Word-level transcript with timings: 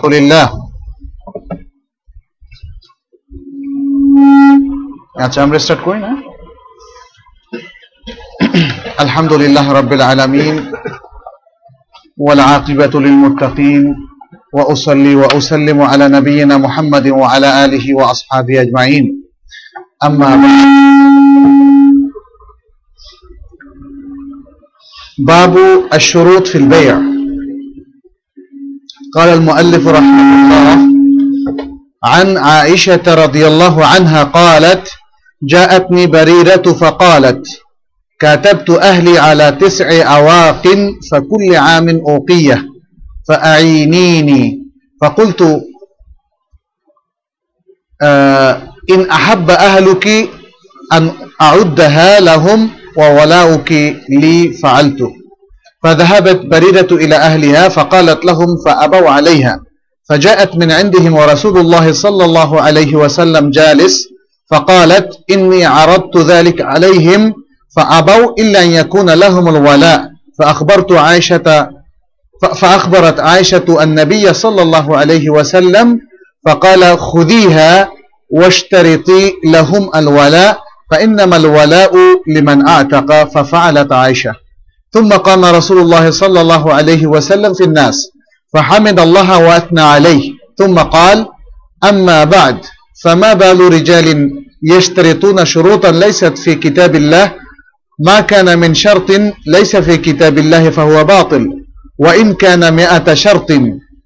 لله 0.00 0.47
আচ্ছা 5.25 5.39
আমরা 5.45 5.57
স্টার্ট 5.63 5.81
করি 5.87 5.99
না 6.05 6.11
الحمد 9.05 9.33
لله 9.41 9.65
رب 9.79 9.91
العالمين 9.97 10.55
والعاقبة 12.25 12.93
للمتقين 13.05 13.83
وأصلي 14.55 15.13
وأسلم 15.21 15.77
على 15.91 16.05
نبينا 16.17 16.55
محمد 16.65 17.05
وعلى 17.21 17.49
آله 17.65 17.85
وأصحابه 17.99 18.55
أجمعين 18.61 19.05
أما 20.07 20.29
بعد 20.43 20.67
باب 25.31 25.53
الشروط 25.97 26.45
في 26.51 26.57
البيع 26.63 26.95
قال 29.15 29.29
المؤلف 29.29 29.87
رحمه 29.87 30.33
الله 30.35 30.77
عن 32.03 32.37
عائشة 32.37 33.01
رضي 33.07 33.47
الله 33.47 33.85
عنها 33.85 34.23
قالت 34.23 34.91
جاءتني 35.43 36.07
بريرة 36.07 36.61
فقالت 36.73 37.47
كاتبت 38.19 38.69
أهلي 38.69 39.17
على 39.19 39.51
تسع 39.51 40.15
أواق 40.17 40.63
فكل 41.11 41.55
عام 41.55 41.89
أوقية 41.89 42.65
فأعينيني. 43.27 44.61
فقلت 45.01 45.61
آه 48.01 48.61
إن 48.91 49.09
أحب 49.09 49.49
أهلك 49.49 50.07
أن 50.93 51.11
أعدها 51.41 52.19
لهم 52.19 52.69
وولاؤك 52.97 53.71
لي 54.09 54.53
فعلت. 54.53 55.20
فذهبت 55.83 56.45
بريدة 56.45 56.95
إلى 56.95 57.15
أهلها 57.15 57.69
فقالت 57.69 58.25
لهم 58.25 58.47
فأبوا 58.65 59.09
عليها. 59.09 59.59
فجاءت 60.09 60.55
من 60.55 60.71
عندهم 60.71 61.13
ورسول 61.13 61.57
الله 61.57 61.93
صلى 61.93 62.25
الله 62.25 62.61
عليه 62.61 62.95
وسلم 62.95 63.51
جالس 63.51 64.07
فقالت 64.51 65.13
إني 65.31 65.65
عرضت 65.65 66.17
ذلك 66.17 66.61
عليهم 66.61 67.33
فأبوا 67.75 68.33
إلا 68.39 68.63
أن 68.63 68.69
يكون 68.69 69.09
لهم 69.09 69.47
الولاء. 69.49 70.05
فأخبرت 70.39 70.91
عائشة 70.91 71.69
فأخبرت 72.41 73.19
عائشة 73.19 73.83
النبي 73.83 74.33
صلى 74.33 74.61
الله 74.61 74.97
عليه 74.97 75.29
وسلم 75.29 75.99
فقال 76.45 76.99
خذيها 76.99 77.89
واشترطي 78.31 79.33
لهم 79.45 79.89
الولاء 79.95 80.57
فإنما 80.91 81.37
الولاء 81.37 81.93
لمن 82.27 82.67
أعتق. 82.67 83.23
ففعلت 83.23 83.91
عائشة. 83.91 84.33
ثم 84.93 85.09
قام 85.09 85.45
رسول 85.45 85.77
الله 85.79 86.11
صلى 86.11 86.41
الله 86.41 86.73
عليه 86.73 87.07
وسلم 87.07 87.53
في 87.53 87.63
الناس 87.63 88.11
فحمد 88.53 88.99
الله 88.99 89.39
وأثنى 89.39 89.81
عليه. 89.81 90.31
ثم 90.57 90.79
قال 90.79 91.27
أما 91.83 92.23
بعد 92.23 92.57
فما 93.03 93.33
بال 93.33 93.59
رجال 93.73 94.31
يشترطون 94.63 95.45
شروطا 95.45 95.91
ليست 95.91 96.37
في 96.37 96.55
كتاب 96.55 96.95
الله؟ 96.95 97.33
ما 97.99 98.19
كان 98.19 98.59
من 98.59 98.73
شرط 98.73 99.11
ليس 99.47 99.75
في 99.75 99.97
كتاب 99.97 100.37
الله 100.37 100.69
فهو 100.69 101.03
باطل. 101.03 101.47
وإن 101.99 102.33
كان 102.33 102.73
مئة 102.73 103.13
شرط 103.13 103.51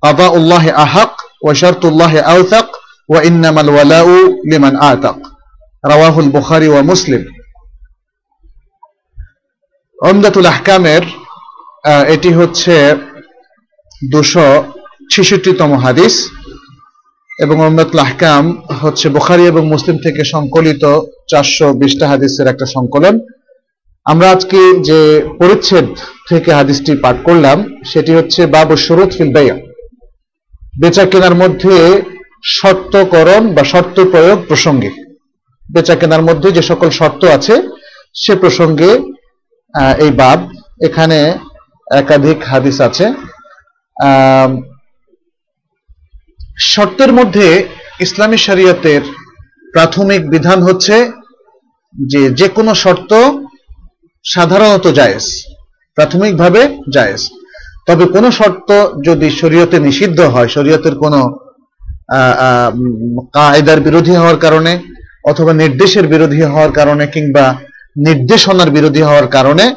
قضاء 0.03 0.37
الله 0.37 0.83
أحق 0.83 1.15
وشرط 1.45 1.85
الله 1.85 2.19
أوثق 2.19 2.67
وإنما 3.09 3.61
الولاء 3.61 4.07
لمن 4.51 4.75
أعتق 4.75 5.17
رواه 5.85 6.19
البخاري 6.19 6.67
ومسلم. 6.67 7.25
অমদাতুল 9.99 10.45
আহকামের 10.45 11.03
এটি 12.15 12.29
হচ্ছে 12.33 12.75
দুশো 14.11 14.47
ছেষট্টিতম 15.11 15.71
হাদিস 15.83 16.15
এবং 17.39 17.55
অমদাতুল 17.67 17.99
আহকাম 17.99 18.43
হচ্ছে 18.81 19.05
বুখারি 19.09 19.43
এবং 19.47 19.63
মুসলিম 19.73 19.97
থেকে 20.05 20.21
সংকলিত 20.33 20.83
চারশো 21.31 21.67
বিশটা 21.73 22.05
হাদিসের 22.07 22.47
একটা 22.47 22.65
সংকলন। 22.75 23.15
আমরা 24.05 24.27
আজকে 24.31 24.59
যে 24.89 24.99
পরিচ্ছেদ 25.39 25.87
থেকে 26.29 26.49
হাদিসটি 26.53 26.91
পাঠ 27.03 27.15
করলাম, 27.23 27.57
সেটি 27.91 28.11
হচ্ছে 28.17 28.41
বাবু 28.55 28.75
শরুত 28.85 29.09
ফিল 29.17 29.31
বেয়া। 29.35 29.55
বেচা 30.81 31.05
কেনার 31.05 31.35
মধ্যে 31.41 31.75
শর্তকরণ 32.57 33.43
বা 33.55 33.63
শর্ত 33.63 33.97
প্রয়োগ 34.11 34.39
প্রসঙ্গে। 34.47 34.89
বেচা 35.73 35.95
কেনার 35.95 36.23
মধ্যে 36.29 36.49
যে 36.51 36.61
সকল 36.61 36.89
শর্ত 36.99 37.21
আছে, 37.37 37.55
সে 38.21 38.33
প্রসঙ্গে 38.43 38.89
এই 40.03 40.11
বাব। 40.21 40.39
এখানে 40.87 41.19
একাধিক 42.01 42.39
হাদিস 42.51 42.77
আছে। 42.87 43.05
শর্তের 46.71 47.11
মধ্যে 47.13 47.47
ইসলামী 48.05 48.37
শরিয়তের 48.47 49.03
প্রাথমিক 49.73 50.21
বিধান 50.33 50.59
হচ্ছে 50.67 50.95
যে 51.95 52.21
যে 52.39 52.47
কোনো 52.57 52.71
শর্ত 52.83 53.11
সাধারণত 54.25 54.85
জায়েজ, 54.99 55.25
প্রাথমিকভাবে 55.97 56.61
জায়েজ। 56.95 57.21
তবে 57.87 58.05
কোনো 58.15 58.29
শর্ত 58.31 58.69
যদি 59.07 59.27
শরীয়তে 59.41 59.77
নিষিদ্ধ 59.79 60.19
হয়, 60.33 60.49
শরীয়তের 60.55 60.95
কোনো 61.03 61.19
কায়দার 63.33 63.79
বিরোধী 63.79 64.13
হওয়ার 64.21 64.37
কারণে 64.37 64.73
অথবা 65.25 65.51
নির্দেশের 65.53 66.05
বিরোধী 66.07 66.41
হওয়ার 66.43 66.71
কারণে 66.71 67.05
কিংবা 67.07 67.45
নির্দেশনার 67.95 68.69
বিরোধী 68.69 69.01
হওয়ার 69.01 69.27
কারণে 69.27 69.75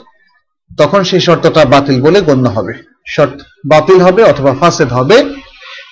তখন 0.78 1.04
সেই 1.04 1.20
শর্তটা 1.20 1.64
বাতিল 1.64 2.02
বলে 2.02 2.20
গণ্য 2.20 2.48
হবে। 2.48 2.74
শর্ত 3.08 3.40
বাতিল 3.68 4.00
হবে 4.00 4.22
অথবা 4.22 4.54
ফাসেদ 4.60 4.88
হবে। 4.88 5.34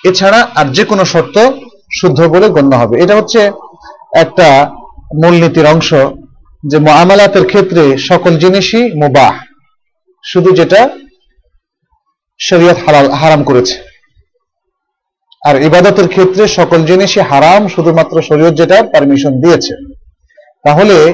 এছাড়া 0.03 0.47
আর 0.55 0.65
যে 0.65 0.83
কোনো 0.83 1.05
শর্ত 1.05 1.51
শুদ্ধ 1.99 2.27
বলে 2.27 2.49
গণ্য 2.49 2.75
হবে। 2.75 3.03
এটা 3.03 3.15
হচ্ছে 3.15 3.51
একটা 4.15 4.71
মূলনীতির 5.23 5.65
অংশ 5.65 5.93
যে 6.67 6.77
আমালাতের 6.91 7.45
ক্ষেত্রে 7.45 7.97
সকল 7.97 8.37
জিনিসই 8.37 8.91
মুবাহ, 8.93 9.33
শুধু 10.23 10.51
যেটা 10.51 10.89
শরীয়ত 12.39 12.77
হালাল, 12.85 13.11
হারাম 13.11 13.43
করেছে। 13.43 13.75
আর 15.45 15.61
ইবাদতের 15.61 16.07
ক্ষেত্রে 16.07 16.47
সকল 16.47 16.85
জিনিসই 16.85 17.21
হারাম, 17.21 17.67
শুধুমাত্র 17.67 18.21
শরীয়ত 18.21 18.53
যেটা 18.53 18.83
পারমিশন 18.83 19.41
দিয়েছে। 19.41 19.73
তাহলে 20.63 21.13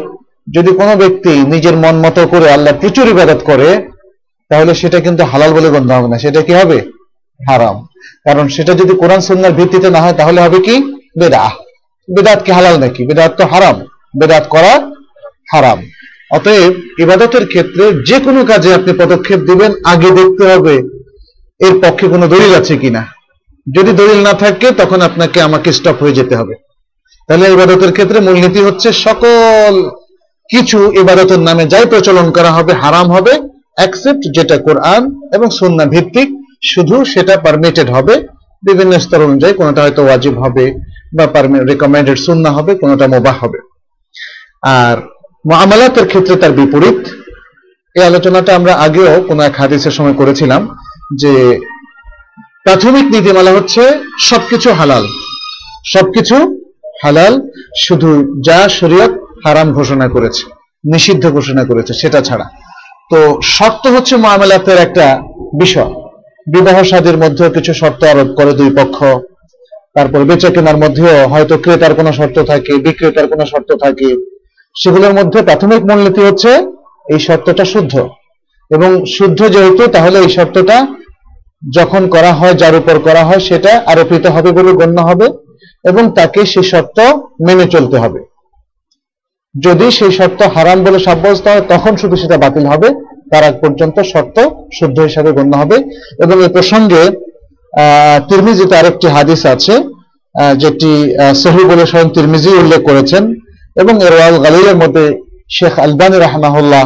যদি 0.52 0.72
কোনো 0.72 0.96
ব্যক্তি 0.96 1.30
নিজের 1.30 1.78
মন 1.78 1.96
মতো 1.96 2.28
করে 2.28 2.52
আল্লাহ 2.52 2.74
প্রচুর 2.80 3.08
ইবাদত 3.08 3.42
করে, 3.44 3.88
তাহলে 4.50 4.76
সেটা 4.76 5.00
কিন্তু 5.00 5.24
হালাল 5.24 5.54
বলে 5.54 5.70
গণ্য 5.70 5.94
হবে 5.94 6.08
না। 6.08 6.18
সেটা 6.18 6.42
কি 6.42 6.54
হবে? 6.54 6.81
হারাম। 7.50 7.88
কারণ 8.24 8.48
সেটা 8.48 8.74
যদি 8.74 8.94
কোরআন 8.94 9.20
সন্ন্যার 9.20 9.54
ভিত্তিতে 9.54 9.90
না 9.90 10.02
হয়, 10.02 10.14
তাহলে 10.14 10.42
হবে 10.42 10.59
কি? 10.59 10.96
বেদা 11.20 11.50
বেদাত 12.16 12.44
কি 12.44 12.52
হালাল 12.52 12.80
নাকি? 12.80 13.08
বেদাত 13.08 13.34
তো 13.38 13.46
হারাম। 13.46 13.86
বেদাত 14.20 14.48
করা 14.50 14.92
হারাম। 15.54 15.86
অতএব 16.31 16.74
ইবাদতের 17.00 17.48
ক্ষেত্রে 17.48 17.94
যে 17.94 18.20
কোনো 18.20 18.46
কাজে 18.46 18.74
আপনি 18.74 18.94
পদক্ষেপ 18.94 19.40
দিবেন, 19.40 19.72
আগে 19.84 20.10
দেখতে 20.10 20.54
হবে 20.54 20.74
এর 21.60 21.80
পক্ষে 21.81 22.08
কোনো 22.08 22.28
দলিল 22.28 22.56
আছে 22.56 22.78
কিনা। 22.78 23.08
যদি 23.75 23.94
দলিল 23.94 24.24
না 24.24 24.34
থাকে, 24.34 24.72
তখন 24.72 25.02
আপনাকে 25.02 25.42
আমাকে 25.42 25.74
স্টপ 25.74 25.96
হয়ে 26.00 26.12
যেতে 26.12 26.36
হবে। 26.36 26.56
তাহলে 27.28 27.54
ইবাদতের 27.54 27.92
ক্ষেত্রে 27.92 28.20
মূলনীতি 28.20 28.60
হচ্ছে 28.60 28.92
সকল 28.92 29.90
কিছু 30.53 30.80
ইবাদতের 31.02 31.41
নামে 31.47 31.64
যাই 31.74 31.86
প্রচলন 31.91 32.28
করা 32.38 32.52
হবে, 32.58 32.74
হারাম 32.84 33.08
হবে 33.16 33.34
অ্যাকসেপ্ট 33.80 34.24
যেটা 34.36 34.58
কোরআন 34.68 35.02
এবং 35.36 35.47
সন্না 35.59 35.86
ভিত্তিক, 35.94 36.30
শুধু 36.72 36.96
সেটা 37.14 37.34
পারমিটেড 37.46 37.88
হবে। 37.96 38.16
বিভিন্ন 38.63 38.94
স্তর 39.03 39.28
অনুযায়ী 39.28 39.53
কোনোটা 39.59 39.81
হয়তো 39.86 40.02
ওয়াজিব 40.06 40.36
হবে 40.44 40.66
বা 41.18 41.25
রেকমেন্ডেড 41.72 42.18
সুন্না 42.25 42.50
হবে, 42.58 42.72
কোনোটা 42.81 43.06
মোবাহ 43.16 43.36
হবে। 43.44 43.59
আর 44.78 44.96
মামালাতের 45.52 46.06
ক্ষেত্রে 46.12 46.36
তার 46.42 46.53
বিপরীত। 46.59 47.00
এই 47.96 48.03
আলোচনাটা 48.09 48.52
আমরা 48.59 48.74
আগেও 48.86 49.13
কোনো 49.30 49.42
এক 49.50 49.56
হাদিসের 49.62 49.94
সময় 49.97 50.16
করেছিলাম 50.22 50.62
যে 51.22 51.34
প্রাথমিক 52.66 53.06
নীতিমালা 53.13 53.52
হচ্ছে 53.58 53.84
সবকিছু 54.30 54.69
হালাল। 54.80 55.04
সবকিছু 55.94 56.38
হালাল, 57.04 57.33
শুধু 57.86 58.10
যা 58.48 58.60
শরীয়ত 58.80 59.13
হারাম 59.45 59.74
ঘোষণা 59.74 60.07
করেছে, 60.07 60.44
নিষিদ্ধ 60.92 61.30
ঘোষণা 61.30 61.66
করেছে, 61.66 61.94
সেটা 61.94 62.22
ছাড়া। 62.22 62.45
তো 63.12 63.40
শর্ত 63.44 63.88
হচ্ছে 63.88 64.16
মামলাতের 64.16 64.78
একটা 64.78 65.22
বিষয়। 65.60 65.94
বিবাহ 66.48 66.84
সাদের 66.84 67.18
মধ্যেও 67.18 67.50
কিছু 67.50 67.74
শর্ত 67.74 68.04
আরোপ 68.04 68.28
করে 68.28 68.54
দুই 68.54 68.69
পক্ষ। 68.69 69.04
তারপর 69.94 70.19
বেচা 70.19 70.50
কেনার 70.50 70.78
মধ্যেও 70.78 71.28
হয়তো 71.28 71.57
ক্রেতার 71.57 71.94
কোনো 71.94 72.13
শর্ত 72.13 72.40
থাকে, 72.40 72.74
বিক্রেতার 72.74 73.28
কোনো 73.28 73.45
শর্ত 73.45 73.74
থাকে। 73.74 74.16
সেগুলোর 74.81 75.13
মধ্যে 75.13 75.42
প্রাথমিক 75.42 75.81
মূলনীতি 75.86 76.22
হচ্ছে 76.22 76.51
এই 77.10 77.19
শর্তটা 77.19 77.66
শুদ্ধ। 77.66 78.10
এবং 78.72 79.06
শুদ্ধ 79.06 79.48
যেহেতু, 79.48 79.88
তাহলে 79.88 80.19
এই 80.19 80.30
শর্তটা 80.30 80.88
যখন 81.74 82.10
করা 82.10 82.34
হয়, 82.34 82.54
যার 82.54 82.75
উপর 82.75 83.00
করা 83.00 83.24
হয়, 83.24 83.40
সেটা 83.40 83.84
আরোপিত 83.86 84.25
হবে 84.25 84.51
বলে 84.51 84.72
গণ্য 84.72 85.01
হবে 85.01 85.28
এবং 85.84 86.12
তাকে 86.16 86.45
সে 86.45 86.63
শর্ত 86.63 87.00
মেনে 87.48 87.66
চলতে 87.66 87.98
হবে। 87.98 88.32
যদি 89.56 89.88
সেই 89.98 90.12
শর্ত 90.12 90.40
হারাম 90.56 90.80
বলে 90.84 91.00
সাব্যস্ত 91.00 91.46
হয়, 91.48 91.64
তখন 91.74 91.94
শুধু 92.02 92.16
সেটা 92.22 92.38
বাতিল 92.44 92.66
হবে। 92.74 92.90
তার 93.32 93.44
আগ 93.50 93.56
পর্যন্ত 93.64 93.98
শর্ত 94.12 94.38
শুদ্ধ 94.78 94.98
হিসাবে 95.00 95.30
গণ্য 95.38 95.54
হবে। 95.62 95.78
এবং 96.24 96.36
এই 96.44 96.52
প্রসঙ্গে 96.56 97.02
তিরমিজিতে 98.30 98.74
আরেকটি 98.78 99.08
হাদিস 99.16 99.42
আছে 99.54 99.74
যেটি 100.62 100.92
সহি 101.44 101.64
বলে 101.72 101.84
স্বয়ং 101.92 102.08
তিরমিজি 102.16 102.50
উল্লেখ 102.62 102.82
করেছেন। 102.90 103.24
এবং 103.82 103.94
এর 104.08 104.14
ওয়াল 104.18 104.36
গালিলের 104.46 104.78
মধ্যে 104.84 105.06
শেখ 105.58 105.74
আলবানী 105.86 106.18
রাহমাহুল্লাহ 106.20 106.86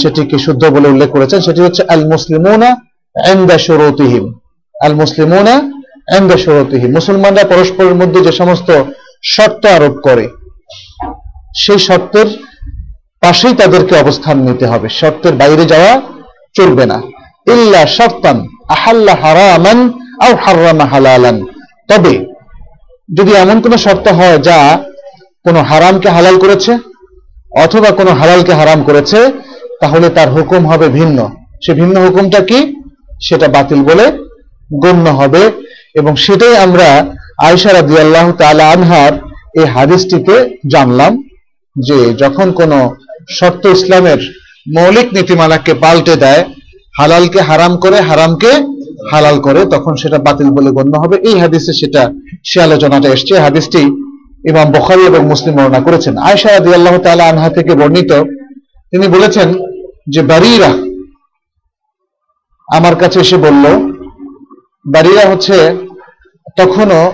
সেটিকে 0.00 0.36
শুদ্ধ 0.46 0.62
বলে 0.74 0.88
উল্লেখ 0.88 1.10
করেছেন। 1.10 1.38
সেটি 1.46 1.60
হচ্ছে 1.66 1.82
আল 1.94 2.02
মুসলিমুনা 2.12 2.70
এন্দা 3.32 3.56
শুরুতিহিম। 3.66 4.24
আল 4.84 4.94
মুসলিমুনা 5.02 5.54
এন্দা 6.18 6.36
শুরুতিহিম। 6.44 6.90
মুসলমানরা 6.98 7.44
পরস্পরের 7.52 7.94
মধ্যে 8.00 8.20
যে 8.26 8.32
সমস্ত 8.40 8.68
শর্ত 9.34 9.62
আরোপ 9.76 9.94
করে 10.06 10.24
সেই 11.54 11.78
শর্তের 11.78 12.26
পাশেই 13.20 13.54
তাদেরকে 13.54 13.96
অবস্থান 13.96 14.38
নিতে 14.38 14.66
হবে। 14.66 14.88
শর্তের 14.88 15.32
বাইরে 15.32 15.64
যাওয়া 15.64 16.00
চলবে 16.54 16.86
না। 16.86 17.02
ইল্লা 17.46 17.86
শর্তান 17.86 18.46
আহাল্লা 18.68 19.14
হারামান 19.14 19.92
আও 20.20 20.36
হারামা 20.36 20.84
হালালান। 20.84 21.44
তবে 21.88 22.24
যদি 23.14 23.32
এমন 23.32 23.60
কোনো 23.60 23.76
শর্ত 23.76 24.08
হয় 24.08 24.38
যা 24.38 24.78
কোনো 25.44 25.62
হারামকে 25.62 26.08
হালাল 26.08 26.38
করেছে 26.38 26.78
অথবা 27.62 27.90
কোনো 27.90 28.10
হালালকে 28.10 28.52
হারাম 28.52 28.82
করেছে, 28.82 29.30
তাহলে 29.80 30.08
তার 30.08 30.30
হুকুম 30.30 30.66
হবে 30.66 30.88
ভিন্ন। 30.88 31.30
সে 31.66 31.74
ভিন্ন 31.74 32.06
হুকুমটা 32.06 32.40
কি? 32.40 32.82
সেটা 33.22 33.48
বাতিল 33.48 33.82
বলে 33.82 34.18
গণ্য 34.80 35.10
হবে 35.10 35.50
এবং 35.94 36.16
সেটাই 36.16 36.56
আমরা 36.56 37.06
আয়সা 37.42 37.72
রাদিয়াল্লাহু 37.72 38.32
তাআলা 38.32 38.70
আনহার 38.70 39.12
এই 39.54 39.64
হাদিসটিতে 39.64 40.58
জানলাম। 40.70 41.22
যে 41.76 42.14
যখন 42.14 42.52
কোনো 42.52 42.96
শর্ত 43.30 43.66
ইসলামের 43.66 44.18
মৌলিক 44.74 45.14
নীতিমালাকে 45.14 45.74
পাল্টে 45.74 46.16
দেয়, 46.16 46.44
হালালকে 46.98 47.40
হারাম 47.40 47.76
করে, 47.76 48.00
হারামকে 48.00 48.50
হালাল 49.10 49.40
করে, 49.40 49.64
তখন 49.64 49.96
সেটা 49.96 50.18
বাতিল 50.18 50.50
বলে 50.50 50.70
গণ্য 50.70 50.98
হবে। 50.98 51.16
এই 51.16 51.38
হাদিসে 51.38 51.72
সেটা, 51.72 52.10
সে 52.44 52.62
আলোচনাটা 52.62 53.08
এসছে। 53.08 53.38
হাদিসটি 53.38 53.78
ইমাম 54.48 54.72
বখারি 54.72 55.06
এবং 55.06 55.24
মুসলিম 55.24 55.56
বর্ণনা 55.56 55.80
করেছেন। 55.80 56.18
আয়সা 56.18 56.48
আল্লাহ 56.48 56.98
তাআলা 56.98 57.28
আনহা 57.28 57.48
থেকে 57.48 57.74
বর্ণিত, 57.74 58.12
তিনি 58.90 59.08
বলেছেন 59.08 59.54
যে 60.08 60.22
বারিরা, 60.22 60.68
আমার 62.76 62.96
কাছে 62.96 63.20
এসে 63.20 63.36
বলল, 63.36 63.94
বারিরা 64.86 65.28
হচ্ছে, 65.28 65.76
তখনও 66.56 67.12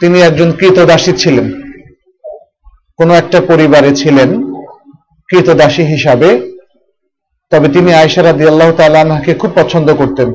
তিনি 0.00 0.20
একজন 0.20 0.52
কৃতদাসী 0.52 1.12
ছিলেন। 1.12 1.57
কোনো 2.98 3.12
একটা 3.22 3.38
পরিবারে 3.50 3.90
ছিলেন 4.00 4.30
কৃতদাসী 5.28 5.84
হিসাবে, 5.92 6.30
তবে 7.52 7.68
তিনি 7.74 7.90
আয়সা 8.00 8.20
রাদি 8.22 8.44
আল্লাহ 8.50 8.70
তালাকে 8.78 9.32
খুব 9.40 9.50
পছন্দ 9.60 9.88
করতেন। 10.00 10.28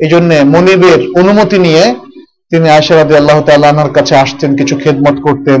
এই 0.00 0.10
জন্য 0.12 0.30
মনিবের 0.54 1.00
অনুমতি 1.20 1.58
নিয়ে 1.66 1.84
তিনি 2.50 2.66
আয়সা 2.76 2.94
রাদি 2.94 3.14
আল্লাহ 3.20 3.38
তালাহার 3.48 3.90
কাছে 3.96 4.14
আসতেন, 4.24 4.50
কিছু 4.60 4.74
খেদমত 4.82 5.16
করতেন, 5.26 5.60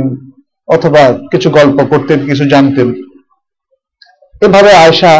অথবা 0.68 1.02
কিছু 1.32 1.48
গল্প 1.58 1.78
করতেন, 1.92 2.18
কিছু 2.28 2.44
জানতেন। 2.52 2.88
এভাবে 4.46 4.70
আয়সা 4.84 5.12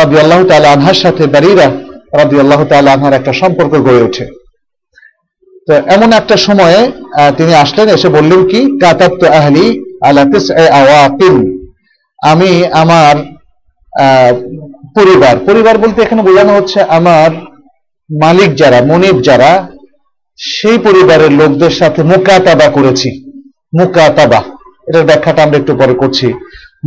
রাদি 0.00 0.16
আল্লাহ 0.22 0.40
তালা 0.50 0.68
আনহার 0.76 0.98
সাথে 1.04 1.24
বারিরা 1.34 1.66
রাদি 2.20 2.36
আল্লাহ 2.42 2.60
তালা 2.70 2.92
একটা 3.18 3.32
সম্পর্ক 3.40 3.72
গড়ে 3.86 4.04
ওঠে। 4.06 4.24
তো 5.66 5.72
এমন 5.94 6.10
একটা 6.20 6.36
সময়ে 6.46 6.80
তিনি 7.38 7.52
আসলেন, 7.64 7.86
এসে 7.96 8.08
বললেন 8.16 8.40
কি 8.50 8.60
কাতাত্ত 8.82 9.22
আহলি 9.40 9.66
আমি 12.22 12.66
আমার 12.66 13.16
পরিবার। 14.94 15.38
পরিবার 15.38 15.78
বলতে 15.78 16.02
এখানে 16.02 16.22
বোঝানো 16.22 16.56
হচ্ছে 16.56 16.82
আমার 16.82 17.30
মালিক 18.20 18.54
যারা, 18.54 18.80
মনিব 18.84 19.22
যারা, 19.22 19.68
সেই 20.38 20.78
পরিবারের 20.78 21.32
লোকদের 21.32 21.70
সাথে 21.70 22.02
মুকাতাবা 22.02 22.68
করেছি। 22.68 23.32
মুকাতাবা। 23.80 24.42
এটার 24.88 25.04
ব্যাখ্যাটা 25.04 25.42
আমরা 25.42 25.58
একটু 25.58 25.76
পরে 25.76 25.94
করছি। 25.94 26.26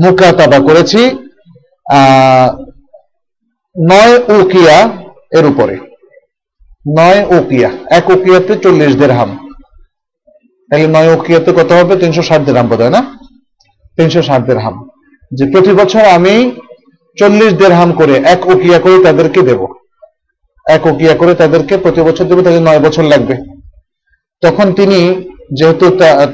মুকাতাবা 0.03 0.59
করেছি 0.59 1.01
নয় 3.89 4.41
উকিয়া 4.41 4.89
এর 5.37 5.45
উপরে। 5.45 5.77
নয় 6.97 7.25
ওকিয়া 7.37 7.69
এক 7.89 8.09
ওকিয়াতে 8.09 8.55
চল্লিশ 8.55 8.95
দেড়হাম। 8.95 9.48
তাহলে 10.69 10.87
নয় 10.95 11.09
ওকিয়াতে 11.15 11.51
কত 11.59 11.71
হবে? 11.77 11.93
তিনশো 12.01 12.23
ষাট 12.29 12.41
দেড়হাম 12.47 12.67
বোধ 12.71 12.81
হয় 12.83 12.93
না? 12.97 13.01
তিনশো 13.97 14.21
ষাট 14.27 14.41
দেড়হাম 14.49 14.75
যে 15.37 15.43
প্রতি 15.51 15.71
বছর 15.81 16.03
আমি 16.17 16.35
চল্লিশ 17.17 17.51
দেড়হাম 17.61 17.89
করে 17.99 18.15
এক 18.33 18.41
ওকিয়া 18.53 18.79
করে 18.85 18.97
তাদেরকে 19.07 19.41
দেব। 19.49 19.61
এক 20.65 20.83
ওকিয়া 20.91 21.13
করে 21.21 21.33
তাদেরকে 21.41 21.73
প্রতি 21.83 22.01
বছর 22.07 22.25
দেবো 22.29 22.41
তাদের 22.47 22.63
নয় 22.67 22.81
বছর 22.85 23.03
লাগবে। 23.13 23.35
তখন 24.43 24.67
তিনি 24.79 24.99
যেহেতু 25.57 25.85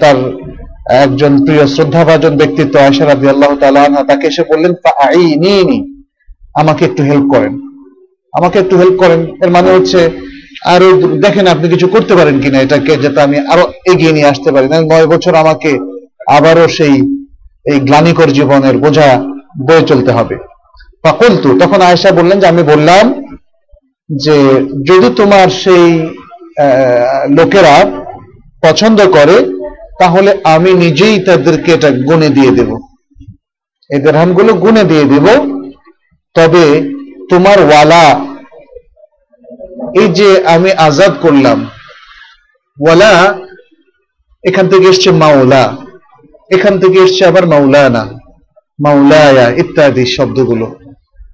তার 0.02 0.18
একজন 1.04 1.34
প্রিয় 1.46 1.64
শ্রদ্ধাভাজন 1.76 2.34
ব্যক্তিত্ব 2.42 2.76
আয়সা 2.80 3.04
রাদি 3.06 3.28
আল্লাহ 3.34 3.52
তালা 3.62 3.84
তাকে 4.10 4.26
এসে 4.32 4.44
বললেন 4.52 4.74
আমাকে 6.62 6.82
একটু 6.90 7.02
হেল্প 7.10 7.26
করেন। 7.34 7.54
আমাকে 8.38 8.58
একটু 8.64 8.76
হেল্প 8.82 8.96
করেন। 9.04 9.22
এর 9.44 9.50
মানে 9.56 9.70
হচ্ছে 9.76 10.00
আরও 10.66 10.88
দেখেন 10.98 11.48
আপনি 11.48 11.70
কিছু 11.70 11.88
করতে 11.88 12.16
পারেন 12.16 12.42
কিনা 12.42 12.62
এটাকে 12.62 12.98
যাতে 12.98 13.22
আমি 13.22 13.38
আরও 13.48 13.74
এগিয়ে 13.92 14.12
নিয়ে 14.12 14.26
আসতে 14.26 14.52
পারি। 14.52 14.68
নয় 14.68 15.08
বছর 15.08 15.36
আমাকে 15.36 15.80
আবারও 16.28 16.68
সেই, 16.68 16.96
এই 17.66 17.80
গ্লানিকর 17.80 18.28
জীবনের 18.28 18.78
বোঝা 18.78 19.24
বয়ে 19.68 19.82
চলতে 19.82 20.12
হবে। 20.12 20.36
ফাকুলতু, 21.04 21.60
তখন 21.60 21.82
আয়েশা 21.82 22.12
বললেন 22.12 22.40
যে, 22.40 22.48
আমি 22.48 22.64
বললাম 22.64 23.24
যে, 24.10 24.38
যদি 24.86 25.10
তোমার 25.16 25.50
সেই 25.50 26.00
লোকেরা 27.30 27.76
পছন্দ 28.64 29.00
করে, 29.08 29.36
তাহলে 30.00 30.38
আমি 30.44 30.74
নিজেই 30.74 31.20
তাদেরকে 31.20 31.74
এটা 31.74 31.92
গুনে 31.92 32.30
দিয়ে 32.30 32.52
দেব। 32.52 32.78
এই 33.90 34.00
দেড়হামগুলো 34.00 34.54
গুনে 34.54 34.84
দিয়ে 34.84 35.04
দেব। 35.04 35.26
তবে 36.36 36.82
তোমার 37.30 37.60
ওয়ালা 37.60 38.35
এই 40.02 40.08
যে 40.18 40.30
আমি 40.54 40.70
আজাদ 40.88 41.14
করলাম, 41.22 41.60
ওয়ালা, 42.78 43.14
এখান 44.44 44.66
থেকে 44.72 44.86
এসছে 44.94 45.10
মাওলা, 45.24 45.64
এখান 46.56 46.74
থেকে 46.82 46.98
এসছে 47.06 47.24
আবার 47.26 47.44
মাওলানা, 47.54 48.04
মাওলায়া 48.80 49.46
ইত্যাদি 49.62 50.04
শব্দগুলো। 50.18 50.68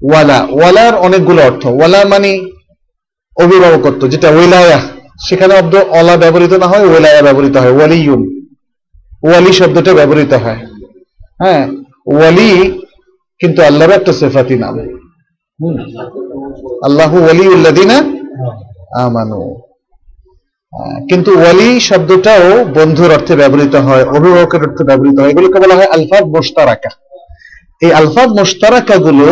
ওয়ালা, 0.10 0.40
ওয়ালার 0.58 0.94
অনেকগুলো 1.06 1.40
অর্থ। 1.50 1.64
ওয়ালা 1.78 2.00
মানে 2.14 2.32
অভিভাবকত্ব, 3.44 4.02
যেটা 4.14 4.30
ওয়েলায়া 4.36 4.80
সেখানে 5.28 5.54
অব্দ 5.62 5.74
অলা 6.00 6.16
ব্যবহৃত 6.18 6.54
না 6.62 6.68
হয় 6.68 6.86
ওয়েলায়া 6.90 7.22
ব্যবহৃত 7.28 7.56
হয় 7.58 7.74
ওয়ালিউন 7.78 8.22
ওয়ালি 9.28 9.52
শব্দটা 9.60 9.92
ব্যবহৃত 10.00 10.34
হয়। 10.44 10.62
হ্যাঁ 11.42 11.64
ওয়ালি 12.14 12.52
কিন্তু 13.42 13.60
আল্লাহর 13.70 13.98
একটা 14.00 14.14
সেফাতি 14.14 14.56
নাম। 14.64 14.76
আল্লাহু 16.88 17.18
ওয়ালিউল্লাদিনা 17.24 17.98
আমানু। 19.04 19.42
কিন্তু 21.10 21.32
ওয়ালি 21.40 21.70
শব্দটাও 21.90 22.46
বন্ধুর 22.78 23.12
অর্থে 23.18 23.34
ব্যবহৃত 23.42 23.76
হয়, 23.88 24.06
অভিভাবকের 24.18 24.62
অর্থে 24.68 24.84
ব্যবহৃত 24.90 25.16
হয়। 25.20 25.32
এগুলোকে 25.34 25.58
বলা 25.64 25.76
হয় 25.78 25.90
মোস্তারাকা 26.36 26.92
এই 27.86 27.92
মোস্তারাকা 28.40 28.96
গুলো 29.08 29.30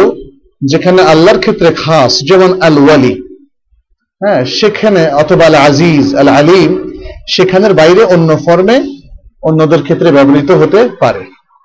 যেখানে 0.72 1.02
আল্লাহর 1.12 1.42
ক্ষেত্রে 1.44 1.70
খাস, 1.84 2.12
যেমন 2.30 2.50
আল 2.68 2.78
ওয়ালি 2.84 3.14
হ্যাঁ 4.22 4.42
সেখানে 4.60 5.02
অথবা 5.22 5.44
আল 5.50 5.58
আজিজ 5.68 6.06
আল 6.22 6.30
আলিম 6.40 6.72
সেখানের 7.36 7.74
বাইরে 7.80 8.02
অন্য 8.16 8.30
ফর্মে 8.46 8.78
অন্যদের 9.48 9.82
ক্ষেত্রে 9.86 10.10
ব্যবহৃত 10.18 10.50
হতে 10.62 10.80
পারে। 11.02 11.24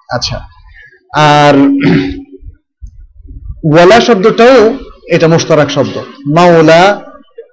আচ্ছা 0.09 0.39
আর 1.37 1.55
ওয়ালা 3.71 3.99
শব্দটাও 4.09 4.59
এটা 5.15 5.27
মুস্তারাক 5.35 5.69
শব্দ। 5.77 5.95
মাওলা 6.37 6.83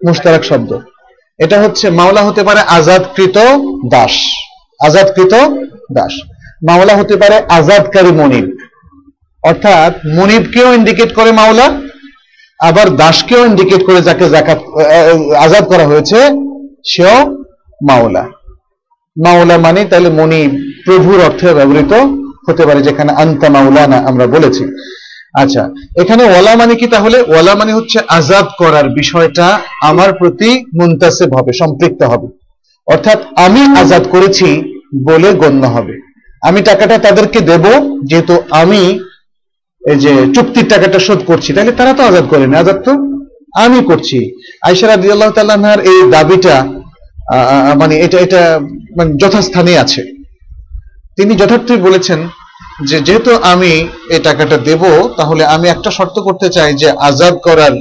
মুস্তারাক 0.05 0.43
শব্দ। 0.43 0.72
এটা 1.39 1.58
হচ্ছে 1.63 1.86
মাওলা 2.00 2.22
হতে 2.27 2.41
পারে 2.48 2.62
আজাদকৃত 2.77 3.38
দাস। 3.91 4.13
আজাদকৃত 4.79 5.34
দাস। 5.98 6.13
মাওলা 6.67 6.93
হতে 7.00 7.15
পারে 7.22 7.38
আজাদকারী 7.58 8.12
মনিব। 8.22 8.46
অর্থাৎ 9.43 9.93
মনিবকেও 10.17 10.70
ইন্ডিকেট 10.74 11.10
করে 11.13 11.31
মাওলা, 11.31 11.67
আবার 12.60 12.88
দাসকেও 13.01 13.41
ইন্ডিকেট 13.46 13.81
করে 13.88 14.00
যাকে 14.08 14.25
জাকাত 14.29 14.60
আজাদ 15.46 15.63
করা 15.72 15.86
হয়েছে, 15.88 16.20
সেও 16.91 17.17
মাওলা। 17.89 18.24
মাওলা 19.17 19.55
মানে 19.58 19.81
তাহলে 19.86 20.10
মনিব 20.20 20.51
প্রভুর 20.86 21.20
অর্থে 21.27 21.50
ব্যবহৃত 21.53 21.93
হতে 22.48 22.63
পারে, 22.67 22.81
যেখানে 22.88 23.12
আন্তা 23.24 23.48
মাওলানা 23.50 23.98
আমরা 24.10 24.25
বলেছি। 24.36 24.63
আচ্ছা 25.33 25.63
এখানে 26.01 26.23
ওয়ালা 26.23 26.53
মানে 26.61 26.73
কি 26.79 26.88
তাহলে? 26.95 27.17
ওয়ালা 27.31 27.53
মানে 27.61 27.71
হচ্ছে 27.77 27.97
আজাদ 28.17 28.45
করার 28.61 28.88
বিষয়টা 29.00 29.47
আমার 29.89 30.09
প্রতি 30.19 30.50
মুন্তাসেব 30.79 31.29
হবে, 31.38 31.51
সম্পৃক্ত 31.61 32.01
হবে। 32.11 32.27
অর্থাৎ 32.88 33.19
আমি 33.45 33.61
আজাদ 33.81 34.03
করেছি 34.13 34.47
বলে 35.07 35.29
গণ্য 35.41 35.63
হবে। 35.75 35.95
আমি 36.47 36.59
টাকাটা 36.69 36.95
তাদেরকে 37.05 37.39
দেব, 37.50 37.65
যেহেতু 38.09 38.35
আমি 38.61 38.81
এই 39.81 39.97
যে 40.03 40.13
চুক্তির 40.35 40.67
টাকাটা 40.73 41.00
শোধ 41.07 41.19
করছি, 41.29 41.50
তাহলে 41.55 41.71
তারা 41.79 41.91
তো 41.97 42.01
আজাদ 42.09 42.25
করেনি 42.31 42.53
আজাদ 42.63 42.77
তো 42.88 42.93
আমি 43.63 43.79
করছি। 43.89 44.19
আয়সা 44.67 44.85
রাদিয়াল্লাহু 44.88 45.33
তাআলার 45.35 45.79
এই 45.91 46.00
দাবিটা 46.15 46.55
মানে 47.81 47.95
এটা 48.05 48.17
এটা 48.25 48.41
মানে 48.97 49.11
যথাস্থানে 49.21 49.73
আছে। 49.83 50.01
তিনি 51.17 51.33
যথার্থই 51.41 51.81
বলেছেন 51.88 52.19
যে 52.89 52.97
যেহেতু 53.07 53.31
আমি 53.53 53.71
এই 54.15 54.21
টাকাটা 54.27 54.57
দেব, 54.57 54.83
তাহলে 55.17 55.43
আমি 55.45 55.67
একটা 55.69 55.89
শর্ত 55.97 56.15
করতে 56.27 56.50
চাই 56.50 56.73
যে 56.81 56.88
আজাদ 57.09 57.33
করার 57.47 57.73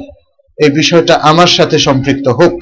এই 0.58 0.70
বিষয়টা 0.70 1.14
আমার 1.30 1.50
সাথে 1.56 1.78
সম্পৃক্ত 1.78 2.26
হোক। 2.28 2.54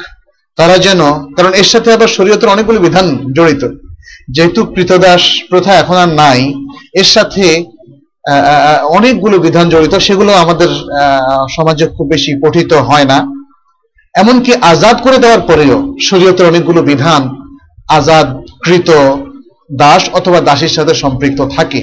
তারা 0.58 0.78
যেন, 0.78 1.00
কারণ 1.36 1.52
এর 1.54 1.68
সাথে 1.72 1.88
আবার 1.92 2.08
শরীয়তের 2.08 2.52
অনেকগুলো 2.54 2.78
বিধান 2.80 3.06
জড়িত। 3.36 3.62
যেহেতু 4.34 4.60
কৃতদাস 4.74 5.22
প্রথা 5.50 5.72
এখন 5.74 5.96
আর 5.96 6.10
নাই, 6.22 6.40
এর 6.94 7.08
সাথে 7.14 7.44
অনেকগুলো 8.98 9.38
বিধান 9.38 9.66
জড়িত, 9.68 9.94
সেগুলো 9.98 10.32
আমাদের 10.32 10.70
সমাজে 11.56 11.86
খুব 11.86 12.06
বেশি 12.08 12.30
পঠিত 12.42 12.72
হয় 12.88 13.04
না। 13.04 13.18
এমনকি 14.14 14.52
আজাদ 14.72 14.96
করে 15.02 15.18
দেওয়ার 15.18 15.40
পরেও 15.40 15.76
শরীয়তের 16.08 16.46
অনেকগুলো 16.46 16.82
বিধান 16.82 17.22
আজাদকৃত 17.88 18.90
দাস 19.72 20.02
অথবা 20.12 20.40
দাসের 20.40 20.68
সাথে 20.68 20.94
সম্পৃক্ত 20.94 21.40
থাকে। 21.56 21.80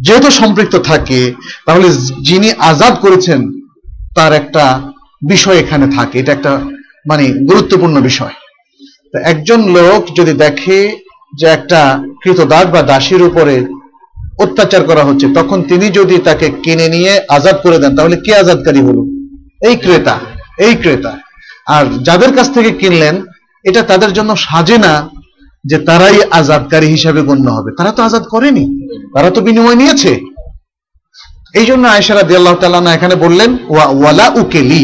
যেহেতু 0.00 0.30
সম্পৃক্ত 0.30 0.76
থাকে, 0.76 1.34
তাহলে 1.66 1.88
যিনি 2.22 2.52
আজাদ 2.58 2.94
করেছেন, 2.94 3.60
তার 4.14 4.32
একটা 4.32 4.80
বিষয় 5.26 5.58
এখানে 5.58 5.86
থাকে। 5.96 6.18
এটা 6.18 6.32
একটা 6.32 6.60
মানে 7.08 7.24
গুরুত্বপূর্ণ 7.28 8.00
বিষয়। 8.00 8.34
একজন 9.24 9.68
লোক 9.68 10.16
যদি 10.16 10.32
দেখে 10.32 10.96
যে 11.38 11.46
একটা 11.46 12.02
কৃতদাস 12.22 12.66
বা 12.66 12.82
দাসীর 12.82 13.22
উপরে 13.22 13.66
অত্যাচার 14.38 14.84
করা 14.84 15.04
হচ্ছে, 15.04 15.26
তখন 15.34 15.62
তিনি 15.62 15.88
যদি 15.88 16.18
তাকে 16.18 16.50
কিনে 16.62 16.88
নিয়ে 16.88 17.20
আজাদ 17.28 17.56
করে 17.62 17.78
দেন, 17.78 17.96
তাহলে 17.96 18.16
কে 18.16 18.34
আজাদকারী 18.34 18.80
হলো? 18.80 19.02
এই 19.66 19.76
ক্রেতা 19.76 20.18
এই 20.58 20.74
ক্রেতা। 20.74 21.18
আর 21.66 21.84
যাদের 22.02 22.36
কাছ 22.36 22.54
থেকে 22.54 22.70
কিনলেন, 22.70 23.22
এটা 23.64 23.82
তাদের 23.82 24.12
জন্য 24.12 24.36
সাজে 24.36 24.78
না 24.78 25.08
যে 25.64 25.76
তারাই 25.88 26.18
আজাদকারী 26.38 26.88
হিসাবে 26.94 27.20
গণ্য 27.28 27.46
হবে। 27.56 27.70
তারা 27.78 27.90
তো 27.96 28.00
আজাদ 28.08 28.24
করেনি 28.34 28.64
তারা 29.14 29.28
তো 29.34 29.40
বিনিময় 29.46 29.78
নিয়েছে। 29.82 30.12
এই 31.60 31.66
জন্য 31.70 31.84
আয়সারা 31.88 32.24
দিয়াল্লাহ 32.28 32.56
তাল্লাহ 32.56 32.96
এখানে 32.98 33.14
বললেন 33.24 33.50
ওয়ালা 34.00 34.26
উকেলি 34.40 34.82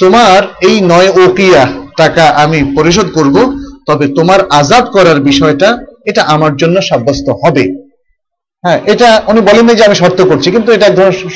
তোমার 0.00 0.40
এই 0.68 0.76
নয় 0.90 1.10
ওকিয়া 1.24 1.62
টাকা 2.00 2.24
আমি 2.42 2.58
পরিশোধ 2.76 3.08
করব 3.16 3.36
তবে 3.88 4.06
তোমার 4.18 4.40
আজাদ 4.60 4.84
করার 4.96 5.18
বিষয়টা 5.28 5.68
এটা 6.10 6.22
আমার 6.34 6.52
জন্য 6.56 6.76
সাব্যস্ত 6.90 7.26
হবে। 7.42 7.64
হ্যাঁ 8.64 8.78
এটা 8.92 9.08
উনি 9.30 9.40
বলেননি 9.48 9.72
যে 9.78 9.84
আমি 9.88 9.96
শর্ত 10.02 10.20
করছি 10.30 10.48
কিন্তু 10.54 10.70
এটা 10.76 10.86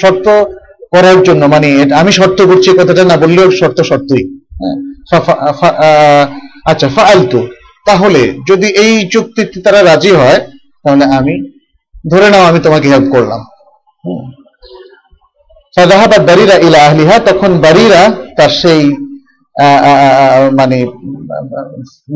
শর্ত 0.03 0.27
করার 0.95 1.19
জন্য 1.27 1.43
মানে 1.55 1.69
আমি 2.01 2.11
শর্ত 2.19 2.39
করছি 2.51 2.69
কথাটা 2.79 3.03
না 3.11 3.17
বললেও 3.25 3.49
শর্ত 3.61 3.79
শর্তই 3.91 4.25
হ্যাঁ, 4.61 4.77
আচ্ছা 6.71 6.87
ফালতু 6.97 7.41
তাহলে 7.89 8.23
যদি 8.49 8.69
এই 8.85 8.95
চুক্তিতে 9.13 9.59
তারা 9.67 9.81
রাজি 9.91 10.13
হয়, 10.21 10.41
তাহলে 10.83 11.05
আমি 11.19 11.35
ধরে 12.13 12.29
নাও 12.33 12.45
আমি 12.51 12.61
তোমাকে 12.67 12.87
হেল্প 12.93 13.09
করলাম। 13.17 13.41
ইলা 16.67 16.81
আহলিহা, 16.89 17.17
তখন 17.29 17.51
বারিরা 17.65 18.03
তার 18.37 18.53
সেই 18.61 18.83
মানে 20.59 20.79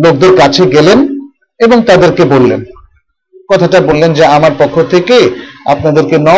লোকদের 0.03 0.33
কাছে 0.41 0.63
গেলেন 0.75 0.99
এবং 1.65 1.79
তাদেরকে 1.89 2.25
বললেন। 2.35 2.61
কথাটা 3.51 3.79
বললেন 3.89 4.11
যে, 4.19 4.25
আমার 4.37 4.53
পক্ষ 4.61 4.77
থেকে 4.95 5.17
আপনাদেরকে 5.73 6.17
ন 6.29 6.31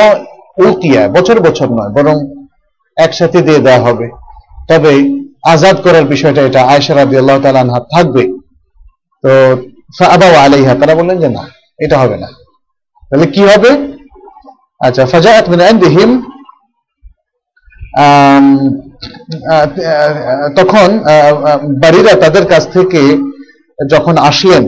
উতিয়া 0.69 1.03
বছর 1.17 1.37
বছর 1.47 1.69
নয়, 1.79 1.93
বরং 1.97 2.17
একসাথে 2.97 3.39
দিয়ে 3.47 3.65
দেওয়া 3.67 3.85
হবে। 3.87 4.07
তবে 4.71 4.93
আজাদ 5.53 5.77
করার 5.85 6.05
বিষয়টা 6.13 6.41
এটা 6.49 6.61
আয়সা 6.73 6.93
রাদি 6.95 7.15
আল্লাহ 7.21 7.39
তালা 7.43 7.81
থাকবে। 7.95 8.23
তো 9.23 10.03
আবাও 10.15 10.35
আলাইহা, 10.45 10.73
তারা 10.81 10.95
বললেন 10.99 11.17
যে 11.23 11.29
না, 11.37 11.43
এটা 11.85 11.97
হবে 12.03 12.17
না। 12.23 12.29
তাহলে 13.09 13.27
কি 13.35 13.43
হবে? 13.53 13.71
আচ্ছা 14.87 15.03
ফাজাআত 15.13 15.47
মিন 15.53 15.61
ইনদিহিম 15.73 16.11
তখন 20.59 20.89
বাড়িরা 21.83 22.13
তাদের 22.25 22.45
কাছ 22.53 22.63
থেকে 22.77 23.03
যখন 23.93 24.15
আসলেন, 24.31 24.65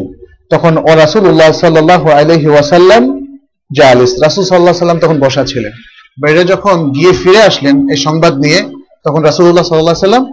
তখন 0.52 0.72
ও 0.88 0.90
রাসুল্লাহ 1.02 1.50
সাল্লাহ 1.64 2.02
আলহি 2.20 2.48
ওয়াসাল্লাম 2.52 3.02
জালিস, 3.78 4.12
রাসুল 4.24 4.44
সাল্লাহ 4.44 4.74
সাল্লাম 4.82 5.00
তখন 5.04 5.16
বসা 5.24 5.42
ছিলেন। 5.50 5.74
বাইরে 6.22 6.42
যখন 6.52 6.76
গিয়ে 6.96 7.12
ফিরে 7.20 7.40
আসলেন 7.50 7.76
এই 7.92 7.98
সংবাদ 8.06 8.34
নিয়ে, 8.44 8.60
তখন 9.04 9.20
রাসুল্লাহ 9.28 9.66
সাল্লাহ 9.66 10.06
সাল্লাম 10.08 10.24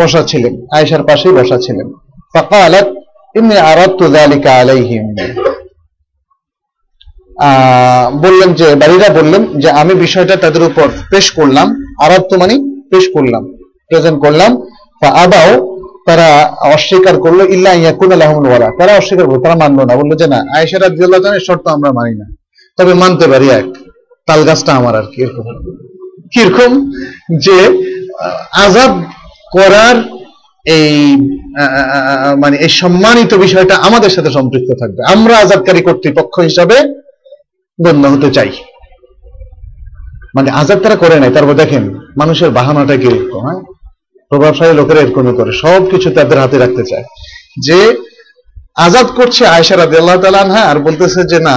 বসা 0.00 0.22
ছিলেন, 0.30 0.54
আয়েশার 0.76 1.02
পাশেই 1.08 1.34
বসা 1.38 1.56
ছিলেন। 1.64 1.86
ফাকালাত 2.34 2.88
ইন্নি 3.38 3.56
আরাদতু 3.58 4.04
যালিকা 4.12 4.50
আলাইহিম। 4.54 5.04
বললেন 8.22 8.54
যে, 8.54 8.74
বাড়িরা 8.74 9.08
বললেন 9.08 9.42
যে, 9.60 9.70
আমি 9.70 9.94
বিষয়টা 9.94 10.36
তাদের 10.36 10.62
উপর 10.62 10.88
পেশ 11.10 11.30
করলাম। 11.30 11.68
আরাদ্য 12.02 12.36
মানে 12.36 12.54
পেশ 12.90 13.04
করলাম, 13.14 13.42
প্রেজেন্ট 13.88 14.18
করলাম। 14.20 14.50
আবাও 15.06 15.50
তারা 16.06 16.28
অস্বীকার 16.74 17.16
করল, 17.18 17.40
ইল্লা 17.40 17.72
ইয়াকুন 17.72 18.12
আলহামুল 18.12 18.48
ওয়ালা। 18.48 18.70
তারা 18.78 18.92
অস্বীকার 18.92 19.26
করল, 19.26 19.42
তারা 19.42 19.54
মানলো 19.54 19.84
না। 19.84 19.96
বলল 19.96 20.16
যে, 20.16 20.26
না, 20.26 20.38
আয়েশা 20.56 20.78
তাআলার 20.78 21.40
শর্ত 21.46 21.66
আমরা 21.66 21.90
মানি 21.92 22.14
না। 22.18 22.26
তবে 22.78 22.94
মানতে 22.94 23.26
পারি 23.26 23.48
এক, 23.50 23.66
তাল 24.26 24.40
গাছটা 24.42 24.72
আমার 24.72 24.94
আর 24.96 25.02
কি 25.02 25.22
এরকম? 25.22 25.46
কীরকম? 26.32 26.72
যে 27.44 27.58
আজাদ 28.64 28.92
করার 29.52 29.96
এই 30.66 31.16
মানে 32.42 32.56
এই 32.64 32.68
সম্মানিত 32.68 33.34
বিষয়টা 33.34 33.74
আমাদের 33.76 34.10
সাথে 34.10 34.30
সম্পৃক্ত 34.36 34.70
থাকবে। 34.80 35.00
আমরা 35.14 35.34
আজাদকারী 35.38 35.80
কর্তৃপক্ষ 35.82 36.34
হিসাবে 36.40 36.76
গণ্য 37.84 38.04
হতে 38.12 38.28
চাই। 38.30 38.50
মানে 40.36 40.48
আজাদ 40.50 40.78
তারা 40.84 40.96
করে 40.96 41.16
নাই, 41.20 41.30
তারপর 41.36 41.54
দেখেন, 41.62 41.84
মানুষের 42.20 42.50
বাহানাটা 42.50 42.96
কীরকম 42.96 43.42
হ্যাঁ? 43.46 43.60
প্রভাবশালী 44.30 44.74
লোকেরা 44.80 45.00
এরকমই 45.00 45.34
করে, 45.38 45.50
সবকিছু 45.64 46.10
তাদের 46.16 46.38
হাতে 46.42 46.56
রাখতে 46.58 46.82
চায়। 46.90 47.04
যে 47.66 47.78
আজাদ 48.76 49.06
করছে 49.18 49.46
আয়সা 49.46 49.76
রাদি 49.76 49.96
আল্লাহ 49.96 50.18
তালানহা 50.22 50.62
আর 50.70 50.78
বলতেছে 50.78 51.20
যে 51.32 51.38
না 51.48 51.56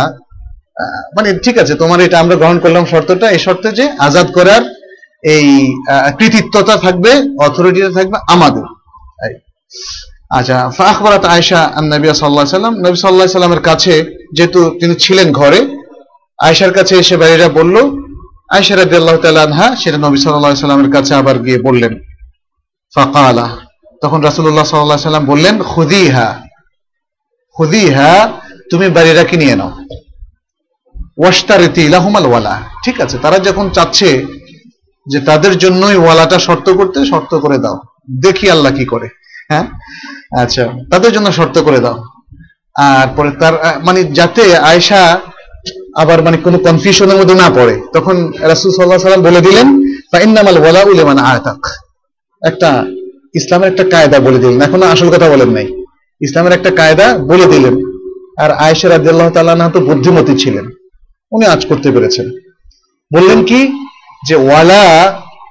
মানে 1.16 1.30
ঠিক 1.46 1.56
আছে, 1.58 1.74
তোমার 1.76 2.00
এটা 2.02 2.20
আমরা 2.20 2.36
গ্রহণ 2.36 2.58
করলাম 2.60 2.86
শর্তটা, 2.86 3.28
এই 3.32 3.40
শর্তে 3.40 3.72
যে 3.72 3.86
আজাদ 4.00 4.28
করার 4.32 4.64
এই 5.24 5.46
কৃতিত্বতা 6.20 6.76
থাকবে 6.78 7.12
অথরিটিটা 7.46 7.90
থাকবে 7.90 8.18
আমাদের। 8.28 8.66
আচ্ছা 10.30 10.72
ফাখবরাত 10.78 11.26
আয়সা 11.26 11.62
নবী 11.82 12.14
সাল্লাহ 12.14 12.46
সাল্লাম। 12.46 12.76
নবী 12.78 12.96
সাল্লাহ 12.96 13.28
সাল্লামের 13.28 13.62
কাছে 13.62 13.94
যেহেতু 14.34 14.60
তিনি 14.80 14.96
ছিলেন 14.96 15.32
ঘরে 15.32 15.60
আয়সার 16.38 16.74
কাছে 16.74 16.96
এসে 16.96 17.18
বলল 17.50 17.76
আয়সা 18.50 18.76
আল্লাহ 18.76 19.18
সেটা 19.76 19.98
নবী 19.98 20.18
সাল্লাহ 20.18 20.54
সাল্লামের 20.54 20.92
কাছে 20.92 21.16
আবার 21.16 21.38
গিয়ে 21.40 21.60
বললেন। 21.62 21.94
তখন 24.02 24.22
রাসুল্লাহ 24.22 24.64
সাল্লাহ 24.64 24.98
সাল্লাম 24.98 25.26
বললেন 25.26 25.62
তুমি 28.70 28.90
বাড়িরাকে 28.90 29.38
নিয়ে 29.38 29.56
নাও। 29.56 29.72
ওয়াস্তারিতি 31.18 31.82
ইলাহুমাল 31.82 32.26
ওয়ালা। 32.26 32.62
ঠিক 32.86 33.02
আছে, 33.02 33.18
তারা 33.18 33.40
যখন 33.40 33.70
চাচ্ছে 33.70 34.26
যে 35.08 35.20
তাদের 35.20 35.58
জন্যই 35.58 35.96
ওয়ালাটা 35.96 36.40
শর্ত 36.40 36.70
করতে, 36.70 37.06
শর্ত 37.06 37.40
করে 37.40 37.58
দাও। 37.58 37.78
দেখি 38.22 38.52
আল্লাহ 38.52 38.72
কি 38.74 38.86
করে। 38.86 39.10
হ্যাঁ? 39.50 39.66
আচ্ছা 40.42 40.64
তাদের 40.92 41.12
জন্য 41.12 41.28
শর্ত 41.32 41.60
করে 41.60 41.80
দাও। 41.80 41.98
আর 42.76 43.08
পরে 43.16 43.32
তার 43.42 43.54
মানে 43.86 44.04
যাতে 44.04 44.44
আয়সা 44.72 45.02
আবার 46.02 46.24
মানে 46.24 46.38
কোনো 46.38 46.58
কনফিউশনের 46.58 47.18
মধ্যে 47.18 47.36
না 47.36 47.48
পড়ে, 47.50 47.76
তখন 47.94 48.16
রাসুল 48.52 48.72
সাল্লাহ 48.72 48.98
সাল্লাম 48.98 49.24
বলে 49.28 49.42
দিলেন 49.42 49.68
বা 50.12 50.18
ইন্নামাল 50.20 50.58
ওয়ালা 50.58 50.82
উলেমান 50.84 51.18
আয়তাক 51.18 51.62
একটা 52.42 52.70
ইসলামের 53.34 53.70
একটা 53.72 53.84
কায়দা 53.94 54.20
বলে 54.20 54.40
দিলেন, 54.40 54.62
এখনও 54.62 54.86
আসল 54.86 55.08
কথা 55.10 55.30
বলেন 55.30 55.50
নাই। 55.50 55.68
ইসলামের 56.22 56.54
একটা 56.54 56.72
কায়দা 56.72 57.08
বলে 57.18 57.46
দিলেন। 57.46 57.76
আর 58.44 58.52
আয়েশা 58.52 58.88
রাদিয়াল্লাহু 58.90 59.32
তাআলা 59.32 59.56
না 59.56 59.70
তো 59.70 59.80
বুদ্ধিমতী 59.80 60.34
ছিলেন, 60.38 60.66
উনি 61.32 61.46
আজ 61.46 61.62
করতে 61.66 61.92
পেরেছেন। 61.92 62.28
বললেন 63.12 63.40
কি? 63.46 63.60
যে 64.28 64.36
ওয়ালা 64.36 64.84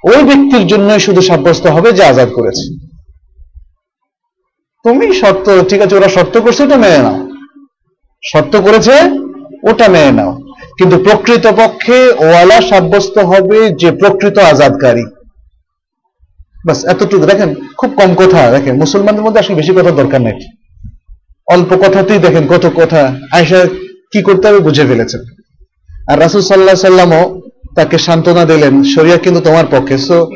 ওই 0.05 0.21
ব্যক্তির 0.23 0.65
জন্যই 0.67 1.00
শুধু 1.00 1.21
সাব্যস্ত 1.21 1.65
হবে 1.67 1.93
যে 1.93 2.03
আজাদ 2.05 2.29
করেছে। 2.33 2.86
তুমি 4.88 5.14
শর্ত, 5.14 5.69
ঠিক 5.69 5.81
আছে, 5.81 5.97
ওরা 5.97 6.09
শর্ত 6.09 6.40
করছে, 6.40 6.62
ওটা 6.62 6.76
মেনে 6.76 6.99
নাও। 6.99 7.28
শর্ত 8.33 8.57
করেছে, 8.57 8.93
ওটা 9.71 9.88
মেনে 9.88 10.12
নাও। 10.12 10.33
কিন্তু 10.78 10.99
প্রকৃতপক্ষে 10.99 12.09
ওয়ালা 12.19 12.61
সাব্যস্ত 12.61 13.19
হবে 13.19 13.71
যে 13.71 13.90
প্রকৃত 13.90 14.38
আজাদকারী। 14.38 15.05
বাস 16.66 16.85
এতটুকু। 16.85 17.26
দেখেন, 17.26 17.55
খুব 17.78 17.93
কম 17.97 18.14
কথা, 18.14 18.50
দেখেন, 18.50 18.76
মুসলমানদের 18.76 19.25
মধ্যে 19.25 19.40
আসলে 19.40 19.57
বেশি 19.57 19.73
কথা 19.73 19.90
দরকার 19.90 20.21
নেই। 20.21 20.50
অল্প 21.49 21.75
কথাতেই 21.75 22.19
দেখেন 22.19 22.47
কত 22.47 22.71
কথা। 22.76 23.16
আয়সা 23.33 23.66
কি 24.12 24.23
করতে 24.23 24.49
হবে 24.49 24.59
বুঝে 24.59 24.85
ফেলেছেন। 24.85 25.21
আর 26.12 26.21
রাসুল 26.21 26.40
সাল্লাহ 26.40 26.75
সাল্লামও 26.75 27.40
তাকে 27.76 27.99
সান্ত্বনা 27.99 28.45
দিলেন 28.45 28.83
শরিয়া 28.83 29.16
কিন্তু 29.16 29.40
তোমার 29.40 29.64
পক্ষে 29.71 29.99
সো 29.99 30.31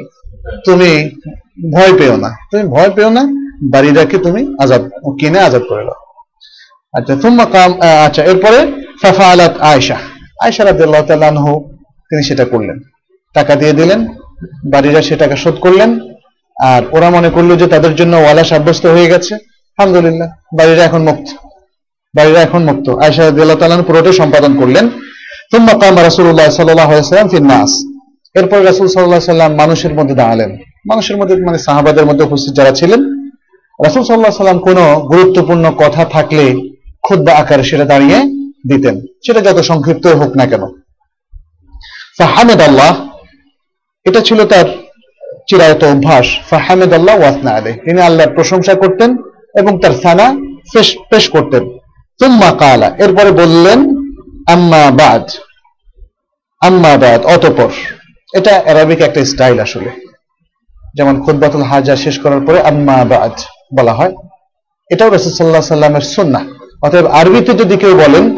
তুমি 0.65 1.11
ভয় 1.77 1.99
পেও 1.99 2.17
না। 2.17 2.29
তুমি 2.51 2.63
ভয় 2.65 2.91
পেও 2.91 3.11
না? 3.11 3.40
বাড়িটাকে 3.61 4.17
তুমি 4.19 4.43
আজাদ, 4.63 4.83
কিনে 5.21 5.41
আজাদ 5.49 5.63
করে 5.71 5.83
দাও। 5.89 5.99
আচ্ছা 6.95 7.15
তুম্মা 7.23 7.45
কাম 7.45 7.71
আচ্ছা 8.07 8.23
এরপরে 8.31 8.59
ফাফা 9.03 9.27
আলাত 9.33 9.55
আয়সা 9.71 9.99
আয়সা 10.45 10.63
রাদিয়াল্লাহু 10.65 11.05
তাআলা 11.09 11.29
তিনি 12.11 12.23
সেটা 12.23 12.45
করলেন। 12.45 12.79
টাকা 13.35 13.55
দিয়ে 13.61 13.73
দিলেন 13.73 14.01
বাড়িরা 14.73 15.01
সে 15.03 15.15
টাকা 15.17 15.37
শোধ 15.37 15.57
করলেন, 15.65 15.91
আর 16.57 16.83
ওরা 16.97 17.09
মনে 17.11 17.31
করল 17.31 17.51
যে 17.57 17.67
তাদের 17.67 17.93
জন্য 17.95 18.15
ওয়ালা 18.17 18.45
সাব্যস্ত 18.45 18.87
হয়ে 18.87 19.11
গেছে। 19.13 19.35
আলহামদুলিল্লাহ 19.79 20.29
বাড়িরা 20.59 20.83
এখন 20.85 21.03
মুক্ত। 21.09 21.29
বাড়িরা 22.15 22.41
এখন 22.43 22.63
মুক্ত। 22.71 22.87
আয়সা 23.05 23.23
রাদিয়াল্লাহু 23.23 23.59
তাআলা 23.61 23.75
আনহু 23.75 23.89
পুরোটাই 23.89 24.13
সম্পাদন 24.13 24.53
করলেন। 24.61 24.85
তুম্মা 25.53 25.75
কাম 25.81 25.95
রাসূলুল্লাহ 26.09 26.49
সাল্লাল্লাহু 26.57 26.91
আলাইহি 26.93 27.05
ওয়াসাল্লাম 27.05 27.29
এরপর 28.35 28.59
রাসূল 28.65 28.87
আলাইহি 28.87 29.31
সাল্লাম 29.33 29.53
মানুষের 29.63 29.93
মধ্যে 29.95 30.15
দাঁড়ালেন। 30.15 30.51
মানুষের 30.91 31.17
মধ্যে 31.21 31.35
মানে 31.49 31.59
সাহাবাদের 31.67 32.05
মধ্যে 32.09 32.25
উপস্থিত 32.29 32.53
যারা 32.59 32.73
ছিলেন 32.81 33.01
রাসূল 33.85 34.03
আলাইহি 34.03 34.37
সাল্লাম 34.37 34.59
কোনো 34.59 35.01
গুরুত্বপূর্ণ 35.01 35.71
কথা 35.71 36.05
থাকলে 36.05 36.71
খুদ্া 37.03 37.37
আকারে 37.37 37.63
সেটা 37.63 37.85
দাঁড়িয়ে 37.85 38.19
দিতেন। 38.69 39.01
সেটা 39.27 39.41
যত 39.41 39.61
সংক্ষিপ্ত 39.61 40.07
হোক 40.07 40.37
না 40.37 40.47
কেন। 40.47 40.67
ফাহামেদ 42.19 42.61
আল্লাহ 42.61 43.09
এটা 44.05 44.21
ছিল 44.21 44.47
তার 44.47 44.65
চিরায়ত 45.49 45.85
অভ্যাস। 45.85 46.27
ফাহামেদ 46.51 46.93
আল্লাহ 46.93 47.19
ওয়াসনা 47.19 47.51
আলে 47.51 47.73
তিনি 47.73 48.01
আল্লাহর 48.01 48.35
প্রশংসা 48.35 48.75
করতেন 48.75 49.17
এবং 49.55 49.81
তার 49.81 49.91
সানা 50.03 50.37
পেশ 51.11 51.29
করতেন। 51.29 51.69
তুম্মা 52.19 52.53
কালা, 52.53 52.87
এরপরে 52.87 53.31
বললেন, 53.31 53.79
আম্মা 54.53 54.91
বাদ। 54.91 55.31
আম্মা 56.61 56.97
বাদ, 56.97 57.25
অতপর। 57.25 57.71
এটা 58.35 58.61
অ্যারাবিক 58.65 59.01
একটা 59.01 59.25
স্টাইল 59.25 59.61
আসলে। 59.61 59.91
যেমন 60.95 61.23
খুদ্বাতুল 61.23 61.63
হাজা 61.63 61.97
শেষ 61.97 62.19
করার 62.19 62.41
পরে 62.41 62.61
আম্মা 62.61 63.05
বাদ। 63.05 63.33
বলা 63.77 63.95
হয়। 63.95 64.15
এটাও 64.91 65.11
রসুল 65.11 65.33
সাল্লাহ 65.33 65.61
সাল্লামের 65.61 66.01
সুন্না 66.01 66.41
অতএব 66.83 67.07
আরবিতে 67.07 67.53
যদি 67.53 67.77
কেউ 67.77 67.97
বলেন, 67.97 68.37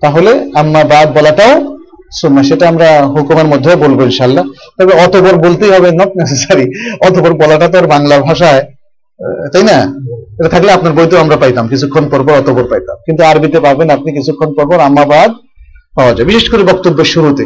তাহলে 0.00 0.50
আম্মা 0.54 0.84
বাদ 0.84 1.18
বলাটাও 1.18 1.78
সুন্না 2.20 2.42
সেটা 2.42 2.68
আমরা 2.68 3.06
হুকুমের 3.06 3.46
মধ্যেও 3.46 3.76
বলব 3.76 4.00
ইনশাল্লাহ 4.00 4.44
তবে 4.78 4.92
অতপর 4.92 5.36
বলতেই 5.36 5.70
হবে 5.70 5.90
নট 5.90 6.08
নেসেসারি 6.16 6.96
অতপর 7.00 7.32
বলাটা 7.34 7.68
তো 7.68 7.78
আর 7.78 7.86
বাংলা 7.86 8.18
ভাষায় 8.18 8.62
তাই 9.52 9.62
না? 9.62 9.94
এটা 10.40 10.48
থাকলে 10.48 10.72
আপনার 10.72 10.92
বইতেও 10.92 11.20
আমরা 11.20 11.36
পাইতাম। 11.36 11.68
কিছুক্ষণ 11.68 12.08
পর 12.08 12.22
পর 12.22 12.32
অতপর 12.32 12.64
পাইতাম। 12.64 12.96
কিন্তু 13.06 13.24
আরবিতে 13.24 13.60
পাবেন 13.60 13.90
আপনি 13.90 14.12
কিছুক্ষণ 14.12 14.54
পর 14.54 14.66
পর 14.66 14.80
আম্মা 14.80 15.04
বাদ 15.04 15.30
পাওয়া 15.96 16.14
যায়। 16.14 16.24
বিশেষ 16.24 16.50
করে 16.50 16.62
বক্তব্যের 16.62 17.04
শুরুতে। 17.04 17.44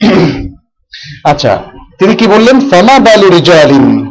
আচ্ছা 1.24 1.62
তিনি 1.98 2.14
কি 2.14 2.26
বললেন? 2.26 2.60
ফামা 2.60 2.98
বালু 2.98 3.28
রিজালিন? 3.30 4.07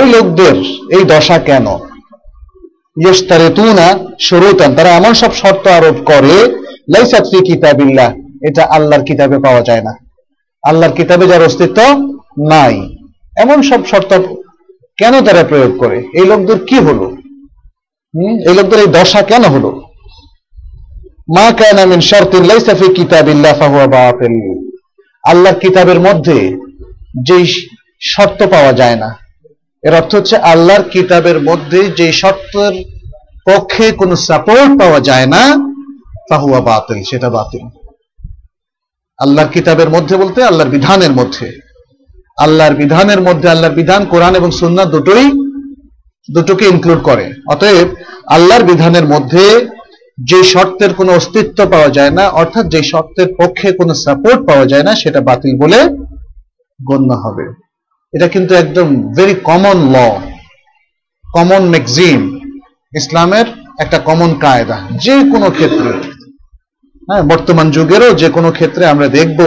ওই 0.00 0.12
লোকদের 0.12 0.56
এই 0.98 1.04
দশা 1.04 1.38
কেন? 1.38 1.66
ইয়স্তারিতুনা 3.04 3.98
শুরুতান, 4.20 4.74
তারা 4.74 4.88
এমন 4.88 5.14
সব 5.14 5.34
শর্ত 5.34 5.66
আরোপ 5.66 5.94
করে, 6.04 6.46
লাইসাত 6.94 7.24
ফি 7.24 7.44
কিতাবিল্লাহ, 7.44 8.12
এটা 8.48 8.64
আল্লাহর 8.64 9.04
কিতাবে 9.04 9.38
পাওয়া 9.38 9.60
যায় 9.60 9.82
না। 9.82 9.98
আল্লাহর 10.68 10.92
কিতাবে 10.92 11.26
যার 11.26 11.42
অস্তিত্ব 11.42 11.82
নাই। 12.50 12.96
এমন 13.36 13.62
সব 13.62 13.86
শর্ত 13.86 14.18
কেন 14.96 15.24
তারা 15.24 15.44
প্রয়োগ 15.44 15.78
করে? 15.78 15.98
এই 16.14 16.26
লোকদের 16.26 16.58
কি 16.58 16.78
হলো? 16.78 17.16
এই 18.48 18.54
লোকদের 18.54 18.78
এই 18.80 18.86
দশা 18.86 19.22
কেন 19.22 19.44
হলো? 19.44 19.82
মা 21.36 21.52
কানা 21.52 21.86
মিন 21.86 22.00
শারতিন 22.00 22.44
লাইসা 22.44 22.74
ফি 22.74 22.94
কিতাবিল্লাহ 22.94 23.58
ফাহুয়া 23.58 23.86
বাতিল। 23.86 24.64
আল্লাহর 25.24 25.58
কিতাবের 25.58 26.00
মধ্যে 26.00 26.56
যেই 27.24 27.46
শর্ত 28.00 28.46
পাওয়া 28.46 28.72
যায় 28.72 28.96
না 28.96 29.21
এর 29.82 29.94
অর্থ 29.94 30.14
হচ্ছে 30.14 30.36
আল্লাহর 30.36 30.82
কিতাবের 30.82 31.40
মধ্যে 31.40 31.90
যে 31.90 32.12
শর্তের 32.12 32.74
পক্ষে 33.46 33.92
কোনো 33.92 34.16
সাপোর্ট 34.16 34.80
পাওয়া 34.80 35.00
যায় 35.00 35.26
না, 35.26 35.42
ফাহুয়া 36.30 36.60
বাতিল, 36.60 37.02
সেটা 37.02 37.30
বাতিল। 37.30 37.66
আল্লাহর 39.18 39.48
কিতাবের 39.48 39.90
মধ্যে 39.90 40.16
বলতে 40.16 40.42
আল্লাহর 40.44 40.70
বিধানের 40.70 41.10
মধ্যে। 41.10 41.58
আল্লাহর 42.38 42.74
বিধানের 42.74 43.20
মধ্যে 43.20 43.48
আল্লাহর 43.48 43.74
বিধান, 43.74 44.04
কোরআন 44.04 44.34
এবং 44.34 44.50
সুন্নাহ 44.50 44.86
দুটোই, 44.90 45.24
দুটোকে 46.34 46.68
ইনক্লুড 46.68 47.00
করে। 47.02 47.32
অতএব 47.48 47.88
আল্লাহর 48.26 48.62
বিধানের 48.62 49.06
মধ্যে 49.06 49.68
যে 50.24 50.44
শর্তের 50.44 50.94
কোনো 50.94 51.12
অস্তিত্ব 51.12 51.66
পাওয়া 51.70 51.88
যায় 51.88 52.10
না, 52.10 52.28
অর্থাৎ 52.28 52.66
যে 52.66 52.82
শর্তের 52.82 53.28
পক্ষে 53.38 53.72
কোনো 53.72 53.94
সাপোর্ট 53.94 54.46
পাওয়া 54.46 54.66
যায় 54.66 54.82
না, 54.82 54.94
সেটা 54.94 55.20
বাতিল 55.20 55.58
বলে 55.58 55.80
গণ্য 56.88 57.12
হবে। 57.14 57.61
এটা 58.12 58.26
কিন্তু 58.34 58.52
একদম 58.62 58.88
very 59.16 59.34
common 59.48 59.78
law 59.94 59.96
common 61.24 61.62
maxim 61.72 62.20
ইসলামের 62.92 63.46
একটা 63.82 63.98
কমন 64.08 64.30
কায়দা, 64.44 64.76
যে 65.04 65.14
কোনো 65.32 65.48
ক্ষেত্রে। 65.56 65.90
হ্যাঁ 67.08 67.22
বর্তমান 67.32 67.66
যুগেরও 67.76 68.10
যে 68.22 68.28
কোনো 68.36 68.50
ক্ষেত্রে 68.58 68.84
আমরা 68.92 69.08
দেখব 69.18 69.40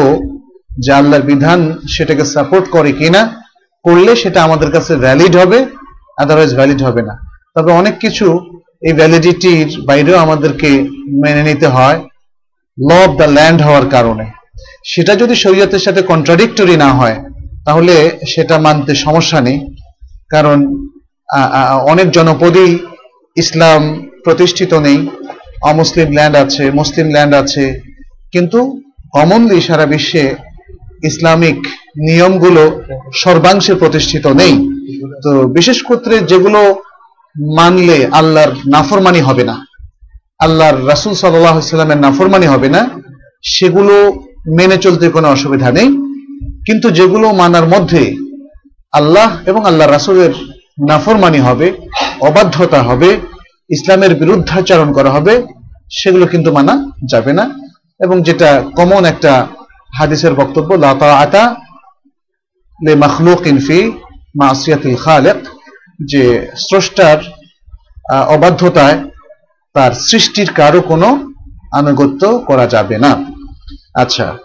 যে 0.84 0.92
আল্লাহর 1.00 1.28
বিধান 1.32 1.60
সেটাকে 1.94 2.24
সাপোর্ট 2.34 2.66
করে 2.76 2.92
কিনা, 3.00 3.22
করলে 3.86 4.12
সেটা 4.22 4.40
আমাদের 4.48 4.70
কাছে 4.76 4.94
ভ্যালিড 5.06 5.34
হবে 5.42 5.60
আদারওয়াইজ 6.24 6.52
ভ্যালিড 6.60 6.80
হবে 6.88 7.02
না। 7.10 7.14
তবে 7.56 7.72
অনেক 7.80 7.96
কিছু 8.04 8.28
এই 8.88 8.94
ভ্যালিডিটির 9.00 9.70
বাইরেও 9.90 10.18
আমাদেরকে 10.26 10.70
মেনে 11.24 11.44
নিতে 11.50 11.68
হয় 11.76 12.00
ল 12.78 12.90
অফ 13.06 13.12
দ্য 13.20 13.28
ল্যান্ড 13.38 13.60
হওয়ার 13.68 13.86
কারণে। 13.96 14.26
সেটা 14.92 15.14
যদি 15.22 15.36
শরীয়তের 15.44 15.84
সাথে 15.86 16.02
কন্ট্রাডিক্টরি 16.12 16.76
না 16.84 16.90
হয় 17.00 17.18
তাহলে 17.66 17.96
সেটা 18.34 18.56
মানতে 18.66 18.92
সমস্যা 19.06 19.40
নেই, 19.48 19.58
কারণ 20.34 20.58
অনেক 21.92 22.08
জনপদই 22.18 22.72
ইসলাম 23.38 23.82
প্রতিষ্ঠিত 24.26 24.72
নেই, 24.88 25.00
অমুসলিম 25.70 26.10
ল্যান্ড 26.18 26.36
আছে, 26.44 26.64
মুসলিম 26.80 27.08
ল্যান্ড 27.16 27.34
আছে, 27.42 27.66
কিন্তু 28.34 28.60
কমনলি 29.16 29.58
সারা 29.68 29.86
বিশ্বে 29.94 30.24
ইসলামিক 31.10 31.60
নিয়মগুলো 32.08 32.64
সর্বাংশে 33.24 33.74
প্রতিষ্ঠিত 33.82 34.26
নেই। 34.42 34.54
তো 35.24 35.32
বিশেষ 35.58 35.78
ক্ষেত্রে 35.88 36.16
যেগুলো 36.32 36.62
মানলে 37.60 37.98
আল্লাহর 38.20 38.52
নাফরমানি 38.74 39.22
হবে 39.28 39.44
না, 39.50 39.56
আল্লাহর 40.46 40.78
রাসুল 40.92 41.14
সাল্লামের 41.16 42.04
নাফরমানি 42.06 42.48
হবে 42.54 42.70
না, 42.76 42.82
সেগুলো 43.56 43.96
মেনে 44.58 44.78
চলতে 44.86 45.06
কোনো 45.16 45.28
অসুবিধা 45.36 45.70
নেই। 45.78 45.90
কিন্তু 46.66 46.88
যেগুলো 46.90 47.28
মানার 47.32 47.68
মধ্যে 47.68 48.04
আল্লাহ 48.94 49.30
এবং 49.46 49.66
আল্লাহ 49.66 49.88
রাসুলের 49.88 50.34
নাফরমানি 50.90 51.40
হবে, 51.40 51.68
অবাধ্যতা 52.22 52.80
হবে, 52.84 53.10
ইসলামের 53.70 54.16
বিরুদ্ধাচরণ 54.16 54.94
করা 54.94 55.10
হবে, 55.10 55.34
সেগুলো 55.92 56.26
কিন্তু 56.28 56.52
মানা 56.52 56.92
যাবে 57.12 57.34
না। 57.34 57.46
এবং 58.00 58.22
যেটা 58.22 58.64
কমন 58.76 59.06
একটা 59.06 59.48
হাদিসের 59.98 60.34
বক্তব্য 60.34 60.70
লাতা 60.74 61.10
আতা 61.18 61.44
লে 62.86 62.96
মখলুক 62.96 63.48
ইনফি 63.48 63.92
মাসিয়াতিল 64.36 64.96
খালেক 64.96 65.40
যে 66.06 66.24
স্রষ্টার 66.56 67.18
অবাধ্যতায় 68.28 68.98
তার 69.74 69.92
সৃষ্টির 70.08 70.50
কারও 70.54 70.82
কোনো 70.82 71.34
আনুগত্য 71.72 72.22
করা 72.40 72.66
যাবে 72.68 72.98
না। 72.98 73.12
আচ্ছা 73.96 74.38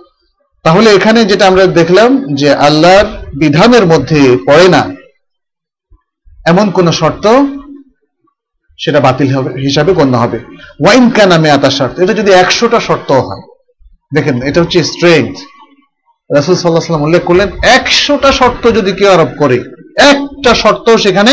তাহলে 0.64 0.88
এখানে 0.98 1.20
যেটা 1.30 1.44
আমরা 1.50 1.64
দেখলাম 1.80 2.10
যে 2.40 2.48
আল্লাহর 2.68 3.08
বিধানের 3.42 3.84
মধ্যে 3.92 4.20
পড়ে 4.48 4.66
না, 4.74 4.82
এমন 6.52 6.66
কোন 6.76 6.86
শর্ত 7.00 7.24
সেটা 8.78 9.00
বাতিল 9.06 9.28
হবে, 9.36 9.50
হিসাবে 9.64 9.90
গণ্য 9.98 10.14
হবে। 10.22 10.38
ওয়াইন 10.82 11.06
কানা 11.16 11.36
মেয়াতা 11.44 11.70
শর্ত, 11.78 11.94
এটা 12.02 12.14
যদি 12.20 12.30
একশোটা 12.42 12.78
শর্ত 12.88 13.10
হয়, 13.26 13.42
দেখেন, 14.16 14.36
এটা 14.48 14.58
হচ্ছে 14.62 14.78
স্ট্রেংথ 14.92 15.34
রাসুল 16.30 16.54
সাল্লাহ 16.56 16.84
সাল্লাম 16.86 17.06
উল্লেখ 17.06 17.22
করলেন, 17.28 17.48
একশোটা 17.76 18.30
শর্ত 18.40 18.62
যদি 18.78 18.90
কেউ 18.98 19.10
আরোপ 19.16 19.32
করে, 19.42 19.58
একটা 20.12 20.50
শর্ত 20.62 20.86
সেখানে 21.04 21.32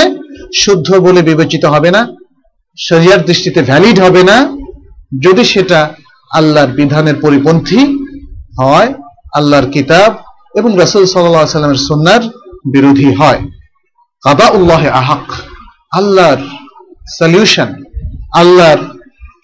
শুদ্ধ 0.63 0.89
বলে 1.05 1.21
বিবেচিত 1.29 1.63
হবে 1.73 1.89
না, 1.95 2.01
শরিয়ার 2.77 3.21
দৃষ্টিতে 3.29 3.59
ভ্যালিড 3.69 3.97
হবে 4.05 4.21
না, 4.29 4.37
যদি 5.25 5.43
সেটা 5.53 5.79
আল্লাহর 6.31 6.71
বিধানের 6.79 7.17
পরিপন্থী 7.23 7.81
হয় 8.61 8.89
আল্লাহর 9.37 9.67
কিতাব 9.71 10.11
এবং 10.55 10.69
রাসুল 10.77 11.05
সাল্লাহ 11.05 11.45
সাল্লামের 11.45 11.85
সন্ন্যার 11.89 12.23
বিরোধী 12.73 13.09
হয়। 13.13 13.41
কাদা 14.23 14.47
উল্লাহ 14.49 14.81
আহাক, 14.99 15.25
আল্লাহর 15.91 16.41
সলিউশন 17.19 17.69
আল্লাহর 18.33 18.81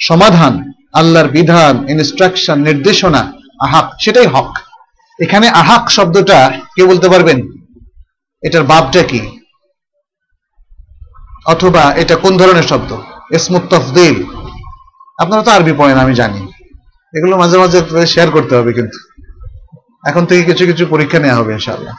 সমাধান, 0.02 0.54
আল্লাহর 0.94 1.28
বিধান 1.28 1.76
ইনস্ট্রাকশন 1.90 2.58
নির্দেশনা, 2.60 3.22
আহাক, 3.60 3.88
সেটাই 4.02 4.26
হক। 4.26 4.52
এখানে 5.20 5.48
আহাক 5.62 5.84
শব্দটা 5.90 6.40
কে 6.76 6.84
বলতে 6.86 7.08
পারবেন? 7.10 7.40
এটার 8.44 8.64
বাপটা 8.64 9.02
কি? 9.04 9.22
অথবা 11.46 11.84
এটা 12.02 12.16
কোন 12.16 12.34
ধরনের 12.38 12.64
শব্দ? 12.64 12.92
ইসমুত 13.36 13.74
আপনারা 15.22 15.44
তো 15.44 15.52
আরবি 15.52 15.74
পড়েন, 15.78 15.98
আমি 15.98 16.14
জানি। 16.14 16.42
এগুলো 17.18 17.34
মাঝে 17.38 17.58
মাঝে 17.58 17.80
শেয়ার 18.08 18.30
করতে 18.32 18.54
হবে 18.56 18.72
কিন্তু। 18.74 18.98
এখন 20.04 20.24
থেকে 20.30 20.42
কিছু 20.50 20.64
কিছু 20.70 20.84
পরীক্ষা 20.94 21.20
নেওয়া 21.24 21.38
হবে, 21.40 21.52
ইনশাআল্লাহ। 21.58 21.96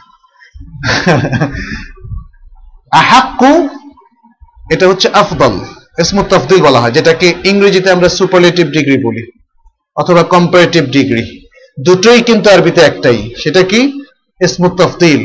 আহাক্কু, 3.01 3.51
এটা 4.73 4.85
হচ্ছে 4.91 5.07
আফদল 5.21 5.55
ইসমুত 6.01 6.25
তফদিল 6.33 6.59
বলা 6.67 6.79
হয়, 6.81 6.93
যেটাকে 6.97 7.27
ইংরেজিতে 7.49 7.89
আমরা 7.95 8.09
সুপারলেটিভ 8.17 8.65
ডিগ্রি 8.77 8.97
বলি, 9.07 9.23
অথবা 10.01 10.21
কম্পারেটিভ 10.35 10.83
ডিগ্রি 10.97 11.23
দুটোই 11.77 12.19
কিন্তু 12.29 12.47
আরবিতে 12.55 12.81
একটাই, 12.81 13.19
সেটা 13.41 13.61
কি? 13.71 13.79
ইসমুত 14.41 14.73
তফদিল। 14.81 15.21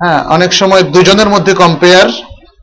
হ্যাঁ 0.00 0.20
অনেক 0.36 0.50
সময় 0.60 0.82
দুজনের 0.94 1.28
মধ্যে 1.34 1.52
কম্পেয়ার 1.62 2.08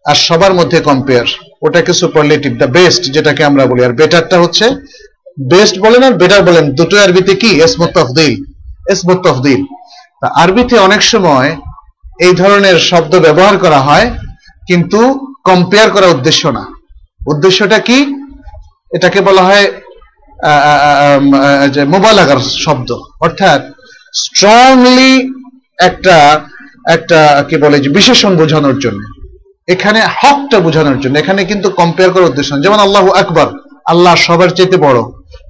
আর 0.09 0.17
সবার 0.27 0.53
মধ্যে 0.59 0.77
কম্পেয়ার 0.89 1.27
ওটাকে 1.65 1.91
সুপারলেটিভ 2.01 2.51
দ্য 2.61 2.67
বেস্ট 2.77 3.03
যেটাকে 3.15 3.41
আমরা 3.49 3.63
বলি। 3.69 3.81
আর 3.87 3.93
বেটারটা 3.99 4.37
হচ্ছে 4.43 4.65
বেস্ট 5.51 5.75
বলেন 5.85 6.01
আর 6.07 6.13
বেটার 6.21 6.41
বলেন 6.49 6.65
দুটো 6.79 6.95
আরবিতে 7.03 7.33
কি? 7.41 7.49
ইসমুত 7.65 7.91
তফদিল। 7.97 8.33
ইসমুত 8.91 9.19
তফদিল। 9.27 9.61
আরবিতে 10.43 10.75
অনেক 10.87 11.01
সময় 11.13 11.49
এই 12.25 12.33
ধরনের 12.41 12.77
শব্দ 12.89 13.13
ব্যবহার 13.25 13.55
করা 13.63 13.79
হয়, 13.87 14.07
কিন্তু 14.69 14.99
কম্পেয়ার 15.47 15.89
করা 15.95 16.07
উদ্দেশ্য 16.15 16.43
না। 16.57 16.63
উদ্দেশ্যটা 17.31 17.77
কি? 17.87 17.97
এটাকে 18.95 19.19
বলা 19.29 19.43
হয় 19.49 19.65
যে 21.75 21.81
মোবাইলাগার 21.93 22.39
শব্দ। 22.65 22.89
অর্থাৎ 23.25 23.61
স্ট্রংলি 24.23 25.13
একটা 25.89 26.15
একটা, 26.95 27.19
কি 27.49 27.55
বলে, 27.63 27.77
যে 27.83 27.89
বিশেষণ 27.97 28.33
বোঝানোর 28.41 28.77
জন্য। 28.79 29.01
এখানে 29.67 29.99
হকটা 30.19 30.57
বোঝানোর 30.59 30.97
জন্য। 31.01 31.15
এখানে 31.23 31.41
কিন্তু 31.51 31.67
কম্পেয়ার 31.79 32.11
করার 32.13 32.29
উদ্দেশ্য 32.31 32.51
যেমন 32.63 32.79
আল্লাহ 32.85 33.05
আকবর, 33.21 33.47
আল্লাহ 33.91 34.13
সবার 34.25 34.49
চাইতে 34.57 34.77
বড়। 34.77 34.99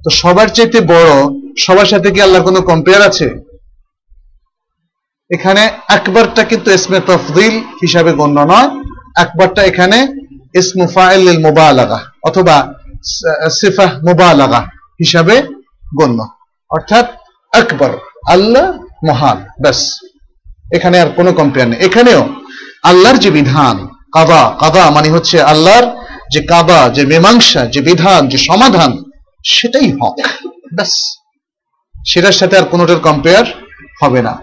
তো 0.04 0.08
সবার 0.20 0.48
চাইতে 0.48 0.80
বড় 0.80 1.12
সবার 1.64 1.88
সাথে 1.92 2.08
কি 2.14 2.20
আল্লাহর 2.22 2.46
কোনো 2.48 2.60
কম্পেয়ার 2.60 3.02
আছে? 3.02 3.26
এখানে 5.30 5.62
আকবরটা 5.96 6.44
কিন্তু 6.44 6.68
ইসমে 6.70 7.00
তফদিল 7.08 7.54
হিসাবে 7.82 8.12
গণ্য 8.12 8.38
নয় 8.52 8.68
আকবরটা 9.22 9.62
এখানে 9.62 9.98
ইসমু 10.60 10.84
ফাইল 10.94 11.24
মুবালাগা 11.46 12.00
অথবা 12.28 12.56
সিফা 13.60 13.86
মুবালাগা 14.06 14.60
হিসাবে 15.00 15.36
গণ্য। 15.98 16.18
অর্থাৎ 16.70 17.06
আকবর 17.60 17.92
আল্লাহ 18.34 18.66
মহান, 19.08 19.38
ব্যাস। 19.62 19.80
এখানে 20.76 20.96
আর 21.00 21.08
কোনো 21.18 21.32
কম্পেয়ার 21.32 21.68
নেই। 21.68 21.78
এখানেও 21.88 22.22
আল্লাহর 22.90 23.18
যে 23.18 23.30
বিধান 23.30 23.76
কাদা 24.14 24.42
কাদা 24.60 24.84
মানে 24.90 25.08
হচ্ছে 25.10 25.36
আল্লাহর 25.52 25.86
যে 26.32 26.40
কাদা 26.52 26.80
যে 26.96 27.02
মীমাংসা, 27.06 27.62
যে 27.66 27.80
বিধান, 27.80 28.28
যে 28.28 28.38
সমাধান 28.38 28.92
সেটাই 29.44 29.92
হক 29.92 30.16
ব্যাস। 30.74 31.18
সেটার 32.06 32.32
সাথে 32.32 32.58
আর 32.58 32.62
কোনোটার 32.62 32.98
কম্পেয়ার 32.98 33.44
হবে 34.02 34.22
না। 34.22 34.38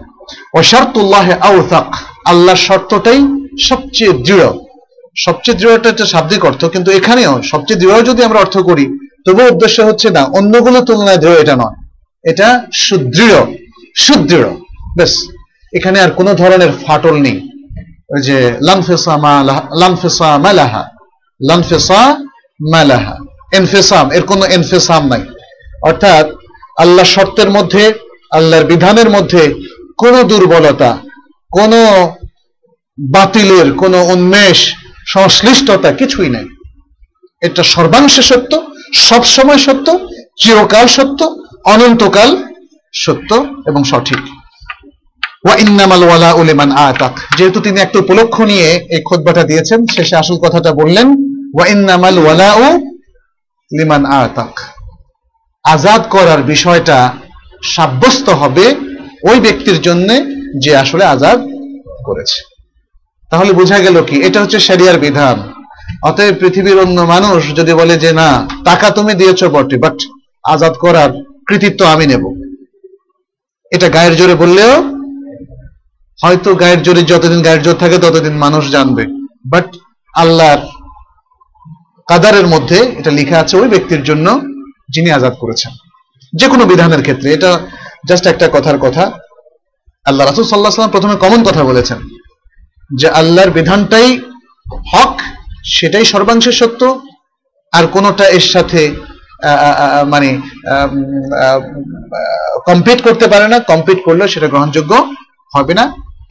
ওশারতুল্লাহ 0.54 1.30
আউতাক 1.40 1.94
আল্লাহর 2.24 2.56
শর্তটাই 2.56 3.20
সবচেয়ে 3.60 4.12
দৃঢ়। 4.12 4.52
সবচেয়ে 5.16 5.58
দৃঢ়টা 5.58 5.88
একটা 5.88 6.06
শাব্দিক 6.06 6.44
অর্থ, 6.44 6.64
কিন্তু 6.64 6.90
এখানেও 6.90 7.42
সবচেয়ে 7.42 7.80
দৃঢ় 7.80 8.02
যদি 8.02 8.24
আমরা 8.24 8.38
অর্থ 8.38 8.58
করি, 8.58 8.98
তবুও 9.26 9.46
উদ্দেশ্য 9.46 9.82
হচ্ছে 9.82 10.10
না 10.10 10.24
অন্যগুলো 10.24 10.80
তুলনায় 10.80 11.16
দৃঢ় 11.16 11.40
এটা 11.40 11.56
নয়। 11.56 11.88
এটা 12.24 12.66
সুদৃঢ়। 12.74 13.34
সুদৃঢ়। 13.96 14.48
বেশ 14.98 15.28
এখানে 15.76 16.00
আর 16.00 16.10
কোনো 16.10 16.34
ধরনের 16.34 16.68
ফাটল 16.86 17.20
নেই। 17.20 17.48
ওই 18.14 18.22
যে, 18.22 18.52
লানফেসা 18.62 19.16
মালাহা 19.16 19.62
লানফেসা 19.78 20.38
মালাহা। 20.38 20.88
লানফেসা 21.48 22.16
মালাহা। 22.72 23.16
এনফেসাম, 23.52 24.10
এর 24.10 24.22
কোনো 24.22 24.44
এনফেসাম 24.44 25.08
নাই। 25.08 25.22
অর্থাৎ 25.82 26.26
আল্লাহ 26.78 27.04
শর্তের 27.04 27.50
মধ্যে, 27.50 27.92
আল্লাহর 28.30 28.64
বিধানের 28.64 29.10
মধ্যে 29.10 29.54
কোনো 29.98 30.22
দুর্বলতা, 30.22 30.98
কোনো 31.50 32.12
বাতিলের, 32.98 33.72
কোনো 33.72 34.04
উন্মেষ, 34.04 34.74
সংশ্লিষ্টতা 35.06 35.92
কিছুই 35.92 36.30
নাই। 36.30 36.44
এটা 37.40 37.62
সর্বাংশে 37.62 38.22
সত্য 38.22 38.62
সব 38.94 39.24
সময় 39.24 39.58
সত্য, 39.58 39.98
চিরকাল 40.40 40.86
সত্য, 40.86 41.36
অনন্তকাল 41.64 42.36
সত্য 42.92 43.46
এবং 43.66 43.84
সঠিক। 43.84 44.18
আতাক। 46.76 47.20
যেহেতু 47.38 47.60
তিনি 47.60 47.80
একটা 47.80 47.98
উপলক্ষ 47.98 48.40
নিয়ে 48.40 48.86
এই 48.90 49.02
খোদবাটা 49.02 49.42
দিয়েছেন, 49.42 49.86
শেষে 49.86 50.16
আসল 50.16 50.34
কথাটা 50.34 50.72
বললেন, 50.72 51.08
ওয়া 51.54 51.66
ইন্নামাল 51.66 52.18
ও 52.18 52.91
লিমান 53.76 54.04
আতাক। 54.06 54.60
আজাদ 55.64 56.02
করার 56.10 56.42
বিষয়টা 56.42 56.98
সাব্যস্ত 57.74 58.26
হবে 58.30 58.66
ওই 59.30 59.40
ব্যক্তির 59.40 59.78
জন্য 59.80 60.08
যে 60.58 60.76
আসলে 60.76 61.04
আজাদ 61.04 61.38
করেছে। 62.04 62.38
তাহলে 63.30 63.52
বোঝা 63.52 63.78
গেল 63.78 63.96
কি, 64.04 64.16
এটা 64.22 64.38
হচ্ছে 64.42 64.58
শরিয়ার 64.60 64.98
বিধান। 64.98 65.36
অতএব 66.02 66.34
পৃথিবীর 66.40 66.78
অন্য 66.78 66.98
মানুষ 67.00 67.54
যদি 67.58 67.72
বলে 67.74 67.96
যে 67.98 68.12
না, 68.12 68.48
টাকা 68.64 68.90
তুমি 68.90 69.14
দিয়েছ 69.14 69.44
বটে 69.44 69.76
বাট 69.78 69.96
আজাদ 70.44 70.74
করার 70.74 71.10
কৃতিত্ব 71.48 71.80
আমি 71.84 72.06
নেব। 72.06 72.24
এটা 73.72 73.88
গায়ের 73.88 74.16
জোরে 74.16 74.34
বললেও 74.34 74.74
হয়তো 76.22 76.54
গায়ের 76.54 76.82
জোরে 76.82 77.02
যতদিন 77.02 77.42
গায়ের 77.42 77.62
জোর 77.62 77.74
থাকে 77.74 77.98
ততদিন 77.98 78.32
মানুষ 78.32 78.64
জানবে। 78.70 79.04
বাট 79.46 79.68
আল্লাহর 80.14 80.62
কাদারের 82.12 82.46
মধ্যে 82.54 82.78
এটা 83.00 83.10
লেখা 83.18 83.36
আছে 83.42 83.54
ওই 83.62 83.68
ব্যক্তির 83.74 84.02
জন্য 84.08 84.26
যিনি 84.94 85.08
আজাদ 85.18 85.34
করেছেন। 85.42 85.72
যে 86.32 86.46
কোনো 86.52 86.64
বিধানের 86.70 87.02
ক্ষেত্রে 87.06 87.28
এটা 87.36 87.50
জাস্ট 88.08 88.24
একটা 88.32 88.46
কথার 88.54 88.78
কথা। 88.84 89.04
আল্লাহ 90.08 90.24
রাসুল 90.24 90.46
সাল্লাহ 90.48 90.72
সাল্লাম 90.72 90.94
প্রথমে 90.94 91.16
কমন 91.24 91.40
কথা 91.48 91.62
বলেছেন 91.70 91.98
যে 93.00 93.06
আল্লাহর 93.20 93.54
বিধানটাই 93.58 94.08
হক, 94.92 95.14
সেটাই 95.76 96.04
সর্বাংশে 96.12 96.52
সত্য, 96.60 96.82
আর 97.72 97.84
কোনোটা 97.94 98.24
এর 98.36 98.46
সাথে 98.54 98.80
মানে 100.12 100.28
কম্পিট 102.68 102.98
করতে 103.06 103.26
পারে 103.32 103.46
না 103.52 103.58
কম্পিট 103.70 103.98
করলে 104.06 104.24
সেটা 104.34 104.48
গ্রহণযোগ্য 104.52 104.92
হবে 105.54 105.72
না। 105.78 105.84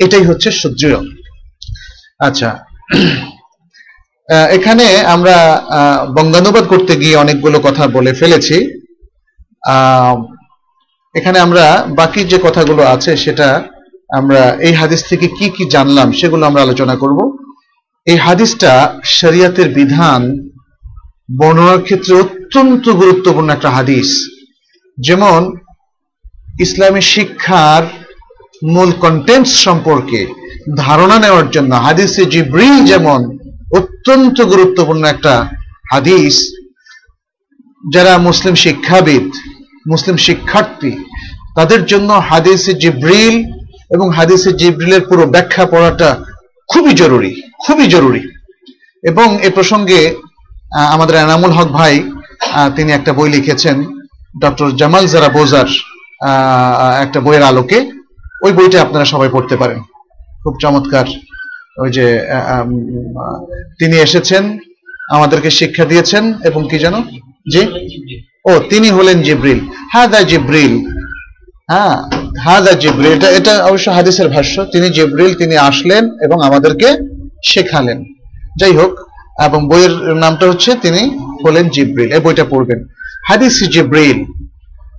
এটাই 0.04 0.24
হচ্ছে 0.30 0.50
সুদৃঢ় 0.62 1.00
আচ্ছা 2.28 2.50
এখানে 4.32 4.86
আমরা 5.06 5.36
বঙ্গানুবাদ 6.16 6.66
করতে 6.68 6.96
গিয়ে 6.96 7.16
অনেকগুলো 7.16 7.60
কথা 7.60 7.88
বলে 7.88 8.14
ফেলেছি। 8.14 8.58
এখানে 11.16 11.40
আমরা 11.40 11.66
বাকি 12.00 12.24
যে 12.24 12.38
কথাগুলো 12.44 12.84
আছে 12.84 13.12
সেটা 13.18 13.50
আমরা 14.10 14.42
এই 14.68 14.74
হাদিস 14.74 15.02
থেকে 15.10 15.28
কি 15.28 15.50
কি 15.50 15.64
জানলাম 15.66 16.08
সেগুলো 16.12 16.46
আমরা 16.46 16.62
আলোচনা 16.62 16.96
করব। 16.96 17.20
এই 18.08 18.18
হাদিসটা 18.18 18.72
শরিয়াতের 19.20 19.70
বিধান 19.70 20.22
বর্ণনার 21.40 21.82
ক্ষেত্রে 21.82 22.14
অত্যন্ত 22.24 22.86
গুরুত্বপূর্ণ 22.90 23.50
একটা 23.54 23.70
হাদিস। 23.70 24.10
যেমন, 24.98 25.58
ইসলামী 26.60 27.02
শিক্ষার 27.14 27.84
মূল 28.74 28.92
কন্টেন্টস 29.04 29.52
সম্পর্কে 29.66 30.22
ধারণা 30.76 31.18
নেওয়ার 31.20 31.48
জন্য 31.50 31.72
হাদিসে 31.76 32.24
জিব্রিল 32.26 32.78
যেমন 32.86 33.22
অত্যন্ত 33.78 34.38
গুরুত্বপূর্ণ 34.52 35.04
একটা 35.14 35.34
হাদিস। 35.92 36.36
যারা 37.94 38.14
মুসলিম 38.28 38.56
শিক্ষাবিদ, 38.66 39.26
মুসলিম 39.92 40.18
শিক্ষার্থী, 40.28 40.92
তাদের 41.56 41.82
জন্য 41.92 42.10
হাদিসে 42.30 42.74
জিব্রিল 42.84 43.36
এবং 43.96 44.08
হাদিসে 44.18 44.52
জিব্রিলের 44.62 45.04
পুরো 45.10 45.24
ব্যাখ্যা 45.34 45.66
পড়াটা 45.66 46.10
খুবই 46.70 46.94
জরুরি 47.02 47.32
খুবই 47.66 47.86
জরুরি। 47.94 48.22
এবং 49.10 49.28
এ 49.48 49.50
প্রসঙ্গে 49.58 50.00
আমাদের 50.94 51.16
এনামুল 51.16 51.54
হক 51.58 51.70
ভাই 51.80 51.94
তিনি 52.76 52.90
একটা 52.92 53.12
বই 53.18 53.30
লিখেছেন, 53.36 53.78
ডক্টর 54.44 54.68
জামাল 54.80 55.06
জারা 55.14 55.30
বোজার 55.36 55.70
একটা 57.04 57.20
বইয়ের 57.26 57.44
আলোকে। 57.50 57.78
ওই 58.46 58.52
বইটা 58.58 58.78
আপনারা 58.82 59.06
সবাই 59.14 59.30
পড়তে 59.32 59.56
পারেন। 59.62 59.80
খুব 60.44 60.54
চমৎকার 60.62 61.08
ওই 61.78 61.92
যে 61.92 62.28
তিনি 63.80 63.98
এসেছেন, 63.98 64.58
আমাদেরকে 65.10 65.50
শিক্ষা 65.50 65.86
দিয়েছেন, 65.86 66.34
এবং 66.44 66.68
কি 66.72 66.80
জানো 66.80 67.04
জি? 67.52 67.62
ও, 68.46 68.60
তিনি 68.70 68.90
হলেন 68.90 69.22
জিব্রিল। 69.22 69.60
হাদা 69.94 70.22
জিব্রিল। 70.24 70.74
হ্যাঁ 71.72 71.96
হাদা 72.40 72.72
জিব্রিল। 72.72 73.12
এটা 73.12 73.30
এটা 73.30 73.66
অবশ্য 73.66 73.92
হাদিসের 73.92 74.30
ভাষ্য। 74.30 74.66
তিনি 74.66 74.90
জিব্রিল, 74.90 75.34
তিনি 75.34 75.58
আসলেন 75.58 76.04
এবং 76.22 76.44
আমাদেরকে 76.44 76.98
শেখালেন। 77.46 78.04
যাই 78.60 78.72
হোক, 78.72 79.00
এবং 79.46 79.70
বইয়ের 79.70 79.92
নামটা 79.92 80.50
হচ্ছে 80.50 80.76
তিনি 80.82 81.02
হলেন 81.46 81.70
জিব্রিল। 81.70 82.12
এই 82.14 82.20
বইটা 82.20 82.46
পড়বেন। 82.50 82.86
হাদিস 83.28 83.64
জিব্রিল, 83.64 84.26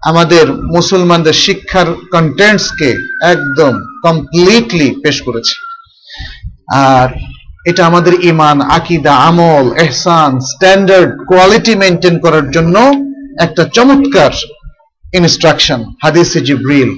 আমাদের 0.05 0.53
মুসলমানদের 0.53 1.33
শিক্ষার 1.33 1.87
কন্টেন্টসকে 2.13 3.19
একদম 3.23 3.73
কমপ্লিটলি 4.03 4.95
পেশ 5.03 5.23
করেছে। 5.23 5.72
আর 6.73 7.09
এটা 7.65 7.87
আমাদের 7.87 8.15
ইমান 8.23 8.61
আকিদা, 8.61 9.15
আমল 9.15 9.77
এহসান 9.77 10.41
স্ট্যান্ডার্ড 10.41 11.27
কোয়ালিটি 11.29 11.75
মেনটেন 11.75 12.19
করার 12.19 12.51
জন্য 12.51 12.77
একটা 13.41 13.65
চমৎকার 13.65 14.33
ইনস্ট্রাকশন 15.15 15.85
হাদিসে 16.03 16.41
জিব্রিল। 16.41 16.91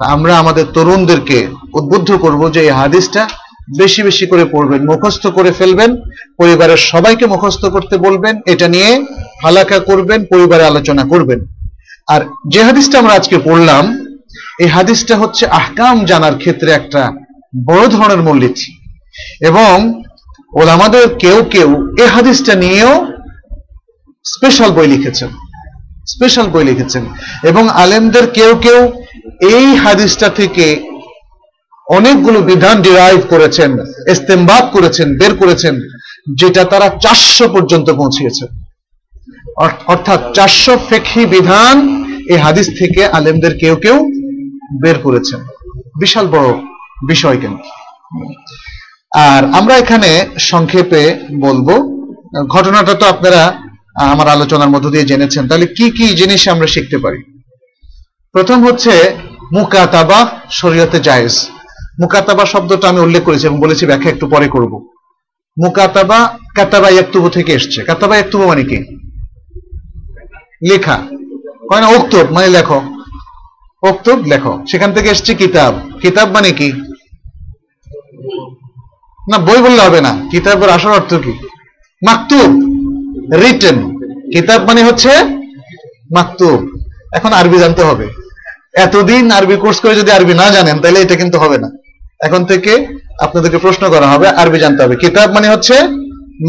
আমরা 0.00 0.38
আমাদের 0.38 0.64
তরুণদেরকে 0.74 1.48
উদ্বুদ্ধ 1.74 2.12
করব 2.12 2.50
যে 2.50 2.60
এই 2.60 2.70
হাদিসটা 2.70 3.28
বেশি 3.78 4.02
বেশি 4.02 4.26
করে 4.26 4.44
পড়বেন, 4.44 4.86
মুখস্থ 4.86 5.26
করে 5.26 5.52
ফেলবেন, 5.52 5.96
পরিবারের 6.38 6.76
সবাইকে 6.76 7.26
মুখস্থ 7.26 7.66
করতে 7.66 7.96
বলবেন, 7.96 8.40
এটা 8.46 8.68
নিয়ে 8.68 9.04
হালাকা 9.42 9.78
করবেন, 9.78 10.24
পরিবারে 10.24 10.64
আলোচনা 10.64 11.04
করবেন। 11.04 11.40
আর 12.08 12.20
যে 12.48 12.64
হাদিসটা 12.64 12.98
আমরা 12.98 13.14
আজকে 13.14 13.38
পড়লাম, 13.38 13.98
এই 14.60 14.66
হাদিসটা 14.66 15.16
হচ্ছে 15.16 15.46
আহকাম 15.46 16.04
জানার 16.04 16.34
ক্ষেত্রে 16.38 16.70
একটা 16.70 17.12
বড় 17.66 17.88
ধরনের 17.88 18.22
মূলনীতি। 18.22 18.77
এবং 19.40 19.74
ওলামাদের 20.52 21.04
কেউ 21.18 21.38
কেউ 21.44 21.68
এই 22.02 22.06
হাদিসটা 22.06 22.54
নিয়েও 22.54 22.94
স্পেশাল 24.24 24.70
বই 24.70 24.86
লিখেছেন 24.86 25.30
স্পেশাল 26.06 26.46
বই 26.46 26.64
লিখেছেন। 26.64 27.04
এবং 27.42 27.64
আলেমদের 27.68 28.26
কেউ 28.30 28.52
কেউ 28.56 28.80
এই 29.56 29.66
হাদিসটা 29.76 30.28
থেকে 30.28 30.66
অনেকগুলো 31.86 32.38
বিধান 32.40 32.82
ডিরাইভ 32.82 33.20
করেছেন, 33.30 33.70
ইস্তেমবাদ 34.12 34.64
করেছেন, 34.72 35.08
বের 35.18 35.32
করেছেন, 35.36 35.74
যেটা 36.34 36.64
তারা 36.64 36.88
চারশো 37.00 37.48
পর্যন্ত 37.48 37.90
পৌঁছিয়েছে। 37.90 38.44
অর্থাৎ 39.86 40.20
চারশো 40.34 40.78
ফেকি 40.88 41.26
বিধান 41.26 42.04
এই 42.28 42.38
হাদিস 42.38 42.66
থেকে 42.78 43.00
আলেমদের 43.18 43.52
কেউ 43.58 43.74
কেউ 43.76 43.96
বের 44.82 44.98
করেছেন। 44.98 45.40
বিশাল 46.00 46.26
বড় 46.26 46.48
বিষয় 47.06 47.36
কেন 47.40 47.54
আর 49.12 49.44
আমরা 49.54 49.76
এখানে 49.76 50.28
সংক্ষেপে 50.38 51.18
বলব, 51.40 51.68
ঘটনাটা 52.48 52.94
তো 52.94 53.06
আপনারা 53.06 53.62
আমার 53.94 54.28
আলোচনার 54.28 54.68
মধ্য 54.68 54.90
দিয়ে 54.90 55.04
জেনেছেন। 55.04 55.48
তাহলে 55.48 55.66
কি 55.66 55.90
কি 55.90 56.06
জিনিস 56.14 56.48
আমরা 56.48 56.66
শিখতে 56.66 56.98
পারি? 56.98 57.22
প্রথম 58.32 58.66
হচ্ছে 58.66 59.14
মুকাতাবা 59.52 60.40
শরীয়তে 60.50 61.00
জায়েজ। 61.00 61.34
মুকাতাবা 62.00 62.44
শব্দটা 62.46 62.88
আমি 62.88 63.00
উল্লেখ 63.00 63.22
করেছি 63.24 63.46
এবং 63.46 63.60
বলেছি 63.60 63.86
ব্যাখ্যা 63.86 64.10
একটু 64.10 64.26
পরে 64.28 64.48
করব। 64.48 64.72
মুকাতাবা 65.64 66.38
কাতাবা 66.54 66.88
ইয়াকতুবু 66.90 67.28
থেকে 67.28 67.52
এসছে। 67.52 67.82
কাতাবা 67.82 68.16
ইয়াকতুবু 68.16 68.46
মানে 68.46 68.64
কি? 68.64 68.78
লেখা। 70.70 70.96
হয় 71.70 71.80
না 71.80 71.88
উক্তব 71.88 72.26
মানে 72.30 72.48
লেখো 72.48 72.80
উক্তব 73.82 74.18
লেখো 74.26 74.64
সেখান 74.70 74.92
থেকে 74.92 75.08
এসছে 75.08 75.34
কিতাব। 75.34 75.74
কিতাব 76.00 76.28
মানে 76.30 76.50
কি? 76.52 76.72
না, 79.30 79.36
বই 79.46 79.60
বললে 79.66 79.80
হবে 79.86 80.00
না। 80.06 80.12
কিতাবের 80.30 80.70
আসল 80.76 80.92
অর্থ 80.98 81.12
কি? 81.24 81.32
মাকতুব 82.02 82.50
রিটেন 83.42 83.78
কিতাব 84.32 84.60
মানে 84.68 84.80
হচ্ছে 84.88 85.10
মাকতুব। 86.16 86.58
এখন 87.16 87.30
আরবি 87.40 87.58
জানতে 87.64 87.82
হবে। 87.88 88.06
এতদিন 88.86 89.24
আরবি 89.38 89.56
কোর্স 89.62 89.78
করে 89.82 89.94
যদি 90.00 90.10
আরবি 90.18 90.34
না 90.40 90.46
জানেন, 90.56 90.76
তাহলে 90.82 90.98
এটা 91.04 91.14
কিন্তু 91.22 91.36
হবে 91.42 91.58
না। 91.64 91.68
এখন 92.26 92.40
থেকে 92.50 92.72
আপনাদেরকে 93.24 93.58
প্রশ্ন 93.64 93.84
করা 93.94 94.06
হবে, 94.12 94.26
আরবি 94.40 94.58
জানতে 94.64 94.80
হবে। 94.84 94.94
কিতাব 95.02 95.28
মানে 95.36 95.48
হচ্ছে 95.52 95.74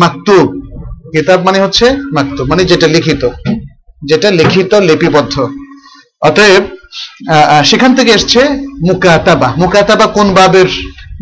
মাকতুব। 0.01 0.45
কিতাব 1.13 1.39
মানে 1.47 1.59
হচ্ছে 1.63 1.85
মাকতুব 2.15 2.45
মানে 2.51 2.63
যেটা 2.71 2.87
লিখিত। 2.95 3.23
যেটা 4.09 4.29
লিখিত, 4.39 4.71
লিপিবদ্ধ। 4.89 5.35
অতএব 6.27 6.63
সেখান 7.69 7.91
থেকে 7.97 8.11
এসছে 8.17 8.41
মুকাতাবা। 8.87 9.49
মুকাতাবা 9.61 10.05
কোন 10.17 10.27
বাবের 10.37 10.69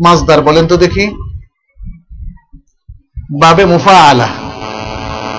মাজদার 0.04 0.40
বলেন 0.48 0.64
তো 0.72 0.76
দেখি। 0.84 1.04
বাবে 3.30 3.64
মুফা 3.64 3.90
আলা 3.90 4.28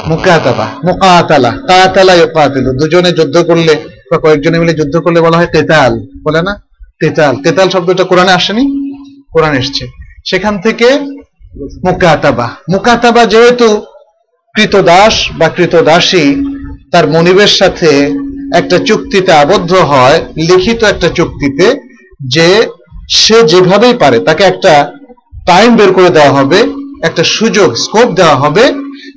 মুকাতাবা 0.08 0.68
মুকাতালা 0.86 1.52
কাতালা 1.52 2.14
ইউকাতিলু 2.14 2.72
দুজনে 2.72 3.12
যুদ্ধ 3.12 3.38
করলে 3.38 3.76
বা 4.12 4.18
কয়েকজনে 4.18 4.60
মিলে 4.60 4.74
যুদ্ধ 4.74 4.98
করলে 4.98 5.22
বলা 5.22 5.38
হয় 5.38 5.48
কেতাল 5.48 6.00
বলে 6.26 6.42
না? 6.42 6.62
কেতাল 7.00 7.36
কেতাল 7.36 7.70
শব্দটা 7.70 8.04
কোরআনে 8.04 8.32
আসেনি? 8.32 8.94
কোরআন 9.32 9.56
এসছে। 9.56 9.88
সেখান 10.30 10.62
থেকে 10.62 11.00
মুকাতাবা। 11.86 12.50
মুকাতাবা 12.72 13.26
যেহেতু 13.26 13.82
কৃতদাস 14.56 15.30
বা 15.38 15.50
কৃতদাসী, 15.50 16.46
তার 16.92 17.08
মনিবের 17.08 17.48
সাথে 17.48 18.16
একটা 18.56 18.78
চুক্তিতে 18.78 19.32
আবদ্ধ 19.32 19.74
হয়, 19.74 20.22
লিখিত 20.38 20.84
একটা 20.84 21.10
চুক্তিতে, 21.10 21.80
যে 22.28 22.68
সে 23.10 23.44
যেভাবেই 23.44 23.94
পারে, 23.94 24.20
তাকে 24.20 24.44
একটা 24.44 24.92
টাইম 25.46 25.76
বের 25.76 25.94
করে 25.94 26.10
দেওয়া 26.10 26.32
হবে 26.32 26.79
একটা 27.04 27.24
সুযোগ 27.24 27.74
স্কোপ 27.76 28.12
দেওয়া 28.12 28.36
হবে 28.36 28.62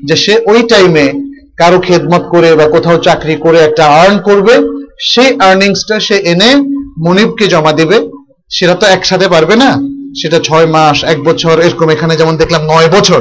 যে 0.05 0.17
সে 0.17 0.41
ওই 0.47 0.63
টাইমে 0.63 1.13
কারও 1.57 1.81
খেদমত 1.81 2.23
করে 2.31 2.55
বা 2.55 2.69
কোথাও 2.69 2.99
চাকরি 2.99 3.37
করে 3.37 3.59
একটা 3.59 3.87
আর্ন 3.87 4.19
করবে, 4.19 4.55
সেই 5.01 5.41
আর্নিংসটা 5.41 6.01
সে 6.01 6.17
এনে 6.17 6.55
মনিবকে 6.99 7.47
জমা 7.47 7.73
দিবে। 7.73 8.09
সেটা 8.51 8.75
তো 8.75 8.87
একসাথে 8.87 9.29
পারবে 9.29 9.57
না। 9.57 9.79
সেটা 10.23 10.41
ছয় 10.45 10.67
মাস, 10.67 11.05
এক 11.05 11.23
বছর, 11.23 11.61
এরকম 11.61 11.91
এখানে 11.91 12.17
যেমন 12.17 12.37
দেখলাম 12.37 12.63
নয় 12.63 12.89
বছর। 12.89 13.21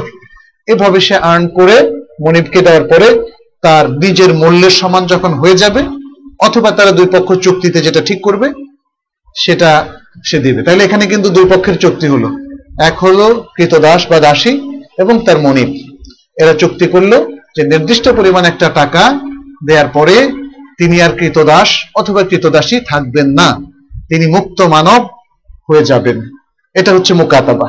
এভাবে 0.66 1.00
সে 1.00 1.16
আর্ন 1.16 1.48
করে 1.48 2.04
মনিবকে 2.20 2.60
দেওয়ার 2.60 2.84
পরে 2.84 3.32
তার 3.62 3.88
বীজের 3.88 4.34
মূল্যের 4.34 4.70
সমান 4.70 5.06
যখন 5.06 5.32
হয়ে 5.34 5.56
যাবে, 5.56 5.82
অথবা 6.40 6.70
তারা 6.70 6.92
দুই 6.92 7.06
পক্ষ 7.12 7.32
চুক্তিতে 7.32 7.80
যেটা 7.80 8.00
ঠিক 8.00 8.20
করবে, 8.22 8.52
সেটা 9.36 9.86
সে 10.24 10.38
দিবে। 10.38 10.62
তাহলে 10.62 10.84
এখানে 10.84 11.06
কিন্তু 11.06 11.28
দুই 11.28 11.44
পক্ষের 11.44 11.76
চুক্তি 11.76 12.06
হলো। 12.06 12.28
এক 12.80 12.98
হলো 12.98 13.44
কৃতদাস 13.56 14.06
বা 14.10 14.20
দাসী 14.20 14.60
এবং 14.98 15.24
তার 15.24 15.38
মনিব। 15.38 15.96
এরা 16.40 16.54
চুক্তি 16.54 16.86
করল 16.86 17.24
যে 17.56 17.62
নির্দিষ্ট 17.62 18.08
পরিমাণ 18.08 18.44
একটা 18.44 18.68
টাকা 18.68 19.20
দেওয়ার 19.66 19.88
পরে 19.88 20.32
তিনি 20.78 21.02
আর 21.02 21.10
কৃতদাস 21.10 21.68
অথবা 21.94 22.22
কৃতদাসী 22.22 22.80
থাকবেন 22.88 23.26
না। 23.26 23.60
তিনি 24.08 24.26
মুক্ত 24.26 24.60
মানব 24.60 25.08
হয়ে 25.70 25.84
যাবেন। 25.84 26.22
এটা 26.74 26.92
হচ্ছে 26.92 27.14
মুকাতাবা। 27.14 27.68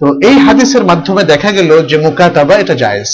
তো 0.00 0.28
এই 0.28 0.38
হাদিসের 0.38 0.84
মাধ্যমে 0.84 1.24
দেখা 1.24 1.52
গেল 1.52 1.86
যে 1.86 1.98
মুকাতাবা 1.98 2.54
এটা 2.54 2.74
জায়েজ। 2.74 3.06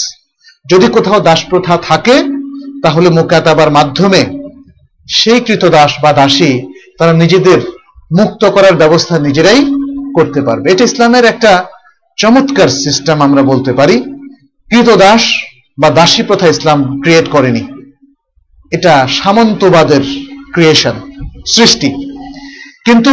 যদি 0.71 0.87
কোথাও 0.87 1.19
দাস 1.19 1.45
প্রথা 1.49 1.77
থাকে, 1.77 2.23
তাহলে 2.83 3.09
মুকাতাবার 3.09 3.71
মাধ্যমে 3.71 4.25
সেই 5.09 5.39
কৃতদাস 5.39 5.93
বা 6.03 6.13
দাসী 6.13 6.61
তারা 6.99 7.13
নিজেদের 7.13 7.61
মুক্ত 8.19 8.45
করার 8.45 8.73
ব্যবস্থা 8.73 9.19
নিজেরাই 9.19 9.65
করতে 10.15 10.41
পারবে। 10.41 10.71
এটা 10.71 10.83
ইসলামের 10.83 11.25
একটা 11.25 11.65
চমৎকার 12.17 12.67
সিস্টেম 12.67 13.21
আমরা 13.21 13.41
বলতে 13.41 13.73
পারি। 13.73 14.03
কৃতদাস 14.69 15.43
বা 15.81 15.89
দাসী 15.89 16.23
প্রথা 16.23 16.47
ইসলাম 16.47 17.01
ক্রিয়েট 17.01 17.29
করেনি। 17.29 17.67
এটা 18.71 19.07
সামন্তবাদের 19.07 20.01
ক্রিয়েশন 20.53 20.93
সৃষ্টি। 21.47 22.15
কিন্তু 22.85 23.11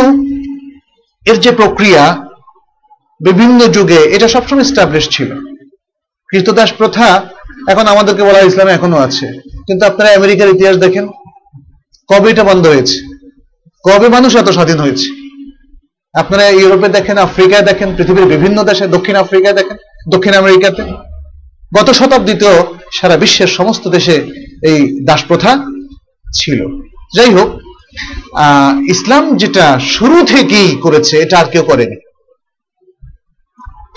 এর 1.27 1.41
যে 1.41 1.53
প্রক্রিয়া 1.53 2.29
বিভিন্ন 3.25 3.67
যুগে 3.67 3.97
এটা 3.97 4.29
সবসময় 4.29 4.65
স্টাবলিশ 4.65 5.09
ছিল। 5.09 5.35
কৃতদাস 6.31 6.73
প্রথা 6.73 7.27
এখন 7.69 7.87
আমাদেরকে 7.87 8.23
বলা 8.23 8.41
ইসলামে 8.41 8.73
এখনও 8.73 8.97
আছে। 8.97 9.27
কিন্তু 9.47 9.87
আপনারা 9.87 10.15
আমেরিকার 10.15 10.49
ইতিহাস 10.49 10.77
দেখেন, 10.77 11.09
কবে 12.09 12.31
এটা 12.31 12.45
বন্ধ 12.45 12.67
হয়েছে? 12.67 13.19
কবে 13.85 14.09
মানুষ 14.09 14.37
এত 14.37 14.49
স্বাধীন 14.49 14.77
হয়েছে? 14.77 15.28
আপনারা 16.23 16.45
ইউরোপে 16.61 16.89
দেখেন, 16.97 17.17
আফ্রিকায় 17.27 17.65
দেখেন, 17.71 17.89
পৃথিবীর 17.97 18.31
বিভিন্ন 18.35 18.59
দেশে, 18.71 18.85
দক্ষিণ 18.97 19.17
আফ্রিকায় 19.25 19.57
দেখেন, 19.59 19.77
দক্ষিণ 20.15 20.35
আমেরিকাতে। 20.43 20.83
গত 21.77 21.89
শতাব্দীতেও 21.99 22.57
সারা 22.97 23.17
বিশ্বের 23.23 23.51
সমস্ত 23.59 23.85
দেশে 23.97 24.17
এই 24.71 24.79
দাস 25.09 25.21
প্রথা 25.29 25.53
ছিল। 26.39 26.61
যাই 27.17 27.31
হোক 27.37 27.49
ইসলাম 28.95 29.25
যেটা 29.43 29.67
শুরু 29.95 30.19
থেকেই 30.33 30.71
করেছে, 30.85 31.15
এটা 31.25 31.37
আর 31.43 31.49
কেউ 31.53 31.65
করেনি। 31.71 31.99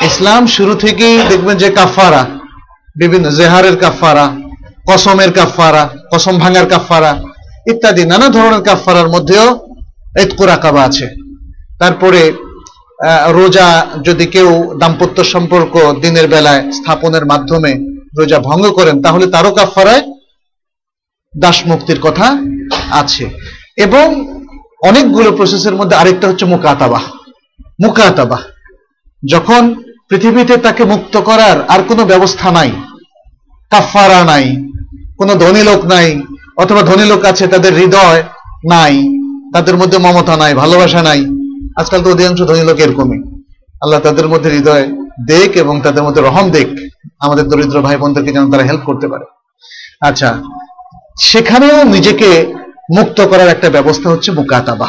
ইসলাম 0.10 0.42
শুরু 0.56 0.74
থেকেই 0.84 1.18
দেখবেন 1.32 1.56
যে 1.64 1.70
কাফারা, 1.80 2.22
বিভিন্ন 3.02 3.26
জেহারের 3.40 3.76
কাফারা, 3.84 4.26
কসমের 4.90 5.32
কাফারা, 5.38 5.84
কসম 6.12 6.36
ভাঙার 6.44 6.68
কাফারা, 6.74 7.12
ইত্যাদি 7.72 8.04
নানা 8.12 8.28
ধরনের 8.38 8.64
কাফারার 8.70 9.08
মধ্যেও 9.16 9.48
এতকুরাকাবা 10.24 10.82
আছে। 10.90 11.06
তারপরে 11.82 12.34
রোজা 13.32 13.86
যদি 14.04 14.26
কেউ 14.26 14.78
দাম্পত্য 14.80 15.24
সম্পর্ক 15.24 15.94
দিনের 16.02 16.28
বেলায় 16.28 16.72
স্থাপনের 16.72 17.26
মাধ্যমে 17.26 17.72
রোজা 18.18 18.40
ভঙ্গ 18.40 18.70
করেন, 18.70 19.02
তাহলে 19.02 19.28
তারও 19.28 19.52
কাফারায় 19.52 20.02
দাস 21.38 21.68
মুক্তির 21.68 22.00
কথা 22.00 22.38
আছে। 22.92 23.30
এবং 23.78 24.38
অনেকগুলো 24.84 25.32
প্রসেসের 25.32 25.76
মধ্যে 25.76 25.96
আরেকটা 25.96 26.28
হচ্ছে 26.28 26.46
মুকাতাবা। 26.46 27.00
মুকাতাবা। 27.84 28.38
যখন 29.30 29.76
পৃথিবীতে 30.10 30.58
তাকে 30.58 30.84
মুক্ত 30.84 31.18
করার 31.18 31.66
আর 31.68 31.84
কোনো 31.84 32.06
ব্যবস্থা 32.06 32.52
নাই 32.52 32.72
কাফারা 33.70 34.26
নাই, 34.26 34.56
কোনো 35.18 35.36
ধনী 35.36 35.64
লোক 35.64 35.86
নাই, 35.86 36.22
অথবা 36.58 36.82
ধনী 36.82 37.06
লোক 37.06 37.26
আছে 37.26 37.48
তাদের 37.48 37.74
হৃদয় 37.74 38.24
নাই, 38.72 39.04
তাদের 39.54 39.76
মধ্যে 39.78 39.98
মমতা 39.98 40.38
নাই, 40.38 40.54
ভালোবাসা 40.54 41.04
নাই 41.04 41.41
আজকাল 41.80 42.02
তো 42.04 42.10
অধিকাংশ 42.12 42.40
ধনী 42.42 42.64
লোক 42.64 42.80
এরকমই। 42.80 43.20
আল্লাহ 43.82 44.00
তাদের 44.00 44.28
মধ্যে 44.28 44.50
হৃদয় 44.50 44.86
দেখ 45.28 45.50
এবং 45.56 45.82
তাদের 45.82 46.04
মধ্যে 46.04 46.22
রহম 46.22 46.50
দেখ। 46.52 46.68
আমাদের 47.20 47.46
দরিদ্র 47.48 47.82
ভাই 47.82 47.98
বোনদেরকে 47.98 48.32
যেন 48.32 48.52
তারা 48.52 48.64
হেল্প 48.64 48.84
করতে 48.86 49.08
পারে। 49.08 49.26
আচ্ছা 50.02 50.42
সেখানেও 51.20 51.84
নিজেকে 51.84 52.54
মুক্ত 52.98 53.22
করার 53.22 53.50
একটা 53.50 53.70
ব্যবস্থা 53.70 54.10
হচ্ছে 54.10 54.32
মুকাতাবা। 54.32 54.88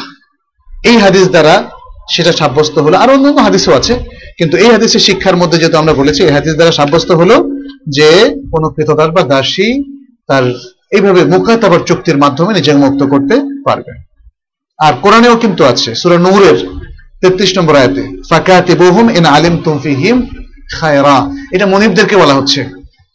এই 0.84 0.96
হাদিস 0.96 1.28
দ্বারা 1.28 1.70
সেটা 2.10 2.32
সাব্যস্ত 2.32 2.78
হলো। 2.78 2.96
আর 2.96 3.10
অন্যান্য 3.10 3.40
হাদিসও 3.40 3.72
আছে, 3.74 3.94
কিন্তু 4.38 4.56
এই 4.56 4.70
হাদিসের 4.70 5.00
শিক্ষার 5.00 5.36
মধ্যে 5.36 5.58
যেহেতু 5.58 5.76
আমরা 5.78 5.92
বলেছি, 5.92 6.22
এই 6.22 6.30
হাদিস 6.30 6.54
দ্বারা 6.54 6.72
সাব্যস্ত 6.72 7.10
হলো 7.10 7.36
যে 7.88 8.08
কোন 8.52 8.62
কৃতদাস 8.74 9.08
বা 9.08 9.22
দাসী 9.22 9.68
তার 10.26 10.44
এইভাবে 10.90 11.24
মুখাতাবার 11.24 11.80
চুক্তির 11.80 12.18
মাধ্যমে 12.18 12.52
নিজেকে 12.54 12.78
মুক্ত 12.78 13.02
করতে 13.02 13.62
পারবে। 13.64 14.11
আর 14.86 14.92
কোরআনেও 15.02 15.36
কিন্তু 15.42 15.62
আছে, 15.64 15.90
সূরা 16.00 16.18
নূরের 16.18 16.58
33 17.22 17.50
নম্বর 17.58 17.74
আয়াতে, 17.76 18.02
ফাকাতিবুহুম 18.30 19.06
ইন 19.18 19.24
আলিমতুম 19.24 19.74
ফিহিম 19.78 20.16
খায়রা। 20.72 21.16
এটা 21.54 21.66
মনিবদেরকে 21.66 22.16
বলা 22.16 22.34
হচ্ছে। 22.34 22.60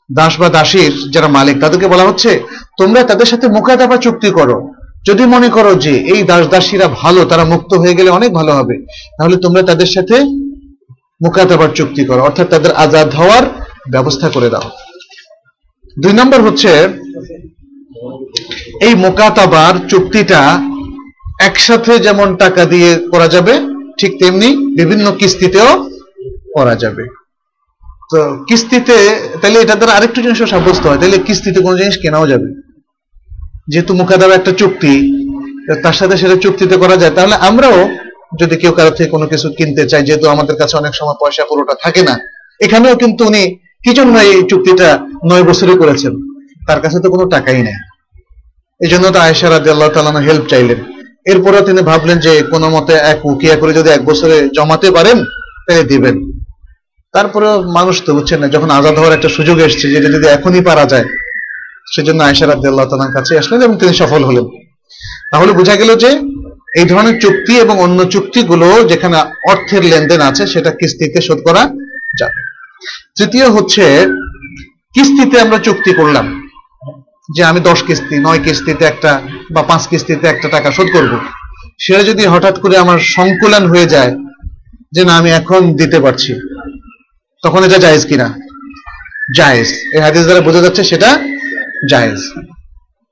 দাস 0.10 0.34
বা 0.40 0.48
দাসীর 0.50 0.94
যারা 1.14 1.28
মালিক, 1.28 1.56
তাদেরকে 1.62 1.88
বলা 1.88 2.04
হচ্ছে, 2.04 2.32
তোমরা 2.78 3.02
তাদের 3.04 3.26
সাথে 3.26 3.48
মুখাতাবা 3.48 3.98
চুক্তি 3.98 4.30
করো। 4.30 4.58
যদি 5.08 5.24
মনে 5.26 5.50
করো 5.50 5.72
যে 5.76 5.94
এই 6.14 6.22
দাস 6.24 6.44
দাসীরা 6.48 6.88
ভালো, 7.02 7.26
তারা 7.26 7.44
মুক্ত 7.44 7.72
হয়ে 7.74 7.98
গেলে 7.98 8.10
অনেক 8.10 8.32
ভালো 8.34 8.52
হবে, 8.52 8.76
তাহলে 9.18 9.36
তোমরা 9.36 9.62
তাদের 9.62 9.86
সাথে 9.86 10.16
মুখাতাবার 11.24 11.70
চুক্তি 11.76 12.04
করো। 12.06 12.22
অর্থাৎ 12.24 12.48
তাদের 12.50 12.72
আজাদ 12.72 13.10
হওয়ার 13.16 13.44
ব্যবস্থা 13.92 14.28
করে 14.30 14.50
দাও। 14.50 14.68
দুই 16.04 16.14
নম্বর 16.14 16.40
হচ্ছে, 16.42 16.72
এই 18.82 18.94
মোকাতাবার 18.96 19.74
চুক্তিটা 19.88 20.42
একসাথে 21.39 21.93
যেমন 22.06 22.28
টাকা 22.43 22.63
দিয়ে 22.73 22.89
করা 23.13 23.28
যাবে, 23.36 23.54
ঠিক 24.00 24.12
তেমনি 24.21 24.50
বিভিন্ন 24.80 25.06
কিস্তিতেও 25.19 25.69
করা 26.56 26.76
যাবে। 26.84 27.04
তো 28.12 28.19
কিস্তিতে, 28.47 28.97
তাহলে 29.41 29.58
এটা 29.63 29.76
দ্বারা 29.80 29.93
আরেকটু 29.97 30.19
জিনিস 30.26 30.39
সাব্যস্ত 30.54 30.84
হয়। 30.89 31.00
তাহলে 31.02 31.17
কিস্তিতে 31.28 31.60
কোনো 31.65 31.76
জিনিস 31.82 31.95
কেনাও 32.04 32.26
যাবে। 32.32 32.47
যেহেতু 33.71 33.91
মুখাদাবা 34.00 34.34
একটা 34.39 34.52
চুক্তি 34.62 34.93
তার 35.84 35.95
সাথে 36.00 36.15
সেটা 36.21 36.36
চুক্তিতে 36.43 36.76
করা 36.84 36.95
যায়। 37.02 37.13
তাহলে 37.17 37.36
আমরাও 37.50 37.80
যদি 38.39 38.56
কেউ 38.62 38.71
কারও 38.78 38.93
থেকে 38.97 39.10
কোনো 39.15 39.26
কিছু 39.32 39.47
কিনতে 39.58 39.84
চাই 39.91 40.02
যেহেতু 40.08 40.26
আমাদের 40.34 40.56
কাছে 40.62 40.73
অনেক 40.82 40.93
সময় 41.00 41.17
পয়সা 41.21 41.43
পুরোটা 41.50 41.73
থাকে 41.84 42.02
না, 42.10 42.15
এখানেও 42.65 42.93
কিন্তু 43.02 43.21
উনি 43.30 43.43
কি 43.84 43.91
জন্য 44.00 44.15
এই 44.32 44.39
চুক্তিটা 44.52 44.88
নয় 45.30 45.45
বছরে 45.50 45.73
করেছেন? 45.82 46.13
তার 46.67 46.80
কাছে 46.84 46.97
তো 47.04 47.08
কোনো 47.13 47.26
টাকাই 47.36 47.62
নেই। 47.67 47.78
এই 48.82 48.89
জন্য 48.93 49.06
তো 49.15 49.19
আয়সা 49.26 49.47
রাজি 49.47 49.69
আল্লাহ 49.73 49.89
তালানো 49.95 50.21
হেল্প 50.28 50.45
চাইলেন। 50.52 50.80
এরপরেও 51.32 51.62
তিনি 51.62 51.82
ভাবলেন 51.82 52.20
যে 52.20 52.42
কোনো 52.52 52.70
মতে 52.70 52.94
এক 52.94 53.26
উকিয়া 53.26 53.56
করে 53.56 53.74
যদি 53.74 53.90
এক 53.90 54.06
বছরে 54.06 54.50
জমাতে 54.56 54.92
পারেন 54.92 55.18
তাহলে 55.66 55.84
দিবেন। 55.84 56.16
তারপরে 57.13 57.48
মানুষ 57.78 58.02
তো 58.06 58.13
বুঝছেন 58.13 58.40
না, 58.40 58.48
যখন 58.48 58.70
আজাদ 58.70 58.96
হওয়ার 58.98 59.13
একটা 59.13 59.30
সুযোগ 59.30 59.60
এসছে 59.60 59.90
যেটা 59.90 60.10
যদি 60.10 60.28
এখনই 60.28 60.62
পারা 60.62 60.86
যায়, 60.86 61.06
সেজন্য 61.94 62.24
আয়সা 62.24 62.46
রাজি 62.46 62.68
আল্লাহ 62.68 62.88
তালার 62.90 63.13
কাছে 63.13 63.38
আসলেন 63.38 63.62
এবং 63.62 63.78
তিনি 63.78 63.94
সফল 63.94 64.24
হলেন। 64.24 64.46
তাহলে 65.32 65.52
বোঝা 65.54 65.76
গেল 65.76 65.96
যে 65.96 66.10
এই 66.76 66.86
ধরনের 66.86 67.20
চুক্তি 67.22 67.58
এবং 67.58 67.80
অন্য 67.80 68.06
চুক্তিগুলো 68.06 68.84
যেখানে 68.84 69.18
অর্থের 69.52 69.84
লেনদেন 69.86 70.22
আছে, 70.22 70.48
সেটা 70.48 70.72
কিস্তিতে 70.72 71.22
শোধ 71.22 71.40
করা 71.46 71.63
যাবে। 72.20 72.40
তৃতীয় 73.18 73.50
হচ্ছে, 73.50 74.06
কিস্তিতে 74.94 75.40
আমরা 75.40 75.58
চুক্তি 75.58 75.94
করলাম। 75.94 76.47
যে 77.36 77.44
আমি 77.44 77.60
দশ 77.60 77.84
কিস্তি, 77.84 78.16
নয় 78.20 78.40
কিস্তিতে 78.40 78.86
একটা 78.86 79.22
বা 79.54 79.62
পাঁচ 79.63 79.88
কিস্তিতে 79.88 80.28
একটা 80.28 80.48
টাকা 80.50 80.72
শোধ 80.72 80.88
করব। 80.94 81.13
সেটা 81.80 82.04
যদি 82.04 82.26
হঠাৎ 82.26 82.60
করে 82.60 82.78
আমার 82.78 83.00
সংকুলন 83.00 83.63
হয়ে 83.68 83.86
যায় 83.86 84.12
যে 84.92 85.06
না, 85.06 85.18
আমি 85.18 85.30
এখন 85.32 85.62
দিতে 85.76 86.00
পারছি, 86.00 86.32
তখন 87.44 87.63
এটা 87.63 87.78
জায়েজ 87.78 88.06
কিনা? 88.06 88.28
জায়েজ। 89.36 89.68
এই 89.94 90.02
হাদিস 90.02 90.24
দ্বারা 90.24 90.42
বোঝা 90.42 90.62
যাচ্ছে 90.62 90.84
সেটা 90.84 91.10
জায়েজ। 91.90 92.20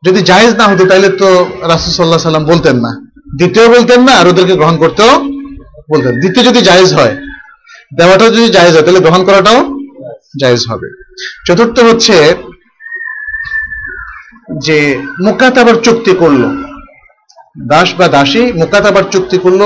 যদি 0.06 0.22
জায়েজ 0.22 0.56
না 0.56 0.68
হতো, 0.68 0.86
তাহলে 0.86 1.10
তো 1.10 1.30
রাসুসাল্লাহ 1.62 2.20
সাল্লাম 2.20 2.46
বলতেন 2.46 2.76
না। 2.76 2.92
দিতেও 3.40 3.68
বলতেন 3.70 4.02
না, 4.04 4.14
আর 4.14 4.28
ওদেরকে 4.28 4.56
গ্রহণ 4.56 4.78
করতেও 4.78 5.14
বলতেন। 5.92 6.14
দিতে 6.20 6.44
যদি 6.44 6.62
জায়েজ 6.62 6.94
হয়, 6.94 7.16
দেওয়াটাও 7.98 8.30
যদি 8.30 8.48
জায়েজ 8.50 8.74
হয়, 8.76 8.84
তাহলে 8.84 9.00
গ্রহণ 9.00 9.24
করাটাও 9.24 9.60
জায়েজ 10.42 10.62
হবে। 10.70 10.88
চতুর্থ 11.48 11.80
হচ্ছে 11.80 12.16
যে 14.60 15.02
মুকাতাবার 15.24 15.76
চুক্তি 15.76 16.12
করল। 16.12 16.44
দাস 17.68 17.94
বা 17.98 18.08
দাসী 18.08 18.54
মুকাতাবার 18.54 19.04
চুক্তি 19.12 19.38
করল 19.38 19.62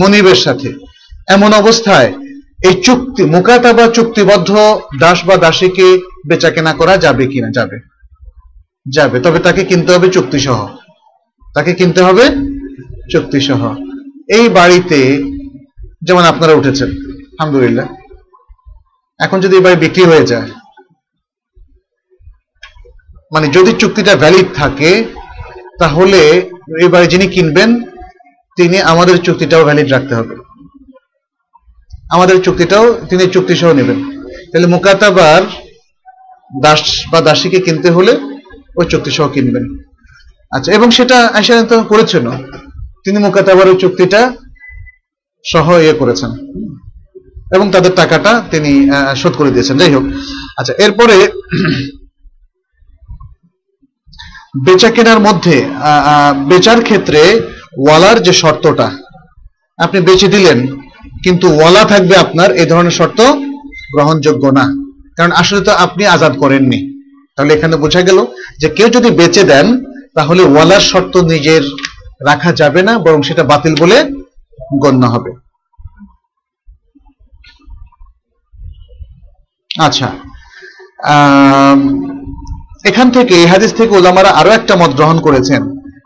মনিবের 0.00 0.34
সাথে। 0.34 0.72
এমন 1.28 1.52
অবস্থায় 1.52 2.12
এই 2.64 2.82
চুক্তি, 2.82 3.24
মুকাতাবা 3.24 3.86
চুক্তিবদ্ধ 3.86 4.80
দাস 5.00 5.24
বা 5.24 5.36
দাসীকে 5.36 5.98
বেচা 6.28 6.50
কেনা 6.50 6.72
করা 6.72 6.96
যাবে 6.96 7.26
কিনা? 7.26 7.48
যাবে। 7.50 7.78
যাবে। 8.88 9.20
তবে 9.20 9.38
তাকে 9.38 9.64
কিনতে 9.64 9.94
হবে 9.94 10.08
চুক্তি 10.08 10.38
সহ 10.38 10.68
তাকে 11.54 11.74
কিনতে 11.74 12.02
হবে 12.02 12.24
চুক্তি 13.12 13.40
সহ 13.40 13.74
এই 14.28 14.48
বাড়িতে 14.48 15.22
যেমন 16.02 16.22
আপনারা 16.22 16.52
উঠেছেন, 16.52 16.88
আলহামদুলিল্লাহ। 16.88 17.86
এখন 19.20 19.40
যদি 19.40 19.56
এই 19.56 19.62
বাড়ি 19.62 19.76
বিক্রি 19.76 20.04
হয়ে 20.04 20.26
যায় 20.26 20.48
মানে 23.34 23.48
যদি 23.48 23.72
চুক্তিটা 23.72 24.16
ভ্যালিড 24.16 24.46
থাকে, 24.54 25.04
তাহলে 25.78 26.18
এই 26.82 26.88
বাড়ি 26.88 27.06
যিনি 27.06 27.26
কিনবেন, 27.26 27.82
তিনি 28.56 28.80
আমাদের 28.80 29.18
চুক্তিটাও 29.18 29.64
ভ্যালিড 29.64 29.90
রাখতে 29.90 30.14
হবে। 30.14 30.36
আমাদের 32.10 32.42
চুক্তিটাও 32.42 32.92
তিনি 33.10 33.26
চুক্তি 33.26 33.56
সহ 33.56 33.72
নেবেন। 33.72 33.98
তাহলে 34.52 34.66
মুকাতাবার 34.66 35.42
দাস 36.62 37.04
বা 37.10 37.20
দাসীকে 37.20 37.60
কিনতে 37.60 37.90
হলে 37.90 38.12
ওই 38.76 38.86
চুক্তি 38.86 39.10
সহ 39.10 39.28
কিনবেন। 39.28 39.64
আচ্ছা 40.56 40.72
এবং 40.72 40.90
সেটা 40.90 41.26
আয়সা 41.26 41.62
তো 41.62 41.82
করেছেন 41.82 42.30
তিনি 43.04 43.18
মুকাতাবার 43.18 43.68
ওই 43.68 43.76
চুক্তিটা 43.76 44.32
সহ 45.46 45.72
ইয়ে 45.78 45.92
করেছেন। 45.92 46.30
এবং 47.54 47.70
তাদের 47.70 47.92
টাকাটা 47.96 48.42
তিনি 48.50 48.90
শোধ 49.16 49.32
করে 49.32 49.50
দিয়েছেন। 49.50 49.78
যাই 49.78 49.94
হোক। 49.94 50.02
আচ্ছা 50.56 50.72
এরপরে 50.78 51.16
বেচা 54.54 54.90
কেনার 54.96 55.20
মধ্যে 55.26 55.56
বেচার 56.50 56.78
ক্ষেত্রে 56.88 57.20
ওয়ালার 57.84 58.18
যে 58.26 58.32
শর্তটা, 58.42 58.88
আপনি 59.78 59.98
বেচে 60.08 60.28
দিলেন, 60.34 60.58
কিন্তু 61.24 61.46
ওয়ালা 61.56 61.82
থাকবে 61.92 62.14
আপনার 62.24 62.50
এই 62.60 62.68
ধরনের 62.72 62.96
শর্ত 62.98 63.20
গ্রহণযোগ্য 63.94 64.44
না। 64.58 64.64
কারণ 65.16 65.32
আসলে 65.40 65.60
তো 65.68 65.72
আপনি 65.84 66.02
আজাদ 66.14 66.32
করেননি। 66.42 66.78
তাহলে 67.34 67.52
এখানে 67.56 67.74
বোঝা 67.84 68.02
গেল 68.08 68.18
যে 68.60 68.68
কেউ 68.76 68.88
যদি 68.96 69.08
বেচে 69.18 69.42
দেন, 69.52 69.66
তাহলে 70.16 70.42
ওয়ালার 70.52 70.84
শর্ত 70.90 71.14
নিজের 71.32 71.64
রাখা 72.28 72.50
যাবে 72.60 72.80
না, 72.88 72.92
বরং 73.04 73.20
সেটা 73.28 73.42
বাতিল 73.50 73.74
বলে 73.82 73.98
গণ্য 74.82 75.02
হবে। 75.14 75.30
আচ্ছা 79.86 80.08
এখান 82.84 83.08
থেকে, 83.16 83.34
এই 83.42 83.48
হাদিস 83.52 83.70
থেকে 83.78 83.92
ওলামারা 83.98 84.30
আরও 84.40 84.50
একটা 84.58 84.74
মত 84.80 84.92
গ্রহণ 84.98 85.18
করেছেন 85.26 85.62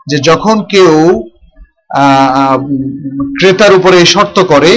যে 0.09 0.17
যখন 0.29 0.57
কেউ 0.73 0.93
ক্রেতার 3.39 3.73
উপরে 3.79 3.95
এই 4.03 4.07
শর্ত 4.15 4.37
করে, 4.53 4.71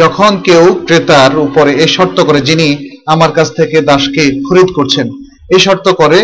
যখন 0.00 0.32
কেউ 0.46 0.64
ক্রেতার 0.86 1.32
উপরে 1.46 1.70
এই 1.82 1.90
শর্ত 1.96 2.18
করে, 2.28 2.40
যিনি 2.48 2.66
আমার 3.14 3.30
কাছ 3.36 3.48
থেকে 3.58 3.76
দাসকে 3.90 4.22
খরিদ 4.46 4.68
করছেন, 4.78 5.06
এই 5.54 5.60
শর্ত 5.66 5.86
করে 6.00 6.20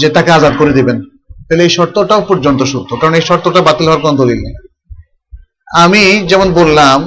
যে 0.00 0.08
তাকে 0.16 0.30
আজাদ 0.38 0.54
করে 0.60 0.72
দিবেন। 0.78 0.98
তাহলে 1.46 1.62
এই 1.66 1.72
শর্তটাও 1.78 2.22
পর্যন্ত 2.30 2.60
সত্য, 2.72 2.90
কারণ 3.00 3.14
এই 3.18 3.24
শর্তটা 3.28 3.60
বাতিল 3.68 3.86
হওয়ার 3.88 4.04
কোন 4.04 4.14
দলিল 4.22 4.40
আমি 5.84 6.02
যেমন 6.30 6.48
বললাম 6.60 6.98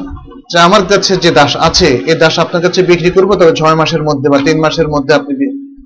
যে 0.52 0.58
আমার 0.68 0.84
কাছে 0.92 1.14
যে 1.24 1.32
দাস 1.40 1.54
আছে 1.68 1.90
এ 2.12 2.14
দাস 2.22 2.36
আপনার 2.44 2.62
কাছে 2.66 2.80
বিক্রি 2.90 3.10
করব, 3.16 3.30
তবে 3.40 3.54
ছয় 3.60 3.78
মাসের 3.82 4.04
মধ্যে 4.08 4.28
বা 4.34 4.40
তিন 4.46 4.58
মাসের 4.66 4.88
মধ্যে 4.94 5.14
আপনি 5.20 5.34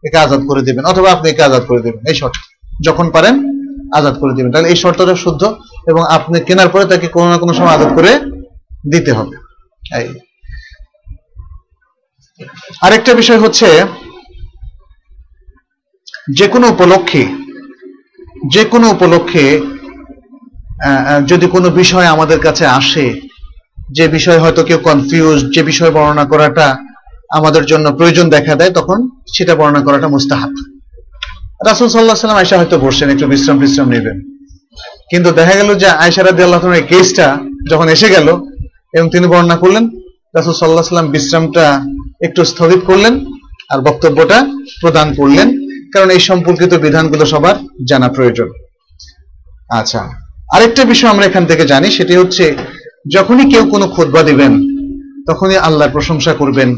একে 0.08 0.18
আজাদ 0.26 0.42
করে 0.50 0.62
দিবেন, 0.68 0.84
অথবা 0.92 1.08
আপনি 1.16 1.26
একে 1.30 1.44
আজাদ 1.50 1.64
করে 1.70 1.82
দিবেন, 1.86 2.02
এই 2.12 2.16
শর্ত। 2.22 2.38
যখন 2.88 3.06
পারেন, 3.16 3.36
আজাদ 3.98 4.16
করে 4.22 4.34
দিবেন। 4.38 4.52
তাহলে 4.54 4.70
এই 4.74 4.78
শর্তটা 4.84 5.16
শুদ্ধ, 5.24 5.42
এবং 5.92 6.02
আপনি 6.18 6.38
কেনার 6.48 6.70
পরে 6.74 6.86
তাকে 6.92 7.08
কোনো 7.16 7.28
না 7.32 7.38
কোনো 7.44 7.54
সময় 7.58 7.76
আজাদ 7.78 7.92
করে 7.98 8.12
দিতে 8.94 9.12
হবে। 9.18 9.36
আরেকটা 12.86 13.12
বিষয় 13.22 13.40
হচ্ছে 13.44 13.68
যে 16.38 16.46
কোনো 16.54 16.66
উপলক্ষে 16.74 17.24
যে 18.54 18.64
কোনো 18.72 18.86
উপলক্ষে 18.96 19.46
যদি 21.32 21.46
কোনো 21.56 21.68
বিষয় 21.82 22.08
আমাদের 22.16 22.40
কাছে 22.46 22.66
আসে, 22.80 23.08
যে 23.98 24.06
বিষয় 24.18 24.40
হয়তো 24.44 24.62
কেউ 24.68 24.80
কনফিউজ 24.90 25.38
যে 25.56 25.62
বিষয় 25.72 25.92
বর্ণনা 25.96 26.26
করাটা 26.32 26.68
আমাদের 27.38 27.64
জন্য 27.72 27.86
প্রয়োজন 27.98 28.26
দেখা 28.36 28.54
দেয়, 28.60 28.74
তখন 28.80 29.00
সেটা 29.36 29.54
বর্ণনা 29.60 29.82
করাটা 29.88 30.08
মুস্তাহাব। 30.16 30.52
রাসুল 31.70 31.88
সাল্লাহ 31.90 32.18
সাল্লাম 32.22 32.40
আয়সা 32.42 32.60
হয়তো 32.60 32.78
বসছেন, 32.86 33.08
একটু 33.14 33.26
বিশ্রাম 33.32 33.58
বিশ্রাম 33.64 33.88
নেবেন। 33.96 34.18
কিন্তু 35.12 35.30
দেখা 35.40 35.56
গেল 35.60 35.70
যে 35.82 35.88
আয়সা 36.04 36.22
রাদি 36.22 36.42
আল্লাহ 36.44 36.60
এই 36.80 36.86
কেসটা 36.92 37.28
যখন 37.72 37.88
এসে 37.96 38.08
গেল 38.16 38.28
এবং 38.96 39.06
তিনি 39.14 39.26
বর্ণনা 39.32 39.58
করলেন, 39.64 39.84
রাসুল 40.38 40.54
সাল্লাহ 40.54 40.94
সাল্লাম 40.94 41.10
বিশ্রামটা 41.16 41.66
একটু 42.28 42.42
স্থগিত 42.52 42.82
করলেন 42.90 43.14
আর 43.72 43.80
বক্তব্যটা 43.88 44.38
প্রদান 44.82 45.08
করলেন, 45.20 45.48
কারণ 45.94 46.10
এই 46.16 46.22
সম্পর্কিত 46.30 46.72
বিধানগুলো 46.86 47.26
সবার 47.34 47.56
জানা 47.90 48.08
প্রয়োজন। 48.16 48.50
আচ্ছা 49.80 50.02
আরেকটা 50.56 50.84
বিষয় 50.92 51.12
আমরা 51.14 51.26
এখান 51.28 51.44
থেকে 51.50 51.64
জানি, 51.74 51.88
সেটি 51.98 52.14
হচ্ছে 52.22 52.46
যখনই 53.16 53.46
কেউ 53.52 53.64
কোনো 53.74 53.86
খোদবা 53.96 54.22
দিবেন, 54.30 54.54
তখনই 55.30 55.58
আল্লাহর 55.68 55.94
প্রশংসা 55.96 56.34
করবেন 56.42 56.70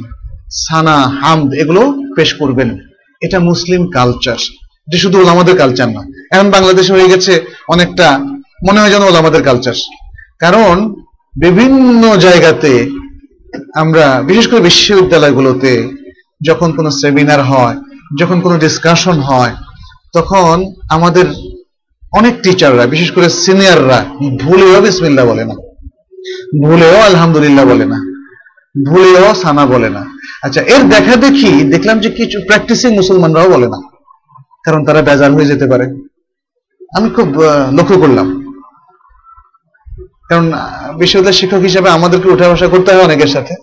সানা, 0.51 0.95
হামদ 0.95 1.53
এগুলো 1.53 1.93
পেশ 2.15 2.33
করবেন। 2.33 2.79
এটা 3.21 3.39
মুসলিম 3.39 3.87
কালচার 3.87 4.37
এটা 4.87 4.97
শুধু 4.97 5.19
ওলামাদের 5.19 5.57
কালচার 5.57 5.89
না। 5.89 6.01
এখন 6.31 6.51
বাংলাদেশে 6.51 6.93
হয়ে 6.93 7.07
গেছে 7.07 7.45
অনেকটা, 7.67 8.19
মনে 8.69 8.79
হয় 8.79 8.89
যেন 8.89 9.01
ওলামাদের 9.01 9.43
কালচার 9.43 9.73
কারণ 10.39 10.93
বিভিন্ন 11.39 12.17
জায়গাতে 12.17 12.89
আমরা, 13.75 14.23
বিশেষ 14.27 14.47
করে 14.47 14.59
বিশ্ববিদ্যালয়গুলোতে 14.59 15.91
যখন 16.45 16.71
কোনো 16.71 16.91
সেমিনার 16.91 17.43
হয়, 17.43 17.75
যখন 18.19 18.41
কোনো 18.41 18.57
ডিসকাশন 18.57 19.11
হয়, 19.11 19.53
তখন 20.13 20.73
আমাদের 20.89 21.25
অনেক 22.13 22.41
টিচাররা 22.43 22.85
বিশেষ 22.85 23.11
করে 23.11 23.29
সিনিয়ররা 23.29 24.05
ভুলেও 24.39 24.81
বিসমিল্লা 24.81 25.25
বলে 25.25 25.45
না। 25.45 25.53
ভুলেও 26.63 27.01
আলহামদুলিল্লাহ 27.01 27.65
বলে 27.65 27.85
না। 27.85 28.14
ভুলেও 28.83 29.35
সানা 29.35 29.65
বলে 29.65 29.89
না। 29.89 30.05
আচ্ছা 30.43 30.61
এর 30.61 30.89
দেখা 30.89 31.15
দেখি 31.15 31.63
দেখলাম 31.63 31.99
যে 31.99 32.09
কিছু 32.09 32.39
প্র্যাকটিসিং 32.45 32.95
মুসলমানরাও 32.95 33.49
বলে 33.49 33.67
না 33.67 33.81
কারণ 34.65 34.85
তারা 34.85 35.01
বেজার 35.01 35.31
হয়ে 35.31 35.45
যেতে 35.45 35.65
পারে। 35.67 35.83
আমি 36.97 37.09
খুব 37.09 37.27
লক্ষ্য 37.71 37.97
করলাম। 37.97 38.45
কারণ 40.29 40.53
আহ, 40.53 40.97
বিশ্ববিদ্যালয়ের 40.97 41.33
শিক্ষক 41.33 41.57
হিসেবে 41.57 41.89
আমাদেরকে 41.89 42.29
উঠা 42.29 42.49
বসা 42.49 42.67
করতে 42.67 42.93
হয় 42.93 43.03
অনেকের 43.03 43.27
সাথে। 43.27 43.55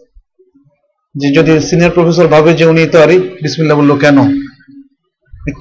যে 1.14 1.34
যদি 1.34 1.60
সিনিয়র 1.60 1.90
প্রফেসর 1.90 2.26
ভাবে 2.26 2.54
যে 2.54 2.64
উনি 2.64 2.86
তো 2.86 3.02
আরে 3.02 3.18
বিসমিল্লা 3.18 3.74
বলল 3.74 3.98
কেন? 3.98 4.38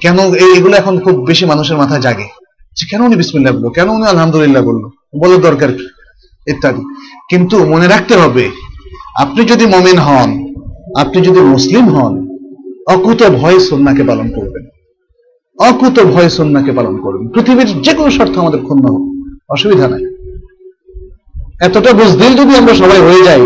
কেন 0.00 0.18
এইগুলো 0.34 0.76
এখন 0.76 0.98
খুব 0.98 1.26
বেশি 1.26 1.44
মানুষের 1.44 1.76
মাথায় 1.76 2.00
জাগে। 2.00 2.28
যে 2.76 2.86
কেন 2.90 3.00
উনি 3.00 3.16
বিসমিল্লা 3.16 3.52
বলল? 3.52 3.68
কেন 3.68 3.88
উনি 3.88 4.06
আলহামদুলিল্লাহ 4.06 4.62
বলল? 4.62 4.84
বলার 5.20 5.40
দরকার 5.40 5.72
কি? 5.72 5.88
ইত্যাদি। 6.46 6.82
কিন্তু 7.28 7.66
মনে 7.66 7.88
রাখতে 7.88 8.16
হবে 8.16 8.50
আপনি 9.20 9.44
যদি 9.44 9.66
মমিন 9.66 9.98
হন, 9.98 10.30
আপনি 10.96 11.22
যদি 11.22 11.40
মুসলিম 11.40 11.88
হন, 11.88 12.26
অকুত 12.86 13.22
ভয় 13.22 13.58
সন্নাকে 13.58 14.02
পালন 14.02 14.30
করবেন। 14.30 14.64
অকুত 15.58 16.00
ভয় 16.00 16.28
সন্নাকে 16.28 16.72
পালন 16.72 16.96
করবেন। 17.00 17.28
পৃথিবীর 17.28 17.82
যে 17.82 17.94
কোনো 17.94 18.10
স্বার্থ 18.10 18.38
আমাদের 18.38 18.60
ক্ষুণ্ণ 18.60 18.84
হোক, 18.84 19.02
অসুবিধা 19.48 19.88
নাই। 19.88 20.04
এতটা 21.60 21.92
বুঝদিল 21.92 22.36
যদি 22.36 22.56
আমরা 22.56 22.74
সবাই 22.74 23.00
হয়ে 23.00 23.24
যাই, 23.24 23.40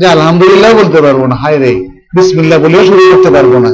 যে 0.00 0.06
আলহামদুলিল্লাহ 0.06 0.74
বলতে 0.74 1.02
পারব 1.02 1.26
না 1.26 1.34
হায় 1.34 1.58
রে 1.58 1.88
বিসমিল্লাহ 2.16 2.58
বলেও 2.58 2.84
শুরু 2.84 3.02
করতে 3.12 3.30
পারব 3.30 3.58
না। 3.58 3.70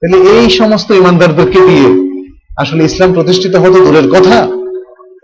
তাহলে 0.00 0.40
এই 0.40 0.50
সমস্ত 0.50 0.90
ইমানদারদেরকে 0.90 1.60
দিয়ে 1.60 1.88
আসলে 2.56 2.84
ইসলাম 2.84 3.12
প্রতিষ্ঠিত 3.12 3.56
হতে 3.56 3.80
দূরের 3.84 4.10
কথা। 4.10 4.48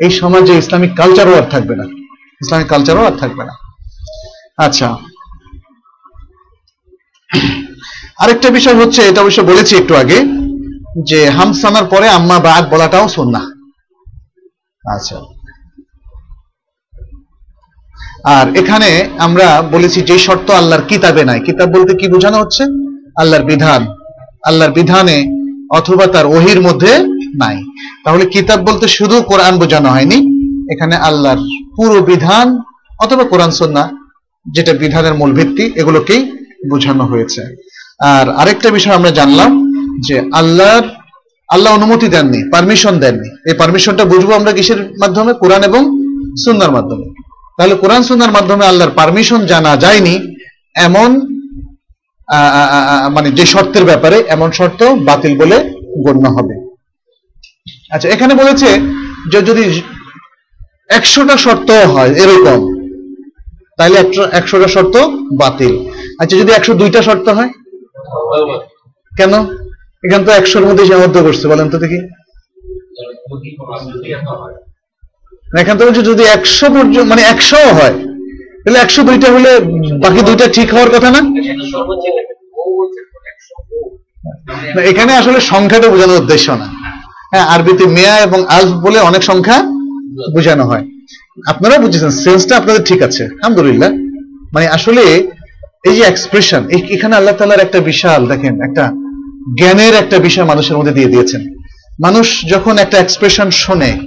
এই 0.00 0.10
সমাজে 0.10 0.54
ইসলামিক 0.54 0.94
কালচারও 0.96 1.34
আর 1.34 1.42
থাকবে 1.50 1.76
না। 1.76 1.84
ইসলামিক 2.42 2.66
কালচারও 2.66 3.04
আর 3.04 3.12
থাকবে 3.18 3.44
না। 3.44 3.52
আচ্ছা 4.56 5.09
আরেকটা 8.18 8.50
বিষয় 8.50 8.74
হচ্ছে, 8.74 9.02
এটা 9.02 9.20
অবশ্য 9.20 9.42
বলেছি 9.42 9.76
একটু 9.76 9.94
আগে, 9.94 10.18
যে 11.02 11.30
হামসানার 11.30 11.84
পরে 11.84 12.08
আম্মা 12.08 12.38
বাদ 12.38 12.70
বলাটাও 12.70 13.08
সুন্নাহ। 13.08 13.44
আচ্ছা। 14.84 15.16
আর 18.24 18.56
এখানে 18.56 19.08
আমরা 19.18 19.62
বলেছি 19.62 20.00
যে 20.02 20.18
শর্ত 20.18 20.50
আল্লাহর 20.50 20.82
কিতাবে 20.82 21.24
নাই। 21.24 21.40
কিতাব 21.40 21.68
বলতে 21.68 21.94
কি 21.94 22.08
বোঝানো 22.08 22.38
হচ্ছে? 22.38 22.64
আল্লাহর 23.16 23.44
বিধান। 23.44 23.86
আল্লাহর 24.46 24.72
বিধানে 24.72 25.24
অথবা 25.70 26.06
তার 26.06 26.26
ওহির 26.26 26.60
মধ্যে 26.60 26.92
নাই। 27.36 27.56
তাহলে 28.04 28.26
কিতাব 28.26 28.60
বলতে 28.60 28.88
শুধু 28.88 29.22
কোরআন 29.22 29.58
বোঝানো 29.58 29.88
হয়নি, 29.88 30.18
এখানে 30.72 30.96
আল্লাহর 30.96 31.38
পুরো 31.76 32.02
বিধান 32.02 32.58
অথবা 33.00 33.24
কোরআন 33.24 33.50
সন্না 33.50 33.90
যেটা 34.46 34.72
বিধানের 34.72 35.14
মূল 35.14 35.32
ভিত্তি, 35.32 35.72
এগুলোকেই 35.76 36.39
বোঝানো 36.68 37.04
হয়েছে। 37.04 37.42
আর 38.00 38.30
আরেকটা 38.30 38.70
বিষয় 38.70 38.94
আমরা 38.94 39.10
জানলাম 39.10 39.72
যে 40.08 40.22
আল্লাহর, 40.32 40.82
আল্লাহ 41.48 41.74
অনুমতি 41.74 42.08
দেননি 42.08 42.50
পারমিশন 42.50 42.98
দেননি। 42.98 43.50
এই 43.50 43.54
পারমিশনটা 43.54 44.04
বুঝব 44.04 44.32
আমরা 44.32 44.52
কিসের 44.52 44.90
মাধ্যমে? 44.90 45.32
কোরআন 45.32 45.64
এবং 45.64 45.82
সুন্নার 46.44 46.72
মাধ্যমে। 46.72 47.14
তাহলে 47.58 47.74
কোরআন, 47.74 48.02
সুন্নার 48.02 48.32
মাধ্যমে 48.32 48.66
আল্লাহর 48.66 48.90
পারমিশন 48.90 49.46
জানা 49.46 49.76
যায়নি, 49.76 50.34
এমন 50.76 51.20
মানে 53.12 53.30
যে 53.30 53.46
শর্তের 53.46 53.84
ব্যাপারে 53.84 54.24
এমন 54.28 54.50
শর্ত 54.50 54.82
বাতিল 54.82 55.38
বলে 55.38 55.74
গণ্য 56.06 56.28
হবে। 56.28 56.70
আচ্ছা 57.90 58.08
এখানে 58.08 58.34
বলেছে 58.34 58.66
যে 59.32 59.42
যদি 59.42 59.82
একশোটা 60.88 61.36
শর্ত 61.36 61.70
হয় 61.70 62.08
এরকম, 62.08 62.74
তাহলে 63.76 64.00
একশো- 64.00 64.28
একশোটা 64.32 64.68
শর্ত 64.68 64.96
বাতিল। 65.38 65.89
আচ্ছা 66.20 66.34
যদি 66.40 66.50
একশো 66.58 66.72
দুইটা 66.80 67.00
শর্ত 67.08 67.26
হয়? 67.38 67.50
কেন? 69.12 69.32
এখানে 70.04 70.22
তো 70.26 70.32
একশোর 70.40 70.64
মধ্যে 70.68 70.84
সীমাবদ্ধ 70.88 71.16
করছে, 71.26 71.44
বলেন 71.52 71.66
তো 71.72 71.76
দেখি। 71.84 71.98
এখান 75.62 75.74
থেকে 75.76 75.88
বলছে 75.88 76.04
যদি 76.10 76.22
একশো 76.36 76.66
পর্যন্ত 76.74 77.08
মানে 77.12 77.22
একশো 77.32 77.60
হয়, 77.78 77.94
তাহলে 78.62 78.78
একশো 78.84 79.00
দুইটা 79.08 79.28
হলে 79.34 79.50
বাকি 80.04 80.20
দুইটা 80.28 80.46
ঠিক 80.56 80.68
হওয়ার 80.74 80.90
কথা 80.94 81.08
না? 81.16 81.20
এখানে 84.90 85.12
আসলে 85.20 85.38
সংখ্যাটা 85.52 85.88
বোঝানোর 85.92 86.20
উদ্দেশ্য 86.22 86.46
না। 86.62 86.66
হ্যাঁ 87.32 87.46
আরবিতে 87.54 87.84
মেয়া 87.96 88.14
এবং 88.26 88.40
আলফ 88.56 88.72
বলে 88.86 88.98
অনেক 89.08 89.22
সংখ্যা 89.30 89.56
বোঝানো 90.34 90.64
হয়। 90.70 90.84
আপনারা 91.52 91.76
বুঝেছেন, 91.84 92.10
সেন্সটা 92.24 92.54
আপনাদের 92.60 92.82
ঠিক 92.88 93.00
আছে, 93.08 93.22
আলহামদুলিল্লাহ। 93.38 93.90
মানে 94.54 94.66
আসলে 94.76 95.04
এই 95.88 95.96
যে 95.96 96.02
এক্সপ্রেশন 96.02 96.68
এখানে 96.68 97.16
আল্লাহ 97.16 97.34
তালার 97.36 97.60
একটা 97.60 97.80
বিশাল, 97.80 98.26
দেখেন, 98.26 98.54
একটা 98.62 98.92
জ্ঞানের 99.58 99.94
একটা 99.94 100.18
বিষয় 100.18 100.44
মানুষের 100.44 100.76
মধ্যে 100.78 100.92
দিয়ে 100.92 101.08
দিয়েছেন। 101.08 101.42
মানুষ 102.02 102.44
যখন 102.48 102.78
একটা 102.78 102.98
এক্সপ্রেশন 102.98 103.50
শোনে, 103.50 103.98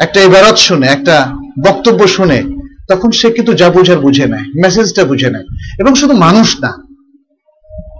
একটা 0.00 0.20
ইবারত 0.20 0.56
শুনে, 0.56 0.86
একটা 0.86 1.32
বক্তব্য 1.66 2.08
শুনে, 2.08 2.42
তখন 2.88 3.10
সে 3.10 3.30
কিন্তু 3.30 3.52
যা 3.54 3.70
বোঝার 3.70 3.98
বুঝে 3.98 4.26
নেয় 4.26 4.46
মেসেজটা 4.64 5.04
বুঝে 5.04 5.30
নেয়। 5.30 5.44
এবং 5.78 5.94
শুধু 5.94 6.14
মানুষ 6.16 6.60
না, 6.60 6.70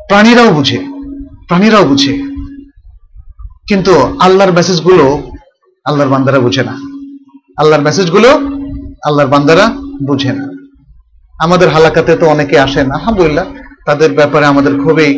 প্রাণীরাও 0.08 0.50
বুঝে 0.52 0.78
প্রাণীরাও 1.48 1.84
বুঝে। 1.84 2.12
কিন্তু 3.68 4.18
আল্লাহর 4.20 4.52
মেসেজগুলো 4.52 5.06
আল্লাহর 5.84 6.10
বান্দারা 6.10 6.38
বুঝে 6.38 6.62
না। 6.62 6.74
আল্লাহর 7.58 7.82
মেসেজগুলো 7.82 8.30
আল্লাহর 9.06 9.26
বান্দারা 9.26 9.66
বুঝে 10.06 10.32
না। 10.32 10.55
আমাদের 11.44 11.68
হালাকাতে 11.68 12.16
তো 12.16 12.26
অনেকে 12.26 12.56
আসেন, 12.58 12.86
আলহামদুলিল্লাহ, 12.90 13.46
তাদের 13.86 14.10
ব্যাপারে 14.12 14.46
আমাদের 14.46 14.74
খুবই 14.84 15.08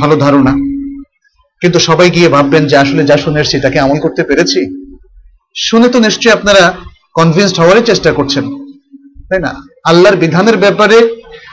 ভালো 0.00 0.16
ধারণা। 0.16 0.52
কিন্তু 1.62 1.78
সবাই 1.78 2.10
গিয়ে 2.10 2.28
ভাববেন 2.28 2.66
যে 2.66 2.76
আসলে 2.76 3.02
যা 3.04 3.16
শুনে 3.16 3.40
এসছি 3.40 3.56
তাকে 3.60 3.78
আমল 3.80 3.98
করতে 4.00 4.22
পেরেছি? 4.24 4.60
শুনে 5.56 5.88
তো 5.88 5.98
নিশ্চয়ই 6.00 6.32
আপনারা 6.32 6.62
কনভিন্সড 7.14 7.56
হওয়ারই 7.60 7.82
চেষ্টা 7.82 8.12
করছেন, 8.12 8.44
তাই 9.28 9.40
না? 9.40 9.52
আল্লাহর 9.84 10.16
বিধানের 10.16 10.56
ব্যাপারে 10.56 10.98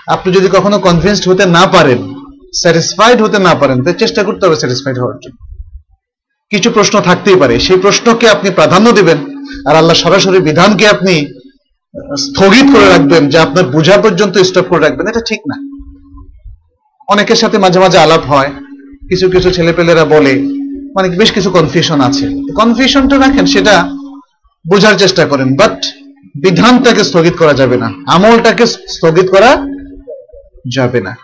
আপনি 0.08 0.30
যদি 0.34 0.48
কখনো 0.52 0.78
কনভিন্সড 0.80 1.26
হতে 1.30 1.46
না 1.46 1.64
পারেন 1.68 2.00
স্যাটিসফাইড 2.62 3.22
হতে 3.22 3.40
না 3.40 3.56
পারেন, 3.56 3.78
তাহলে 3.84 4.00
চেষ্টা 4.00 4.24
করতে 4.24 4.46
হবে 4.46 4.56
স্যাটিসফাইড 4.56 4.98
হওয়ার 5.00 5.18
জন্য। 5.24 5.38
কিছু 6.52 6.70
প্রশ্ন 6.72 7.02
থাকতেই 7.02 7.36
পারে, 7.36 7.60
সেই 7.60 7.78
প্রশ্নকে 7.78 8.30
আপনি 8.30 8.50
প্রাধান্য 8.50 8.92
দিবেন, 8.92 9.20
আর 9.70 9.76
আল্লাহ 9.76 9.98
সরাসরি 10.04 10.40
বিধানকে 10.40 10.88
আপনি 10.88 11.14
স্থগিত 12.18 12.76
করে 12.76 12.90
রাখবেন 12.90 13.30
যে 13.30 13.38
আপনার 13.38 13.64
বোঝা 13.64 13.98
পর্যন্ত 13.98 14.38
স্টপ 14.38 14.66
করে 14.70 14.80
রাখবেন। 14.80 15.08
এটা 15.08 15.22
ঠিক 15.28 15.40
না। 15.48 15.76
অনেকের 17.08 17.36
সাথে 17.36 17.58
মাঝে 17.58 17.80
মাঝে 17.80 17.98
আলাপ 17.98 18.26
হয়। 18.26 18.52
কিছু 19.10 19.30
কিছু 19.30 19.52
ছেলেপেলেরা 19.52 20.06
বলে 20.06 20.34
মানে 20.96 21.10
বেশ 21.10 21.32
কিছু 21.32 21.50
কনফিউশন 21.50 22.02
আছে। 22.02 22.30
কনফিউশনটা 22.56 23.18
রাখেন, 23.18 23.46
সেটা 23.46 23.90
বোঝার 24.72 24.94
চেষ্টা 24.94 25.26
করেন। 25.26 25.56
বাট 25.56 25.86
বিধানটাকে 26.42 27.04
স্থগিত 27.04 27.34
করা 27.36 27.54
যাবে 27.54 27.78
না। 27.78 27.92
আমলটাকে 28.08 28.66
স্থগিত 28.66 29.30
করা 29.30 29.58
যাবে 30.76 31.02
না। 31.02 31.16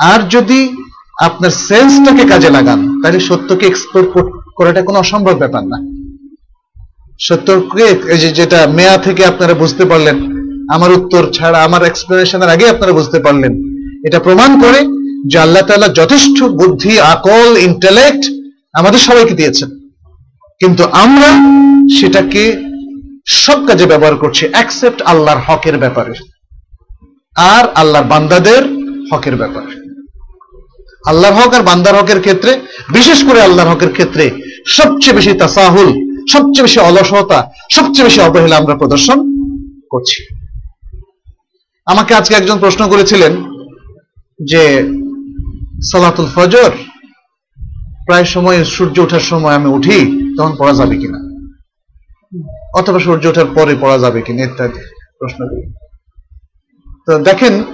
আর 0.00 0.28
যদি 0.28 0.72
আপনার 1.20 1.50
সেন্সটাকে 1.50 2.28
কাজে 2.28 2.50
লাগান, 2.50 3.02
তাহলে 3.02 3.20
সত্যকে 3.20 3.66
এক্সপ্লোর 3.66 4.32
করাটা 4.56 4.82
কোনো 4.82 4.98
অসম্ভব 4.98 5.34
ব্যাপার 5.34 5.62
না। 5.64 6.01
সত্যকে 7.20 7.84
এই 7.84 8.18
যেটা 8.18 8.66
মেয়া 8.66 8.96
থেকে 8.96 9.24
আপনারা 9.24 9.54
বুঝতে 9.54 9.84
পারলেন, 9.84 10.16
আমার 10.74 10.92
উত্তর 10.92 11.30
ছাড়া, 11.32 11.64
আমার 11.64 11.84
এক্সপ্লেনেশনের 11.84 12.48
আগে 12.48 12.68
আপনারা 12.68 12.92
বুঝতে 12.92 13.20
পারলেন। 13.20 13.52
এটা 14.06 14.18
প্রমাণ 14.18 14.60
করে 14.60 14.86
যে 15.26 15.38
আল্লাহ 15.38 15.62
তাআলা 15.62 15.88
যথেষ্ট 15.88 16.42
বুদ্ধি, 16.42 17.00
আকল 17.00 17.56
ইন্টেলেক্ট 17.58 18.30
আমাদের 18.72 18.98
সবাইকে 18.98 19.34
দিয়েছেন। 19.34 19.68
কিন্তু 20.60 20.84
আমরা 20.84 21.32
সেটাকে 22.00 22.56
সব 23.26 23.66
কাজে 23.66 23.86
ব্যবহার 23.86 24.16
করছি 24.16 24.48
অ্যাকসেপ্ট 24.48 25.02
আল্লাহর 25.02 25.40
হকের 25.46 25.78
ব্যাপারে। 25.78 26.12
আর 27.36 27.68
আল্লাহর 27.74 28.04
বান্দাদের 28.04 28.62
হকের 29.12 29.36
ব্যাপারে। 29.36 29.82
আল্লাহর 31.06 31.34
হক 31.34 31.54
আর 31.54 31.62
বান্দার 31.62 31.96
হকের 31.96 32.20
ক্ষেত্রে, 32.20 32.60
বিশেষ 32.92 33.24
করে 33.24 33.42
আল্লাহর 33.42 33.70
হকের 33.70 33.92
ক্ষেত্রে 33.92 34.30
সবচেয়ে 34.66 35.16
বেশি 35.16 35.32
তাসাহুল 35.32 36.11
সবচেয়ে 36.28 36.62
বেশি 36.62 36.80
অলসতা, 36.80 37.52
সবচেয়ে 37.70 38.04
বেশি 38.04 38.20
অবহেলা 38.20 38.56
আমরা 38.56 38.76
প্রদর্শন 38.76 39.18
করছি। 39.90 40.34
আমাকে 41.86 42.14
আজকে 42.14 42.34
একজন 42.34 42.58
প্রশ্ন 42.58 42.88
করেছিলেন 42.88 43.32
যে, 44.44 44.88
সালাতুল 45.92 46.26
ফজর, 46.34 46.70
প্রায় 48.06 48.24
সময় 48.24 48.64
সূর্য 48.64 49.00
ওঠার 49.00 49.20
সময় 49.20 49.54
আমি 49.54 49.66
উঠি, 49.66 50.34
তখন 50.38 50.56
পড়া 50.58 50.74
যাবে 50.74 50.96
কিনা? 50.96 51.18
অথবা 52.74 52.98
সূর্য 52.98 53.26
ওঠার 53.26 53.46
পরে 53.46 53.76
পড়া 53.80 53.98
যাবে 53.98 54.22
কিনা, 54.22 54.44
ইত্যাদি 54.44 54.80
প্রশ্নগুলো। 55.18 55.72
তো 57.06 57.18
দেখেন, 57.18 57.64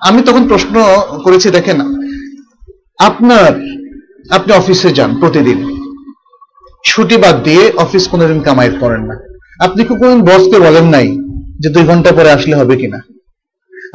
আমি 0.00 0.22
তখন 0.22 0.48
প্রশ্ন 0.48 0.84
করেছি, 1.24 1.50
দেখেন, 1.50 1.80
আপনার, 2.98 3.52
আপনি 4.30 4.52
অফিসে 4.52 4.92
যান 4.92 5.20
প্রতিদিন। 5.20 5.75
ছুটি 6.88 7.16
বাদ 7.24 7.36
দিয়ে 7.46 7.62
অফিস 7.84 8.04
কোনোদিন 8.12 8.38
কামাই 8.46 8.70
করেন 8.82 9.02
না। 9.10 9.16
আপনি 9.66 9.80
কি 9.88 9.94
কোনদিন 10.00 10.20
বসকে 10.30 10.56
বলেন 10.66 10.86
নাই 10.94 11.08
যে 11.62 11.68
দুই 11.74 11.84
ঘণ্টা 11.90 12.10
পরে 12.18 12.30
আসলে 12.36 12.54
হবে 12.60 12.74
কিনা? 12.80 12.98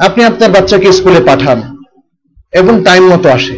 আপনি 0.06 0.20
আপনার 0.30 0.50
বাচ্চাকে 0.56 0.88
স্কুলে 0.98 1.20
পাঠান 1.28 1.58
এবং 2.60 2.74
টাইম 2.86 3.02
মতো 3.12 3.28
আসে। 3.38 3.54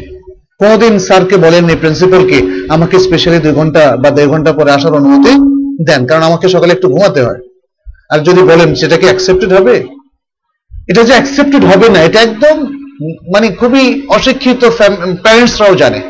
কোনোদিন 0.60 0.94
স্যারকে 1.06 1.36
বলেননি 1.44 1.74
প্রিন্সিপালকে 1.82 2.38
আমাকে 2.74 2.96
স্পেশালি 3.06 3.38
দুই 3.44 3.54
ঘণ্টা 3.58 3.82
বা 4.02 4.08
দেড় 4.16 4.30
ঘণ্টা 4.32 4.50
পরে 4.58 4.70
আসার 4.76 4.98
অনুমতি 4.98 5.32
দেন, 5.88 6.00
কারণ 6.08 6.22
আমাকে 6.30 6.46
সকালে 6.54 6.72
একটু 6.74 6.88
ঘুমাতে 6.94 7.20
হয়। 7.26 7.40
আর 8.12 8.18
যদি 8.28 8.42
বলেন 8.50 8.68
সেটা 8.80 8.96
কি 9.00 9.06
অ্যাকসেপ্টেড 9.10 9.50
হবে? 9.58 9.74
এটা 10.90 11.02
যে 11.08 11.14
অ্যাকসেপ্টেড 11.16 11.62
হবে 11.70 11.86
না, 11.94 12.00
এটা 12.08 12.18
একদম 12.26 12.56
মানে 13.34 13.46
খুবই 13.60 13.84
অশিক্ষিত 14.16 14.62
প্যারেন্টসরাও 15.24 15.74
জানে। 15.82 16.00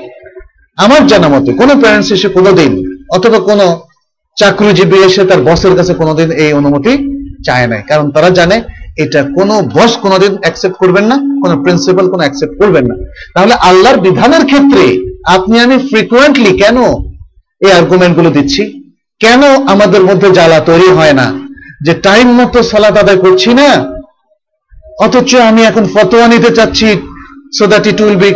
আমার 0.79 1.03
জানা 1.11 1.29
মতে 1.35 1.51
কোনো 1.61 1.73
প্যারেন্টস 1.83 2.11
এসে 2.17 2.29
কোনোদিন 2.37 2.73
অথবা 3.17 3.39
কোনো 3.49 3.67
চাকরিজীবী 4.37 4.99
এসে 5.09 5.23
তার 5.31 5.41
বসের 5.49 5.75
কাছে 5.79 5.93
কোনোদিন 6.01 6.29
এই 6.45 6.51
অনুমতি 6.61 6.93
চায় 7.47 7.67
নাই। 7.73 7.83
কারণ 7.91 8.07
তারা 8.15 8.31
জানে 8.39 8.57
এটা 9.03 9.21
কোনো 9.37 9.55
বস 9.77 9.93
কোনোদিন 10.05 10.33
অ্যাকসেপ্ট 10.43 10.77
করবেন 10.83 11.05
না, 11.11 11.17
কোনো 11.43 11.55
প্রিন্সিপাল 11.65 12.07
কোনো 12.13 12.23
অ্যাকসেপ্ট 12.25 12.55
করবেন 12.61 12.85
না। 12.91 12.95
তাহলে 13.35 13.55
আল্লাহর 13.69 13.99
বিধানের 14.07 14.45
ক্ষেত্রে 14.51 14.85
আপনি 15.37 15.57
আমি 15.65 15.77
ফ্রিকুয়েন্টলি 15.89 16.53
কেন 16.63 16.79
এই 17.61 17.73
আর্গুমেন্টগুলো 17.79 18.31
দিচ্ছি? 18.37 18.63
কেন 19.21 19.43
আমাদের 19.73 20.03
মধ্যে 20.09 20.29
জ্বালা 20.39 20.59
তৈরি 20.69 20.89
হয় 20.99 21.15
না? 21.21 21.27
যে 21.87 21.93
টাইম 22.07 22.27
মতো 22.41 22.59
সালাত 22.71 22.97
আদায় 23.03 23.21
করছি 23.25 23.51
না, 23.61 23.69
অথচ 25.05 25.31
আমি 25.51 25.63
এখন 25.71 25.85
ফতোয়া 25.95 26.27
নিতে 26.33 26.51
চাচ্ছি 26.59 26.89
so 27.57 27.65
that 27.73 27.85
it 27.91 27.99
will 28.05 28.19
be 28.25 28.31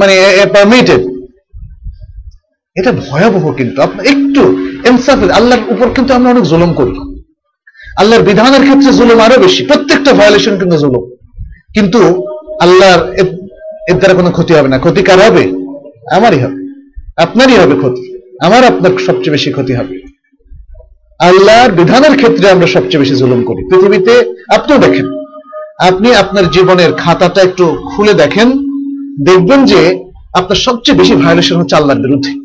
মানে 0.00 0.14
পারমিটেড 0.54 1.02
এটা 2.76 2.92
ভয়াবহ 2.92 3.52
কিন্তু। 3.52 3.82
আপনার 3.82 4.06
একটু 4.06 4.42
ইনসাফ 4.90 5.30
আল্লাহর 5.30 5.72
উপর 5.72 5.90
কিন্তু 5.90 6.14
আমরা 6.14 6.30
অনেক 6.30 6.42
জুলুম 6.42 6.72
করি। 6.72 7.22
আল্লাহর 7.98 8.22
বিধানের 8.22 8.60
ক্ষেত্রে 8.60 8.92
জুলুম 8.92 9.20
আরও 9.20 9.42
বেশি। 9.42 9.64
প্রত্যেকটা 9.64 10.12
ভায়োলেশন 10.12 10.58
কিন্তু 10.58 10.76
জুলুম। 10.76 11.10
কিন্তু 11.74 12.26
আল্লাহর 12.60 13.12
এর 13.12 13.94
দ্বারা 13.94 14.14
কোনো 14.14 14.30
ক্ষতি 14.30 14.54
হবে 14.54 14.68
না। 14.68 14.78
ক্ষতি 14.78 15.02
কার 15.02 15.18
হবে? 15.18 15.52
আমারই 16.16 16.38
হবে। 16.38 16.56
আপনারই 17.16 17.54
হবে 17.54 17.76
ক্ষতি। 17.76 18.18
আমার 18.46 18.64
আপনার 18.64 18.98
সবচেয়ে 19.06 19.30
বেশি 19.30 19.52
ক্ষতি 19.52 19.74
হবে। 19.74 20.02
আল্লাহর 21.18 21.72
বিধানের 21.72 22.16
ক্ষেত্রে 22.16 22.50
আমরা 22.50 22.66
সবচেয়ে 22.66 22.98
বেশি 22.98 23.14
জুলুম 23.14 23.44
করি। 23.44 23.62
পৃথিবীতে 23.70 24.34
আপনিও 24.54 24.78
দেখেন। 24.78 25.06
আপনি 25.78 26.14
আপনার 26.14 26.50
জীবনের 26.50 26.92
খাতাটা 26.92 27.42
একটু 27.42 27.76
খুলে 27.96 28.14
দেখেন। 28.14 28.48
দেখবেন 29.24 29.64
যে 29.64 30.04
আপনার 30.34 30.56
সবচেয়ে 30.56 30.98
বেশি 30.98 31.14
ভায়োলেশন 31.14 31.56
হচ্ছে 31.56 31.76
আল্লাহর 31.76 32.00
বিরুদ্ধে। 32.00 32.43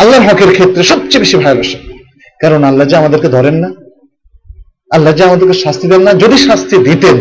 আল্লাহর 0.00 0.24
হকের 0.28 0.50
ক্ষেত্রে 0.56 0.82
সবচেয়ে 0.92 1.22
বেশি 1.24 1.36
ভায়োলেশন 1.42 1.80
কারণ 2.42 2.60
আল্লাহ 2.70 2.86
যে 2.90 2.96
আমাদেরকে 3.02 3.28
ধরেন 3.36 3.56
না, 3.64 3.68
আল্লাহ 4.96 5.12
যে 5.18 5.22
আমাদেরকে 5.28 5.56
শাস্তি 5.64 5.86
দেন 5.92 6.02
না, 6.06 6.12
যদি 6.22 6.36
শাস্তি 6.48 6.76
দিতেন, 6.88 7.16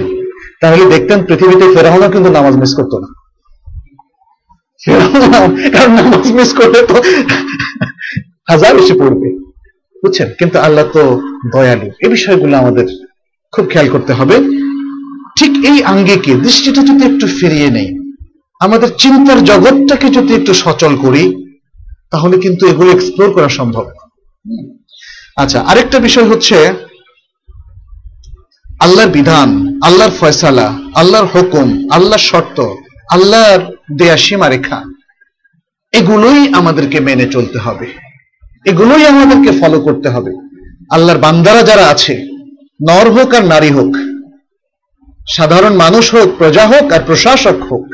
তাহলে 0.61 0.83
দেখতেন 0.93 1.19
পৃথিবীতে 1.27 1.65
ফেরাহনও 1.75 2.09
কিন্তু 2.13 2.29
নামাজ 2.37 2.53
মিস 2.61 2.71
করতো 2.79 2.95
না। 3.03 3.07
নামাজ 5.97 6.25
মিস 6.37 6.49
করলে 6.59 6.79
তো 6.89 6.95
হাজার 8.49 8.71
বেশি 8.79 8.93
পড়বে। 9.01 9.27
বুঝছেন? 10.01 10.29
কিন্তু 10.39 10.57
আল্লাহ 10.65 10.85
তো 10.95 11.03
দয়ালু। 11.53 11.87
এই 12.03 12.09
বিষয়গুলো 12.15 12.53
আমাদের 12.61 12.85
খুব 13.53 13.65
খেয়াল 13.71 13.87
করতে 13.93 14.11
হবে। 14.19 14.35
ঠিক 15.37 15.51
এই 15.69 15.77
আঙ্গিকে 15.91 16.33
দৃষ্টিটা 16.45 16.81
যদি 16.89 17.03
একটু 17.11 17.25
ফিরিয়ে 17.37 17.69
নেই, 17.77 17.89
আমাদের 18.65 18.89
চিন্তার 19.03 19.39
জগৎটাকে 19.49 20.07
যদি 20.17 20.31
একটু 20.39 20.53
সচল 20.63 20.93
করি 21.05 21.23
তাহলে 22.13 22.37
কিন্তু 22.37 22.67
এগুলো 22.67 22.91
এক্সপ্লোর 22.91 23.33
করা 23.33 23.49
সম্ভব। 23.49 23.85
আচ্ছা 25.35 25.59
আরেকটা 25.61 25.99
বিষয় 25.99 26.27
হচ্ছে 26.29 26.73
আল্লাহর 28.79 29.09
বিধান, 29.09 29.79
আল্লাহর 29.83 30.11
ফয়সালা, 30.19 30.77
আল্লাহর 30.95 31.27
হুকুম, 31.33 31.87
আল্লাহর 31.91 32.19
শর্ত, 32.19 32.69
আল্লাহর 33.09 33.59
দেয়া 33.97 34.17
সীমারেখা, 34.17 34.83
এগুলোই 35.91 36.53
আমাদেরকে 36.53 36.99
মেনে 36.99 37.25
চলতে 37.25 37.59
হবে। 37.59 37.87
এগুলোই 38.65 39.07
আমাদেরকে 39.07 39.59
ফলো 39.59 39.79
করতে 39.81 40.09
হবে। 40.09 40.31
আল্লাহর 40.91 41.19
বান্দারা 41.19 41.63
যারা 41.63 41.87
আছে, 41.87 42.13
নর 42.89 43.07
হোক 43.11 43.33
আর 43.33 43.43
নারী 43.43 43.69
হোক, 43.69 43.91
সাধারণ 45.27 45.73
মানুষ 45.73 46.15
হোক, 46.15 46.29
প্রজা 46.37 46.67
হোক 46.67 46.91
আর 46.91 46.99
প্রশাসক 46.99 47.57
হোক, 47.71 47.85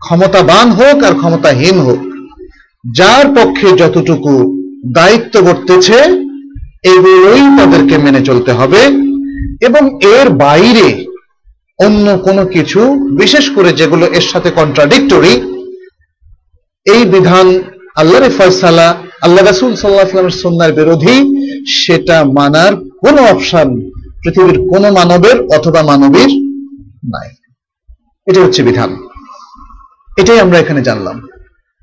ক্ষমতাবান 0.00 0.70
হোক 0.70 1.04
আর 1.04 1.14
ক্ষমতাহীন 1.14 1.78
হোক 1.80 2.11
যার 2.84 3.26
পক্ষে 3.26 3.72
যতটুকু 3.72 4.62
দায়িত্ব 4.94 5.40
বর্তেছে 5.40 5.98
এগুলোই 6.82 7.40
তাদেরকে 7.40 7.98
মেনে 7.98 8.24
চলতে 8.24 8.52
হবে 8.52 8.86
এবং 9.60 9.98
এর 10.02 10.30
বাইরে 10.30 11.06
অন্য 11.86 12.18
কোনো 12.18 12.46
কিছু, 12.46 12.80
বিশেষ 12.94 13.50
করে 13.50 13.72
যেগুলো 13.72 14.06
এর 14.06 14.20
সাথে 14.20 14.50
কন্ট্রাডিক্টরি 14.50 15.34
এই 16.86 17.04
বিধান 17.04 17.62
আল্লাহর 17.96 18.30
ফয়সালা, 18.30 18.96
আল্লাহ 19.22 19.44
রাসুল 19.44 19.74
সাল্লাহ 19.74 20.06
আসলামের 20.06 20.30
সন্ন্যার 20.30 20.72
বিরোধী, 20.72 21.16
সেটা 21.66 22.24
মানার 22.24 22.76
কোনো 22.76 23.22
অপশন 23.22 23.90
পৃথিবীর 24.22 24.58
কোনো 24.58 24.92
মানবের 24.92 25.40
অথবা 25.40 25.82
মানবীর 25.82 26.30
নাই। 27.04 27.28
এটা 28.26 28.40
হচ্ছে 28.40 28.62
বিধান। 28.62 28.96
এটাই 30.18 30.40
আমরা 30.40 30.58
এখানে 30.58 30.82
জানলাম। 30.82 31.20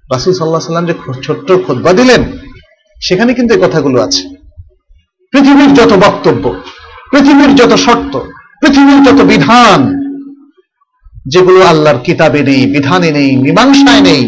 রাসুল 0.09 0.33
সাল্লাহ 0.33 0.71
সাল্লাম 0.71 0.87
যে 0.89 0.95
ছোট্ট 1.25 1.47
খোদবা 1.65 1.91
দিলেন, 1.99 2.21
সেখানে 3.01 3.31
কিন্তু 3.37 3.51
এই 3.55 3.61
কথাগুলো 3.65 3.97
আছে। 4.07 4.23
পৃথিবীর 5.33 5.71
যত 5.79 5.91
বক্তব্য, 6.05 6.43
পৃথিবীর 7.11 7.51
যত 7.59 7.73
শর্ত, 7.85 8.13
পৃথিবীর 8.61 8.99
যত 9.07 9.19
বিধান, 9.33 9.79
যেগুলো 11.33 11.59
আল্লাহর 11.71 11.99
কিতাবে 12.07 12.41
নেই, 12.49 12.61
বিধানে 12.75 13.09
নেই, 13.17 13.31
মীমাংসায় 13.45 14.03
নেই, 14.09 14.23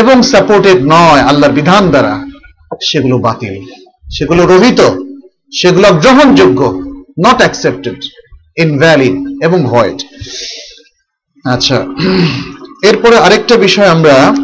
এবং 0.00 0.16
সাপোর্টেড 0.32 0.78
নয় 0.94 1.22
আল্লাহর 1.30 1.56
বিধান 1.58 1.82
দ্বারা, 1.92 2.14
সেগুলো 2.90 3.16
বাতিল। 3.26 3.54
সেগুলো 4.16 4.42
রহিত, 4.52 4.80
সেগুলো 5.60 5.88
গ্রহণযোগ্য 6.02 6.60
নট 7.24 7.38
অ্যাকসেপ্টেড 7.44 7.98
ইনভ্যালিড 8.64 9.16
এবং 9.46 9.58
ভয়েড 9.70 9.98
আচ্ছা। 11.44 11.78
এরপরে 12.82 13.16
আরেকটা 13.16 13.56
বিষয় 13.56 13.88
আমরা 13.88 14.34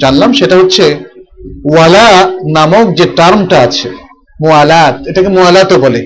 জানলাম, 0.00 0.32
সেটা 0.32 0.56
হচ্ছে 0.56 0.84
ওয়ালা 1.72 2.30
নামক 2.46 2.94
যে 2.94 3.06
টার্মটা 3.16 3.60
আছে, 3.60 3.88
মোয়ালাত, 4.40 5.06
এটাকে 5.08 5.28
মোয়ালাতও 5.28 5.78
বলে, 5.78 6.00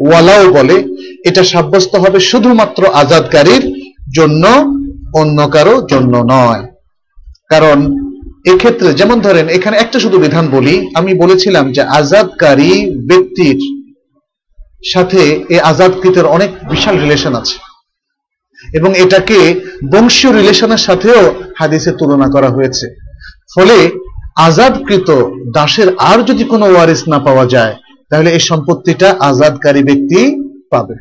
ওয়ালাও 0.00 0.52
বলে, 0.52 0.76
এটা 1.24 1.42
সাব্যস্ত 1.44 1.96
হবে 1.96 2.20
শুধুমাত্র 2.20 2.86
আজাদকারীর 2.92 3.64
জন্য, 4.14 4.44
অন্য 5.14 5.48
কারও 5.48 5.86
জন্য 5.88 6.14
নয়। 6.28 6.62
কারণ 7.48 7.78
এক্ষেত্রে 8.44 8.94
যেমন 8.94 9.20
ধরেন, 9.20 9.48
এখানে 9.48 9.76
একটা 9.76 9.98
শুধু 10.00 10.18
বিধান 10.18 10.48
বলি, 10.48 10.90
আমি 10.94 11.14
বলেছিলাম 11.14 11.72
যে 11.72 11.82
আজাদকারী 11.82 12.72
ব্যক্তির 13.06 13.58
সাথে 14.92 15.20
এই 15.48 15.60
আজাদকৃতের 15.60 16.26
অনেক 16.26 16.50
বিশাল 16.70 16.98
রিলেশন 16.98 17.34
আছে। 17.34 17.56
এবং 18.78 18.90
এটাকে 19.04 19.38
বংশীয় 19.92 20.32
রিলেশনের 20.38 20.82
সাথেও 20.86 21.20
হাদিসে 21.58 21.90
তুলনা 22.00 22.28
করা 22.34 22.50
হয়েছে। 22.56 22.86
ফলে 23.54 23.76
আজাদকৃত 24.46 25.08
দাসের 25.56 25.88
আর 26.10 26.18
যদি 26.28 26.44
কোনো 26.52 26.66
ওয়ারিস 26.72 27.02
না 27.12 27.18
পাওয়া 27.26 27.44
যায়, 27.54 27.74
তাহলে 28.10 28.28
এই 28.36 28.42
সম্পত্তিটা 28.50 29.08
আজাদকারী 29.28 29.82
ব্যক্তি 29.88 30.20
পাবে। 30.72 30.96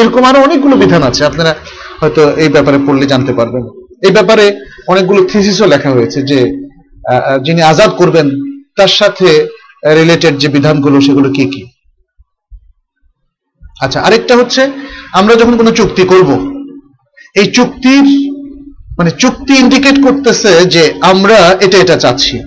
এরকম 0.00 0.22
আরও 0.30 0.38
অনেকগুলো 0.46 0.74
বিধান 0.82 1.02
আছে, 1.10 1.22
আপনারা 1.30 1.52
হয়তো 2.00 2.22
এই 2.42 2.50
ব্যাপারে 2.54 2.78
পড়লে 2.86 3.04
জানতে 3.12 3.32
পারবেন। 3.38 3.64
এই 4.06 4.12
ব্যাপারে 4.16 4.44
অনেকগুলো 4.92 5.20
থিসিসও 5.30 5.66
লেখা 5.74 5.90
হয়েছে 5.96 6.18
যে 6.30 6.38
যিনি 7.46 7.60
আজাদ 7.72 7.90
করবেন, 8.00 8.26
তার 8.78 8.92
সাথে 9.00 9.28
রিলেটেড 9.98 10.34
যে 10.42 10.48
বিধানগুলো, 10.56 10.96
সেগুলো 11.06 11.28
কি 11.36 11.44
কি? 11.52 11.62
আচ্ছা 13.84 13.98
আরেকটা 14.06 14.34
হচ্ছে 14.40 14.62
আমরা 15.12 15.34
যখন 15.34 15.56
কোনো 15.56 15.70
চুক্তি 15.70 16.02
করব, 16.02 16.58
এই 17.36 17.46
চুক্তির 17.46 18.32
মানে 18.98 19.10
চুক্তি 19.10 19.54
ইন্ডিকেট 19.54 20.02
করতেছে 20.02 20.64
যে 20.64 20.94
আমরা 21.00 21.56
এটা 21.60 21.78
এটা 21.78 21.96
চাচ্ছি। 21.96 22.38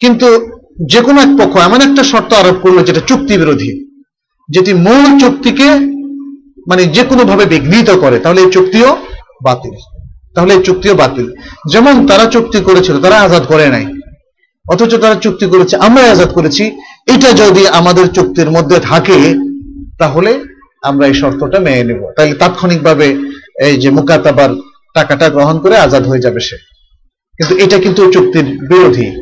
কিন্তু 0.00 0.48
যে 0.86 1.00
কোনো 1.00 1.20
এক 1.20 1.28
পক্ষ 1.38 1.56
এমন 1.56 1.80
একটা 1.80 2.02
শর্ত 2.02 2.32
আরোপ 2.32 2.56
করল 2.56 2.82
যেটা 2.82 3.00
চুক্তি 3.06 3.38
বিরোধী, 3.38 3.86
যেটি 4.48 4.74
মূল 4.74 5.18
চুক্তিকে 5.18 5.70
মানে 6.70 6.86
যে 6.86 7.02
কোনো 7.02 7.24
ভাবে 7.24 7.44
বিঘ্নিত 7.44 7.90
করে, 7.90 8.18
তাহলে 8.18 8.40
এই 8.40 8.50
চুক্তিও 8.50 8.96
বাতিল। 9.44 9.72
তাহলে 10.34 10.54
এই 10.54 10.62
চুক্তিও 10.62 10.94
বাতিল। 10.94 11.32
যেমন 11.72 12.06
তারা 12.06 12.26
চুক্তি 12.26 12.60
করেছিল, 12.60 13.00
তারা 13.00 13.20
আজাদ 13.20 13.42
করে 13.42 13.68
নাই। 13.68 13.86
অথচ 14.72 14.94
তারা 14.94 15.14
চুক্তি 15.14 15.46
করেছে 15.46 15.76
আমরা 15.76 16.10
আজাদ 16.10 16.28
করেছি। 16.28 16.64
এটা 17.06 17.32
যদি 17.32 17.68
আমাদের 17.68 18.08
চুক্তির 18.08 18.50
মধ্যে 18.50 18.80
থাকে, 18.80 19.34
তাহলে 19.98 20.53
আমরা 20.84 21.06
এই 21.06 21.14
শর্তটা 21.14 21.58
মেনে 21.58 21.84
নেব। 21.84 22.10
তাহলে 22.16 22.34
তাৎক্ষণিকভাবে 22.34 23.16
এই 23.60 23.76
যে 23.76 23.90
মুকাতাবার 23.90 24.48
টাকাটা 24.94 25.28
গ্রহণ 25.28 25.58
করে 25.58 25.76
আজাদ 25.76 26.06
হয়ে 26.06 26.20
যাবে 26.20 26.40
সে। 26.40 26.56
কিন্তু 27.38 27.64
এটা 27.64 27.78
কিন্তু 27.78 28.12
চুক্তির 28.12 28.44
বিরোধী। 28.44 29.12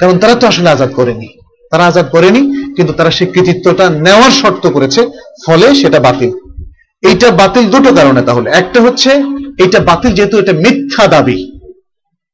কারণ 0.00 0.18
তারা 0.18 0.34
তো 0.34 0.46
আসলে 0.46 0.70
আজাদ 0.70 0.92
করেনি। 0.92 1.28
তারা 1.70 1.86
আজাদ 1.86 2.10
করেনি, 2.10 2.72
কিন্তু 2.74 2.92
তারা 2.92 3.10
সেই 3.10 3.26
কৃতিত্বটা 3.26 3.90
নেওয়ার 3.90 4.30
শর্ত 4.30 4.66
করেছে, 4.66 5.06
ফলে 5.46 5.74
সেটা 5.74 6.00
বাতিল। 6.00 6.30
এইটা 7.08 7.30
বাতিল 7.30 7.70
দুটো 7.70 7.94
কারণে 7.94 8.22
তাহলে। 8.22 8.50
একটা 8.50 8.80
হচ্ছে 8.80 9.10
এটা 9.58 9.80
বাতিল 9.80 10.12
যেহেতু 10.12 10.38
এটা 10.38 10.52
মিথ্যা 10.52 11.06
দাবি। 11.06 11.60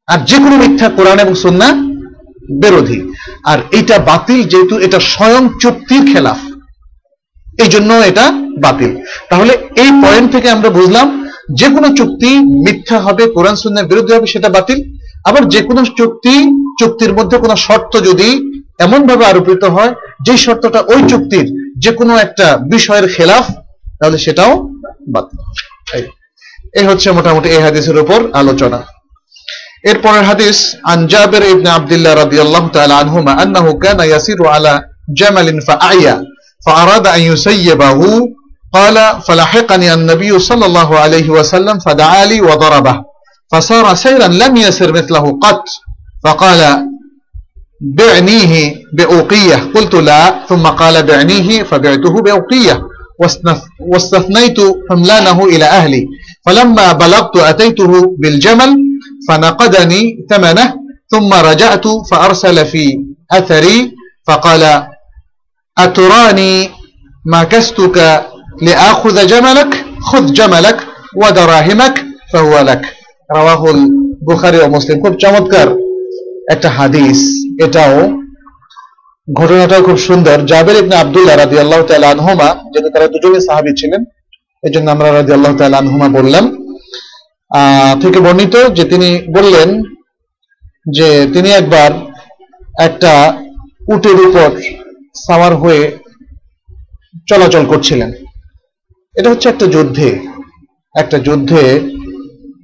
আর 0.07 0.19
যে 0.19 0.37
কোনো 0.37 0.57
মিথ্যা 0.57 0.89
কোরআন 0.89 1.19
এবং 1.19 1.35
সন্না 1.35 1.73
বিরোধী। 2.63 3.03
আর 3.45 3.59
এটা 3.71 3.99
বাতিল 3.99 4.45
যেহেতু 4.45 4.79
এটা 4.79 5.01
স্বয়ং 5.01 5.49
চুক্তির 5.61 6.13
খেলাফ। 6.13 6.56
এই 7.63 7.69
জন্য 7.75 7.91
এটা 8.11 8.25
বাতিল। 8.65 8.93
তাহলে 9.31 9.53
এই 9.83 9.91
পয়েন্ট 10.03 10.29
থেকে 10.33 10.49
আমরা 10.51 10.71
বুঝলাম 10.79 11.07
যে 11.61 11.69
কোনো 11.75 11.89
চুক্তি 11.99 12.31
মিথ্যা 12.65 12.99
হবে, 13.01 13.25
কোরআন, 13.27 13.57
সুন্নার 13.63 13.89
বিরুদ্ধে 13.91 14.15
হবে, 14.17 14.27
সেটা 14.27 14.49
বাতিল। 14.49 14.79
আবার 15.29 15.43
যে 15.49 15.61
কোনো 15.69 15.83
চুক্তি, 15.99 16.35
চুক্তির 16.81 17.13
মধ্যে 17.19 17.37
কোনো 17.39 17.57
শর্ত 17.57 17.93
যদি 18.09 18.29
এমন 18.87 19.01
ভাবে 19.09 19.25
আরোপিত 19.27 19.63
হয় 19.65 19.93
যে 20.27 20.35
শর্তটা 20.45 20.81
ওই 20.93 21.01
চুক্তির 21.11 21.47
যে 21.79 21.91
কোনো 21.99 22.13
একটা 22.17 22.47
বিষয়ের 22.75 23.07
খেলাফ, 23.15 23.45
তাহলে 23.99 24.19
সেটাও 24.19 24.53
বাতিল। 25.15 25.39
এই 26.79 26.85
হচ্ছে 26.85 27.09
মোটামুটি 27.13 27.49
এই 27.49 27.63
হাদিসের 27.67 27.97
উপর 27.99 28.19
আলোচনা। 28.33 28.81
এরপরের 29.91 30.25
হাদিস 30.31 30.57
আনজাবের 30.85 31.45
ইবনে 31.55 31.71
আব্দুল্লাহ 31.71 32.15
রাদিয়াল্লাহু 32.15 32.69
তাআলা 32.75 32.95
আনহুমা 33.03 33.33
আন্নাহু 33.43 33.71
কানা 33.85 34.05
ইয়াসিরু 34.11 34.45
আলা 34.55 34.75
জামালিন 35.19 35.59
ফাআয়া 35.69 36.15
فأراد 36.67 37.07
أن 37.07 37.21
يسيبه 37.21 38.01
قال 38.75 39.23
فلحقني 39.29 39.95
النبي 39.95 40.39
صلى 40.39 40.67
الله 40.67 40.99
عليه 40.99 41.31
وسلم 41.31 41.79
فدعا 41.79 42.25
لي 42.25 42.41
وضربه. 42.41 42.97
فصار 43.53 43.95
سيرا 43.95 44.27
لم 44.29 44.57
يسر 44.57 44.93
مثله 44.93 45.39
قط 45.43 45.65
فقال 46.25 46.87
بعنيه 47.81 48.75
بأوقية. 48.93 49.57
قلت 49.75 49.95
لا. 49.95 50.47
ثم 50.49 50.67
قال 50.67 51.03
بعنيه 51.03 51.63
فبعته 51.63 52.15
بأوقية. 52.23 52.83
واستث- 53.23 53.69
واستثنيت 53.93 54.59
حملانه 54.91 55.45
إلى 55.45 55.65
أهلي. 55.65 56.07
فلما 56.47 56.93
بلغت 56.93 57.37
أتيته 57.37 58.17
بالجمل 58.19 58.77
فنقدني 59.29 60.27
ثمنه 60.31 60.75
ثم 61.11 61.33
رجعت 61.33 61.85
فأرسل 62.11 62.67
في 62.67 62.99
أثري 63.33 63.93
فقال 64.27 64.87
أتراني 65.78 66.54
ما 67.26 67.42
كستك 67.44 67.98
لآخذ 68.62 69.28
جملك 69.28 69.72
خذ 70.02 70.34
جملك 70.34 70.78
ودراهمك 71.16 71.96
فهو 72.34 72.60
لك 72.60 72.84
رواه 73.30 73.62
البخاري 73.72 74.60
ومسلم 74.60 74.98
খুব 75.04 75.14
চমৎকার 75.16 75.68
একটা 76.52 76.70
হাদিস 76.70 77.20
এটাও 77.60 77.96
ঘটনাটাও 79.28 79.82
খুব 79.84 79.98
সুন্দর 80.00 80.38
জাবের 80.46 80.76
ইবনে 80.76 80.96
আব্দুল্লাহ 80.96 81.36
রাদিয়াল্লাহু 81.36 81.84
তাআলা 81.84 82.08
আনহুমা 82.10 82.50
যেহেতু 82.72 82.90
তারা 82.90 83.08
দুজনেই 83.08 83.42
সাহাবী 83.42 83.72
ছিলেন 83.78 84.02
এজন্য 84.64 84.88
আমরা 84.92 85.10
রাদিয়াল্লাহু 85.12 85.56
তাআলা 85.58 85.78
আনহুমা 85.78 86.08
বললাম 86.10 86.46
আহ, 87.52 87.94
থেকে 88.02 88.20
বর্ণিত 88.20 88.56
যে 88.74 88.84
তিনি 88.86 89.10
বললেন 89.30 89.70
যে 90.92 91.08
তিনি 91.34 91.50
একবার 91.52 91.92
একটা 92.80 93.12
উটের 93.88 94.18
উপর 94.28 94.50
সাওয়ার 95.25 95.55
হয়ে 95.63 95.83
চলাচল 97.29 97.65
করছিলেন। 97.67 98.11
এটা 99.15 99.29
হচ্ছে 99.31 99.47
একটা 99.49 99.67
যুদ্ধে 99.75 100.09
একটা 100.95 101.17
যুদ্ধে 101.19 101.63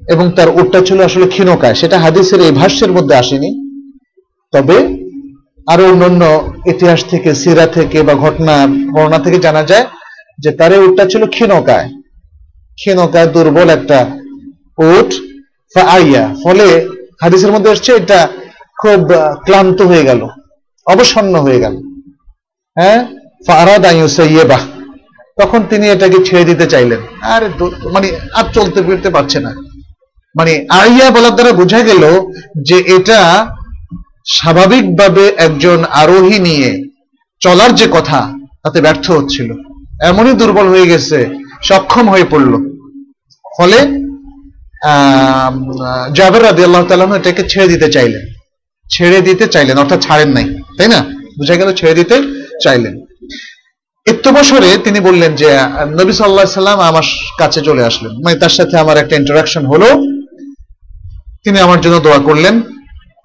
এবং 0.08 0.24
তার 0.36 0.48
উটটা 0.58 0.80
ছিল 0.86 0.98
আসলে 1.08 1.26
ক্ষীণকায়। 1.26 1.76
সেটা 1.80 1.96
হাদিসের 1.98 2.40
এই 2.40 2.52
ভাষ্যের 2.60 2.90
মধ্যে 2.92 3.14
আসেনি। 3.14 3.50
তবে 4.52 4.76
আরও 5.66 5.84
অন্যান্য 5.90 6.22
ইতিহাস 6.72 7.00
থেকে, 7.10 7.30
সিরা 7.34 7.66
থেকে 7.76 7.98
বা 8.02 8.14
ঘটনা, 8.14 8.54
বর্ণনা 8.94 9.18
থেকে 9.18 9.38
জানা 9.38 9.62
যায় 9.62 9.86
যে 10.38 10.50
তার 10.58 10.72
উটটা 10.86 11.04
ছিল 11.06 11.22
ক্ষীণকায়। 11.34 11.88
ক্ষীণকায় 12.78 13.28
দুর্বল 13.34 13.68
একটা 13.78 13.98
উট। 14.88 15.10
আইয়া 15.96 16.24
ফলে 16.42 16.66
হাদিসের 17.22 17.52
মধ্যে 17.52 17.70
আসছে 17.70 17.90
এটা 17.92 18.20
খুব 18.82 19.00
ক্লান্ত 19.46 19.78
হয়ে 19.90 20.04
গেল, 20.04 20.20
অবসন্ন 20.86 21.34
হয়ে 21.46 21.62
গেল। 21.64 21.74
হ্যাঁ? 22.76 22.98
ফারাদ 23.46 23.82
আইয়ুসাইয়েবাহ 23.90 24.62
তখন 25.40 25.60
তিনি 25.70 25.84
এটাকে 25.94 26.18
ছেড়ে 26.26 26.44
দিতে 26.50 26.66
চাইলেন। 26.72 27.00
আর 27.34 27.42
মানে 27.94 28.08
আর 28.38 28.44
চলতে 28.56 28.78
ফিরতে 28.86 29.10
পারছে 29.16 29.38
না। 29.46 29.52
মানে 30.34 30.52
আইয়া 30.80 31.06
বলার 31.14 31.34
দ্বারা 31.36 31.52
বোঝা 31.60 31.80
গেল 31.88 32.02
যে 32.68 32.76
এটা 32.96 33.20
স্বাভাবিকভাবে 34.36 35.24
একজন 35.46 35.78
আরোহী 36.02 36.38
নিয়ে 36.48 36.70
চলার 37.42 37.70
যে 37.80 37.86
কথা, 37.90 38.20
তাতে 38.62 38.78
ব্যর্থ 38.80 39.06
হচ্ছিল। 39.10 39.48
এমনই 40.08 40.34
দুর্বল 40.40 40.66
হয়ে 40.74 40.90
গেছে, 40.92 41.18
সক্ষম 41.68 42.06
হয়ে 42.12 42.26
পড়ল। 42.30 42.52
ফলে 43.44 43.78
জাবের 46.18 46.42
রাদি 46.46 46.62
আল্লাহ 46.64 46.82
তালন 46.88 47.12
এটাকে 47.18 47.42
ছেড়ে 47.50 47.68
দিতে 47.72 47.88
চাইলেন। 47.94 48.24
ছেড়ে 48.92 49.18
দিতে 49.28 49.44
চাইলেন, 49.54 49.76
অর্থাৎ 49.82 50.00
ছাড়েন 50.06 50.30
নাই। 50.36 50.46
তাই 50.76 50.88
না? 50.94 51.00
বুঝা 51.38 51.54
গেল 51.60 51.68
ছেড়ে 51.80 51.94
দিতে 52.00 52.16
চাইলেন। 52.62 53.00
ইত্যবসরে 54.06 54.78
তিনি 54.84 55.00
বললেন 55.00 55.34
যে, 55.34 55.58
নবী 55.90 56.12
সাল্লাহ 56.12 56.44
সাল্লাম 56.44 56.80
আমার 56.80 57.02
কাছে 57.38 57.60
চলে 57.60 57.84
আসলেন। 57.84 58.12
মানে 58.12 58.36
তার 58.36 58.48
সাথে 58.48 58.78
আমার 58.78 58.96
একটা 58.96 59.16
ইন্টারাকশন 59.16 59.66
হলো। 59.66 59.86
তিনি 61.44 61.58
আমার 61.58 61.80
জন্য 61.80 62.00
দোয়া 62.00 62.18
করলেন। 62.18 62.62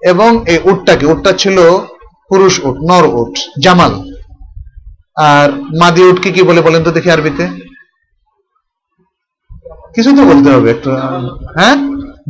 এবং 0.01 0.43
এই 0.47 0.59
উটটাকে, 0.63 1.05
উটটা 1.05 1.31
ছিল 1.31 1.77
পুরুষ 2.29 2.59
উট, 2.63 2.91
নর 2.91 3.05
উট, 3.05 3.38
জামাল। 3.63 4.11
আর 5.17 5.51
মাদি 5.51 6.03
উটকে 6.03 6.31
কি 6.31 6.43
বলে 6.43 6.61
বলেন 6.61 6.83
তো 6.83 6.91
দেখি 6.91 7.11
আরবিতে? 7.11 7.47
কিছু 9.95 10.15
তো 10.15 10.25
বলতে 10.25 10.49
হবে 10.49 10.71
একটু। 10.71 10.91
হ্যাঁ? 10.91 11.75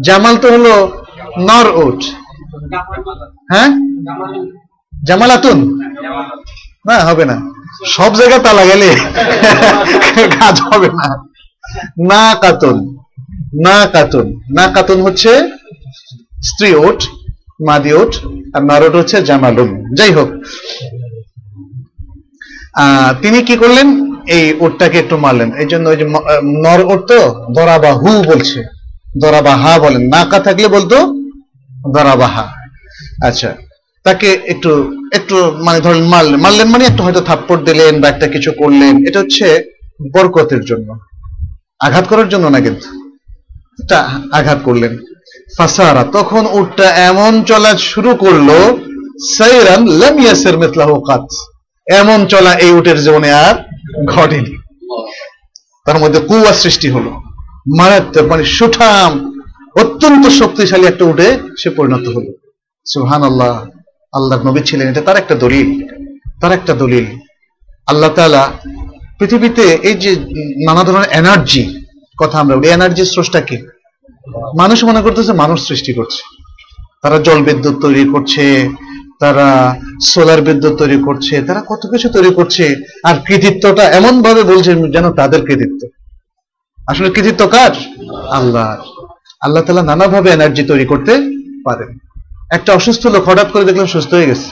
জামাল 0.02 0.38
তো 0.38 0.52
হলো 0.52 1.04
নর 1.40 1.76
উট। 1.76 2.04
হ্যাঁ? 3.54 3.68
জামালাতুন। 5.04 5.80
না, 6.88 6.96
হবে 7.08 7.24
না। 7.32 7.38
সব 7.96 8.12
জায়গায় 8.20 8.44
তালা 8.46 8.64
গেলে 8.72 8.90
কাজ 10.40 10.56
হবে 10.70 10.90
না। 11.00 11.08
না 12.12 12.24
কাতুন 12.44 12.78
না 13.66 13.78
কাতুন। 13.94 14.28
না 14.58 14.66
কাতুন 14.76 15.00
হচ্ছে 15.06 15.32
স্ত্রী 16.50 16.70
ওট, 16.86 17.00
মাদি 17.68 17.92
ওট, 18.02 18.12
আর 18.56 18.62
নারোট 18.70 18.94
হচ্ছে 19.00 19.18
জামালুন 19.30 19.70
যাই 19.98 20.12
হোক 20.18 20.30
তিনি 23.22 23.38
কি 23.48 23.56
করলেন? 23.64 23.88
এই 24.38 24.46
ওটটাকে 24.66 24.98
একটু 25.04 25.16
মারলেন। 25.24 25.50
এই 25.62 25.68
জন্য 25.72 25.86
ওই 25.92 25.98
যে 26.02 26.06
নর 26.66 26.82
ওট 26.92 27.02
তো 27.12 27.20
দরাবা 27.56 27.92
হু 28.02 28.10
বলছে। 28.32 28.60
দরাবা 29.22 29.54
হা 29.62 29.72
বলেন। 29.84 30.04
নাকা 30.14 30.40
থাকলে 30.46 30.68
বলতো 30.76 30.98
দরাবা 31.96 32.28
হা। 32.36 32.46
আচ্ছা 33.28 33.50
তাকে 34.08 34.40
একটু 34.46 34.92
একটু 35.14 35.52
মানে 35.52 35.80
ধরেন 35.80 36.04
মারলেন। 36.04 36.40
মারলেন 36.40 36.68
মানে 36.68 36.86
একটু 36.86 37.04
হয়তো 37.04 37.22
থাপ্পড় 37.22 37.64
দিলেন 37.64 38.02
বা 38.02 38.10
একটা 38.10 38.28
কিছু 38.28 38.52
করলেন। 38.52 39.08
এটা 39.08 39.20
হচ্ছে 39.20 39.64
বরকতের 40.14 40.66
জন্য। 40.66 41.00
আঘাত 41.80 42.08
করার 42.08 42.30
জন্য 42.30 42.48
না 42.48 42.60
কিন্তু। 42.60 42.88
আঘাত 44.32 44.58
করলেন। 44.64 44.98
ফাসারা, 45.58 46.04
তখন 46.04 46.48
উটটা 46.52 46.96
এমন 46.96 47.44
চলা 47.44 47.78
শুরু 47.78 48.16
করল, 48.16 48.50
সাইরান 49.38 49.88
লাম 49.88 50.20
ইয়াসির 50.20 50.58
মিথলাহু 50.58 51.02
এমন 51.92 52.26
চলা 52.26 52.54
এই 52.54 52.72
উটের 52.72 52.98
জীবনে 53.02 53.32
আর 53.32 53.56
ঘটেনি। 54.06 54.58
তার 55.86 56.00
মধ্যে 56.00 56.20
কুয়া 56.20 56.54
সৃষ্টি 56.54 56.90
হলো। 56.90 57.10
মারাত্মক 57.78 58.26
মানে 58.26 58.46
সুঠাম, 58.46 59.42
অত্যন্ত 59.76 60.28
শক্তিশালী 60.28 60.88
একটা 60.88 61.06
উটে 61.06 61.38
সে 61.58 61.70
পরিণত 61.70 62.08
হলো। 62.08 62.34
সুহান 62.86 63.24
আল্লাহ 63.24 63.66
আল্লাহ 64.14 64.48
নবী 64.48 64.62
ছিলেন 64.62 64.88
এটা 64.90 65.02
তার 65.02 65.18
একটা 65.18 65.36
দলিল, 65.36 65.88
তার 66.42 66.52
একটা 66.52 66.74
দলিল। 66.74 67.06
আল্লাহ 67.88 68.10
তাআলা 68.10 68.52
পৃথিবীতে 69.20 69.62
এই 69.62 69.94
যে 69.94 70.16
নানা 70.66 70.84
ধরনের 70.84 71.10
এনার্জি 71.12 71.84
কথা 72.24 72.40
আমরা 72.40 72.56
বলি 72.56 72.68
এনার্জির 72.68 73.06
স্রষ্টা 73.06 73.42
কে? 73.42 73.58
মানুষ 74.58 74.84
মনে 74.84 75.02
করতেছে 75.02 75.34
মানুষ 75.34 75.68
সৃষ্টি 75.68 75.94
করছে। 75.94 76.38
তারা 77.02 77.20
জল 77.20 77.44
বিদ্যুৎ 77.44 77.82
তৈরি 77.82 78.10
করছে, 78.10 78.70
তারা 79.20 79.76
সোলার 80.04 80.42
বিদ্যুৎ 80.42 80.78
তৈরি 80.78 81.04
করছে, 81.04 81.42
তারা 81.42 81.62
কত 81.62 81.88
কিছু 81.88 82.10
তৈরি 82.10 82.34
করছে। 82.34 82.76
আর 83.04 83.16
কৃতিত্বটা 83.26 83.84
এমন 83.84 84.22
ভাবে 84.22 84.44
বলছে 84.44 84.76
যেন 84.92 85.12
তাদের 85.14 85.46
কৃতিত্ব। 85.46 85.88
আসলে 86.88 87.10
কৃতিত্ব 87.10 87.48
কার? 87.48 87.72
আল্লাহ 88.30 88.82
আল্লাহ 89.42 89.64
তালা 89.64 89.82
নানাভাবে 89.82 90.32
এনার্জি 90.32 90.64
তৈরি 90.64 90.86
করতে 90.86 91.14
পারেন। 91.64 91.98
একটা 92.54 92.74
অসুস্থ 92.74 93.08
লোক 93.08 93.30
হঠাৎ 93.30 93.52
করে 93.52 93.66
দেখলাম 93.66 93.86
সুস্থ 93.86 94.14
হয়ে 94.14 94.28
গেছে। 94.28 94.52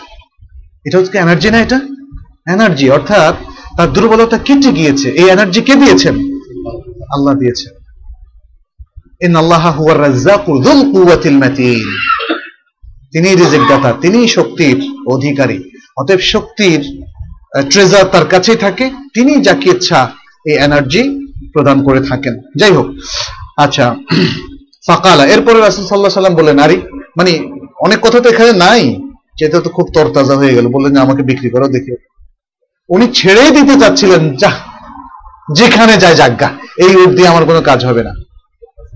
এটা 0.86 0.98
হচ্ছে 0.98 1.18
এনার্জি 1.18 1.52
না 1.52 1.58
এটা? 1.58 1.82
এনার্জি 2.54 2.90
অর্থাৎ 2.90 3.36
তার 3.78 3.94
দুর্বলতা 3.94 4.38
কেটে 4.38 4.72
গিয়েছে। 4.72 5.10
এই 5.10 5.30
এনার্জি 5.30 5.62
কে 5.62 5.76
দিয়েছেন? 5.76 6.16
আল্লাহ 7.14 7.34
দিয়েছেন। 7.34 7.74
ইন 9.22 9.36
আল্লাহ 9.36 9.82
হুয়ার 9.82 11.32
মাতিন। 11.32 11.98
তিনি 13.12 13.36
তিনি 14.02 14.28
শক্তির 14.28 14.92
অধিকারী। 15.08 15.64
অতএব 15.98 16.20
শক্তির 16.20 17.04
ট্রেজার 17.70 18.06
তার 18.06 18.26
কাছেই 18.26 18.56
থাকে। 18.56 18.90
তিনি 19.14 19.42
যাকে 19.42 19.70
ইচ্ছা 19.70 20.12
এই 20.46 20.54
এনার্জি 20.54 21.28
প্রদান 21.54 21.84
করে 21.84 22.02
থাকেন। 22.02 22.42
যাই 22.56 22.72
হোক 22.72 22.88
আচ্ছা 23.58 23.96
ফাকালা, 24.88 25.26
এরপরে 25.26 25.60
রাসুল 25.60 25.86
সাল্লাহ 25.86 26.10
সাল্লাম 26.10 26.36
বললেন 26.36 26.60
আরে 26.60 26.82
মানে 27.18 27.32
অনেক 27.82 28.00
কথা 28.02 28.20
তো 28.20 28.30
এখানে 28.30 28.54
নাই। 28.54 29.02
যেটা 29.40 29.62
তো 29.62 29.70
খুব 29.70 29.90
তরতাজা 29.94 30.36
হয়ে 30.36 30.54
গেল। 30.54 30.68
বললেন 30.68 30.94
যে 30.94 31.00
আমাকে 31.00 31.24
বিক্রি 31.24 31.50
করো, 31.50 31.68
দেখি। 31.68 31.96
উনি 32.90 33.08
ছেড়েই 33.14 33.52
দিতে 33.52 33.80
চাচ্ছিলেন, 33.80 34.36
যা, 34.36 34.52
যেখানে 35.54 35.98
যায় 35.98 36.16
জাজ্ঞা 36.16 36.50
এই 36.78 36.96
উঠ 36.96 37.10
দিয়ে 37.10 37.28
আমার 37.28 37.46
কোনো 37.46 37.62
কাজ 37.62 37.86
হবে 37.86 38.04
না। 38.04 38.14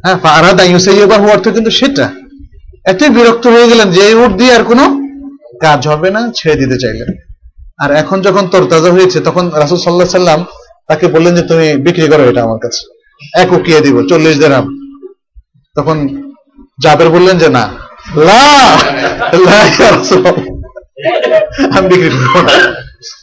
হ্যাঁ 0.04 0.18
ফারাদা 0.18 0.64
ইউসাইবা 0.64 1.18
হওয়ার 1.18 1.38
অর্থ 1.38 1.50
কিন্তু 1.50 1.72
সেটা। 1.72 2.12
এত 2.86 3.04
বিরক্ত 3.04 3.48
হয়ে 3.48 3.68
গেলেন 3.68 3.92
যে, 3.92 4.02
এই 4.02 4.14
উঠ 4.14 4.32
দিয়ে 4.32 4.56
আর 4.56 4.64
কোনো 4.64 5.00
কাজ 5.62 5.88
হবে 5.88 6.10
না, 6.10 6.32
ছেড়ে 6.36 6.56
দিতে 6.56 6.78
চাইলেন। 6.80 7.14
আর 7.80 7.92
এখন 7.92 8.22
যখন 8.22 8.48
তরতাজা 8.48 8.92
হয়েছে, 8.92 9.20
তখন 9.20 9.50
রাসুল 9.50 9.78
সাল্লাহ 9.78 10.08
সাল্লাম 10.08 10.46
তাকে 10.88 11.08
বললেন 11.08 11.36
যে, 11.36 11.42
তুমি 11.42 11.78
বিক্রি 11.78 12.08
করো 12.08 12.24
এটা 12.24 12.44
আমার 12.44 12.60
কাছে। 12.60 13.10
এক 13.42 13.54
উকিয়ে 13.54 13.82
দিব, 13.82 14.08
চল্লিশ 14.08 14.38
দেরাম। 14.38 14.80
তখন 15.76 16.24
জাবের 16.84 17.10
বললেন 17.10 17.38
যে, 17.38 17.50
না 17.50 17.70
লা 18.16 18.44
লা 19.46 19.60
ইয়া 19.66 19.98
রাসূলুল্লাহ। 19.98 20.34
আমি 21.78 21.88
বিক্রি 21.88 22.10
করব 22.10 22.48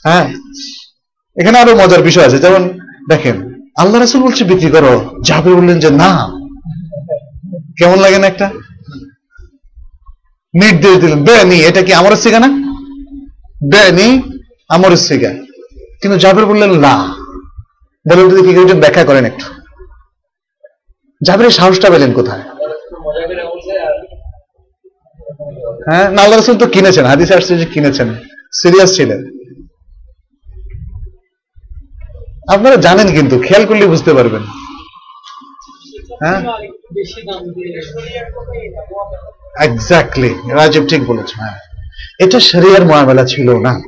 হ্যাঁ। 0.04 0.28
এখানে 1.40 1.58
আরও 1.58 1.76
মজার 1.76 2.02
বিষয় 2.02 2.26
আছে, 2.26 2.38
যেমন 2.38 2.78
দেখেন, 3.08 3.64
আল্লাহ 3.78 4.00
রাসুল 4.00 4.22
বলছে, 4.22 4.44
বিক্রি 4.44 4.70
করো। 4.70 5.20
জাবের 5.24 5.54
বললেন 5.54 5.78
যে, 5.80 5.90
না। 5.90 6.32
কেমন 7.78 7.98
লাগে 7.98 8.18
না 8.18 8.26
একটা? 8.26 8.50
নির্দেশ 10.54 10.98
দিলেন 10.98 11.24
বেনি 11.24 11.60
এটা 11.60 11.82
কি 11.82 11.94
আমার 11.94 12.16
সিগা 12.16 12.40
না? 12.40 12.48
বেনি 13.70 14.22
আমার 14.68 14.96
সিগা 14.96 15.28
কিন্তু 16.02 16.18
জাবের 16.18 16.46
বললেন 16.46 16.70
না 16.70 17.14
বলেন 18.08 18.28
যদি 18.30 18.54
কি 18.54 18.74
ব্যাখ্যা 18.74 19.04
করেন 19.04 19.24
একটু। 19.24 19.44
জাবের 21.26 21.50
সাহসটা 21.50 21.90
পেলেন 21.90 22.12
কোথায়? 22.12 22.42
হ্যাঁ 25.86 26.10
না 26.10 26.22
আল্লাহ 26.22 26.40
রসুল 26.40 26.56
তো 26.58 26.66
কিনেছেন, 26.66 27.04
হাদিসে 27.04 27.34
আসছে 27.34 27.58
যে 27.58 27.64
কিনেছেন 27.64 28.14
সিরিয়াস 28.52 28.96
ছিলেন। 28.96 29.20
আপনারা 32.48 32.76
জানেন 32.76 33.08
কিন্তু, 33.12 33.38
খেয়াল 33.38 33.66
করলে 33.66 33.86
বুঝতে 33.86 34.14
পারবেন। 34.14 34.42
হ্যাঁ? 36.22 36.40
এক্স্যাক্টলি 39.60 40.34
রাজীব 40.50 40.86
ঠিক 40.88 41.04
বলেছে 41.06 41.34
হ্যাঁ। 41.36 41.56
এটা 42.18 42.40
শরিয়ার 42.40 42.86
মহামেলা 42.86 43.24
ছিল 43.24 43.58
না। 43.58 43.82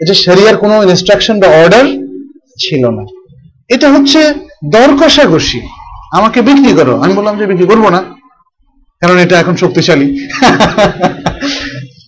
এটা 0.00 0.14
শরিয়ার 0.14 0.56
কোনো 0.56 0.82
ইনস্ট্রাকশন 0.82 1.40
বা 1.40 1.48
অর্ডার 1.48 1.84
ছিল 2.58 2.90
না। 2.90 3.04
এটা 3.68 3.92
হচ্ছে 3.92 4.34
দর 4.70 4.90
কষাকষি। 5.00 5.60
আমাকে 6.12 6.42
বিক্রি 6.42 6.72
করো, 6.74 7.00
আমি 7.00 7.12
বললাম 7.14 7.38
যে 7.38 7.46
বিক্রি 7.46 7.66
করব 7.66 7.88
না, 7.88 8.00
কারণ 9.00 9.18
এটা 9.18 9.40
এখন 9.40 9.56
শক্তিশালী। 9.56 10.28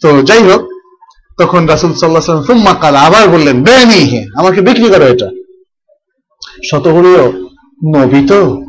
তো 0.05 0.23
যাই 0.23 0.43
হোক 0.43 0.69
তখন 1.39 1.67
রাসুল 1.67 1.95
সাল্লাহ 1.95 2.23
সুম্মা 2.23 2.75
কাল 2.75 2.97
আবার 2.97 3.29
বললেন 3.29 3.65
বেনি 3.65 3.95
হে 3.95 4.27
আমাকে 4.37 4.61
বিক্রি 4.61 4.89
করো 4.89 5.07
এটা। 5.07 5.31
শত 6.71 6.81
শতগুলিও 6.81 7.33
নবী 7.97 8.27
তো 8.27 8.63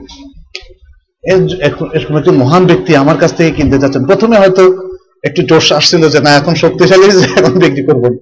এখন- 1.62 2.18
একজন 2.18 2.36
মহান 2.36 2.66
ব্যক্তি 2.66 2.96
আমার 2.96 3.18
কাছ 3.18 3.34
থেকে 3.34 3.52
কিনতে 3.52 3.80
চাচ্ছেন 3.80 4.06
প্রথমে 4.06 4.38
হয়তো 4.38 4.78
একটু 5.24 5.42
জোশ 5.42 5.72
আসছিল 5.72 6.10
যে, 6.10 6.20
না, 6.20 6.30
এখন 6.30 6.56
শক্তিশালী 6.56 7.10
যে 7.10 7.28
এখন 7.38 7.52
বিক্রি 7.52 7.84
করব 7.84 8.18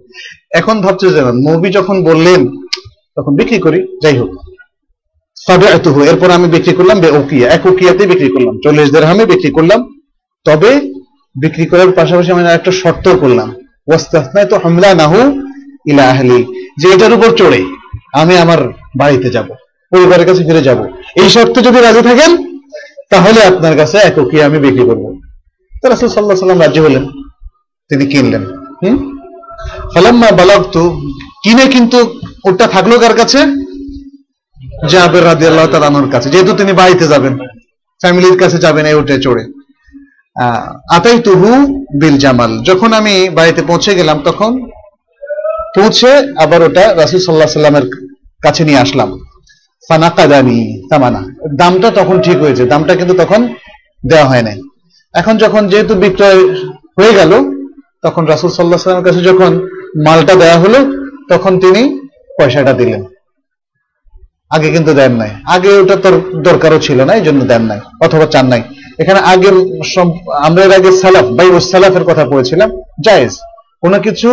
এখন 0.51 0.81
ভাবছে 0.81 1.09
যে 1.09 1.21
না 1.21 1.31
নবী 1.31 1.69
যখন 1.69 2.03
বললেন, 2.03 2.47
তখন 3.15 3.35
বিক্রি 3.35 3.59
করি 3.59 3.97
যাই 4.03 4.17
হোক 4.17 4.29
ফাবিআতুহু 5.47 6.03
এরপর 6.03 6.31
আমি 6.31 6.47
বিক্রি 6.47 6.73
করলাম 6.73 6.99
বে 6.99 7.09
উকিয়া 7.09 7.49
এক 7.49 7.65
উকিয়াতে 7.65 8.07
বিক্রি 8.07 8.29
করলাম, 8.29 8.59
চল্লিশ 8.63 8.91
দেড় 8.91 9.25
বিক্রি 9.25 9.51
করলাম। 9.51 9.99
তবে 10.45 11.02
বিক্রি 11.39 11.65
করার 11.65 11.91
পাশাপাশি 11.91 12.31
আমি 12.31 12.43
একটা 12.43 12.71
শর্ত 12.71 13.15
করলাম। 13.15 13.49
ওয়াস্তাসনাই 13.87 14.45
তো 14.45 14.55
হামলা 14.63 14.93
নাহু 14.93 15.41
ইলা 15.85 16.03
আহলি। 16.03 16.43
যে 16.77 16.87
এটার 16.89 17.13
উপর 17.13 17.35
চড়ে 17.35 17.65
আমি 18.13 18.37
আমার 18.37 18.57
বাড়িতে 18.97 19.29
যাব, 19.29 19.45
পরিবারের 19.91 20.27
কাছে 20.27 20.43
ফিরে 20.43 20.61
যাব। 20.61 20.85
এই 21.15 21.29
শর্তে 21.29 21.61
যদি 21.61 21.81
রাজি 21.81 22.01
থাকেন, 22.01 22.59
তাহলে 23.09 23.43
আপনার 23.43 23.77
কাছে 23.77 23.97
এক 23.97 24.17
উকিয়া 24.17 24.45
আমি 24.45 24.57
বিক্রি 24.57 24.85
করব। 24.85 25.19
তো 25.81 25.89
রাসূল 25.89 26.09
সাল্লাল্লাহু 26.09 26.39
সাল্লাম 26.39 26.59
রাজি 26.59 26.79
হলেন। 26.79 27.05
তিনি 27.89 28.05
কিনলেন। 28.05 28.43
হুম? 28.83 29.17
ফালাম্মা 29.93 30.31
বালাগতু, 30.31 31.09
কিনে 31.43 31.65
কিন্তু 31.65 32.19
ওটা 32.45 32.67
থাকল 32.67 32.97
কার 32.99 33.13
কাছে? 33.13 33.37
জাবের 34.89 35.25
রাজি 35.25 35.47
আল্লাহ 35.47 35.67
তালানোর 35.67 36.09
কাছে। 36.11 36.29
যেহেতু 36.29 36.53
তিনি 36.53 36.73
বাড়িতে 36.73 37.07
যাবেন, 37.07 37.37
ফ্যামিলির 38.01 38.39
কাছে 38.39 38.57
যাবেন, 38.57 38.85
এই 38.85 38.93
উঠে 38.93 39.21
চড়ে। 39.21 39.62
আতাই 40.89 41.19
তুহু 41.19 41.85
বিল 42.01 42.17
জামাল। 42.17 42.63
যখন 42.63 42.93
আমি 42.93 43.29
বাড়িতে 43.29 43.61
পৌঁছে 43.67 43.95
গেলাম, 43.95 44.19
তখন 44.19 44.69
পৌঁছে 45.75 46.17
আবার 46.37 46.61
ওটা 46.61 46.95
রাসুল 46.95 47.19
সাল্লাহ 47.19 47.47
সাল্লামের 47.47 47.89
কাছে 48.43 48.63
নিয়ে 48.63 48.77
আসলাম। 48.77 49.19
ফানাকাদানি 49.89 50.87
তামানা। 50.89 51.21
দামটা 51.55 51.91
তখন 51.91 52.21
ঠিক 52.21 52.37
হয়েছে। 52.37 52.65
দামটা 52.65 52.95
কিন্তু 52.95 53.13
তখন 53.17 53.47
দেওয়া 54.07 54.25
হয় 54.25 54.41
নাই। 54.41 54.61
এখন 55.13 55.37
যখন 55.37 55.67
যেহেতু 55.67 55.95
বিক্রয় 55.95 56.53
হয়ে 56.99 57.13
গেল, 57.13 57.31
তখন 58.01 58.25
রাসুল 58.25 58.49
সাল্লাহ 58.51 58.79
সাল্লামের 58.79 59.13
কাছে 59.13 59.25
যখন 59.25 59.67
মালটা 60.05 60.35
দেওয়া 60.35 60.57
হলো, 60.59 60.79
তখন 61.29 61.59
তিনি 61.59 62.09
পয়সাটা 62.39 62.73
দিলেন। 62.73 63.03
আগে 64.49 64.71
কিন্তু 64.71 64.93
দেন 64.93 65.11
নাই। 65.11 65.29
আগে 65.45 65.69
ওটা 65.69 65.95
তোর 65.95 66.41
দরকারও 66.41 66.79
ছিল 66.79 67.03
না 67.03 67.13
এই 67.13 67.21
জন্য 67.21 67.45
দেন 67.45 67.61
নাই, 67.61 67.79
অথবা 68.01 68.25
চান 68.25 68.47
নাই। 68.47 68.63
এখানে 69.01 69.19
আগে 69.33 69.49
আমরা 70.47 70.61
এর 70.65 70.73
আগে 70.79 70.91
সালাফ 71.03 71.25
বাই 71.37 71.47
সালাফের 71.61 72.05
কথা 72.09 72.23
পড়েছিলাম, 72.31 72.69
জায়েজ। 73.05 73.33
কোনো 73.83 73.97
কিছু 74.05 74.29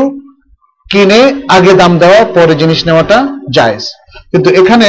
কিনে 0.90 1.20
আগে 1.56 1.72
দাম 1.80 1.92
দেওয়া, 1.98 2.20
পরে 2.36 2.54
জিনিস 2.54 2.80
নেওয়াটা 2.86 3.18
জায়েজ। 3.56 3.84
কিন্তু 4.30 4.48
এখানে 4.60 4.88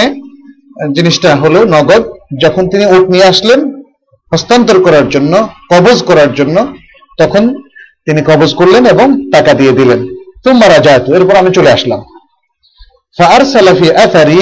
জিনিসটা 0.98 1.30
হলো 1.36 1.60
নগদ, 1.76 2.04
যখন 2.44 2.64
তিনি 2.72 2.86
ওট 2.94 3.06
নিয়ে 3.10 3.30
আসলেন, 3.32 3.60
হস্তান্তর 4.32 4.78
করার 4.84 5.06
জন্য, 5.10 5.34
কবজ 5.70 5.98
করার 6.10 6.32
জন্য, 6.34 6.58
তখন 7.20 7.44
তিনি 8.06 8.22
কবজ 8.22 8.50
করলেন 8.60 8.84
এবং 8.86 9.08
টাকা 9.32 9.52
দিয়ে 9.54 9.74
দিলেন। 9.80 10.00
তোমরা 10.46 10.78
যায় 10.86 11.02
এরপর 11.18 11.36
আমি 11.42 11.52
চলে 11.58 11.72
আসলাম। 11.72 12.02
ফার 13.18 13.42
সালাফি 13.54 13.88
আথারি 14.06 14.42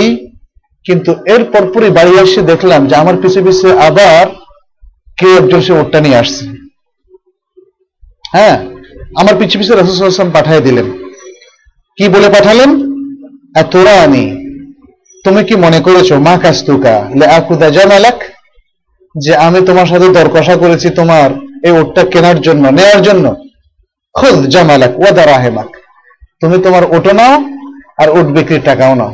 কিন্তু 0.86 1.12
এর 1.34 1.44
পরপরই 1.54 1.92
বাড়ি 1.98 2.14
এসে 2.24 2.42
দেখলাম 2.42 2.82
যে 2.88 2.96
আমার 2.96 3.16
পিছু 3.22 3.40
পিছু 3.46 3.68
আবার 3.88 4.26
কেউ 5.20 5.32
একজন 5.40 5.62
সে 5.66 5.72
ওটটা 5.80 6.00
নিয়ে 6.06 6.20
আসছে। 6.24 6.44
হ্যাঁ 8.34 8.58
আমার 9.20 9.36
পিছু 9.40 9.56
পিছু 9.60 9.72
রসুলাম 9.74 10.30
পাঠিয়ে 10.36 10.66
দিলেন। 10.68 10.88
কি 11.98 12.06
বলে 12.14 12.30
পাঠালেন? 12.36 12.72
তোরা 13.74 13.96
আনি 14.06 14.26
তুমি 15.26 15.42
কি 15.48 15.56
মনে 15.66 15.80
করেছ, 15.86 16.10
মা 16.28 16.34
কাস্তুকা 16.44 16.96
আকুদা 17.38 17.68
জামালাক, 17.78 18.18
যে 19.16 19.32
আমি 19.46 19.60
তোমার 19.70 19.88
সাথে 19.92 20.08
দর 20.18 20.28
কষা 20.36 20.56
করেছি 20.64 20.88
তোমার 21.00 21.30
এই 21.68 21.74
ওটটা 21.80 22.02
কেনার 22.12 22.38
জন্য, 22.48 22.64
নেয়ার 22.78 23.00
জন্য? 23.08 23.26
খুদ 24.16 24.38
জামালাক 24.54 24.94
ওয়াদা 25.00 25.24
রাহেমাক, 25.26 25.70
তুমি 26.42 26.58
তোমার 26.66 26.84
ওটো 26.96 27.12
নাও 27.20 27.34
আর 28.02 28.08
ওট 28.18 28.28
বিক্রির 28.36 28.64
টাকাও 28.70 28.94
নাও। 29.02 29.14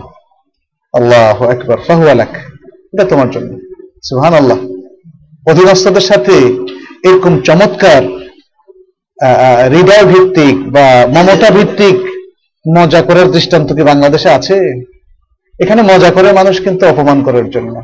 আল্লাহ 0.93 1.37
একবার 1.53 1.77
ফাহু 1.85 2.03
আলাক 2.13 2.33
এটা 2.93 3.03
তোমার 3.11 3.29
জন্য। 3.35 3.51
সুহান 4.07 4.33
আল্লাহ 4.41 4.59
অধীনস্থদের 5.45 6.01
সাথে 6.01 6.35
এরকম 7.03 7.33
চমৎকার 7.41 8.01
হৃদয় 9.73 10.05
ভিত্তিক 10.05 10.55
বা 10.71 10.85
মমতা 11.15 11.49
ভিত্তিক 11.49 11.97
মজা 12.65 13.01
করার 13.01 13.27
দৃষ্টান্ত 13.31 13.73
কি 13.73 13.83
বাংলাদেশে 13.83 14.29
আছে? 14.29 14.57
এখানে 15.59 15.81
মজা 15.81 16.09
করে 16.11 16.33
মানুষ 16.33 16.55
কিন্তু 16.61 16.83
অপমান 16.87 17.23
করার 17.23 17.49
জন্য 17.49 17.75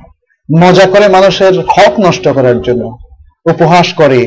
মজা 0.61 0.85
করে 0.85 1.07
মানুষের 1.07 1.53
হক 1.59 1.93
নষ্ট 1.99 2.27
করার 2.27 2.61
জন্য 2.61 2.83
উপহাস 3.49 3.93
করে। 3.93 4.21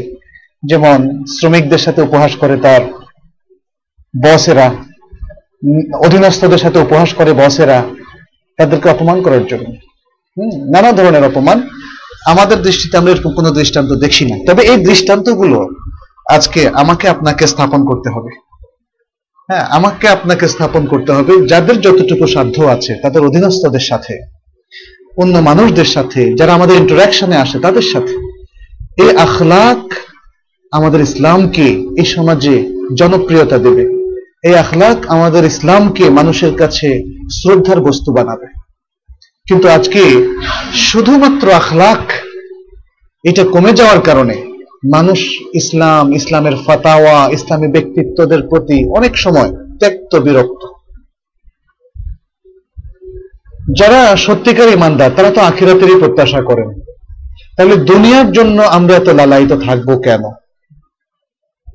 যেমন 0.63 1.27
শ্রমিকদের 1.27 1.79
সাথে 1.79 2.03
উপহাস 2.03 2.37
করে 2.37 2.57
তার 2.57 2.83
বসেরা 4.23 4.71
অধীনস্থদের 6.07 6.59
সাথে 6.59 6.79
উপহাস 6.79 7.15
করে 7.15 7.33
বসেরা 7.33 7.83
তাদেরকে 8.59 8.89
অপমান 8.89 9.23
করার 9.23 9.47
জন্য। 9.47 9.67
হুম, 10.37 10.73
নানা 10.73 10.93
ধরনের 10.93 11.25
অপমান। 11.25 11.59
আমাদের 12.25 12.63
দৃষ্টিতে 12.63 12.97
আমরা 12.97 13.13
এরকম 13.13 13.35
কোনো 13.35 13.51
দৃষ্টান্ত 13.51 13.93
দেখছি 13.93 14.25
না। 14.25 14.53
তবে 14.53 14.63
এই 14.63 14.77
দৃষ্টান্তগুলো 14.77 15.69
আজকে 16.31 16.69
আমাকে 16.69 17.09
আপনাকে 17.09 17.47
স্থাপন 17.47 17.85
করতে 17.85 18.11
হবে। 18.11 18.31
হ্যাঁ 19.49 19.61
আমাকে 19.61 20.09
আপনাকে 20.09 20.49
স্থাপন 20.49 20.87
করতে 20.87 21.13
হবে 21.13 21.47
যাদের 21.47 21.81
যতটুকু 21.81 22.27
সাধ্য 22.27 22.63
আছে, 22.63 22.95
তাদের 23.03 23.23
অধীনস্থদের 23.23 23.81
সাথে, 23.81 24.21
অন্য 25.17 25.39
মানুষদের 25.39 25.85
সাথে, 25.85 26.35
যারা 26.35 26.55
আমাদের 26.55 26.77
ইন্টারাকশনে 26.77 27.37
আসে, 27.37 27.59
তাদের 27.59 27.83
সাথে। 27.83 28.15
এই 29.03 29.17
আখলাক 29.17 29.95
আমাদের 30.73 31.01
ইসলামকে 31.01 31.67
এই 31.99 32.05
সমাজে 32.05 32.85
জনপ্রিয়তা 32.99 33.59
দেবে। 33.59 33.85
এই 34.45 34.55
আখলাক 34.55 35.07
আমাদের 35.09 35.45
ইসলামকে 35.45 36.11
মানুষের 36.11 36.55
কাছে 36.55 37.03
শ্রদ্ধার 37.33 37.81
বস্তু 37.81 38.13
বানাবে। 38.13 38.54
কিন্তু 39.49 39.69
আজকে 39.69 40.03
শুধুমাত্র 40.75 41.53
আখলাক, 41.53 42.13
এটা 43.25 43.45
কমে 43.45 43.73
যাওয়ার 43.73 44.01
কারণে 44.01 44.37
মানুষ 44.93 45.21
ইসলাম, 45.55 46.13
ইসলামের 46.13 46.57
ফাতাওয়া, 46.67 47.29
ইসলামী 47.33 47.69
ব্যক্তিত্বদের 47.69 48.41
প্রতি 48.51 48.79
অনেক 48.99 49.17
সময় 49.17 49.51
ত্যক্ত 49.81 50.13
বিরক্ত। 50.17 50.63
যারা 53.79 54.17
সত্যিকার 54.17 54.69
ইমানদার, 54.69 55.11
তারা 55.17 55.31
তো 55.31 55.41
আখিরাতেরই 55.41 56.01
প্রত্যাশা 56.01 56.41
করেন। 56.43 56.69
তাহলে 57.57 57.77
দুনিয়ার 57.77 58.33
জন্য 58.33 58.63
আমরা 58.63 58.95
এত 58.97 59.09
লালায়িত 59.09 59.53
থাকব 59.67 59.89
কেন? 59.99 60.23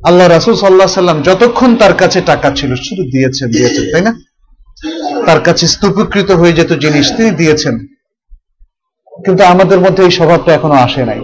আল্লাহ 0.05 0.27
রাসুল 0.27 0.55
সাল্লাহ 0.55 0.87
সাল্লাম 0.87 1.21
যতক্ষণ 1.21 1.75
তার 1.75 1.93
কাছে 1.93 2.21
টাকা 2.21 2.49
ছিল, 2.55 2.75
শুধু 2.75 3.03
দিয়েছেন 3.03 3.47
দিয়েছেন, 3.51 3.85
তাই 3.93 4.01
না? 4.01 4.13
তার 5.29 5.39
কাছে 5.39 5.67
স্তূপীকৃত 5.67 6.31
হয়ে 6.31 6.53
যেত 6.53 6.73
জিনিস 6.73 7.13
তিনি 7.17 7.31
দিয়েছেন। 7.31 7.79
কিন্তু 9.25 9.43
আমাদের 9.43 9.79
মধ্যে 9.79 10.03
এই 10.03 10.11
স্বভাবটা 10.11 10.53
এখনও 10.53 10.73
আসে 10.73 11.05
নাই। 11.05 11.19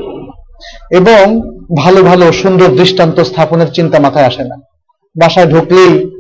এবং 0.92 1.42
ভালো 1.78 2.04
ভালো, 2.04 2.32
সুন্দর 2.32 2.68
দৃষ্টান্ত 2.68 3.20
স্থাপনের 3.20 3.72
চিন্তা 3.72 4.00
মাথায় 4.00 4.26
আসে 4.26 4.44
না। 4.44 4.56
বাসায় 5.22 5.48
ঢুকলেই 5.48 6.12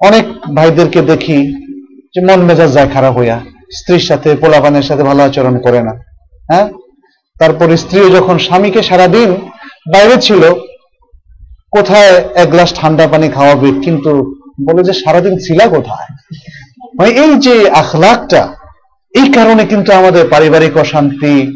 অনেক 0.00 0.54
ভাইদেরকে 0.54 1.02
দেখি 1.02 1.54
যে 2.14 2.20
মন 2.20 2.42
মেজাজ 2.42 2.72
যায় 2.72 2.88
খারাপ 2.88 3.16
হইয়া। 3.16 3.40
স্ত্রীর 3.72 3.98
সাথে, 3.98 4.34
পোলাপানের 4.34 4.82
সাথে 4.82 5.02
ভালো 5.02 5.22
আচরণ 5.22 5.58
করে 5.58 5.82
না। 5.82 5.92
হ্যাঁ? 6.50 6.68
তারপর 7.40 7.76
স্ত্রীও 7.76 8.10
যখন 8.10 8.38
স্বামীকে 8.38 8.82
সারাদিন 8.82 9.30
বাইরে 9.92 10.20
ছিল, 10.20 10.54
কোথায় 11.70 12.24
এক 12.34 12.50
গ্লাস 12.50 12.74
ঠান্ডা 12.74 13.08
পানি 13.08 13.28
খাওয়াবে? 13.28 13.72
কিন্তু 13.80 14.34
বলে 14.72 14.82
যে 14.84 14.92
সারাদিন 14.92 15.38
ছিলা 15.38 15.66
কোথায়? 15.66 16.16
মানে 16.94 17.10
এই 17.10 17.34
যে 17.34 17.70
আখলাকটা 17.70 18.54
এই 19.14 19.32
কারণে 19.32 19.64
কিন্তু 19.64 19.92
আমাদের 19.92 20.28
পারিবারিক 20.28 20.76
অশান্তি, 20.76 21.52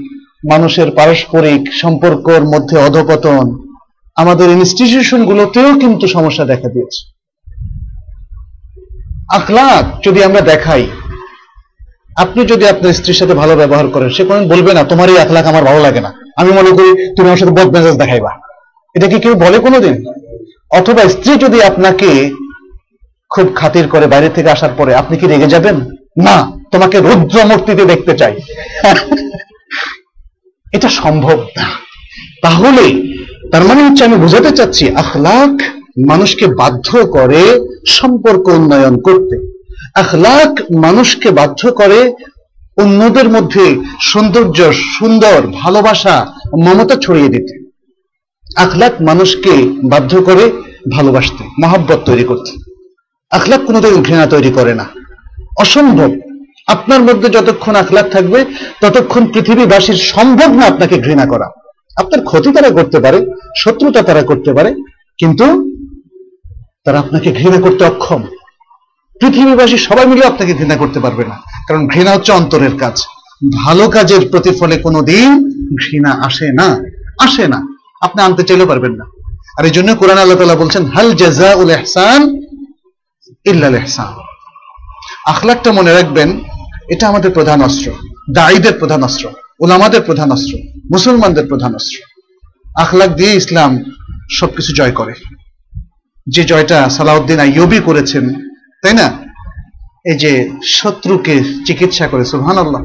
মানুষের 0.50 0.90
পারস্পরিক 0.90 1.72
সম্পর্কর 1.72 2.42
মধ্যে 2.42 2.78
অধপতন, 2.78 3.68
আমাদের 4.16 4.48
ইনস্টিটিউশন 4.50 5.24
গুলোতেও 5.24 5.78
কিন্তু 5.78 6.08
সমস্যা 6.08 6.44
দেখা 6.44 6.68
দিয়েছে। 6.68 7.00
আখলাক 9.34 9.84
যদি 10.06 10.24
আমরা 10.24 10.40
দেখাই, 10.40 10.86
আপনি 12.16 12.44
যদি 12.44 12.68
আপনার 12.68 12.92
স্ত্রীর 12.92 13.14
সাথে 13.14 13.34
ভালো 13.34 13.56
ব্যবহার 13.56 13.88
করেন, 13.88 14.08
সে 14.08 14.24
কোনদিন 14.24 14.48
বলবে 14.48 14.74
না 14.74 14.84
তোমার 14.84 15.08
এই 15.08 15.18
আখলাক 15.18 15.46
আমার 15.46 15.64
ভালো 15.64 15.80
লাগে 15.80 16.00
না। 16.00 16.12
আমি 16.36 16.52
মনে 16.52 16.70
করি 16.70 17.14
তুমি 17.14 17.28
আমার 17.28 17.38
সাথে 17.38 17.52
বদ 17.52 17.76
মেজাজ 17.76 17.96
দেখাইবা। 17.96 18.30
এটা 18.94 19.08
কি 19.08 19.18
কেউ 19.18 19.34
বলে 19.34 19.58
কোনোদিন? 19.58 20.04
অথবা 20.70 21.08
স্ত্রী 21.08 21.36
যদি 21.36 21.62
আপনাকে 21.62 22.30
খুব 23.34 23.52
খাতির 23.54 23.88
করে 23.88 24.06
বাইরে 24.06 24.28
থেকে 24.28 24.50
আসার 24.50 24.70
পরে 24.76 24.94
আপনি 24.94 25.18
কি 25.18 25.26
রেগে 25.26 25.46
যাবেন? 25.46 25.76
না, 26.22 26.58
তোমাকে 26.72 27.00
রুদ্র 27.00 27.44
মূর্তিতে 27.44 27.84
দেখতে 27.84 28.18
চাই। 28.18 28.40
এটা 30.72 30.88
সম্ভব 30.88 31.40
না। 31.40 31.70
তাহলে, 32.42 33.02
তার 33.52 33.62
মানে 33.62 33.82
হচ্ছে 33.82 34.04
আমি 34.04 34.16
বোঝাতে 34.16 34.50
চাচ্ছি, 34.50 34.96
আখলাক 34.96 35.62
মানুষকে 36.06 36.46
বাধ্য 36.46 37.06
করে 37.06 37.68
সম্পর্ক 37.88 38.48
উন্নয়ন 38.48 39.00
করতে। 39.00 39.62
আখলাক 39.94 40.74
মানুষকে 40.74 41.30
বাধ্য 41.30 41.72
করে 41.72 42.12
অন্যদের 42.76 43.28
মধ্যে 43.28 43.76
সৌন্দর্য, 44.00 44.72
সুন্দর 44.72 45.46
ভালোবাসা, 45.46 46.26
মমতা 46.64 46.96
ছড়িয়ে 46.96 47.28
দিতে। 47.28 47.70
আখলাক 48.56 49.02
মানুষকে 49.02 49.50
বাধ্য 49.84 50.22
করে 50.22 50.52
ভালোবাসতে, 50.92 51.44
মহাব্বত 51.62 51.98
তৈরি 52.04 52.24
করতে। 52.24 52.71
আখলাক 53.32 53.60
কোনোদিন 53.60 54.02
ঘৃণা 54.02 54.26
তৈরি 54.26 54.50
করে 54.50 54.74
না। 54.74 54.86
অসম্ভব। 55.58 56.10
আপনার 56.66 57.02
মধ্যে 57.02 57.28
যতক্ষণ 57.28 57.74
আখলাক 57.74 58.06
থাকবে, 58.10 58.44
ততক্ষণ 58.80 59.26
পৃথিবীবাসীর 59.26 59.94
সম্ভব 59.94 60.50
না 60.52 60.66
আপনাকে 60.66 60.98
ঘৃণা 60.98 61.26
করা। 61.26 61.48
আপনার 61.96 62.24
ক্ষতি 62.24 62.52
তারা 62.52 62.70
করতে 62.70 63.00
পারে, 63.00 63.26
শত্রুতা 63.56 64.02
তারা 64.02 64.22
করতে 64.22 64.52
পারে, 64.52 64.74
কিন্তু 65.18 65.46
তারা 66.84 66.98
আপনাকে 66.98 67.32
ঘৃণা 67.32 67.60
করতে 67.60 67.84
অক্ষম। 67.84 68.22
পৃথিবীবাসী 69.20 69.76
সবাই 69.76 70.06
মিলে 70.06 70.26
আপনাকে 70.26 70.54
ঘৃণা 70.54 70.76
করতে 70.76 71.00
পারবে 71.00 71.24
না, 71.24 71.36
কারণ 71.68 71.88
ঘৃণা 71.88 72.10
হচ্ছে 72.12 72.32
অন্তরের 72.32 72.74
কাজ। 72.78 73.02
ভালো 73.64 73.88
কাজের 73.88 74.22
প্রতিফলে 74.30 74.76
কোনোদিন 74.76 75.28
ঘৃণা 75.82 76.10
আসে 76.10 76.46
না 76.52 76.68
আসে 77.20 77.48
না। 77.48 77.66
আপনি 78.00 78.22
আনতে 78.22 78.42
চাইলেও 78.42 78.66
পারবেন 78.66 78.92
না। 78.92 79.04
আর 79.58 79.64
এই 79.64 79.70
জন্য 79.70 79.96
কোরআন 79.96 80.18
আল্লাহ 80.18 80.38
তালা 80.38 80.54
বলছেন, 80.54 80.82
হাল 80.84 81.12
জাজা 81.12 81.54
উল 81.54 81.70
এহসান 81.70 82.41
ইল্লাল 83.44 83.74
এহসান 83.74 84.06
আখলাকটা 85.26 85.72
মনে 85.72 85.92
রাখবেন, 85.92 86.40
এটা 86.88 87.08
আমাদের 87.08 87.30
প্রধান 87.30 87.62
অস্ত্র। 87.62 87.92
দায়ীদের 88.32 88.72
প্রধান 88.78 89.02
অস্ত্র 89.02 89.28
ওলামাদের 89.60 90.02
প্রধান 90.02 90.32
অস্ত্র, 90.32 90.58
মুসলমানদের 90.92 91.46
প্রধান 91.46 91.74
অস্ত্র। 91.74 91.98
আখলাক 92.76 93.10
দিয়ে 93.10 93.34
ইসলাম 93.34 93.84
সবকিছু 94.30 94.72
জয় 94.72 94.92
করে। 94.92 95.14
যে 96.26 96.44
জয়টা 96.44 96.88
সালাউদ্দিন 96.88 97.38
আইয়ুবি 97.38 97.78
করেছেন, 97.78 98.34
তাই 98.82 98.92
না? 98.92 99.12
এই 100.04 100.18
যে 100.18 100.50
শত্রুকে 100.64 101.40
চিকিৎসা 101.66 102.08
করে 102.08 102.24
সুহান 102.24 102.58
আল্লাহ 102.58 102.82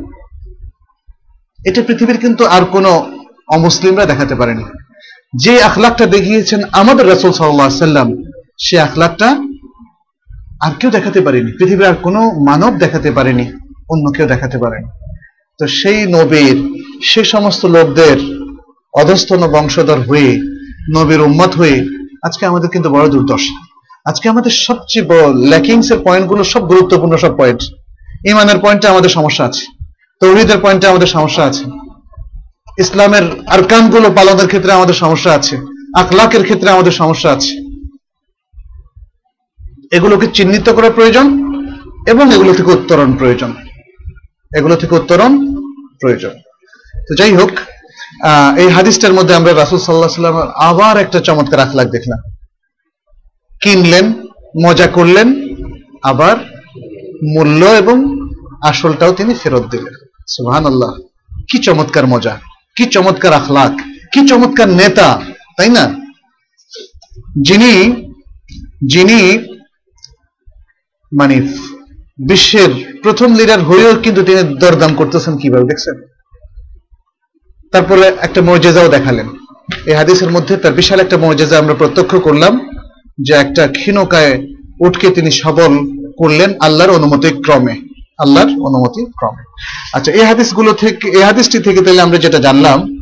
এটা 1.66 1.82
পৃথিবীর 1.82 2.18
কিন্তু 2.18 2.45
আর 2.45 2.66
কোনো 2.66 3.12
অমুসলিমরা 3.47 4.05
দেখাতে 4.05 4.36
পারেনি। 4.36 4.64
যে 5.36 5.64
আখলাকটা 5.64 6.05
দেখিয়েছেন 6.05 6.62
আমাদের 6.72 7.08
রসুল 7.08 7.32
সাল্লাহ 7.32 7.70
সাল্লাম 7.70 8.24
সে 8.60 8.80
আখলাকটা 8.80 9.38
আর 10.62 10.72
কেউ 10.80 10.89
দেখাতে 10.91 11.22
পারেনি। 11.22 11.51
পৃথিবীর 11.58 11.88
আর 11.91 11.97
কোনো 12.05 12.22
মানব 12.49 12.72
দেখাতে 12.78 13.12
পারেনি, 13.12 13.45
অন্য 13.89 14.05
কেউ 14.16 14.28
দেখাতে 14.28 14.58
পারেনি। 14.58 14.88
তো 15.60 15.68
সেই 15.80 15.99
নবীর, 16.18 16.58
সে 17.10 17.22
সমস্ত 17.34 17.62
লোকদের 17.66 18.18
অধস্তন 18.93 19.41
বংশধর 19.55 19.99
হয়ে, 20.10 20.32
নবীর 20.95 21.22
উম্মত 21.22 21.51
হয়ে 21.55 21.78
আজকে 22.24 22.45
আমাদের 22.45 22.70
কিন্তু 22.70 22.89
বড় 22.89 23.05
দুর্দশা। 23.10 23.53
আজকে 24.05 24.30
আমাদের 24.30 24.51
সবচেয়ে 24.51 25.05
বড় 25.05 25.26
ল্যাকিংস 25.51 25.88
এর 25.91 25.99
পয়েন্টগুলো 26.03 26.43
সব 26.43 26.62
গুরুত্বপূর্ণ 26.68 27.14
সব 27.18 27.34
পয়েন্ট 27.38 27.62
ইমানের 28.32 28.60
পয়েন্টে 28.64 28.88
আমাদের 28.88 29.10
সমস্যা 29.10 29.43
আছে, 29.45 29.64
তৌহিদের 30.22 30.60
পয়েন্টে 30.64 30.86
আমাদের 30.88 31.08
সমস্যা 31.08 31.43
আছে। 31.49 31.64
ইসলামের 32.84 33.26
আরকানগুলো 33.55 34.08
পালনের 34.18 34.47
ক্ষেত্রে 34.47 34.72
আমাদের 34.72 34.93
সমস্যা 34.93 35.32
আছে, 35.34 35.55
আখলাকের 36.01 36.43
ক্ষেত্রে 36.43 36.70
আমাদের 36.70 36.91
সমস্যা 36.91 37.30
আছে। 37.32 37.66
এগুলোকে 39.96 40.28
চিহ্নিত 40.38 40.68
করা 40.78 40.90
প্রয়োজন 40.98 41.26
এবং 42.12 42.26
এগুলো 42.36 42.52
থেকে 42.58 42.70
উত্তরণ 42.78 43.10
প্রয়োজন। 43.20 43.52
এগুলো 44.58 44.76
থেকে 44.82 44.94
উত্তরণ 45.00 45.32
প্রয়োজন। 46.02 46.34
তো 47.08 47.12
যাই 47.20 47.34
হোক 47.40 47.52
এই 48.62 48.70
হাদিসটার 48.76 49.14
মধ্যে 49.18 49.34
আমরা 49.40 49.52
রাসুল 49.54 49.80
সাল্লাহ 49.80 50.20
সাল্লামের 50.20 50.50
আবার 50.70 50.96
একটা 51.04 51.20
চমৎকার 51.28 51.60
আখলাক 51.66 51.88
দেখলাম। 51.96 52.20
কিনলেন, 53.62 54.06
মজা 54.66 54.88
করলেন, 54.98 55.28
আবার 56.12 56.36
মূল্য 57.34 57.62
এবং 57.82 57.98
আসলটাও 58.70 59.12
তিনি 59.20 59.32
ফেরত 59.42 59.66
দিলেন। 59.74 59.96
সুহান 60.36 60.66
আল্লাহ 60.72 60.92
কি 61.50 61.58
চমৎকার 61.68 62.06
মজা, 62.14 62.34
কি 62.76 62.84
চমৎকার 62.96 63.34
আখলাক, 63.40 63.74
কি 64.12 64.20
চমৎকার 64.30 64.70
নেতা, 64.82 65.08
তাই 65.58 65.70
না? 65.78 65.86
যিনি 67.48 67.74
যিনি 68.94 69.20
মানে 71.12 71.41
বিশ্বের 72.18 72.70
প্রথম 73.03 73.36
লিডার 73.36 73.62
হয়েও 73.62 73.95
কিন্তু 73.95 74.24
তিনি 74.24 74.55
দরদাম 74.60 74.93
করতেছেন 74.95 75.38
কীভাবে, 75.38 75.68
দেখছেন? 75.68 75.95
তারপরে 77.72 78.08
একটা 78.22 78.41
মর্যাদাও 78.41 78.89
দেখালেন। 78.89 79.28
এই 79.86 79.93
হাদিসের 79.93 80.32
মধ্যে 80.32 80.58
তার 80.58 80.74
বিশাল 80.74 80.99
একটা 80.99 81.18
মর্যাদা 81.18 81.58
আমরা 81.58 81.74
প্রত্যক্ষ 81.74 82.16
করলাম, 82.16 82.70
যে 83.20 83.34
একটা 83.34 83.68
ক্ষীণকায় 83.68 84.43
উঠকে 84.80 85.10
তিনি 85.10 85.32
সবল 85.32 85.86
করলেন 86.18 86.53
আল্লাহর 86.60 86.91
অনুমতি 86.91 87.30
ক্রমে, 87.30 87.76
আল্লাহর 88.18 88.47
অনুমতি 88.47 89.05
ক্রমে। 89.05 89.43
আচ্ছা 89.93 90.12
এই 90.12 90.22
হাদিসগুলো 90.22 90.74
থেকে, 90.74 91.08
এই 91.08 91.24
হাদিসটি 91.24 91.60
থেকে 91.60 91.82
তাহলে 91.82 92.01
আমরা 92.01 92.18
যেটা 92.18 92.39
জানলাম, 92.39 92.97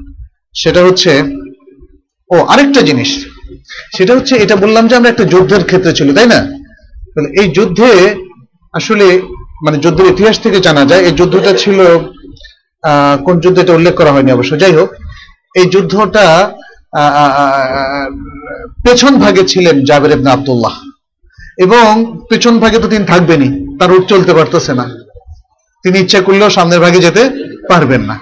সেটা 0.54 0.84
হচ্ছে, 0.84 1.24
ও 2.30 2.36
আরেকটা 2.36 2.82
জিনিস, 2.82 3.26
সেটা 3.98 4.16
হচ্ছে, 4.16 4.36
এটা 4.36 4.56
বললাম 4.56 4.88
যে 4.88 4.96
আমরা 4.96 5.10
একটা 5.10 5.24
যুদ্ধের 5.24 5.64
ক্ষেত্রে 5.64 5.94
ছিল, 5.94 6.16
তাই 6.16 6.26
না? 6.26 6.55
তাহলে 7.16 7.30
এই 7.42 7.48
যুদ্ধে 7.58 7.90
আসলে 8.74 9.06
মানে 9.66 9.78
যুদ্ধের 9.84 10.12
ইতিহাস 10.14 10.36
থেকে 10.44 10.58
জানা 10.68 10.84
যায়, 10.90 11.04
এই 11.08 11.14
যুদ্ধটা 11.20 11.52
ছিল 11.64 11.80
কোন 13.26 13.36
যুদ্ধে 13.44 13.62
এটা 13.64 13.78
উল্লেখ 13.78 13.94
করা 14.00 14.14
হয়নি 14.14 14.32
অবশ্য। 14.34 14.54
যাই 14.64 14.74
হোক, 14.80 14.90
এই 15.60 15.66
যুদ্ধটা 15.74 16.26
পেছন 18.86 19.14
ভাগে 19.24 19.44
ছিলেন 19.52 19.76
জাবের 19.90 20.12
ইবনে 20.16 20.30
আব্দুল্লাহ। 20.36 20.76
এবং 21.66 21.90
পেছন 22.30 22.54
ভাগে 22.64 22.78
তো 22.84 22.88
তিনি 22.94 23.06
থাকবেনই, 23.12 23.50
তার 23.80 23.90
উঠ 23.96 24.04
চলতে 24.12 24.32
পারতেছে 24.38 24.72
না। 24.80 24.86
তিনি 25.84 25.98
ইচ্ছা 26.04 26.20
করলেও 26.28 26.50
সামনের 26.58 26.82
ভাগে 26.86 27.00
যেতে 27.06 27.24
পারবেন 27.70 28.02
না। 28.10 28.16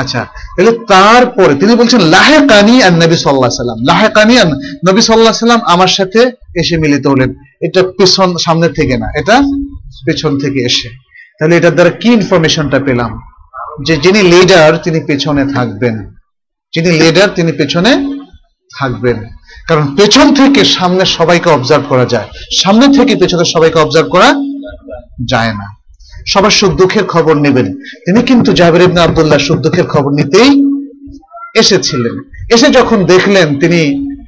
আচ্ছা 0.00 0.20
তাহলে 0.56 0.72
তারপরে 0.88 1.54
তিনি 1.54 1.72
বলছেন 1.74 2.00
লাহে 2.00 2.38
কানি 2.48 2.82
আর 2.82 2.92
নবী 2.92 3.16
সাল্লাহ 3.16 3.50
সাল্লাম। 3.50 3.78
লাহে 3.88 4.08
কানি 4.08 4.34
আর 4.38 4.48
নবী 4.88 5.00
সাল্লাহ 5.00 5.32
সাল্লাম 5.32 5.60
আমার 5.64 5.88
সাথে 5.88 6.20
এসে 6.60 6.76
মিলিত 6.76 7.06
হলেন। 7.06 7.30
এটা 7.60 7.82
পেছন 7.82 8.36
সামনের 8.36 8.72
থেকে 8.72 8.96
না, 8.98 9.08
এটা 9.18 9.36
পেছন 10.06 10.38
থেকে 10.38 10.58
এসে। 10.60 10.88
তাহলে 11.38 11.56
এটার 11.56 11.74
দ্বারা 11.74 11.90
কি 11.90 12.08
ইনফরমেশনটা 12.08 12.78
পেলাম? 12.78 13.12
যে 13.86 13.96
যিনি 13.96 14.20
লিডার 14.22 14.76
তিনি 14.76 15.00
পেছনে 15.00 15.42
থাকবেন। 15.54 15.96
যিনি 16.74 16.90
লিডার 17.00 17.28
তিনি 17.34 17.52
পেছনে 17.52 17.92
থাকবেন। 18.78 19.18
কারণ 19.68 19.96
পেছন 19.96 20.34
থেকে 20.34 20.64
সামনে 20.64 21.04
সবাইকে 21.06 21.48
অবজার্ভ 21.50 21.84
করা 21.88 22.04
যায়। 22.04 22.28
সামনে 22.62 22.86
থেকে 22.96 23.16
পেছনে 23.16 23.44
সবাইকে 23.44 23.78
অবজার্ভ 23.78 24.08
করা 24.10 24.28
যায় 25.28 25.52
না। 25.52 25.77
সবার 26.26 26.50
সুখ 26.50 26.72
দুঃখের 26.80 27.04
খবর 27.04 27.34
নেবেন। 27.36 27.66
তিনি 28.04 28.22
কিন্তু 28.22 28.52
জাবের 28.52 28.82
ইবনে 28.82 29.00
আব্দুল্লাহ 29.00 29.38
সুখ 29.38 29.58
দুঃখের 29.58 29.86
খবর 29.86 30.10
নিতেই 30.12 30.50
এসেছিলেন। 31.54 32.14
এসে 32.54 32.68
যখন 32.70 33.04
দেখলেন 33.04 33.58
তিনি 33.58 33.80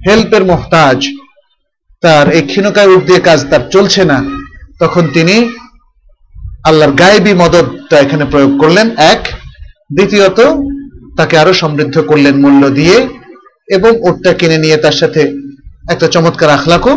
হেল্পের 0.06 0.44
মোহতাজ, 0.44 1.00
তার 2.00 2.26
এই 2.36 2.42
ক্ষীণকায় 2.42 2.92
উঠ 2.94 3.02
দিয়ে 3.06 3.20
কাজ 3.20 3.44
তার 3.50 3.62
চলছে 3.70 4.04
না, 4.04 4.18
তখন 4.78 5.04
তিনি 5.14 5.50
আল্লাহর 6.64 6.92
গায়েবী 6.92 7.32
মদতটা 7.34 7.98
এখানে 7.98 8.24
প্রয়োগ 8.24 8.52
করলেন। 8.58 8.90
এক, 9.12 9.28
দ্বিতীয়ত, 9.94 10.40
তাকে 11.16 11.38
আরও 11.38 11.52
সমৃদ্ধ 11.52 12.00
করলেন 12.00 12.34
মূল্য 12.40 12.70
দিয়ে 12.70 12.96
এবং 13.68 13.92
ওটটা 14.08 14.32
কিনে 14.32 14.58
নিয়ে 14.58 14.76
তার 14.76 14.92
সাথে 14.92 15.20
একটা 15.90 16.06
চমৎকার 16.08 16.50
আখলাকও 16.50 16.94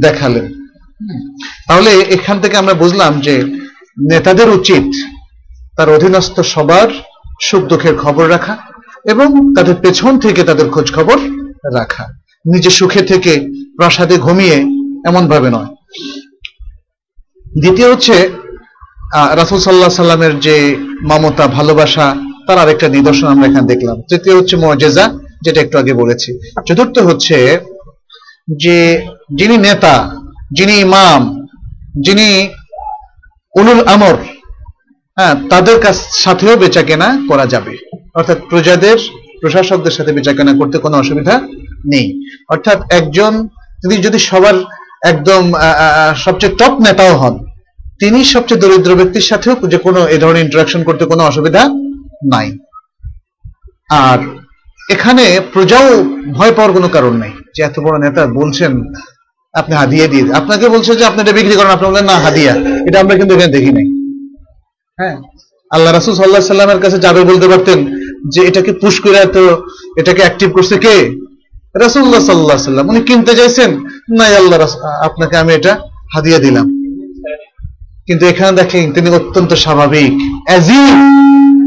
দেখালেন। 0.00 0.46
তাহলে 1.66 1.90
এখান 1.90 2.40
থেকে 2.40 2.56
আমরা 2.56 2.74
বুঝলাম 2.74 3.20
যে 3.20 3.34
নেতাদের 4.10 4.48
উচিত 4.50 4.84
তার 5.76 5.88
অধীনস্থ 5.90 6.40
সবার 6.40 6.88
সুখ 7.42 7.62
দুঃখের 7.64 7.96
খবর 7.96 8.30
রাখা 8.30 8.56
এবং 9.04 9.54
তাদের 9.54 9.74
পেছন 9.74 10.18
থেকে 10.18 10.42
তাদের 10.42 10.70
খোঁজ 10.70 10.94
খবর 10.94 11.18
রাখা। 11.74 12.04
নিজে 12.46 12.70
সুখে 12.70 13.02
থেকে 13.02 13.40
প্রাসাদে 13.76 14.16
ঘুমিয়ে 14.16 14.56
এমন 15.06 15.28
ভাবে 15.28 15.50
নয়। 15.50 15.66
দ্বিতীয় 17.60 17.92
হচ্ছে 17.92 18.30
রাসুল 19.12 19.58
সাল্লাহ 19.58 19.88
সাল্লামের 19.88 20.40
যে 20.40 20.76
মমতা, 21.10 21.46
ভালোবাসা, 21.46 22.16
তার 22.46 22.58
আরেকটা 22.58 22.88
নিদর্শন 22.88 23.26
আমরা 23.26 23.48
এখানে 23.48 23.66
দেখলাম। 23.66 24.02
তৃতীয় 24.08 24.36
হচ্ছে 24.36 24.56
মজেজা 24.56 25.18
যেটা 25.42 25.60
একটু 25.60 25.78
আগে 25.78 25.92
বলেছি। 25.92 26.38
চতুর্থ 26.68 26.98
হচ্ছে 26.98 27.58
যে, 28.60 29.06
যিনি 29.34 29.56
নেতা, 29.56 30.14
যিনি 30.52 30.72
ইমাম, 30.72 31.46
যিনি 32.00 32.48
উলুল 33.54 33.80
আমর 33.86 34.16
হ্যাঁ 35.18 35.34
তাদের 35.48 35.76
কাছ 35.80 35.96
সাথেও 36.24 36.56
বেচা 36.56 36.82
কেনা 36.82 37.08
করা 37.28 37.46
যাবে। 37.46 37.72
অর্থাৎ 38.14 38.38
প্রজাদের, 38.50 38.98
প্রশাসকদের 39.40 39.90
সাথে 39.90 40.12
বেচা 40.12 40.32
কেনা 40.32 40.52
করতে 40.52 40.76
কোনো 40.78 40.96
অসুবিধা 40.98 41.34
নেই। 41.92 42.06
অর্থাৎ 42.48 42.78
একজন, 42.92 43.32
তিনি 43.82 43.96
যদি 43.96 44.18
সবার 44.18 44.56
একদম 45.02 45.42
সবচেয়ে 46.16 46.56
টপ 46.58 46.74
নেতাও 46.80 47.16
হন, 47.16 47.34
তিনি 47.98 48.18
সবচেয়ে 48.24 48.60
দরিদ্র 48.60 48.94
ব্যক্তির 48.94 49.28
সাথেও 49.30 49.54
যে 49.72 49.78
কোনো, 49.78 50.00
এ 50.14 50.16
ধরনের 50.18 50.44
ইন্টারাকশন 50.44 50.82
করতে 50.84 51.04
কোনো 51.04 51.22
অসুবিধা 51.24 51.62
নাই। 52.32 52.48
আর 53.90 54.18
এখানে 54.90 55.24
প্রজাও 55.52 55.88
ভয় 56.32 56.52
পাওয়ার 56.56 56.72
কোনো 56.72 56.88
কারণ 56.88 57.14
নেই। 57.16 57.32
যে 57.56 57.60
এত 57.62 57.76
বড় 57.80 57.96
নেতা 57.98 58.22
বলছেন 58.26 58.72
আপনি 59.58 59.74
হাদিয়া 59.76 60.06
দিয়ে 60.06 60.32
আপনাকে 60.32 60.68
বলছে 60.68 60.96
যে 60.96 61.04
আপনি 61.04 61.20
এটা 61.20 61.32
বিক্রি 61.32 61.54
করেন 61.56 61.70
আপনি 61.70 61.88
বললেন 61.88 62.04
না 62.04 62.12
হাদিয়া। 62.12 62.54
এটা 62.88 63.00
আমরা 63.00 63.16
কিন্তু 63.16 63.34
এখানে 63.34 63.52
দেখি 63.52 63.70
নাই। 63.72 63.86
হ্যাঁ। 64.98 65.16
আল্লাহ 65.70 65.92
রাসুল 65.92 66.14
সাল্লাহ 66.14 66.40
সাল্লামের 66.40 66.80
কাছে 66.80 66.98
যাবে 66.98 67.24
বলতে 67.24 67.48
পারতেন 67.48 67.78
যে 68.32 68.40
এটাকে 68.42 68.72
পুশ 68.72 69.00
করে 69.00 69.24
তো 69.26 69.62
এটাকে 69.96 70.22
অ্যাক্টিভ 70.22 70.54
করছে 70.54 70.76
কে? 70.78 70.96
রাসুল্লাহ 71.80 72.20
সাল্লাহ 72.20 72.56
সাল্লাম 72.56 72.88
উনি 72.88 73.00
কিনতে 73.00 73.34
চাইছেন 73.36 73.70
নাই 74.18 74.36
আল্লাহ 74.36 74.58
আপনাকে 75.02 75.36
আমি 75.36 75.54
এটা 75.54 75.78
হাদিয়া 76.14 76.38
দিলাম। 76.38 76.66
কিন্তু 78.06 78.26
এখানে 78.26 78.52
দেখেন 78.62 78.92
তিনি 78.92 79.10
অত্যন্ত 79.10 79.54
স্বাভাবিক 79.54 80.12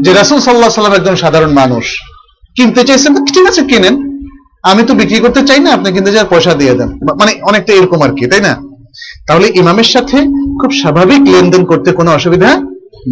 যে 0.02 0.12
রাসুল 0.12 0.40
সাল্লাহ 0.40 0.70
সাল্লাম 0.70 0.94
একজন 0.94 1.16
সাধারণ 1.16 1.52
মানুষ। 1.52 1.84
কিনতে 2.56 2.84
চাইছেন 2.84 3.12
ঠিক 3.24 3.48
আছে 3.48 3.62
কিনেন। 3.62 4.11
আমি 4.70 4.82
তো 4.88 4.92
বিক্রি 5.00 5.18
করতে 5.24 5.40
চাই 5.48 5.60
না 5.64 5.70
আপনি 5.76 5.88
কিনতে 5.94 6.12
চাই 6.14 6.26
পয়সা 6.32 6.52
দিয়ে 6.60 6.74
দেন। 6.78 6.90
মানে 7.20 7.32
অনেকটা 7.48 7.72
এরকম 7.78 8.00
আর 8.06 8.12
কি, 8.18 8.24
তাই 8.32 8.42
না? 8.48 8.52
তাহলে 9.26 9.46
ইমামের 9.60 9.88
সাথে 9.94 10.18
খুব 10.60 10.70
স্বাভাবিক 10.80 11.22
লেনদেন 11.32 11.62
করতে 11.70 11.88
কোনো 11.98 12.10
অসুবিধা 12.18 12.50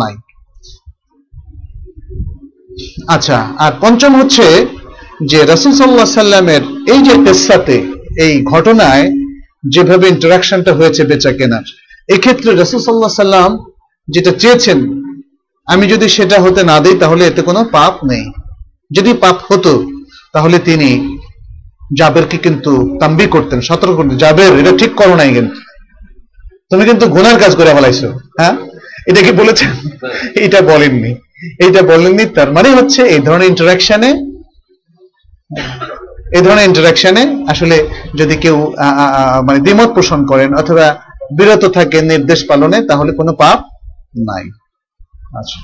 নাই। 0.01 0.15
আচ্ছা 3.15 3.39
আর 3.65 3.73
পঞ্চম 3.83 4.13
হচ্ছে 4.21 4.47
যে 5.31 5.39
রাসুল 5.53 5.73
সাল্লাহ 5.81 6.09
সাল্লামের 6.21 6.63
এই 6.93 7.01
যে 7.07 7.15
পেশাতে 7.25 7.77
এই 8.25 8.35
ঘটনায় 8.53 9.05
যেভাবে 9.73 10.07
ইন্টারাকশনটা 10.15 10.73
হয়েছে 10.79 11.03
বেচা 11.11 11.33
কেনার, 11.39 11.67
এক্ষেত্রে 12.15 12.51
রাসুল 12.53 12.81
সাল্লাহ 12.85 13.23
সাল্লাম 13.23 13.51
যেটা 14.09 14.33
চেয়েছেন, 14.43 14.79
আমি 15.69 15.85
যদি 15.93 16.07
সেটা 16.17 16.37
হতে 16.45 16.63
না 16.71 16.77
দিই 16.85 16.97
তাহলে 17.03 17.23
এতে 17.27 17.43
কোনো 17.49 17.61
পাপ 17.77 17.95
নেই। 18.11 18.25
যদি 18.97 19.11
পাপ 19.25 19.37
হতো, 19.49 19.73
তাহলে 20.35 20.57
তিনি 20.69 20.91
জাবেরকে 21.99 22.37
কিন্তু 22.37 22.99
তাম্বি 23.01 23.27
করতেন, 23.27 23.61
সতর্ক 23.61 23.95
করতেন। 23.97 24.17
জাবের, 24.17 24.53
এটা 24.61 24.73
ঠিক 24.79 24.93
করো 24.95 25.15
নাই 25.17 25.31
কিন্তু। 25.35 25.59
তুমি 26.71 26.85
কিন্তু 26.85 27.05
গুনার 27.09 27.37
কাজ 27.39 27.53
করে 27.57 27.71
ফেলাইছো 27.75 28.09
হ্যাঁ? 28.39 28.55
এটা 29.07 29.21
কি 29.23 29.33
বলেছেন? 29.33 29.71
এটা 30.45 30.61
বলেননি। 30.63 31.13
এইটা 31.65 31.81
বলেননি, 31.83 32.25
তার 32.37 32.49
মানে 32.53 32.69
হচ্ছে 32.69 33.01
এই 33.15 33.21
ধরনের 33.27 33.49
ইন্টারাকশনে 33.49 34.11
এই 36.37 36.43
ধরনের 36.43 36.65
ইন্টারাকশনে 36.65 37.23
আসলে 37.53 37.77
যদি 38.17 38.35
কেউ 38.37 38.57
মানে 39.47 39.59
দ্বিমত 39.59 39.91
পোষণ 39.97 40.21
করেন 40.27 40.51
অথবা 40.55 40.87
বিরত 41.37 41.65
থাকে 41.77 41.99
নির্দেশ 42.03 42.41
পালনে, 42.51 42.79
তাহলে 42.87 43.11
কোনো 43.13 43.33
পাপ 43.43 43.59
নাই। 44.29 44.45
আচ্ছা। 45.41 45.59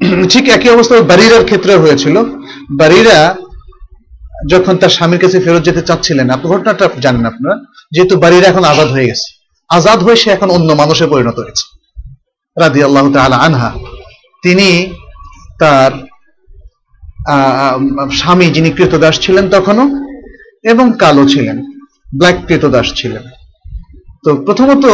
ঠিক 0.30 0.48
একই 0.48 0.68
অবস্থা 0.68 1.02
বারিরার 1.02 1.44
ক্ষেত্রে 1.44 1.76
হয়েছিল। 1.76 2.22
বারিরা 2.78 3.36
যখন 4.50 4.76
তার 4.76 4.88
স্বামীর 4.88 5.20
কাছে 5.20 5.40
ফেরত 5.40 5.62
যেতে 5.62 5.82
চাচ্ছিলেন, 5.82 6.30
আপনি 6.30 6.50
ঘটনাটা 6.50 6.88
জানেন 7.00 7.26
আপনারা, 7.26 7.64
যেহেতু 7.92 8.16
বাড়িরা 8.16 8.48
এখন 8.48 8.64
আজাদ 8.64 8.88
হয়ে 8.88 9.06
গেছে। 9.06 9.50
আজাদ 9.68 10.02
হয়ে 10.02 10.16
সে 10.16 10.30
এখন 10.30 10.50
অন্য 10.50 10.72
মানুষে 10.72 11.06
পরিণত 11.06 11.38
হয়েছে। 11.38 11.78
রাদি 12.60 12.82
আল্লাহ 12.82 13.32
আনহা। 13.32 13.72
তিনি 14.42 14.94
তার 15.58 15.90
স্বামী 18.12 18.46
যিনি 18.46 18.70
কৃতদাস 18.70 19.20
ছিলেন 19.20 19.50
তখনও 19.50 19.86
এবং 20.62 20.92
কালো 20.98 21.28
ছিলেন, 21.28 21.62
ব্ল্যাক 22.18 22.34
কৃতদাস 22.46 22.94
ছিলেন। 22.94 23.22
তো 24.24 24.36
প্রথমত 24.36 24.86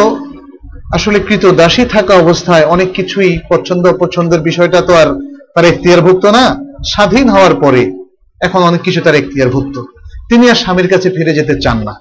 আসলে 0.92 1.20
কৃতদাসী 1.20 1.84
থাকা 1.84 2.14
অবস্থায় 2.14 2.64
অনেক 2.64 2.92
কিছুই 2.92 3.38
পছন্দ 3.48 3.86
অপছন্দের 3.86 4.40
বিষয়টা 4.40 4.80
তো 4.80 4.94
আর 4.94 5.06
তার 5.54 5.64
এখতিয়ারভুক্ত 5.64 6.26
না। 6.26 6.60
স্বাধীন 6.84 7.28
হওয়ার 7.28 7.54
পরে 7.54 7.92
এখন 8.40 8.62
অনেক 8.62 8.80
কিছু 8.80 9.00
তার 9.00 9.14
এখতিয়ারভুক্ত। 9.14 9.82
তিনি 10.28 10.50
আর 10.50 10.54
স্বামীর 10.54 10.88
কাছে 10.88 11.10
ফিরে 11.10 11.34
যেতে 11.34 11.60
চান 11.60 11.82
না। 11.82 12.00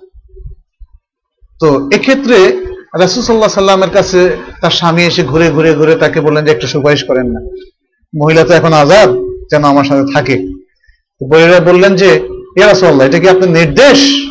তো 1.60 1.90
এক্ষেত্রে 1.92 2.68
রাসুসাল্লাহ 3.00 3.48
সাল্লামের 3.48 3.90
কাছে 3.90 4.38
তার 4.62 4.72
স্বামী 4.72 5.04
এসে 5.04 5.24
ঘুরে 5.24 5.52
ঘুরে 5.52 5.74
ঘুরে 5.74 5.96
তাকে 5.96 6.22
বললেন 6.22 6.46
যে, 6.46 6.52
একটু 6.52 6.68
সুপারিশ 6.68 7.04
করেন 7.04 7.28
না। 7.32 7.40
মহিলা 8.22 8.44
তো 8.44 8.54
এখন 8.54 8.74
আজাদ 8.74 9.10
যেন 9.52 9.64
আমার 9.64 9.84
সাথে 9.84 10.14
থাকে। 10.14 10.36
তো 11.20 11.26
বইয়েরা 11.26 11.60
বললেন 11.60 11.96
যে 11.96 12.28
ইয়ারাসল্লাহ 12.58 13.08
এটা 13.08 13.20
কি 13.20 13.30
আপনার 13.30 13.50
নির্দেশ? 13.50 14.28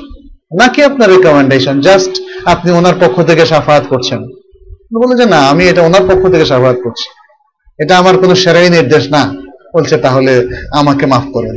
নাকি 0.59 0.83
আপনার 0.83 1.11
রেকমেন্ডেশন 1.11 1.81
জাস্ট 1.81 2.11
আপনি 2.45 2.73
ওনার 2.73 2.95
পক্ষ 3.01 3.23
থেকে 3.23 3.47
সাফাহাত 3.47 3.87
করছেন। 3.87 4.42
বললেন 5.01 5.19
যে, 5.19 5.27
না, 5.27 5.41
আমি 5.49 5.69
এটা 5.69 5.83
ওনার 5.83 6.05
পক্ষ 6.09 6.33
থেকে 6.33 6.45
সাফাহাত 6.45 6.77
করছি। 6.85 7.07
এটা 7.79 7.99
আমার 7.99 8.19
কোনো 8.19 8.35
সেরাই 8.35 8.71
নির্দেশ 8.71 9.11
না। 9.11 9.23
বলছে, 9.77 9.97
তাহলে 9.97 10.49
আমাকে 10.73 11.07
মাফ 11.07 11.25
করেন 11.33 11.57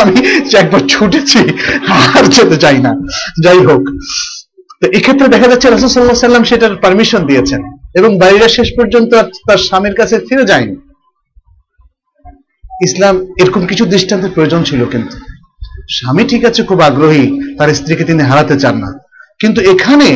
আমি 0.00 0.46
একবার 0.56 0.80
ছুটেছি, 0.88 1.38
আর 1.92 2.24
যেতে 2.24 2.56
চাই 2.56 2.78
না। 2.78 2.92
যাই 3.44 3.58
হোক, 3.58 3.82
তো 4.80 4.88
এক্ষেত্রে 4.88 5.28
দেখা 5.28 5.48
যাচ্ছে 5.48 5.70
রাসুসাল্লাহ 5.70 6.14
সাল্লাম 6.14 6.44
সেটার 6.44 6.76
পারমিশন 6.76 7.26
দিয়েছেন 7.26 7.60
এবং 7.94 8.18
বাইরে 8.18 8.48
শেষ 8.48 8.68
পর্যন্ত 8.76 9.14
তার 9.48 9.58
স্বামীর 9.58 9.94
কাছে 9.94 10.18
ফিরে 10.18 10.44
যায়নি। 10.44 10.76
ইসলাম 12.84 13.26
এরকম 13.38 13.66
কিছু 13.66 13.84
দৃষ্টান্তের 13.84 14.30
প্রয়োজন 14.34 14.62
ছিল 14.62 14.84
কিন্তু। 14.84 15.16
স্বামী 15.90 16.24
ঠিক 16.24 16.44
আছে, 16.44 16.62
খুব 16.62 16.80
আগ্রহী, 16.80 17.56
তার 17.58 17.68
স্ত্রীকে 17.74 18.04
তিনি 18.04 18.22
হারাতে 18.22 18.58
চান 18.58 18.76
না। 18.78 18.98
কিন্তু 19.38 19.60
এখানে 19.60 20.08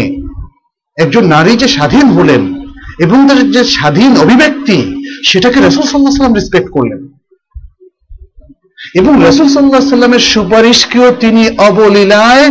একজন 0.96 1.26
নারী 1.26 1.56
যে 1.56 1.68
স্বাধীন 1.68 2.06
হলেন 2.06 2.62
এবং 2.98 3.28
তার 3.28 3.50
যে 3.50 3.64
স্বাধীন 3.64 4.16
অভিব্যক্তি, 4.16 5.02
সেটাকে 5.26 5.60
রসুল 5.60 5.82
সাল্লাহ 5.82 6.12
সাল্লাম 6.12 6.34
রেসপেক্ট 6.34 6.70
করলেন। 6.70 7.08
এবং 8.94 9.22
রসুল 9.28 9.48
সাল্লাহ 9.48 9.80
সাল্লামের 9.80 10.18
সুপারিশকেও 10.18 11.12
তিনি 11.20 11.48
অবলীলায় 11.58 12.48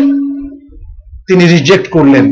তিনি 1.28 1.48
রিজেক্ট 1.48 1.90
করলেন। 1.90 2.26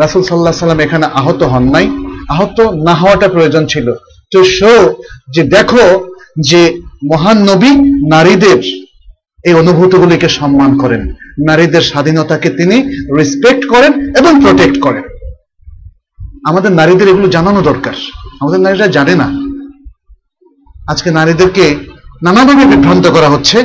রাসুল 0.00 0.22
সাল্লাহ 0.22 0.52
সাল্লাম 0.52 0.80
এখানে 0.80 1.06
আহত 1.06 1.42
হন 1.42 1.70
নাই। 1.70 1.90
আহত 2.28 2.60
না 2.60 2.94
হওয়াটা 2.94 3.28
প্রয়োজন 3.28 3.66
ছিল। 3.66 3.92
তো 4.30 4.44
শো 4.44 4.94
যে 5.34 5.42
দেখো 5.42 6.06
যে 6.40 6.80
মহান 7.12 7.38
নবী 7.42 7.70
নারীদের 8.10 8.58
এই 9.44 9.54
অনুভূতিগুলিকে 9.54 10.28
সম্মান 10.28 10.78
করেন। 10.78 11.14
নারীদের 11.48 11.80
স্বাধীনতাকে 11.80 12.50
তিনি 12.50 12.76
রেসপেক্ট 13.18 13.68
করেন 13.68 14.16
এবং 14.16 14.40
প্রোটেক্ট 14.40 14.80
করেন। 14.80 15.02
আমাদের 16.44 16.72
নারীদের 16.72 17.08
এগুলো 17.08 17.28
জানানো 17.28 17.62
দরকার। 17.62 17.94
আমাদের 18.40 18.60
নারীরা 18.60 18.86
জানে 18.86 19.14
না। 19.14 19.32
আজকে 20.86 21.10
নারীদেরকে 21.10 21.76
নানাভাবে 22.22 22.64
বিভ্রান্ত 22.64 23.06
করা 23.06 23.28
হচ্ছে। 23.28 23.64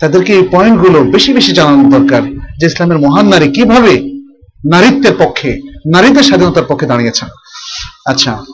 তাদেরকে 0.00 0.32
এই 0.32 0.48
পয়েন্টগুলো 0.50 1.04
বেশি 1.04 1.32
বেশি 1.32 1.52
জানানো 1.52 1.98
দরকার 1.98 2.22
যে 2.60 2.66
ইসলামের 2.66 2.98
মহান 2.98 3.28
নারী 3.28 3.52
কীভাবে 3.52 4.00
নারীত্বের 4.70 5.12
পক্ষে, 5.18 5.60
নারীদের 5.92 6.22
স্বাধীনতার 6.22 6.64
পক্ষে 6.68 6.86
দাঁড়িয়েছেন। 6.86 7.28
আচ্ছা। 8.06 8.44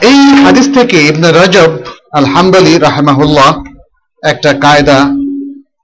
এই 0.00 0.44
হাদিস 0.44 0.74
থেকে 0.74 1.06
ইবনে 1.06 1.32
রজব 1.32 1.70
আল 2.12 2.24
হাম্বালি 2.24 2.78
রাহমাহুল্লাহ 2.78 3.64
একটা 4.24 4.52
কায়দা, 4.52 5.10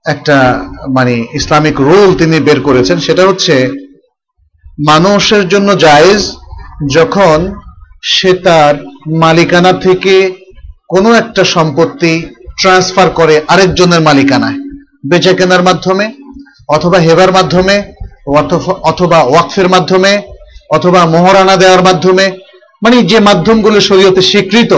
একটা 0.07 0.65
মানে 0.89 1.25
ইসলামিক 1.35 1.81
রুল 1.81 2.15
তিনি 2.15 2.41
বের 2.41 2.61
করেছেন। 2.61 2.99
সেটা 2.99 3.27
হচ্ছে 3.27 3.86
মানুষের 4.85 5.49
জন্য 5.49 5.79
জায়েজ 5.79 6.33
যখন 6.95 7.55
সে 8.03 8.33
তার 8.33 8.75
মালিকানা 9.15 9.73
থেকে 9.73 10.35
কোনো 10.89 11.15
একটা 11.15 11.45
সম্পত্তি 11.45 12.27
ট্রান্সফার 12.61 13.11
করে 13.11 13.41
আরেকজনের 13.49 14.01
মালিকানায়, 14.01 14.59
বেচে 15.07 15.35
কেনার 15.35 15.63
মাধ্যমে 15.63 16.13
অথবা 16.69 16.99
হেবার 16.99 17.33
মাধ্যমে 17.33 17.93
অথবা- 18.83 19.29
ওয়াকফের 19.29 19.69
মাধ্যমে, 19.69 20.23
অথবা 20.71 21.07
মোহরানা 21.07 21.57
দেওয়ার 21.57 21.83
মাধ্যমে 21.83 22.33
মানে 22.83 23.03
যে 23.03 23.21
মাধ্যমগুলো 23.21 23.81
শরীয়তে 23.81 24.23
স্বীকৃত, 24.23 24.73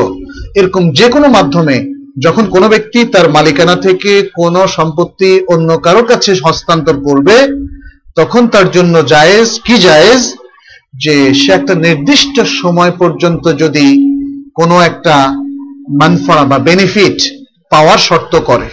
এরকম 0.55 0.92
যে 0.92 1.09
কোনো 1.09 1.28
মাধ্যমে 1.28 1.94
যখন 2.22 2.46
কোনো 2.46 2.68
ব্যক্তি 2.68 3.05
তার 3.05 3.30
মালিকানা 3.30 3.74
থেকে 3.74 4.22
কোনো 4.34 4.66
সম্পত্তি 4.66 5.40
অন্য 5.46 5.78
কারোর 5.78 6.07
কাছে 6.07 6.34
হস্তান্তর 6.44 7.01
করবে 7.01 7.68
তখন 8.18 8.48
তার 8.48 8.70
জন্য 8.70 9.06
জায়েজ, 9.06 9.60
কি 9.64 9.78
জায়েজ? 9.78 10.34
যে 10.94 11.34
সে 11.34 11.52
একটা 11.52 11.74
নির্দিষ্ট 11.74 12.40
সময় 12.40 12.92
পর্যন্ত 12.98 13.52
যদি 13.56 13.86
কোনো 14.54 14.80
একটা 14.80 15.28
মানফা 16.00 16.44
বা 16.44 16.58
বেনিফিট 16.58 17.18
পাওয়ার 17.70 17.98
শর্ত 17.98 18.36
করে। 18.36 18.68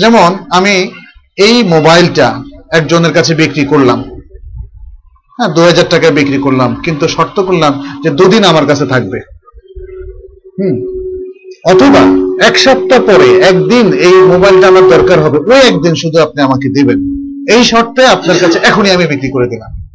যেমন, 0.00 0.36
আমি 0.50 0.90
এই 1.36 1.62
মোবাইলটা 1.62 2.42
একজনের 2.72 3.12
কাছে 3.12 3.34
বিক্রি 3.34 3.64
করলাম। 3.64 4.04
হ্যাঁ 5.38 5.48
দু 5.48 5.62
হাজার 5.62 5.84
টাকায় 5.90 6.12
বিক্রি 6.12 6.38
করলাম, 6.38 6.74
কিন্তু 6.74 7.08
শর্ত 7.08 7.40
করলাম 7.40 8.00
যে 8.04 8.10
দুদিন 8.10 8.44
আমার 8.44 8.66
কাছে 8.66 8.86
থাকবে। 8.86 9.20
হুম। 10.58 10.76
অথবা 11.64 12.02
এক 12.46 12.58
সপ্তাহ 12.58 13.02
পরে 13.06 13.38
একদিন 13.38 13.92
এই 13.92 14.12
মোবাইলটা 14.12 14.68
আমার 14.68 14.88
দরকার 14.88 15.20
হবে, 15.20 15.38
ওই 15.38 15.60
একদিন 15.68 15.94
শুধু 15.94 16.18
আপনি 16.20 16.42
আমাকে 16.42 16.68
দিবেন। 16.68 17.17
এই 17.48 17.64
শর্তে 17.64 18.06
আপনার 18.06 18.38
কাছে 18.38 18.58
এখনই 18.58 18.90
আমি 18.90 19.06
বিক্রি 19.06 19.30
করে 19.30 19.46
দিলাম। 19.48 19.88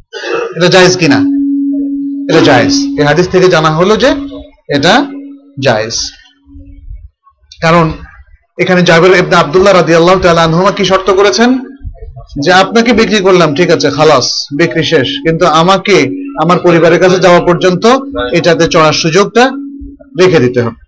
এটা 0.56 0.68
জায়েজ 0.68 0.96
কিনা? 0.96 1.16
এটা 2.30 2.40
জায়েজ। 2.40 2.74
এই 2.74 3.02
হাদিস 3.02 3.28
থেকে 3.28 3.48
জানা 3.48 3.70
হলো 3.70 3.96
যে 3.96 4.14
এটা 4.68 5.06
জায়েজ। 5.62 6.12
কারণ 7.62 7.92
এখানে 8.58 8.82
জাবের 8.82 9.18
ইবনে 9.18 9.36
আব্দুল্লাহ 9.36 9.74
রাদিয়াল্লাহু 9.74 10.20
তাআলা 10.20 10.44
আনহুমা 10.44 10.72
কি 10.72 10.84
শর্ত 10.84 11.10
করেছেন? 11.10 11.58
যে 12.40 12.52
আপনাকে 12.52 12.92
বিক্রি 12.92 13.20
করলাম, 13.20 13.54
ঠিক 13.54 13.70
আছে, 13.70 13.90
খালাস, 13.90 14.46
বিক্রি 14.58 14.84
শেষ। 14.84 15.08
কিন্তু 15.08 15.46
আমাকে, 15.46 16.10
আমার 16.42 16.58
পরিবারের 16.58 17.00
কাছে 17.00 17.18
যাওয়া 17.18 17.40
পর্যন্ত 17.40 17.86
এটাতে 18.32 18.68
চড়ার 18.68 18.92
সুযোগটা 18.92 19.50
রেখে 20.20 20.38
দিতে 20.40 20.62
হবে। 20.62 20.84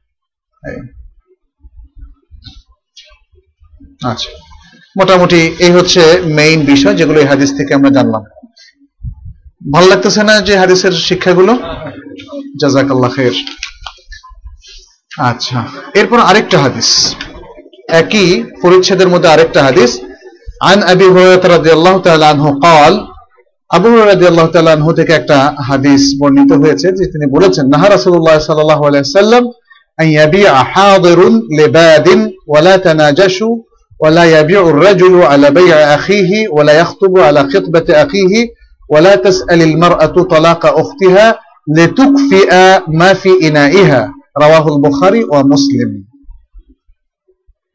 আচ্ছা। 4.05 4.46
মোটামুটি 4.96 5.42
এই 5.66 5.72
হচ্ছে 5.72 6.02
মেইন 6.38 6.60
বিষয় 6.66 6.96
যেগুলো 7.00 7.18
এই 7.20 7.28
হাদিস 7.32 7.50
থেকে 7.58 7.72
আমরা 7.74 7.92
জানলাম 7.98 8.24
ভালো 9.74 9.88
লাগতেছে 9.92 10.22
না 10.30 10.36
যে 10.48 10.54
হাদিসের 10.58 10.94
শিক্ষাগুলো 11.08 11.54
জাজাকাল্লাহ 12.62 13.12
খের 13.16 13.36
আচ্ছা 15.12 15.58
এরপর 16.00 16.20
আরেকটা 16.30 16.58
হাদিস 16.66 16.90
একই 18.02 18.28
পরিচ্ছেদের 18.62 19.10
মধ্যে 19.14 19.30
আরেকটা 19.34 19.62
হাদিস 19.68 19.92
عن 20.62 20.80
ابي 20.84 21.08
هريره 21.08 21.46
رضي 21.48 21.72
الله 21.74 21.96
تعالى 21.98 22.26
عنه 22.26 22.46
قال 22.60 22.94
আবু 23.72 23.88
হুরায়রা 23.88 24.12
রাদিয়াল্লাহু 24.14 24.50
তাআলা 24.54 24.72
আনহু 24.78 24.92
থেকে 25.00 25.14
একটা 25.14 25.38
হাদিস 25.70 26.02
বর্ণিত 26.20 26.52
হয়েছে 26.62 26.88
যে 26.98 27.06
তিনি 27.14 27.26
বলেছেন 27.36 27.66
নাহা 27.74 27.88
রাসূলুল্লাহ 27.88 28.38
সাল্লাল্লাহু 28.40 28.84
আলাইহি 28.88 29.04
ওয়াসাল্লাম 29.04 29.44
আন 29.98 30.08
ইয়াবি'a 30.16 30.54
হাদিরুন 30.74 31.34
লিবাদিন 31.60 32.20
ওয়া 32.50 32.62
লা 32.62 32.76
তানাজাশু 32.86 33.48
ইয়াবি'ু 34.05 34.59
আর-রাজুলু 34.71 35.21
আলা 35.23 35.51
বাই'i 35.51 35.73
আখিহি 35.97 36.47
ওয়া 36.53 36.65
লা 36.65 36.73
ইয়াখতুবু 36.73 37.19
আলা 37.29 37.43
খিতবাতি 37.53 37.93
আখিহি 38.05 38.41
ওয়া 38.91 39.01
লা 39.01 39.15
তাস'াল 39.17 39.61
al-mar'atu 39.69 40.21
talaqa 40.33 40.69
ukhtiha 40.83 41.27
লিতুকফি'a 41.77 42.65
মা 43.01 43.11
ফি 43.23 43.31
ইনাইহা 43.49 44.01
রাওয়াহু 44.43 44.69
আল-বুখারী 44.73 45.21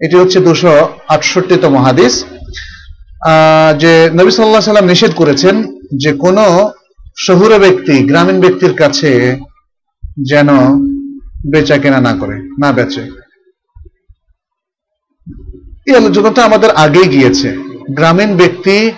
এটি 0.06 0.16
হচ্ছে 0.18 0.40
দুশো 0.40 0.90
আটষট্টিতম 1.08 1.74
হাদিস। 1.78 2.14
যে 3.82 3.94
নবী 4.14 4.32
সাল্লাহ 4.32 4.62
সাল্লাম 4.62 4.86
নিষেধ 4.86 5.12
করেছেন 5.16 5.56
যে 5.98 6.12
কোন 6.14 6.38
শহুরে 7.18 7.60
ব্যক্তি, 7.60 7.96
গ্রামীণ 8.10 8.40
ব্যক্তির 8.40 8.74
কাছে 8.74 9.38
যেন 10.22 10.50
বেচা 11.52 11.78
কেনা 11.78 12.00
না 12.02 12.14
করে, 12.14 12.38
না 12.62 12.72
বেচে। 12.72 13.04
এই 15.92 15.98
আলোচনাটা 15.98 16.44
আমাদের 16.44 16.72
আগেই 16.72 17.08
গিয়েছে। 17.08 17.58
গ্রামীণ 17.92 18.38
ব্যক্তি 18.38 18.92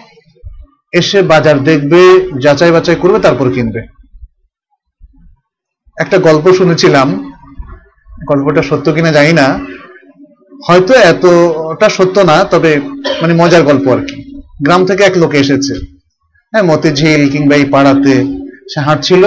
এসে 0.94 1.22
বাজার 1.22 1.64
দেখবে, 1.64 2.30
যাচাই 2.42 2.72
বাছাই 2.72 2.96
করবে, 2.96 3.20
তারপর 3.20 3.52
কিনবে। 3.52 3.82
একটা 5.98 6.18
গল্প 6.18 6.54
শুনেছিলাম, 6.54 7.34
গল্পটা 8.28 8.62
সত্য 8.62 8.94
কিনা 8.94 9.12
জানি 9.12 9.34
না। 9.34 9.60
হয়তো 10.68 10.94
এতটা 10.94 11.90
সত্য 11.90 12.20
না, 12.20 12.44
তবে 12.44 12.80
মানে 13.22 13.34
মজার 13.34 13.64
গল্প 13.64 13.88
আর 13.88 13.98
কি। 13.98 14.40
গ্রাম 14.66 14.86
থেকে 14.86 15.04
এক 15.04 15.18
লোক 15.18 15.34
এসেছে। 15.34 15.74
হ্যাঁ 16.52 16.64
মতিঝিল 16.64 17.30
কিংবা 17.30 17.56
এই 17.56 17.66
পাড়াতে 17.66 18.14
সে 18.74 18.80
হাঁটছিল 18.80 19.24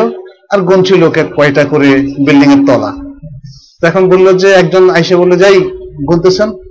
আর 0.50 0.60
গুনছিল 0.60 1.10
কয়টা 1.10 1.64
করে 1.64 1.90
বিল্ডিং 1.98 2.52
এর 2.52 2.66
তলা। 2.66 2.92
তো 3.80 3.86
এখন 3.86 4.08
বলল 4.08 4.38
যে, 4.38 4.50
একজন 4.52 4.90
আইসে 4.90 5.16
বলল, 5.16 5.36
যাই, 5.36 5.60
গুনতেছেন। 6.08 6.65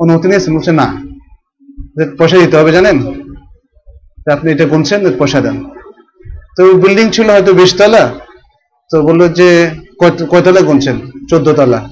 অনুমতি 0.00 0.28
নিয়েছেন 0.28 0.54
বলছে 0.54 0.72
না। 0.72 1.02
পয়সা 2.18 2.38
দিতে 2.38 2.56
হবে, 2.56 2.72
জানেন? 2.72 3.06
আপনি 4.32 4.52
এটা 4.52 4.64
গুনছেন 4.64 5.18
পয়সা 5.18 5.40
দেন। 5.40 5.64
তো 6.56 6.74
বিল্ডিং 6.74 7.10
ছিল 7.10 7.30
হয়তো 7.30 7.52
বিশ 7.52 7.74
তলা 7.76 8.14
তো 8.90 9.02
বলল 9.02 9.28
যে 9.28 9.70
কয়- 9.98 10.26
কয়তলা 10.26 10.60
গুনছেন? 10.60 11.00
চোদ্দ 11.30 11.52
তলা 11.52 11.88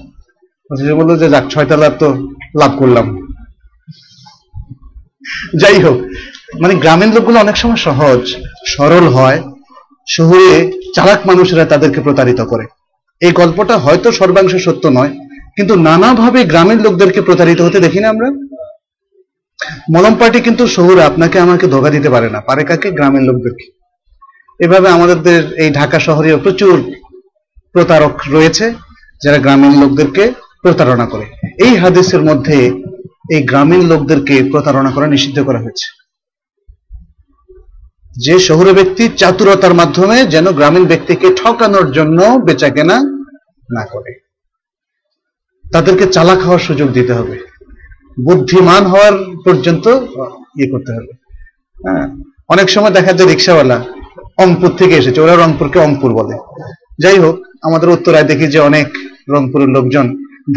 বলল 0.95 1.19
যে 1.19 1.29
যাক 1.29 1.47
ছয় 1.49 1.65
তলার 1.65 1.91
তো 1.99 2.27
লাভ 2.59 2.79
করলাম। 2.79 3.27
যাই 5.61 5.81
হোক 5.81 6.01
মানে 6.61 6.75
গ্রামীণ 6.75 7.13
লোকগুলো 7.13 7.39
অনেক 7.39 7.57
সময় 7.57 7.75
সহজ, 7.75 8.35
সরল 8.67 9.07
হয়, 9.07 9.43
শহরে 10.09 10.71
চালাক 10.95 11.27
মানুষেরা 11.27 11.65
তাদেরকে 11.65 12.01
প্রতারিত 12.01 12.41
করে। 12.41 12.65
এই 13.21 13.31
গল্পটা 13.31 13.77
হয়তো 13.77 14.11
সর্বাংশ 14.11 14.55
সত্য 14.55 14.87
নয় 14.87 15.24
কিন্তু 15.57 15.75
নানাভাবে 15.75 16.43
গ্রামীণ 16.43 16.79
লোকদেরকে 16.79 17.21
প্রতারিত 17.21 17.61
হতে 17.61 17.79
দেখি 17.79 17.99
না 17.99 18.09
আমরা। 18.09 18.27
মলম 19.93 20.15
পার্টি 20.15 20.39
কিন্তু 20.41 20.67
শহরে 20.67 21.03
আপনাকে 21.03 21.39
আমাকে 21.39 21.67
ধোকা 21.67 21.89
দিতে 21.89 22.09
পারে 22.09 22.29
না, 22.29 22.41
পারে 22.41 22.63
কাকে? 22.63 22.91
গ্রামীণ 22.91 23.23
লোকদেরকে। 23.23 23.71
এভাবে 24.59 24.89
আমাদের 24.89 25.55
এই 25.55 25.71
ঢাকা 25.71 25.99
শহরেও 25.99 26.37
প্রচুর 26.37 26.93
প্রতারক 27.73 28.21
রয়েছে, 28.31 28.73
যারা 29.23 29.37
গ্রামীণ 29.37 29.81
লোকদেরকে 29.81 30.33
প্রতারণা 30.61 31.05
করে। 31.05 31.25
এই 31.57 31.75
হাদিসের 31.75 32.21
মধ্যে 32.21 32.71
এই 33.31 33.43
গ্রামীণ 33.43 33.81
লোকদেরকে 33.85 34.43
প্রতারণা 34.51 34.91
করা 34.91 35.07
নিষিদ্ধ 35.07 35.43
করা 35.43 35.59
হয়েছে। 35.59 35.87
যে 38.17 38.39
শহুরে 38.39 38.73
ব্যক্তি 38.73 39.09
চাতুরতার 39.17 39.73
মাধ্যমে 39.73 40.25
যেন 40.25 40.51
গ্রামীণ 40.51 40.85
ব্যক্তিকে 40.85 41.35
ঠকানোর 41.35 41.91
জন্য 41.91 42.19
বেচাকেনা 42.45 43.01
না 43.73 43.85
করে। 43.85 44.24
তাদেরকে 45.75 46.05
চালাক 46.15 46.39
হওয়ার 46.45 46.65
সুযোগ 46.67 46.87
দিতে 46.97 47.13
হবে। 47.19 47.35
বুদ্ধিমান 48.27 48.83
হওয়ার 48.91 49.15
পর্যন্ত 49.45 49.85
ইয়ে 50.57 50.71
করতে 50.73 50.91
হবে। 50.95 51.11
হ্যাঁ 51.85 52.05
অনেক 52.53 52.67
সময় 52.75 52.93
দেখা 52.97 53.11
যায় 53.17 53.29
রিক্সাওয়ালা 53.29 53.77
অংপুর 54.43 54.71
থেকে 54.79 54.93
এসেছে, 55.01 55.19
ওরা 55.21 55.35
রংপুরকে 55.35 55.79
অংপুর 55.87 56.09
বলে। 56.19 56.35
যাই 57.03 57.17
হোক, 57.23 57.35
আমাদের 57.67 57.89
উত্তরায় 57.95 58.27
দেখি 58.31 58.45
যে 58.53 58.59
অনেক 58.69 58.87
রংপুরের 59.33 59.69
লোকজন 59.75 60.05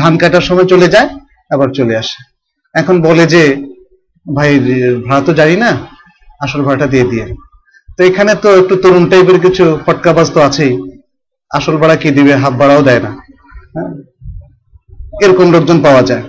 ধান 0.01 0.13
কাটার 0.21 0.45
সময় 0.49 0.69
চলে 0.73 0.89
যায়, 0.95 1.09
আবার 1.55 1.69
চলে 1.79 1.95
আসে। 2.03 2.19
এখন 2.75 2.97
বলে 3.09 3.25
যে, 3.35 3.43
ভাই, 4.27 4.51
ভাড়া 5.07 5.23
তো 5.27 5.33
জানি 5.41 5.57
না, 5.65 5.71
আসল 6.45 6.61
ভাড়াটা 6.67 6.87
দিয়ে 6.93 7.07
দিয়ে। 7.13 7.27
তো 7.97 8.01
এখানে 8.11 8.33
তো 8.43 8.49
একটু 8.61 8.75
তরুণ 8.83 9.05
টাইপের 9.11 9.39
কিছু 9.45 9.65
ফটকাবাজ 9.85 10.29
তো 10.35 10.39
আছেই, 10.49 10.73
আসল 11.51 11.75
ভাড়া 11.81 11.97
কি 12.03 12.09
দিবে 12.17 12.33
হাফ 12.43 12.55
ভাড়াও 12.61 12.83
দেয় 12.89 13.03
না। 13.07 13.11
হ্যাঁ? 13.75 13.91
এরকম 15.23 15.53
লোকজন 15.53 15.81
পাওয়া 15.83 16.03
যায়। 16.03 16.23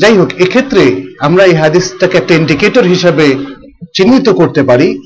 যাই 0.00 0.16
হোক, 0.18 0.30
এক্ষেত্রে 0.38 1.02
আমরা 1.20 1.44
এই 1.44 1.54
হাদিসটাকে 1.54 2.18
একটা 2.18 2.34
ইন্ডিকেটর 2.34 2.82
হিসাবে 2.82 3.34
চিহ্নিত 3.94 4.28
করতে 4.28 4.62
পারি 4.62 5.00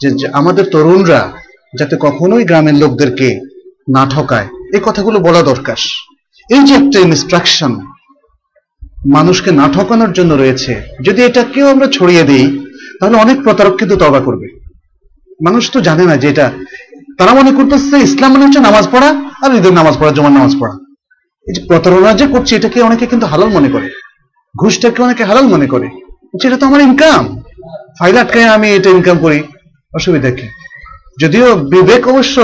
যে 0.00 0.28
আমাদের 0.32 0.64
তরুণরা 0.70 1.32
যাতে 1.78 1.96
কখনোই 2.00 2.44
গ্রামের 2.44 2.74
লোকদেরকে 2.74 3.40
না 3.88 4.06
ঠকায়। 4.10 4.48
এই 4.74 4.80
কথাগুলো 4.84 5.18
বলা 5.18 5.42
দরকার। 5.42 5.76
এই 6.50 6.62
যে 6.62 6.74
একটা 6.74 6.98
ইনস্ট্রাকশন 6.98 7.72
মানুষকে 9.06 9.50
না 9.50 9.68
ঠকানোর 9.72 10.12
জন্য 10.12 10.34
রয়েছে, 10.34 10.82
যদি 11.04 11.22
এটা 11.22 11.42
কেউ 11.42 11.66
আমরা 11.68 11.86
ছড়িয়ে 11.86 12.22
দিই, 12.22 12.62
তাহলে 13.00 13.16
অনেক 13.16 13.42
প্রতারক 13.42 13.76
কিন্তু 13.78 13.96
তবা 13.96 14.20
করবে। 14.20 14.48
মানুষ 15.44 15.70
তো 15.70 15.80
জানে 15.80 16.04
না 16.04 16.16
যে 16.16 16.28
এটা, 16.28 16.50
তারা 17.18 17.34
মনে 17.34 17.50
করতেছে 17.50 17.96
ইসলাম 17.98 18.32
মানে 18.32 18.44
হচ্ছে 18.44 18.60
নামাজ 18.60 18.88
পড়া 18.92 19.30
আর 19.42 19.56
ঈদের 19.56 19.72
নামাজ 19.72 19.98
পড়া, 19.98 20.10
জমার 20.10 20.32
নামাজ 20.32 20.54
পড়া। 20.60 20.85
এই 21.48 21.54
যে 21.54 21.60
প্রতারণা 21.68 22.12
যে 22.12 22.26
করছে 22.26 22.56
এটাকে 22.56 22.82
অনেকে 22.82 23.06
কিন্তু 23.06 23.26
হালাল 23.26 23.48
মনে 23.48 23.68
করে। 23.68 23.90
ঘুষটাকে 24.60 25.02
অনেকে 25.02 25.24
হালাল 25.24 25.46
মনে 25.46 25.66
করে। 25.66 25.86
বলছে, 25.86 26.48
এটা 26.48 26.56
তো 26.56 26.66
আমার 26.66 26.80
ইনকাম 26.80 27.42
ফাইল 27.98 28.16
আটকায় 28.16 28.44
আমি 28.44 28.68
এটা 28.70 28.90
ইনকাম 28.90 29.18
করি। 29.18 29.42
অসুবিধা 29.94 30.30
কি? 30.30 30.46
যদিও 31.20 31.56
বিবেক 31.56 32.08
অবশ্য 32.08 32.36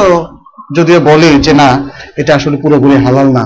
যদিও 0.77 1.01
বলে 1.01 1.35
যে 1.35 1.53
না 1.53 1.91
এটা 2.17 2.35
আসলে 2.35 2.57
পুরোপুরি 2.57 3.05
হালাল 3.05 3.33
না। 3.33 3.45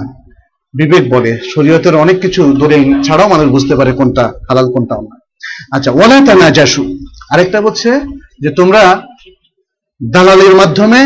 বিবেক 0.74 1.10
বলে। 1.10 1.38
শরীয়তের 1.54 1.94
অনেক 1.96 2.20
কিছু 2.20 2.52
দলিল 2.52 3.02
ছাড়াও 3.02 3.28
মানুষ 3.28 3.46
বুঝতে 3.48 3.76
পারে 3.76 3.92
কোনটা 3.92 4.28
হালাল 4.28 4.72
কোনটা 4.72 4.94
না 4.94 5.20
আচ্ছা 5.72 5.90
ওলা 5.90 6.26
তানা 6.26 6.50
জাসু 6.50 6.98
আরেকটা 7.30 7.60
বলছে 7.60 8.00
যে 8.40 8.50
তোমরা 8.50 9.02
দালালের 10.12 10.54
মাধ্যমে 10.54 11.00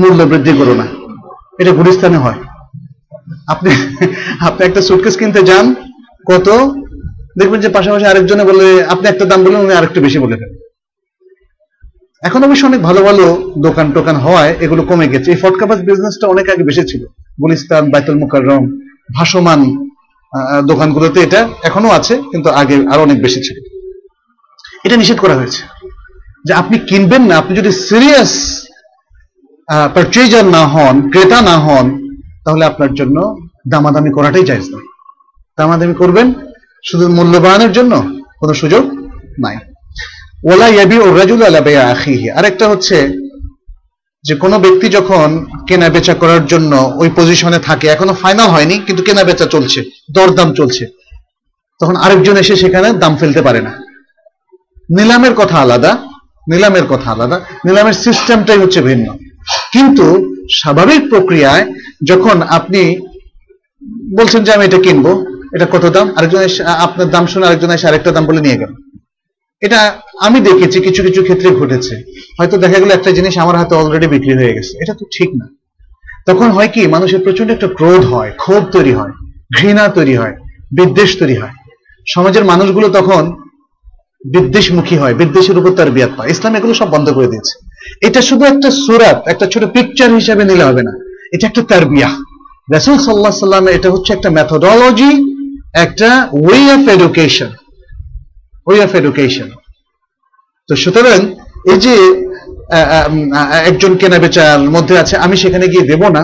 মূল্য 0.00 0.24
বৃদ্ধি 0.24 0.52
করো 0.58 0.74
না। 0.74 0.86
এটা 1.58 1.70
গুলিস্তানে 1.70 2.16
হয়। 2.16 2.47
আপনি 3.52 3.70
আপনি 4.48 4.62
একটা 4.68 4.80
সুটকেস 4.88 5.14
কিনতে 5.20 5.40
যান, 5.50 5.66
কত? 6.30 6.48
দেখবেন 7.38 7.60
যে 7.64 7.70
পাশাপাশি 7.76 8.04
আরেকজনে 8.08 8.44
বলে, 8.50 8.66
আপনি 8.92 9.06
একটা 9.08 9.24
দাম 9.30 9.40
বললেন, 9.44 9.60
উনি 9.66 9.74
আরেকটু 9.78 9.98
বেশি 10.06 10.18
বলে 10.24 10.36
দেন। 10.40 10.50
এখন 12.28 12.40
অবশ্য 12.46 12.62
অনেক 12.70 12.80
ভালো 12.88 13.00
ভালো 13.08 13.24
দোকান 13.66 13.86
টোকান 13.96 14.16
হওয়ায় 14.24 14.52
এগুলো 14.64 14.82
কমে 14.90 15.06
গেছে। 15.12 15.28
এই 15.34 15.38
ফটকাবাজ 15.42 15.78
বিজনেসটা 15.88 16.26
অনেক 16.34 16.46
আগে 16.52 16.64
বেশি 16.70 16.82
ছিল। 16.90 17.02
গুলিস্তান, 17.42 17.84
বাইতুল 17.92 18.16
মুকাররম, 18.22 18.64
ভাসমান 19.16 19.60
দোকানগুলোতে 20.70 21.18
এটা 21.26 21.40
এখনও 21.68 21.90
আছে, 21.98 22.14
কিন্তু 22.32 22.48
আগে 22.60 22.76
আরও 22.92 23.02
অনেক 23.06 23.18
বেশি 23.26 23.40
ছিল। 23.46 23.56
এটা 24.86 24.96
নিষেধ 25.00 25.18
করা 25.24 25.34
হয়েছে 25.40 25.60
যে 26.46 26.52
আপনি 26.60 26.76
কিনবেন 26.88 27.22
না, 27.28 27.34
আপনি 27.40 27.52
যদি 27.60 27.70
সিরিয়াস 27.88 28.32
পারচেজার 29.94 30.46
না 30.56 30.62
হন, 30.72 30.94
ক্রেতা 31.12 31.38
না 31.50 31.56
হন 31.66 31.86
তাহলে 32.44 32.64
আপনার 32.64 32.94
জন্য 32.94 33.16
দামাদামি 33.68 34.10
করাটাই 34.10 34.44
জায়জ 34.44 34.66
নয়। 34.72 34.86
দামাদামি 35.58 35.94
করবেন 35.94 36.26
শুধু 36.84 37.08
মূল্যবানের 37.08 37.72
জন্য 37.72 37.92
কোনো 38.40 38.54
সুযোগ 38.54 38.84
নাই। 39.44 39.56
ওলা 40.52 40.68
ইয়াবি 40.68 40.96
ও 40.98 41.06
রাজুল 41.16 41.42
আলা 41.42 41.60
বেয়া 41.60 41.84
আখিহি। 41.90 42.30
আরেকটা 42.30 42.68
হচ্ছে 42.68 42.96
যে 44.24 44.34
কোনো 44.34 44.58
ব্যক্তি 44.58 44.88
যখন 44.88 45.28
কেনা 45.68 45.88
বেচা 45.88 46.14
করার 46.14 46.46
জন্য 46.46 46.72
ওই 46.96 47.08
পজিশনে 47.16 47.58
থাকে, 47.58 47.86
এখনও 47.88 48.14
ফাইনাল 48.14 48.48
হয়নি, 48.48 48.78
কিন্তু 48.78 49.02
কেনা 49.02 49.24
বেচা 49.24 49.46
চলছে, 49.46 49.80
দরদাম 50.12 50.54
চলছে, 50.54 50.84
তখন 51.80 51.96
আরেকজন 51.96 52.36
এসে 52.36 52.56
সেখানে 52.56 52.92
দাম 52.92 53.16
ফেলতে 53.16 53.42
পারে 53.42 53.60
না। 53.60 53.72
নিলামের 54.90 55.34
কথা 55.34 55.56
আলাদা, 55.58 55.92
নিলামের 56.48 56.86
কথা 56.88 57.10
আলাদা, 57.10 57.40
নিলামের 57.64 57.92
সিস্টেমটাই 57.92 58.58
হচ্ছে 58.58 58.80
ভিন্ন। 58.82 59.06
কিন্তু 59.72 60.06
স্বাভাবিক 60.50 61.02
প্রক্রিয়ায় 61.08 61.64
যখন 62.04 62.42
আপনি 62.42 62.96
বলছেন 64.18 64.44
যে 64.44 64.52
আমি 64.52 64.64
এটা 64.64 64.78
কিনবো, 64.78 65.24
এটা 65.54 65.66
কত 65.66 65.84
দাম? 65.86 66.12
আরেকজন 66.16 66.64
আপনার 66.66 67.10
দাম 67.10 67.26
শুনে 67.26 67.46
আরেকজন 67.46 67.70
এসে 67.70 67.88
আরেকটা 67.88 68.10
দাম 68.10 68.26
বলে 68.26 68.40
নিয়ে 68.40 68.56
গেল। 68.56 68.72
এটা 69.60 69.98
আমি 70.20 70.40
দেখেছি, 70.40 70.80
কিছু 70.80 71.02
কিছু 71.02 71.22
ক্ষেত্রে 71.22 71.50
ঘটেছে। 71.50 72.02
হয়তো 72.38 72.58
দেখা 72.58 72.78
গেল 72.80 72.90
একটা 72.90 73.10
জিনিস 73.10 73.38
আমার 73.38 73.56
হাতে 73.56 73.74
অলরেডি 73.74 74.06
বিক্রি 74.06 74.34
হয়ে 74.34 74.54
গেছে। 74.54 74.78
এটা 74.82 74.94
তো 74.94 75.04
ঠিক 75.18 75.30
না। 75.34 75.48
তখন 76.26 76.50
হয় 76.50 76.68
কি, 76.68 76.86
মানুষের 76.86 77.20
প্রচণ্ড 77.20 77.50
একটা 77.50 77.68
ক্রোধ 77.68 78.06
হয়, 78.06 78.30
ক্ষোভ 78.30 78.64
তৈরি 78.70 78.92
হয়, 78.92 79.10
ঘৃণা 79.58 79.88
তৈরি 79.88 80.16
হয়, 80.16 80.34
বিদ্বেষ 80.72 81.18
তৈরি 81.18 81.34
হয়। 81.34 81.50
সমাজের 82.08 82.44
মানুষগুলো 82.44 82.88
তখন 82.88 83.32
বিদ্বেষমুখী 84.24 84.96
হয়, 84.96 85.14
বিদ্বেষের 85.14 85.58
উপর 85.58 85.70
তার 85.70 85.90
বিয়াত 85.90 86.10
পায় 86.16 86.30
ইসলাম 86.30 86.54
এগুলো 86.54 86.74
সব 86.74 86.90
বন্ধ 86.90 87.10
করে 87.10 87.26
দিয়েছে। 87.26 87.68
এটা 88.06 88.20
শুধু 88.20 88.44
একটা 88.44 88.70
সুরাত, 88.70 89.28
একটা 89.28 89.46
ছোট 89.46 89.64
পিকচার 89.64 90.14
হিসেবে 90.14 90.44
নিলে 90.44 90.64
হবে 90.64 90.82
না। 90.82 91.07
এটা 91.32 91.44
একটা 91.46 91.62
তারবিয়া 91.70 92.10
রাসুল 92.74 92.96
সাল্লাহ 92.98 93.32
সাল্লাম 93.46 93.64
এটা 93.76 93.88
হচ্ছে 93.90 94.10
একটা 94.12 94.30
মেথোডোলজি 94.30 95.10
একটা 95.84 96.08
way 96.44 96.60
of 96.76 96.84
education 96.96 97.50
way 98.66 98.80
of 98.84 98.92
education 98.94 99.48
তো 100.68 100.72
সুতরাং 100.82 101.18
এই 101.72 101.78
যে 101.84 101.94
একজন 103.70 103.92
কেনা 104.00 104.18
বেচার 104.18 104.58
মধ্যে 104.76 104.94
আছে, 104.98 105.14
আমি 105.16 105.36
সেখানে 105.36 105.66
গিয়ে 105.68 105.88
দেব 105.90 106.02
না। 106.16 106.22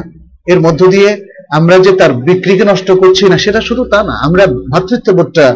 এর 0.52 0.59
মধ্য 0.60 0.81
দিয়ে 0.90 1.10
আমরা 1.59 1.78
যে 1.78 1.93
তার 2.01 2.12
বিক্রিকে 2.12 2.64
নষ্ট 2.64 2.89
করছি 2.90 3.24
না, 3.28 3.36
সেটা 3.39 3.60
শুধু 3.60 3.82
তা 3.93 4.02
না, 4.02 4.14
আমরা 4.26 4.44
ভাতৃত্ববোধটা 4.72 5.47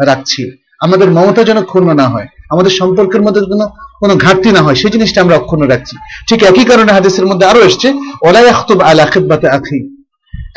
রাখছি। 0.00 0.42
আমাদের 0.80 1.08
মমতা 1.10 1.42
যেন 1.44 1.58
ক্ষুণ্ণ 1.62 1.88
না 2.00 2.06
হয়। 2.08 2.28
আমাদের 2.54 2.72
সম্পর্কের 2.80 3.22
মধ্যে 3.26 3.40
যেন 3.52 3.62
কোনো 4.02 4.14
ঘাটতি 4.24 4.48
না 4.56 4.60
হয়, 4.64 4.78
সেই 4.80 4.92
জিনিসটা 4.94 5.18
আমরা 5.24 5.36
অক্ষুণ্ণ 5.40 5.64
রাখছি। 5.72 5.94
ঠিক 6.28 6.40
একই 6.50 6.64
কারণে 6.70 6.90
হাদিসের 6.96 7.26
মধ্যে 7.30 7.44
আরও 7.50 7.60
এসছে 7.68 7.88
ওলাই 8.26 8.46
আখতুব 8.54 8.78
আলা 8.88 9.04
খিদবাতে 9.12 9.48
আখি 9.56 9.78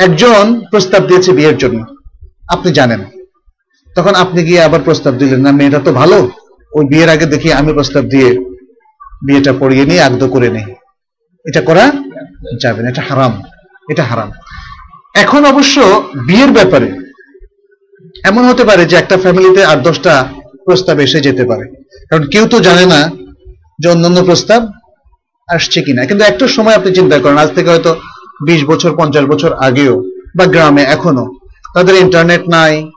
একজন 0.06 0.44
প্রস্তাব 0.72 1.02
দিয়েছে 1.10 1.30
বিয়ের 1.38 1.58
জন্য, 1.64 1.80
আপনি 2.54 2.70
জানেন। 2.80 3.02
তখন 3.98 4.14
আপনি 4.24 4.40
গিয়ে 4.48 4.62
আবার 4.68 4.82
প্রস্তাব 4.88 5.14
দিলেন, 5.22 5.40
না, 5.46 5.52
মেয়েটা 5.60 5.80
তো 5.88 5.92
ভালো, 6.02 6.18
ওই 6.72 6.84
বিয়ের 6.92 7.10
আগে 7.16 7.26
দেখি 7.34 7.50
আমি 7.60 7.72
প্রস্তাব 7.78 8.04
দিয়ে 8.14 8.30
বিয়েটা 9.28 9.52
পড়িয়ে 9.62 9.86
নিয়ে 9.90 10.02
আগদ 10.08 10.24
করে 10.36 10.50
নেই। 10.56 10.68
এটা 11.46 11.62
করা 11.70 11.86
যাবে 12.64 12.80
না, 12.84 12.88
এটা 12.94 13.04
হারাম 13.10 13.34
এটা 13.92 14.04
হারাম। 14.10 14.30
এখন 15.24 15.42
অবশ্য 15.52 15.76
বিয়ের 16.28 16.52
ব্যাপারে 16.58 16.90
এমন 18.30 18.44
হতে 18.50 18.64
পারে 18.70 18.84
যে 18.90 18.96
একটা 19.02 19.16
ফ্যামিলিতে 19.24 19.62
আট 19.72 19.80
দশটা 19.88 20.14
প্রস্তাব 20.66 20.98
এসে 21.06 21.20
যেতে 21.28 21.44
পারে। 21.50 21.66
কারণ 22.10 22.24
কেউ 22.28 22.46
তো 22.48 22.60
জানে 22.60 22.86
না 22.86 23.12
যে 23.80 23.90
অন্যান্য 23.90 24.24
প্রস্তাব 24.24 24.62
আসছে 25.50 25.82
কিনা। 25.82 26.06
কিন্তু 26.06 26.24
একটা 26.26 26.48
সময় 26.48 26.76
আপনি 26.76 26.94
চিন্তা 26.94 27.20
করেন, 27.20 27.38
আজ 27.38 27.50
থেকে 27.56 27.70
হয়তো 27.70 27.96
বিশ 28.46 28.62
বছর, 28.66 28.96
পঞ্চাশ 28.98 29.26
বছর 29.26 29.54
আগেও 29.54 30.04
বা 30.38 30.46
গ্রামে 30.46 30.84
এখনও 30.96 31.26
তাদের 31.74 31.96
ইন্টারনেট 31.96 32.44
নাই, 32.50 32.92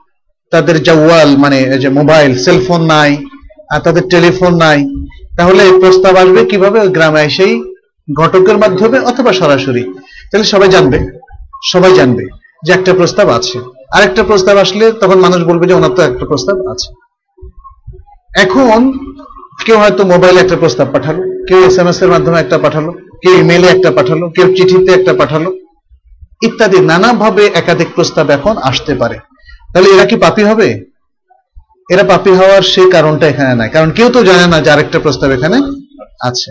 তাদের 0.51 0.83
জাওয়াল 0.83 1.29
মানে 1.37 1.77
যে 1.77 1.89
মোবাইল 1.89 2.37
সেলফোন 2.37 2.81
নাই, 2.81 3.25
আর 3.73 3.79
তাদের 3.79 4.03
টেলিফোন 4.09 4.53
নাই, 4.55 4.79
তাহলে 5.37 5.63
প্রস্তাব 5.79 6.15
আসবে 6.15 6.45
কীভাবে 6.45 6.87
গ্রামে 6.87 7.21
এসেই 7.21 7.53
ঘটকের 8.19 8.57
মাধ্যমে 8.57 8.99
অথবা 8.99 9.33
সরাসরি? 9.33 9.83
তাহলে 10.31 10.43
সবাই 10.43 10.69
জানবে 10.69 10.99
সবাই 11.71 11.93
জানবে 11.93 12.23
যে 12.65 12.73
একটা 12.73 12.93
প্রস্তাব 12.93 13.29
আছে। 13.29 13.57
আরেকটা 13.93 14.23
প্রস্তাব 14.23 14.57
আসলে 14.57 14.91
তখন 14.91 15.17
মানুষ 15.19 15.39
বলবে 15.43 15.65
যে 15.67 15.73
ওনার 15.73 15.89
তো 15.89 16.01
একটা 16.01 16.25
প্রস্তাব 16.25 16.55
আছে। 16.73 16.89
এখন 18.31 18.81
কেউ 19.65 19.77
হয়তো 19.83 20.01
মোবাইলে 20.13 20.39
একটা 20.41 20.57
প্রস্তাব 20.61 20.87
পাঠালো, 20.95 21.21
কেউ 21.47 21.59
এস 21.69 21.77
এম 21.81 21.87
এস 21.91 21.99
এর 22.03 22.09
মাধ্যমে 22.13 22.37
একটা 22.41 22.57
পাঠালো, 22.65 22.91
কেউ 23.21 23.33
ইমেইলে 23.41 23.67
একটা 23.75 23.89
পাঠালো, 23.97 24.25
কেউ 24.35 24.47
চিঠিতে 24.57 24.91
একটা 24.99 25.13
পাঠালো, 25.21 25.49
ইত্যাদি 26.47 26.79
নানাভাবে 26.91 27.43
একাধিক 27.61 27.89
প্রস্তাব 27.95 28.25
এখন 28.37 28.55
আসতে 28.69 28.93
পারে। 29.01 29.17
তাহলে 29.71 29.87
এরা 29.95 30.05
কি 30.09 30.15
পাপি 30.25 30.43
হবে? 30.49 30.67
এরা 31.93 32.03
পাপি 32.11 32.31
হওয়ার 32.39 32.63
সেই 32.73 32.87
কারণটা 32.95 33.25
এখানে 33.27 33.53
নাই, 33.59 33.69
কারণ 33.75 33.89
কেউ 33.97 34.07
তো 34.15 34.19
জানে 34.29 34.45
না 34.53 34.57
যে 34.65 34.69
আরেকটা 34.73 34.99
প্রস্তাব 35.05 35.29
এখানে 35.37 35.57
আছে। 36.29 36.49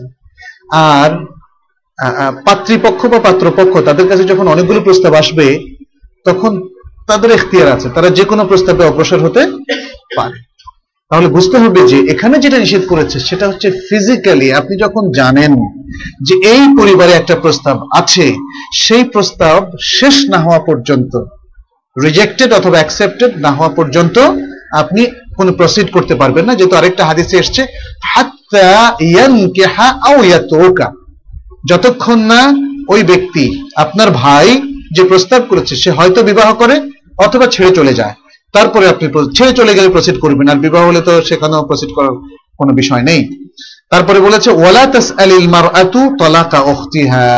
আর 0.73 1.11
পাত্রীপক্ষ 2.47 3.01
বা 3.13 3.19
পাত্রপক্ষ, 3.29 3.75
তাদের 3.89 4.07
কাছে 4.11 4.25
যখন 4.31 4.47
অনেকগুলো 4.49 4.81
প্রস্তাব 4.87 5.13
আসবে, 5.23 5.47
তখন 6.27 6.53
তাদের 7.09 7.31
এখতিয়ার 7.37 7.69
আছে, 7.77 7.89
তারা 7.95 8.09
যে 8.19 8.25
কোনো 8.31 8.43
প্রস্তাবে 8.51 8.83
অগ্রসর 8.85 9.21
হতে 9.27 9.43
পারে। 10.19 10.39
তাহলে 11.11 11.29
বুঝতে 11.37 11.57
হবে 11.63 11.81
যে 11.93 11.99
এখানে 12.13 12.37
যেটা 12.45 12.59
নিষেধ 12.65 12.85
করেছে 12.93 13.17
সেটা 13.29 13.45
হচ্ছে 13.51 13.69
ফিজিক্যালি 13.89 14.49
আপনি 14.61 14.75
যখন 14.85 15.05
জানেন 15.21 15.53
যে 16.27 16.35
এই 16.55 16.65
পরিবারে 16.79 17.13
একটা 17.17 17.35
প্রস্তাব 17.45 17.77
আছে, 18.01 18.27
সেই 18.85 19.05
প্রস্তাব 19.15 19.59
শেষ 19.97 20.17
না 20.33 20.39
হওয়া 20.47 20.61
পর্যন্ত 20.69 21.13
রিজেক্টেড 21.97 22.51
অথবা 22.59 22.77
অ্যাকসেপ্টেড 22.81 23.33
না 23.45 23.51
হওয়া 23.57 23.73
পর্যন্ত 23.79 24.17
আপনি 24.83 25.03
কোনো 25.39 25.51
প্রসিড 25.59 25.87
করতে 25.97 26.15
পারবেন 26.21 26.45
না। 26.49 26.53
যেহেতু 26.59 26.75
আরেকটা 26.77 27.03
হাদিসে 27.11 27.37
এসছে 27.43 27.63
যতক্ষণ 31.71 32.19
না 32.33 32.41
ওই 32.93 33.01
ব্যক্তি 33.11 33.45
আপনার 33.85 34.09
ভাই 34.23 34.49
যে 34.97 35.03
প্রস্তাব 35.11 35.41
করেছে, 35.51 35.75
সে 35.83 35.91
হয়তো 35.99 36.21
বিবাহ 36.31 36.49
করে 36.61 36.77
অথবা 37.27 37.47
ছেড়ে 37.55 37.71
চলে 37.79 37.95
যায়। 38.01 38.15
তারপরে 38.55 38.85
আপনি 38.93 39.07
ছেড়ে 39.37 39.53
চলে 39.59 39.73
গেলে 39.75 39.89
প্রসিড 39.89 40.17
করবেন। 40.21 40.47
আর 40.53 40.59
বিবাহ 40.67 40.83
হলে 40.89 41.01
তো 41.09 41.13
সেখানেও 41.29 41.67
প্রসিড 41.69 41.91
করার 41.97 42.15
কোনো 42.59 42.73
বিষয় 42.81 43.03
নেই। 43.03 43.21
তারপরে 43.91 44.19
বলেছে, 44.21 44.49
ওয়ালা 44.51 44.85
তাসআলিল 44.95 45.49
মারআতু 45.55 46.01
তালাকা 46.21 46.59
উখতিহা। 46.73 47.29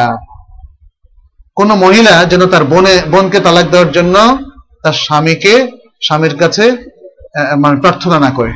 কোন 1.59 1.69
মহিলা 1.85 2.15
যেন 2.31 2.43
তার 2.53 2.65
বোনে 2.65 2.95
বোনকে 3.13 3.39
তালাক 3.47 3.67
দেওয়ার 3.73 3.91
জন্য 3.93 4.15
তার 4.83 4.97
স্বামীকে, 5.05 5.55
স্বামীর 6.07 6.35
কাছে 6.43 6.65
মানে 7.63 7.77
প্রার্থনা 7.81 8.17
না 8.25 8.31
করে। 8.39 8.53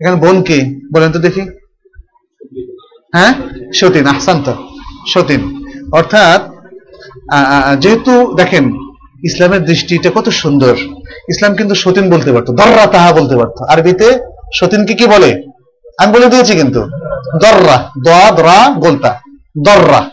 এখানে 0.00 0.16
বোনকে 0.16 0.58
বলেন 0.94 1.10
তো 1.12 1.18
দেখি। 1.26 1.42
হ্যাঁ? 3.14 3.32
সতীন 3.78 4.06
আহসান্ত 4.12 4.46
সতীন। 5.12 5.42
অর্থাৎ 5.92 6.40
যেহেতু 7.82 8.14
দেখেন 8.36 8.64
ইসলামের 9.24 9.64
দৃষ্টিটা 9.64 10.10
কত 10.14 10.28
সুন্দর। 10.28 10.74
ইসলাম 11.28 11.54
কিন্তু 11.54 11.74
সতীন 11.74 12.10
বলতে 12.10 12.32
পারতো, 12.32 12.52
দর্রা 12.52 12.86
তাহা 12.86 13.12
বলতে 13.12 13.36
পারতো। 13.36 13.64
আরবিতে 13.64 14.18
সতীনকে 14.54 14.94
কি 14.94 15.06
বলে? 15.06 15.42
আমি 15.98 16.12
বলে 16.12 16.26
দিয়েছি 16.26 16.52
কিন্তু, 16.56 16.80
দর্রা 17.42 17.90
দোয়া 18.04 18.30
দরা, 18.30 18.74
গোলতা। 18.74 19.20
দর্রা 19.64 20.10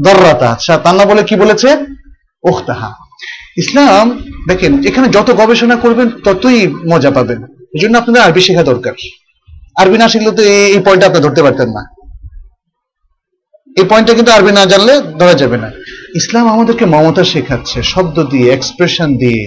দর্রা 0.00 0.34
তাহা। 0.34 0.76
তার 0.76 1.06
বলে 1.06 1.22
কি 1.22 1.36
বলেছে? 1.36 1.76
ওখতাহা 2.44 2.90
ইসলাম, 3.56 4.18
দেখেন, 4.48 4.86
এখানে 4.86 5.08
যত 5.08 5.30
গবেষণা 5.30 5.76
করবেন, 5.76 6.10
ততই 6.24 6.68
মজা 6.68 7.10
পাবেন। 7.10 7.42
এই 7.44 7.80
জন্য 7.80 7.98
আপনাদের 7.98 8.22
আরবি 8.22 8.40
শেখা 8.40 8.62
দরকার। 8.62 8.92
আরবি 9.76 9.98
না 9.98 10.08
শিখলে 10.08 10.30
তো 10.30 10.42
এই 10.42 10.80
পয়েন্টটা 10.84 11.06
আপনি 11.06 11.20
ধরতে 11.20 11.42
পারতেন 11.42 11.68
না। 11.68 12.01
এই 13.76 13.84
পয়েন্টটা 13.90 14.14
কিন্তু 14.14 14.32
আরবি 14.32 14.52
না 14.52 14.66
জানলে 14.66 14.94
ধরা 15.20 15.34
যাবে 15.34 15.56
না। 15.56 15.70
ইসলাম 16.14 16.48
আমাদেরকে 16.48 16.84
মমতা 16.86 17.24
শেখাচ্ছে, 17.24 17.82
শব্দ 17.82 18.16
দিয়ে 18.22 18.52
এক্সপ্রেশন 18.52 19.16
দিয়ে। 19.16 19.42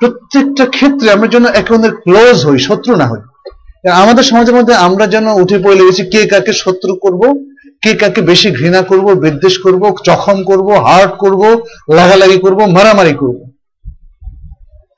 প্রত্যেকটা 0.00 0.64
ক্ষেত্রে 0.66 1.10
আমরা 1.12 1.28
যেন 1.28 1.44
একে 1.60 1.74
অন্যের 1.74 1.94
ক্লোজ 2.04 2.36
হই, 2.46 2.58
শত্রু 2.58 2.96
না 2.96 3.06
হই। 3.06 3.22
আমাদের 4.02 4.22
সমাজের 4.22 4.54
মধ্যে 4.54 4.74
আমরা 4.74 5.06
যেন 5.06 5.26
উঠে 5.42 5.58
পড়ে 5.58 5.76
লেগেছি 5.76 6.02
কে 6.12 6.26
কাকে 6.26 6.52
শত্রু 6.52 6.94
করব, 6.94 7.22
কে 7.82 7.94
কাকে 7.94 8.20
বেশি 8.20 8.50
ঘৃণা 8.50 8.82
করব, 8.82 9.06
বিদ্বেষ 9.14 9.58
করব, 9.58 9.82
জখম 10.06 10.38
করব 10.44 10.68
হার্ট 10.86 11.12
করব, 11.18 11.42
লাগালাগি 11.92 12.38
করব, 12.38 12.58
মারামারি 12.66 13.14
করব। 13.14 13.38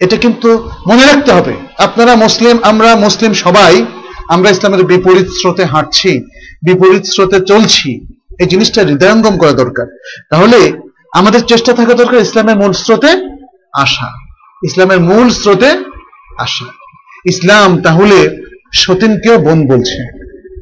এটা 0.00 0.16
কিন্তু 0.16 0.68
মনে 0.88 1.04
রাখতে 1.06 1.32
হবে। 1.32 1.54
আপনারা 1.78 2.16
মুসলিম, 2.16 2.58
আমরা 2.62 2.96
মুসলিম 2.96 3.32
সবাই, 3.32 3.84
আমরা 4.28 4.50
ইসলামের 4.50 4.82
বিপরীত 4.84 5.28
স্রোতে 5.40 5.64
হাঁটছি, 5.64 6.10
বিপরীত 6.66 7.04
স্রোতে 7.04 7.40
চলছি। 7.40 7.90
এই 8.42 8.48
জিনিসটা 8.48 8.80
হৃদয়ঙ্গম 8.82 9.38
করা 9.38 9.52
দরকার। 9.52 9.86
তাহলে 10.30 10.58
আমাদের 11.12 11.42
চেষ্টা 11.46 11.72
থাকা 11.72 11.94
দরকার 11.94 12.18
ইসলামের 12.20 12.56
মূল 12.56 12.72
স্রোতে 12.72 13.10
আসা। 13.72 14.08
ইসলামের 14.62 15.00
মূল 15.00 15.30
স্রোতে 15.30 15.70
আসা। 16.38 16.66
ইসলাম 17.24 17.82
তাহলে 17.82 18.18
সতীনকেও 18.74 19.38
বোন 19.38 19.66
বলছে। 19.66 20.00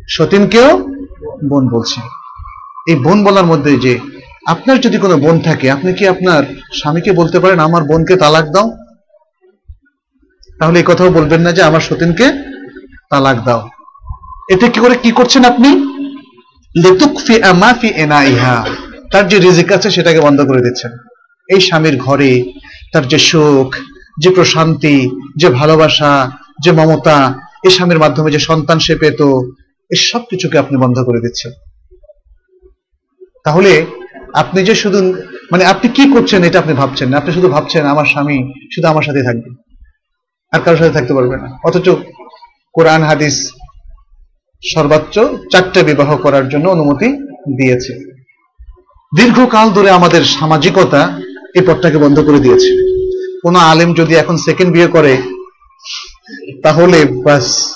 সতীনকেও 0.09 0.71
বোন 1.51 1.69
বলছে। 1.69 2.01
এই 2.89 2.97
বোন 2.97 3.25
বলার 3.25 3.45
মধ্যে 3.45 3.77
যে 3.77 3.99
আপনার 4.47 4.81
যদি 4.81 4.99
কোনো 4.99 5.17
বোন 5.17 5.41
থাকে, 5.41 5.71
আপনি 5.71 5.93
কি 5.93 6.09
আপনার 6.09 6.43
স্বামীকে 6.73 7.13
বলতে 7.13 7.39
পারেন, 7.41 7.59
আমার 7.59 7.83
বোনকে 7.85 8.17
তালাক 8.17 8.45
দাও 8.45 8.69
তাহলে 10.59 10.79
এই 10.79 10.85
কথাও 10.89 11.11
বলবেন 11.11 11.41
না 11.41 11.53
যে, 11.53 11.63
আমার 11.63 11.81
সতীনকে 11.81 12.27
তালাক 13.11 13.37
দাও 13.45 13.69
এতে 14.51 14.69
কি 14.69 14.81
করে 14.81 14.95
কি 14.95 15.11
করছেন 15.11 15.45
আপনি? 15.45 15.71
লেতুকফি 16.77 17.43
আমাফি 17.43 17.89
এনাইহা। 17.89 18.67
তার 19.13 19.29
যে 19.29 19.39
রিজিক 19.39 19.73
আছে 19.73 19.91
সেটাকে 19.91 20.21
বন্ধ 20.21 20.41
করে 20.41 20.61
দিচ্ছেন। 20.61 20.93
এই 21.49 21.61
স্বামীর 21.61 21.97
ঘরে 21.97 22.53
তার 22.93 23.09
যে 23.09 23.19
সুখ, 23.19 23.77
যে 24.19 24.31
প্রশান্তি, 24.31 25.11
যে 25.37 25.49
ভালোবাসা, 25.49 26.31
যে 26.63 26.73
মমতা, 26.73 27.35
এই 27.65 27.71
স্বামীর 27.71 27.99
মাধ্যমে 27.99 28.31
যে 28.31 28.39
সন্তান 28.39 28.79
সে 28.79 28.95
পেত 28.97 29.23
এই 29.91 29.97
সব 29.97 30.21
কিছুকে 30.31 30.59
আপনি 30.59 30.79
বন্ধ 30.79 30.99
করে 30.99 31.21
দিচ্ছেন। 31.21 31.53
তাহলে 33.45 33.87
আপনি 34.35 34.63
যে 34.63 34.75
শুধু 34.75 35.15
মানে 35.53 35.65
আপনি 35.65 35.89
কি 35.89 36.13
করছেন 36.13 36.45
এটা 36.45 36.59
আপনি 36.59 36.75
ভাবছেন 36.75 37.09
না। 37.09 37.17
আপনি 37.17 37.33
শুধু 37.33 37.49
ভাবছেন, 37.49 37.87
আমার 37.87 38.05
স্বামী 38.05 38.53
শুধু 38.75 38.89
আমার 38.89 39.03
সাথে 39.03 39.23
থাকবে। 39.23 39.51
আর 40.53 40.61
কারোর 40.61 40.79
সাথে 40.79 40.91
থাকতে 40.91 41.15
পারবে 41.15 41.37
না। 41.37 41.59
অথচ 41.65 41.89
কোরআন, 42.73 43.03
হাদিস 43.03 43.53
সর্বোচ্চ 44.63 45.19
চারটে 45.53 45.83
বিবাহ 45.83 46.17
করার 46.17 46.49
জন্য 46.49 46.69
অনুমতি 46.69 47.09
দিয়েছে। 47.57 47.93
দীর্ঘকাল 49.17 49.71
ধরে 49.71 49.91
আমাদের 49.91 50.25
সামাজিকতা 50.25 51.21
এই 51.55 51.63
পথটাকে 51.67 51.99
বন্ধ 51.99 52.21
করে 52.21 52.39
দিয়েছে। 52.39 52.71
কোন 53.43 53.57
আলেম 53.57 53.95
যদি 53.95 54.15
এখন 54.15 54.37
সেকেন্ড 54.37 54.73
বিয়ে 54.73 54.87
করে, 54.87 55.17
তাহলে 56.63 57.05
বাস 57.05 57.75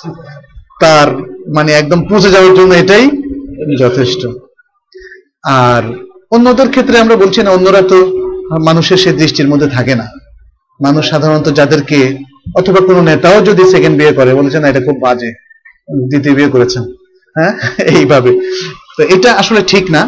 তার 0.81 1.07
মানে 1.55 1.71
একদম 1.71 1.99
পৌঁছে 2.09 2.29
যাওয়ার 2.31 2.55
জন্য 2.55 2.73
এটাই 2.73 3.09
যথেষ্ট। 3.79 4.27
আর 5.43 5.83
অন্যদের 6.31 6.69
ক্ষেত্রে 6.69 6.99
আমরা 6.99 7.15
বলছি 7.15 7.43
না, 7.43 7.51
অন্যরা 7.51 7.81
তো 7.81 7.97
মানুষের 8.65 8.97
সে 8.97 9.13
দৃষ্টির 9.13 9.47
মধ্যে 9.47 9.67
থাকে 9.67 9.95
না। 9.95 10.07
মানুষ 10.81 11.09
সাধারণত 11.09 11.49
যাদেরকে, 11.49 12.17
অথবা 12.55 12.79
কোনো 12.79 13.01
নেতাও 13.01 13.41
যদি 13.41 13.63
সেকেন্ড 13.71 13.97
বিয়ে 13.97 14.13
করে, 14.13 14.33
বলেছে 14.33 14.59
না, 14.59 14.67
এটা 14.69 14.79
খুব 14.79 14.99
বাজে। 14.99 15.44
দ্বিতীয় 15.87 16.35
বিয়ে 16.35 16.49
করেছেন 16.49 16.83
হ্যাঁ 17.35 17.53
এইভাবে 17.95 18.31
তো 18.97 19.03
এটা 19.03 19.29
আসলে 19.33 19.61
ঠিক 19.67 19.85
না 19.91 20.01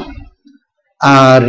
আর 1.01 1.41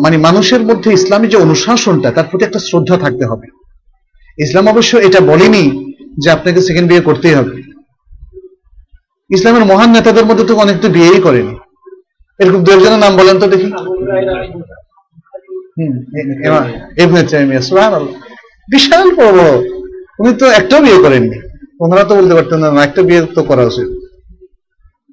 মানে 0.00 0.16
মানুষের 0.18 0.62
মধ্যে 0.62 0.92
ইসলামী 0.92 1.26
যে 1.28 1.36
অনুশাসনটা 1.36 2.10
তার 2.10 2.26
প্রতি 2.30 2.44
একটা 2.44 2.58
শ্রদ্ধা 2.58 2.96
থাকতে 2.96 3.24
হবে 3.26 3.46
ইসলাম 4.38 4.66
অবশ্য 4.68 4.96
এটা 4.96 5.20
বলেনি 5.20 5.64
যে 6.18 6.30
আপনাকে 6.30 6.60
সেকেন্ড 6.60 6.88
বিয়ে 6.88 7.00
করতেই 7.00 7.34
হবে 7.34 7.54
ইসলামের 9.30 9.64
মহান 9.64 9.90
নেতাদের 9.90 10.24
মধ্যে 10.24 10.44
তো 10.44 10.54
অনেক 10.54 10.76
তো 10.80 10.88
বিয়েই 10.88 11.20
করেনি 11.20 11.54
এরকম 12.40 12.64
দু 12.64 12.70
একজনের 12.72 12.98
নাম 12.98 13.16
বলেন 13.16 13.38
তো 13.38 13.46
দেখি। 13.46 13.68
বিশাল 18.68 19.06
বড়। 19.16 19.40
উনি 20.18 20.32
তো 20.36 20.46
একটাও 20.50 20.80
বিয়ে 20.82 21.02
করেননি 21.02 21.38
ওনারা 21.82 22.04
তো 22.08 22.12
বলতে 22.18 22.34
পারতেন 22.36 22.60
না 22.76 22.80
একটা 22.88 23.00
বিয়ে 23.08 23.22
তো 23.36 23.40
করা 23.50 23.64
উচিত। 23.70 23.88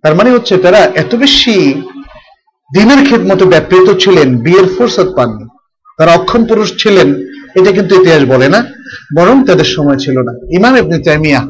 তার 0.03 0.14
মানে 0.18 0.30
হচ্ছে 0.35 0.53
তারা 0.65 0.80
এত 1.03 1.11
বেশি 1.23 1.56
দিনের 2.72 3.02
খেদমতে 3.07 3.45
ব্যাপৃত 3.53 3.88
ছিলেন, 4.03 4.27
বিয়ের 4.45 4.68
ফুরসত 4.73 5.10
পাননি। 5.18 5.45
তারা 5.98 6.11
অক্ষম 6.19 6.41
পুরুষ 6.49 6.69
ছিলেন, 6.81 7.07
এটা 7.60 7.72
কিন্তু 7.77 7.91
ইতিহাস 7.99 8.23
বলে 8.34 8.48
না, 8.53 8.60
বরং 9.18 9.35
তাদের 9.48 9.68
সময় 9.76 9.99
ছিল 10.03 10.15
না। 10.27 10.34
ইমাম 10.57 10.73
ইবনে 10.81 10.98
তাইমিয়া 11.06 11.41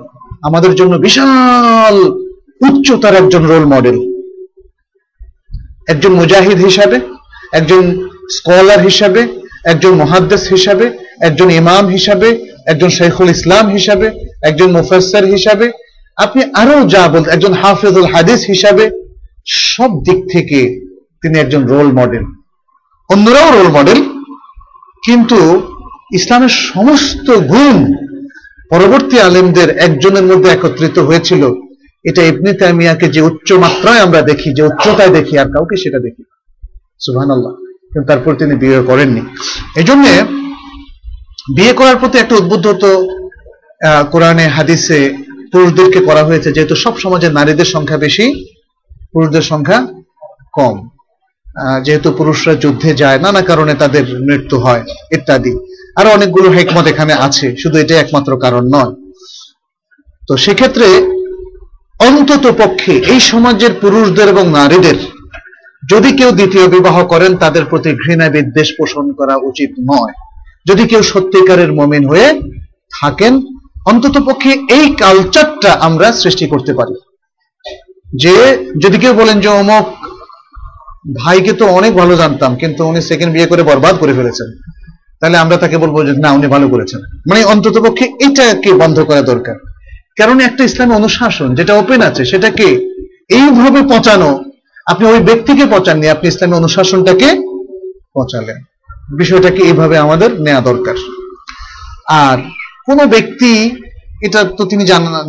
আমাদের 0.48 0.72
জন্য 0.80 0.94
বিশাল 1.08 1.96
উচ্চতার 2.68 3.16
একজন 3.22 3.44
রোল 3.52 3.66
মডেল 3.74 3.98
একজন 5.92 6.12
মুজাহিদ 6.22 6.60
হিসাবে, 6.68 6.98
একজন 7.60 7.84
স্কলার 8.36 8.80
হিসাবে, 8.88 9.22
একজন 9.72 9.94
মহাদ্দেস 10.02 10.44
হিসাবে, 10.56 10.86
একজন 11.28 11.48
ইমাম 11.62 11.84
হিসাবে, 11.96 12.30
একজন 12.72 12.90
শেখুল 12.98 13.30
ইসলাম 13.36 13.66
হিসাবে 13.78 14.08
একজন 14.50 14.70
মুফাসসির 14.78 15.26
হিসাবে, 15.26 15.72
আপনি 16.18 16.42
আরও 16.62 16.78
যা 16.94 17.04
বলতে 17.08 17.30
একজন 17.32 17.54
হাফেজুল 17.54 18.08
হাদিস 18.14 18.42
হিসাবে, 18.46 18.86
সব 19.72 19.92
দিক 20.08 20.20
থেকে 20.34 20.60
তিনি 21.22 21.36
একজন 21.40 21.62
রোল 21.66 21.90
মডেল 22.00 22.26
অন্যরাও 23.10 23.50
রোল 23.58 23.70
মডেল 23.78 24.00
কিন্তু 25.04 25.40
ইসলামের 26.14 26.50
সমস্ত 26.50 27.28
গুণ 27.54 27.78
পরবর্তী 28.70 29.18
আলেমদের 29.20 29.70
একজনের 29.78 30.26
মধ্যে 30.30 30.50
একত্রিত 30.50 30.98
হয়েছিল। 31.00 31.44
এটা 32.06 32.22
ইবনে 32.24 32.54
তাইমিয়াকে 32.54 33.08
যে 33.10 33.22
উচ্চ 33.22 33.50
মাত্রায় 33.54 34.02
আমরা 34.06 34.22
দেখি, 34.22 34.54
যে 34.54 34.62
উচ্চতায় 34.70 35.10
দেখি, 35.10 35.38
আর 35.38 35.48
কাউকে 35.54 35.76
সেটা 35.84 36.00
দেখি 36.00 36.24
সুবহান 37.04 37.30
আল্লাহ 37.32 37.54
কিন্তু 37.92 38.08
তারপর 38.08 38.32
তিনি 38.36 38.56
বিয়ে 38.56 38.82
করেননি। 38.90 39.22
এই 39.80 39.84
জন্যে 39.84 40.12
বিয়ে 41.56 41.74
করার 41.74 41.98
প্রতি 41.98 42.18
একটা 42.20 42.36
উদ্বুদ্ধ 42.36 42.68
কোরআনে, 44.12 44.46
হাদিসে 44.56 45.00
পুরুষদেরকে 45.52 46.00
করা 46.08 46.24
হয়েছে, 46.28 46.50
যেহেতু 46.56 46.76
সব 46.84 46.94
সমাজে 47.04 47.28
নারীদের 47.38 47.68
সংখ্যা 47.76 48.00
বেশি, 48.06 48.26
পুরুষদের 49.14 49.46
সংখ্যা 49.52 49.80
কম। 50.58 50.76
যেহেতু 51.86 52.10
পুরুষরা 52.20 52.54
যুদ্ধে 52.64 52.92
যায়, 53.02 53.18
নানা 53.26 53.42
কারণে 53.50 53.74
তাদের 53.82 54.06
মৃত্যু 54.28 54.56
হয়, 54.66 54.84
ইত্যাদি। 55.16 55.54
আরও 56.00 56.10
অনেকগুলো 56.18 56.48
হেকমত 56.56 56.86
এখানে 56.94 57.14
আছে, 57.28 57.48
শুধু 57.62 57.76
এটাই 57.84 58.02
একমাত্র 58.02 58.32
কারণ 58.44 58.64
নয়। 58.76 58.94
তো 60.28 60.34
সেক্ষেত্রে 60.44 60.88
অন্তত 62.10 62.46
পক্ষে 62.62 62.94
এই 63.12 63.20
সমাজের 63.32 63.74
পুরুষদের 63.82 64.28
এবং 64.34 64.46
নারীদের, 64.60 64.98
যদি 65.84 66.10
কেউ 66.20 66.30
দ্বিতীয় 66.40 66.66
বিবাহ 66.76 66.98
করেন, 67.04 67.32
তাদের 67.44 67.64
প্রতি 67.72 67.92
ঘৃণা 68.04 68.28
বিদ্বেষ 68.36 68.70
পোষণ 68.78 69.06
করা 69.20 69.36
উচিত 69.50 69.72
নয়। 69.92 70.14
যদি 70.70 70.84
কেউ 70.92 71.02
সত্যিকারের 71.12 71.72
মমিন 71.80 72.04
হয়ে 72.12 72.30
থাকেন 73.00 73.34
অন্তত 73.88 74.18
পক্ষে 74.26 74.50
এই 74.50 74.96
কালচারটা 74.96 75.72
আমরা 75.72 76.12
সৃষ্টি 76.12 76.48
করতে 76.48 76.74
পারি। 76.74 76.94
যে, 78.16 78.66
যদি 78.84 78.98
কেউ 78.98 79.14
বলেন 79.14 79.40
যে, 79.40 79.48
অমুক 79.48 79.86
ভাইকে 81.24 81.54
তো 81.54 81.66
অনেক 81.66 81.94
ভালো 81.94 82.16
জানতাম, 82.16 82.56
কিন্তু 82.56 82.86
উনি 82.86 83.02
সেকেন্ড 83.02 83.34
বিয়ে 83.34 83.46
করে 83.46 83.64
বরবাদ 83.64 83.96
করে 83.96 84.14
ফেলেছেন। 84.14 84.72
তাহলে 85.20 85.38
আমরা 85.38 85.58
তাকে 85.58 85.78
বলব 85.78 86.06
যে, 86.06 86.12
না, 86.12 86.32
উনি 86.32 86.48
ভালো 86.48 86.68
করেছেন। 86.68 87.02
মানে 87.02 87.44
অন্তত 87.44 87.78
পক্ষে 87.78 88.06
এটাকে 88.06 88.74
বন্ধ 88.74 89.00
করা 89.00 89.22
দরকার। 89.22 89.56
কারণ 90.18 90.40
একটা 90.40 90.64
ইসলামী 90.64 90.96
অনুশাসন 90.96 91.56
যেটা 91.56 91.74
ওপেন 91.74 92.02
আছে, 92.02 92.26
সেটাকে 92.26 92.66
এইভাবে 93.30 93.82
পচানো, 93.90 94.44
আপনি 94.86 95.08
ওই 95.08 95.20
ব্যক্তিকে 95.20 95.66
পচাননি, 95.72 96.10
আপনি 96.10 96.28
ইসলামী 96.28 96.54
অনুশাসনটাকে 96.54 97.26
পচালেন। 98.16 98.58
বিষয়টাকে 99.18 99.64
এইভাবে 99.64 99.98
আমাদের 99.98 100.42
নেওয়া 100.42 100.62
দরকার। 100.62 100.96
আর 102.10 102.38
কোন 102.88 103.00
ব্যক্তি, 103.16 103.52
এটা 104.26 104.40
তো 104.58 104.64
তিনি 104.72 104.84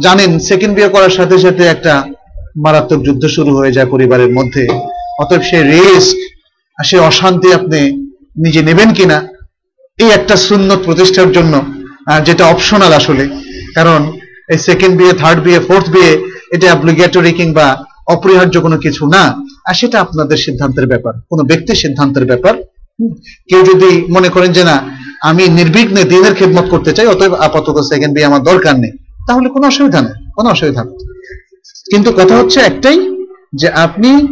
জানেন 0.06 0.30
সেকেন্ড 0.48 0.72
বিয়ে 0.76 0.92
করার 0.94 1.12
সাথে 1.18 1.36
সাথে 1.44 1.64
একটা 1.74 1.94
মারাত্মক 2.64 3.00
যুদ্ধ 3.06 3.22
শুরু 3.36 3.50
হয়ে 3.58 3.74
যায় 3.76 3.88
পরিবারের 3.94 4.30
মধ্যে। 4.38 4.64
অতএব 5.22 5.42
সে 5.50 5.58
রিস্ক 5.72 6.16
আর 6.78 6.84
সে 6.90 6.96
অশান্তি 7.10 7.48
আপনি 7.58 7.80
নিজে 8.44 8.60
নেবেন 8.68 8.90
কিনা, 8.98 9.18
এই 10.02 10.10
একটা 10.18 10.34
সুন্নত 10.48 10.80
প্রতিষ্ঠার 10.86 11.30
জন্য 11.36 11.54
যেটা 12.26 12.44
অপশনাল 12.52 12.92
আসলে। 13.00 13.24
কারণ 13.76 14.00
এই 14.52 14.58
সেকেন্ড 14.68 14.94
বিয়ে 14.98 15.14
থার্ড 15.20 15.38
বিয়ে 15.46 15.60
ফোর্থ 15.68 15.86
বিয়ে, 15.94 16.12
এটা 16.54 16.66
অ্যাপ্লিকেটরি 16.70 17.32
কিংবা 17.40 17.66
অপরিহার্য 18.14 18.54
কোনো 18.66 18.76
কিছু 18.84 19.02
না। 19.14 19.24
আর 19.68 19.74
সেটা 19.80 19.96
আপনাদের 20.04 20.38
সিদ্ধান্তের 20.46 20.86
ব্যাপার, 20.92 21.14
কোনো 21.30 21.42
ব্যক্তির 21.50 21.80
সিদ্ধান্তের 21.84 22.24
ব্যাপার। 22.30 22.54
কেউ 23.48 23.60
যদি 23.70 23.90
মনে 24.14 24.28
করেন 24.34 24.50
যে 24.58 24.62
না 24.70 24.76
আমি 25.22 25.48
নির্বিঘ্নে 25.48 26.04
দিনের 26.04 26.34
খেদমত 26.34 26.68
করতে 26.70 26.92
চাই, 26.92 27.06
অতএব 27.06 27.34
আপাতত 27.34 27.80
সেকেন্ড 27.80 28.14
বিয়ে 28.14 28.26
আমার 28.26 28.42
দরকার 28.42 28.78
নেই। 28.78 28.90
তাহলে 29.28 29.48
কোনো 29.48 29.66
অসুবিধা 29.66 30.00
নেই, 30.00 30.30
কোনো 30.36 30.50
অসুবিধা 30.50 30.84
নেই। 30.84 31.06
কিন্তু 31.90 32.12
কথা 32.12 32.36
হচ্ছে 32.36 32.60
একটাই, 32.60 33.24
যে 33.54 33.68
আপনি 33.68 34.26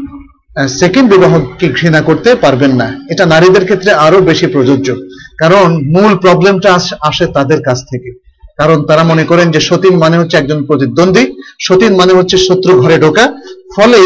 সেকেন্ড 0.69 1.11
বিবাহকে 1.11 1.69
ঘৃণা 1.69 2.01
করতে 2.01 2.35
পারবেন 2.35 2.73
না। 2.73 2.95
এটা 3.11 3.27
নারীদের 3.27 3.65
ক্ষেত্রে 3.65 3.93
আরও 3.93 4.21
বেশি 4.21 4.47
প্রযোজ্য। 4.47 4.95
কারণ 5.39 5.83
মূল 5.85 6.17
প্রবলেমটা 6.17 6.79
আসে 7.01 7.27
তাদের 7.27 7.63
কাছ 7.63 7.79
থেকে। 7.83 8.27
কারণ 8.57 8.83
তারা 8.83 9.03
মনে 9.03 9.25
করেন 9.25 9.51
যে 9.51 9.61
সতীন 9.61 9.99
মানে 9.99 10.19
হচ্ছে 10.19 10.37
একজন 10.37 10.65
প্রতিদ্বন্দ্বী, 10.65 11.33
সতীন 11.61 11.97
মানে 11.97 12.13
হচ্ছে 12.13 12.37
শত্রু 12.37 12.81
ঘরে 12.81 12.99
ঢোকা, 12.99 13.33
ফলে 13.77 13.97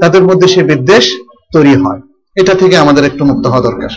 তাদের 0.00 0.22
মধ্যে 0.22 0.48
সে 0.48 0.62
বিদ্বেষ 0.62 1.12
তৈরি 1.52 1.74
হয়। 1.74 2.00
এটা 2.36 2.54
থেকে 2.54 2.76
আমাদের 2.76 3.04
একটু 3.04 3.24
মুক্ত 3.24 3.46
হওয়া 3.46 3.62
দরকার। 3.62 3.88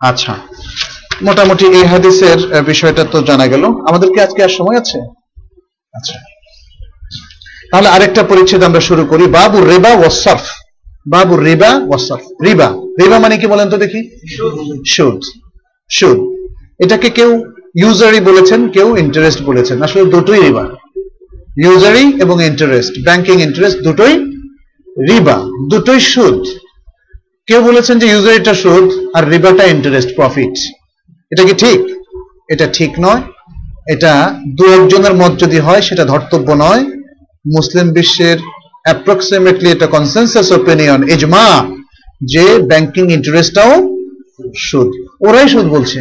আচ্ছা। 0.00 0.34
মোটামুটি 1.22 1.66
এই 1.66 1.84
হাদিসের 1.84 2.62
বিষয়টা 2.62 3.04
তো 3.04 3.22
জানা 3.22 3.46
গেল। 3.46 3.64
আমাদের 3.64 4.08
কি 4.08 4.20
আজকে 4.20 4.42
আর 4.42 4.48
সময় 4.48 4.76
আছে? 4.76 4.98
আচ্ছা। 5.94 6.18
তাহলে 7.70 7.88
আরেকটা 7.88 8.22
পরিচ্ছেদ 8.22 8.62
আমরা 8.62 8.80
শুরু 8.80 9.04
করি। 9.04 9.26
বাবু 9.26 9.64
রেবা 9.64 9.88
ওয়াসফ 9.88 10.42
বাবু 11.06 11.36
রিবা 11.36 11.68
ওয়াসফ 11.68 12.20
রিবা। 12.44 12.68
রিবা 13.00 13.18
মানে 13.18 13.38
কি 13.38 13.46
বলেন 13.46 13.70
তো 13.70 13.76
দেখি? 13.76 14.00
সুদ। 14.86 15.20
সুদ। 15.90 16.18
এটাকে 16.84 17.10
কেউ 17.10 17.44
ইউজারি 17.76 18.20
বলেছেন, 18.20 18.68
কেউ 18.68 18.96
ইন্টারেস্ট 18.96 19.42
বলেছেন। 19.42 19.82
আসলে 19.82 20.04
দুটোই 20.04 20.40
রিবা। 20.40 20.68
ইউজারি 21.64 22.20
এবং 22.20 22.44
ইন্টারেস্ট 22.44 22.92
ব্যাংকিং 23.04 23.42
ইন্টারেস্ট 23.42 23.78
দুটোই 23.78 24.14
রিবা। 25.08 25.36
দুটোই 25.70 26.00
সুদ। 26.00 26.46
কেউ 27.50 27.62
বলেছেন 27.62 27.96
যে 27.98 28.06
ইউজারিটা 28.06 28.54
সুদ 28.54 28.86
আর 29.16 29.22
রিবাটা 29.30 29.64
ইন্টারেস্ট 29.64 30.10
প্রফিট 30.16 30.54
এটা 31.32 31.42
কি 31.48 31.54
ঠিক? 31.62 31.80
এটা 32.52 32.66
ঠিক 32.78 32.92
নয়। 33.00 33.22
এটা 33.94 34.12
দু 34.56 34.64
একজনের 34.76 35.14
মত 35.14 35.32
যদি 35.42 35.58
হয়, 35.58 35.82
সেটা 35.88 36.04
ধর্তব্য 36.04 36.48
নয়। 36.64 36.82
মুসলিম 37.56 37.86
বিশ্বের 37.96 38.38
অ্যাপ্রক্সিমেটলি 38.84 39.68
এটা 39.70 39.86
কনসেনসাস 39.86 40.48
ওপিনিয়ন 40.52 41.00
ইজমা 41.14 41.46
যে 42.32 42.44
ব্যাংকিং 42.70 43.04
ইন্টারেস্টটাও 43.12 43.72
সুদ 44.58 44.88
ওরাই 45.26 45.48
সুদ 45.48 45.66
বলছে। 45.76 46.00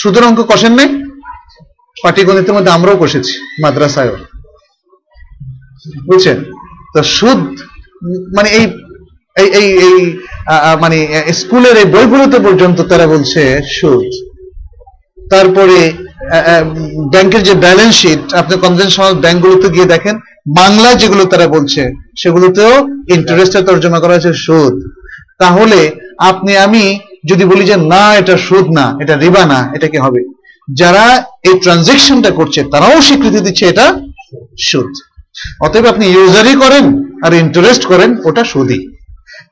সুদের 0.00 0.24
অঙ্ক 0.24 0.40
কষেন 0.50 0.72
নাই? 0.78 0.88
পাটিগণিতের 2.02 2.54
মধ্যে 2.54 2.72
আমরাও 2.76 2.96
কষেছি, 3.00 3.34
মাদ্রাসায়ও। 3.62 4.16
বুঝছেন? 6.08 6.38
তো 6.94 7.00
সুদ 7.16 7.40
মানে 8.36 8.48
এই 8.58 8.64
এই 9.36 9.48
এই 9.60 9.68
এই 9.86 9.98
মানে 10.82 10.98
স্কুলের 11.40 11.76
এই 11.82 11.88
বইগুলোতে 11.94 12.38
পর্যন্ত 12.46 12.78
তারা 12.90 13.06
বলছে, 13.14 13.42
সুদ। 13.78 14.08
তারপরে 15.32 15.78
ব্যাংকের 17.12 17.42
যে 17.48 17.54
ব্যালেন্স 17.64 17.94
শিট, 18.00 18.22
আপনি 18.40 18.54
কনভেনশনাল 18.64 19.12
ব্যাংকগুলোতে 19.24 19.68
গিয়ে 19.74 19.92
দেখেন, 19.94 20.16
বাংলা 20.60 20.94
যেগুলো 20.94 21.24
তারা 21.24 21.46
বলছে, 21.46 21.82
সেগুলোতেও 22.20 22.88
ইন্টারেস্টে 23.16 23.60
তর্জমা 23.68 23.98
করা 24.00 24.14
হয়েছে 24.14 24.32
সুদ। 24.44 24.74
তাহলে, 25.38 25.80
আপনি, 26.30 26.52
আমি 26.56 26.84
যদি 27.30 27.44
বলি 27.44 27.64
যে, 27.70 27.76
না, 27.92 28.04
এটা 28.20 28.34
সুদ 28.46 28.66
না, 28.78 28.86
এটা 29.02 29.14
রিবা 29.16 29.44
না, 29.52 29.60
এটা 29.76 29.86
কি 29.88 29.98
হবে? 30.06 30.20
যারা 30.68 31.04
এই 31.48 31.54
ট্রানজেকশনটা 31.62 32.30
করছে, 32.38 32.60
তারাও 32.72 33.00
স্বীকৃতি 33.06 33.40
দিচ্ছে 33.46 33.64
এটা 33.72 33.86
সুদ। 34.68 34.90
অতএব 35.64 35.84
আপনি 35.92 36.04
ইউজারই 36.06 36.54
করেন 36.62 36.84
আর 37.24 37.32
ইন্টারেস্ট 37.44 37.82
করেন, 37.86 38.10
ওটা 38.28 38.44
সুদই। 38.52 38.80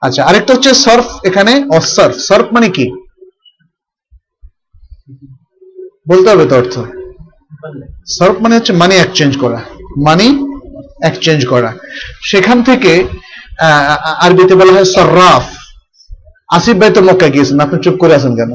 আচ্ছা 0.03 0.21
আরেকটা 0.29 0.51
হচ্ছে 0.55 0.73
সার্ফ 0.85 1.07
এখানে 1.29 1.53
অসার্ফ 1.79 2.15
সার্ফ। 2.29 2.47
মানে 2.57 2.69
কি? 2.77 2.87
বলতে 6.11 6.29
হবে 6.33 6.45
তো 6.51 6.55
অর্থ। 6.61 6.75
সার্ফ 8.17 8.37
মানে 8.45 8.55
হচ্ছে 8.59 8.73
মানি 8.83 8.95
এক্সচেঞ্জ 9.05 9.33
করা। 9.43 9.59
মানি 10.07 10.27
এক্সচেঞ্জ 11.09 11.41
করা। 11.53 11.71
সেখান 12.31 12.59
থেকে 12.69 12.93
আরবিতে 14.25 14.55
বলা 14.61 14.73
হয় 14.77 14.89
সর্রাফ। 14.97 15.45
আসিফ 16.57 16.77
ভাই 16.81 16.91
তো 16.97 17.01
মক্কা 17.09 17.29
গিয়েছেন, 17.35 17.57
আপনি 17.65 17.77
চুপ 17.85 17.97
করে 18.03 18.13
আছেন 18.19 18.33
কেন? 18.39 18.53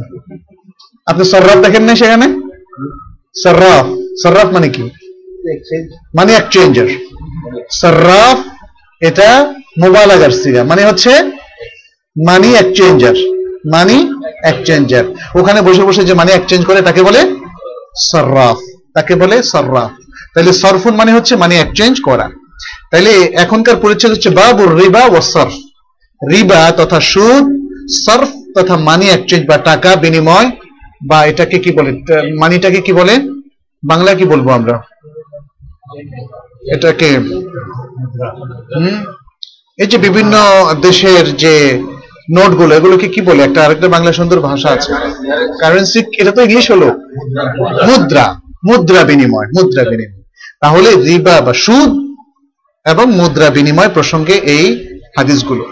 আপনি 1.12 1.24
সর্রাফ 1.34 1.58
দেখেন 1.66 1.84
না 1.90 1.94
সেখানে? 2.02 2.28
সর্রাফ। 3.44 3.86
সর্রাফ 4.24 4.48
মানে 4.56 4.68
কি? 4.76 4.84
মানে 6.18 6.32
এক্সচেঞ্জার 6.40 6.90
সর্রাফ, 7.82 8.38
এটা 9.02 9.30
মোবাইলাগার 9.84 10.34
সিগা। 10.42 10.62
মানে 10.72 10.82
হচ্ছে 10.90 11.12
মানি 12.16 12.50
এক্সচেঞ্জার 12.62 13.18
মানি 13.74 13.98
এক্সচেঞ্জার 14.52 15.06
ওখানে 15.40 15.60
বসে 15.68 15.84
বসে 15.88 16.02
যে 16.10 16.14
মানি 16.20 16.32
এক্সচেঞ্জ 16.34 16.64
করে, 16.70 16.80
তাকে 16.88 17.02
বলে 17.08 17.22
সর্রাফ 18.10 18.58
তাকে 18.96 19.14
বলে 19.22 19.36
সর্রাফ 19.52 19.92
তাহলে 20.34 20.52
সরফুন 20.62 20.94
মানে 20.96 21.12
হচ্ছে 21.16 21.34
মানি 21.44 21.56
এক্সচেঞ্জ 21.58 21.96
করা। 22.08 22.28
তাইলে 22.92 23.12
এখনকার 23.44 23.78
পরিচ্ছেদ 23.84 24.12
হচ্ছে 24.14 24.30
বাবুর 24.40 24.72
রিবা 24.82 25.04
ও 25.16 25.18
সরফ 25.34 25.56
রিবা 26.22 26.62
তথা 26.80 27.00
সুদ 27.12 27.46
সরফ 28.06 28.30
তথা 28.56 28.76
মানি 28.90 29.06
এক্সচেঞ্জ 29.12 29.44
বা 29.50 29.58
টাকা 29.70 29.92
বিনিময় 30.04 30.48
বা 31.10 31.18
এটাকে 31.32 31.58
কি 31.64 31.72
বলে 31.78 31.92
মানিটাকে 32.42 32.80
কি 32.88 32.94
বলে? 33.00 33.16
বাংলা 33.84 34.12
কি 34.20 34.26
বলব 34.32 34.48
আমরা? 34.60 34.76
এটাকে 36.76 37.10
এই 39.80 39.88
যে 39.92 39.98
বিভিন্ন 40.06 40.34
দেশের 40.88 41.26
যে 41.44 41.56
নোটগুলো 42.37 42.73
এগুলোকে 42.78 43.07
কি 43.15 43.20
বলে 43.20 43.41
একটা 43.45 43.61
আরেকটা 43.65 43.89
বাংলা 43.89 44.12
সুন্দর 44.12 44.39
ভাষা 44.49 44.69
আছে 44.77 44.91
কারেন্সি 45.61 46.01
এটা 46.20 46.32
তো 46.37 46.41
ইংলিশ 46.47 46.66
হলো 46.70 46.89
মুদ্রা 47.89 48.27
মুদ্রা 48.69 49.03
বিনিময় 49.11 49.49
মুদ্রা 49.57 49.82
বিনিময় 49.91 50.23
তাহলে 50.62 50.89
রিবা 51.09 51.37
বা 51.41 51.53
সুদ 51.65 51.91
এবং 52.87 53.07
মুদ্রা 53.20 53.49
বিনিময় 53.57 53.91
প্রসঙ্গে 53.97 54.35
এই 54.57 54.66
হাদিসগুলো 55.16 55.65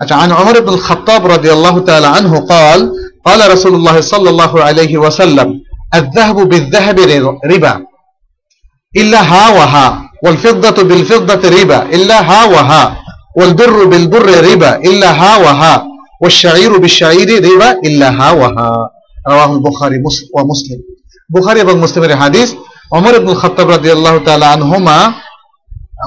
আচ্ছা 0.00 0.14
عن 0.14 0.30
عمر 0.32 0.56
بن 0.60 0.72
الخطاب 0.74 1.22
رضي 1.26 1.50
الله 1.52 1.74
تعالى 1.80 2.08
عنه 2.16 2.32
قال 2.52 2.80
قال 3.26 3.40
رسول 3.54 3.74
الله 3.74 3.96
صلى 4.12 4.28
الله 4.30 4.52
عليه 4.62 4.92
وسلم 4.98 5.48
الذهب 5.94 6.36
بالذهب 6.50 6.98
ربا 7.44 7.74
إلا 8.92 9.20
ها 9.22 9.44
وها 9.50 9.86
والفضة 10.24 10.78
بالفضة 10.82 11.42
ربا 11.50 11.80
إلا 11.96 12.16
ها 12.20 12.40
وها 12.44 12.82
والبر 13.38 13.84
بالبر 13.84 14.26
ربا 14.48 14.72
إلا 14.88 15.10
ها 15.20 15.32
وها 15.36 15.74
والشعير 16.22 16.72
بالشعير 16.82 17.28
ربا 17.48 17.70
إلا 17.86 18.08
ها 18.18 18.28
وها 18.32 18.70
رواه 19.30 19.50
البخاري 19.56 19.96
مس- 19.98 20.26
ومسلم 20.36 20.78
বুখারী 21.30 21.58
এবং 21.60 21.74
মুসলিমের 21.84 22.14
হাদিস 22.22 22.48
ওমর 22.92 23.14
ইবনুল 23.14 23.38
খাত্তাব 23.42 23.66
রাদিয়াল্লাহু 23.70 24.18
তাআলা 24.26 24.46
আনহুমা 24.56 24.98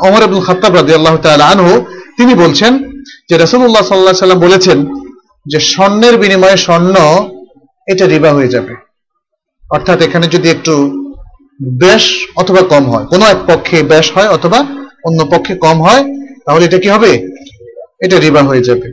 ওমর 0.07 0.21
ইবনুল 0.23 0.45
খাত্তাব 0.47 0.71
রাদিয়াল্লাহু 0.75 1.17
তাআলা 1.17 1.45
আনহু 1.45 1.73
তিনি 2.17 2.33
বলছেন 2.35 2.71
যে 3.29 3.35
রাসূলুল্লাহ 3.37 3.83
সাল্লাল্লাহু 3.83 4.13
আলাইহি 4.13 4.25
সাল্লাম 4.25 4.41
বলেছেন 4.47 4.77
যে 5.45 5.57
স্বর্ণের 5.71 6.15
বিনিময়ে 6.17 6.57
স্বর্ণ 6.57 6.95
এটা 7.87 8.05
রিবা 8.05 8.31
হয়ে 8.31 8.53
যাবে 8.55 8.73
অর্থাৎ 9.63 9.97
এখানে 10.01 10.25
যদি 10.27 10.47
একটু 10.49 10.73
বেশ 11.83 12.03
অথবা 12.35 12.61
কম 12.63 12.83
হয় 12.83 13.05
কোনো 13.05 13.23
এক 13.25 13.39
পক্ষে 13.47 13.77
বেশ 13.83 14.05
হয় 14.15 14.29
অথবা 14.29 14.59
অন্য 15.05 15.19
পক্ষে 15.25 15.53
কম 15.55 15.77
হয় 15.81 16.03
তাহলে 16.48 16.64
এটা 16.64 16.78
কি 16.78 16.88
হবে? 16.88 17.12
এটা 18.00 18.18
রিবা 18.18 18.42
হয়ে 18.42 18.62
যাবে। 18.62 18.88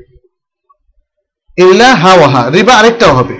ইল্লা 1.58 1.96
হাওয়াহা, 1.96 2.50
রিবা 2.50 2.74
আরেকটাও 2.74 3.14
হবে। 3.14 3.36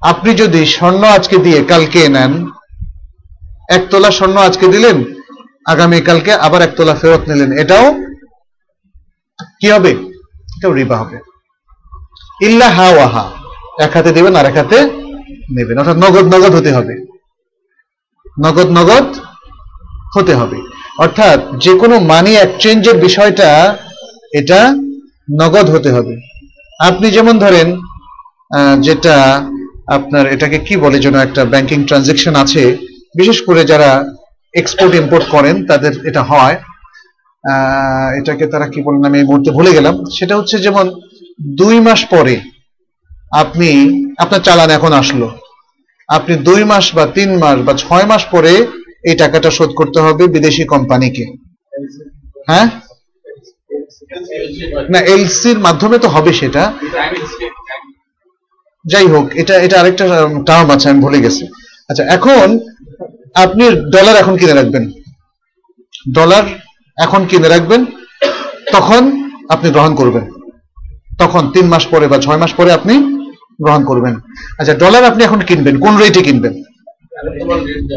আপনি 0.00 0.34
যদি 0.34 0.66
স্বর্ণ 0.66 1.04
আজকে 1.04 1.36
দিয়ে 1.36 1.64
কালকে 1.64 2.08
নেন 2.08 2.32
এক 3.68 3.82
তোলা 3.90 4.10
স্বর্ণ 4.10 4.36
আজকে 4.36 4.68
দিলেন, 4.68 5.04
আগামী 5.66 6.00
কালকে 6.00 6.32
আবার 6.32 6.62
এক 6.62 6.72
তোলা 6.76 6.94
ফেরত 6.94 7.28
নিলেন, 7.28 7.52
এটাও 7.58 7.92
কি 9.60 9.70
হবে? 9.70 9.90
এটাও 10.56 10.72
রিবা 10.72 10.96
হবে। 10.96 11.18
ইল্লা 12.40 12.68
হা 12.70 12.88
ওয়াহা 12.90 13.32
এক 13.80 13.92
হাতে 13.96 14.12
দেবেন 14.12 14.36
আর 14.36 14.46
এক 14.46 14.56
হাতে 14.56 14.78
নেবেন। 15.56 15.78
অর্থাৎ 15.78 15.96
নগদ 15.96 16.34
নগদ 16.34 16.54
হতে 16.54 16.72
হবে। 16.72 16.94
নগদ 18.46 18.68
নগদ 18.78 19.08
হতে 20.16 20.34
হবে। 20.34 20.73
অর্থাৎ 20.98 21.38
যে 21.64 21.72
কোনো 21.78 21.96
মানি 22.12 22.32
এক্সচেঞ্জের 22.36 22.96
বিষয়টা 22.98 23.76
এটা 24.32 24.60
নগদ 25.40 25.66
হতে 25.70 25.90
হবে। 25.92 26.14
আপনি 26.80 27.06
যেমন 27.10 27.34
ধরেন 27.38 27.68
যেটা 28.86 29.16
আপনার 29.96 30.24
এটাকে 30.34 30.58
কি 30.66 30.74
বলে 30.76 30.98
যেন 30.98 31.14
একটা 31.26 31.42
ব্যাংকিং 31.44 31.78
ট্রানজেকশন 31.88 32.34
আছে, 32.34 32.62
বিশেষ 33.18 33.38
করে 33.42 33.64
যারা 33.64 33.90
এক্সপোর্ট 34.54 34.92
ইম্পোর্ট 34.94 35.24
করেন, 35.34 35.66
তাদের 35.66 35.92
এটা 36.08 36.22
হয়। 36.22 36.56
এটাকে 38.18 38.44
তারা 38.52 38.66
কি 38.72 38.80
বলেন 38.86 39.02
আমি 39.08 39.16
এই 39.20 39.26
মুহূর্তে 39.28 39.50
ভুলে 39.56 39.76
গেলাম। 39.76 39.94
সেটা 40.16 40.34
হচ্ছে 40.38 40.56
যেমন 40.58 40.86
দুই 41.60 41.76
মাস 41.86 42.00
পরে 42.14 42.36
আপনি, 43.42 43.70
আপনার 44.22 44.40
চালান 44.46 44.70
এখন 44.78 44.92
আসলো। 45.02 45.28
আপনি 46.08 46.34
দুই 46.48 46.64
মাস 46.70 46.86
বা 46.96 47.04
তিন 47.16 47.30
মাস 47.42 47.58
বা 47.66 47.72
ছয় 47.84 48.06
মাস 48.10 48.22
পরে 48.34 48.54
এই 49.04 49.16
টাকাটা 49.16 49.50
শোধ 49.50 49.70
করতে 49.74 50.00
হবে 50.00 50.26
বিদেশি 50.26 50.64
কোম্পানিকে। 50.64 51.24
হ্যাঁ? 52.46 52.66
না 54.90 55.00
এলসির 55.00 55.58
মাধ্যমে 55.58 55.98
তো 55.98 56.08
হবে 56.08 56.32
সেটা। 56.32 56.72
যাই 58.86 59.06
হোক, 59.06 59.30
এটা 59.34 59.54
এটা 59.58 59.80
আরেকটা 59.80 60.28
টার্ম 60.46 60.70
আছে, 60.70 60.90
আমি 60.90 61.00
ভুলে 61.00 61.20
গেছি। 61.20 61.46
আচ্ছা 61.88 62.04
এখন 62.04 62.58
আপনি 63.34 63.70
ডলার 63.70 64.16
এখন 64.16 64.36
কিনে 64.36 64.54
রাখবেন। 64.54 64.90
ডলার 66.14 66.42
এখন 66.98 67.26
কিনে 67.26 67.48
রাখবেন, 67.48 67.84
তখন 68.72 69.30
আপনি 69.48 69.70
গ্রহণ 69.70 69.94
করবেন। 69.94 70.30
তখন 71.18 71.50
তিন 71.50 71.66
মাস 71.66 71.86
পরে 71.86 72.08
বা 72.08 72.18
ছয় 72.18 72.36
মাস 72.36 72.54
পরে 72.54 72.72
আপনি 72.72 72.94
গ্রহণ 73.62 73.84
করবেন। 73.84 74.14
আচ্ছা 74.58 74.74
ডলার 74.74 75.04
আপনি 75.04 75.24
এখন 75.24 75.40
কিনবেন, 75.40 75.78
কোন 75.78 75.96
রেটে 75.96 76.22
কিনবেন? 76.22 76.62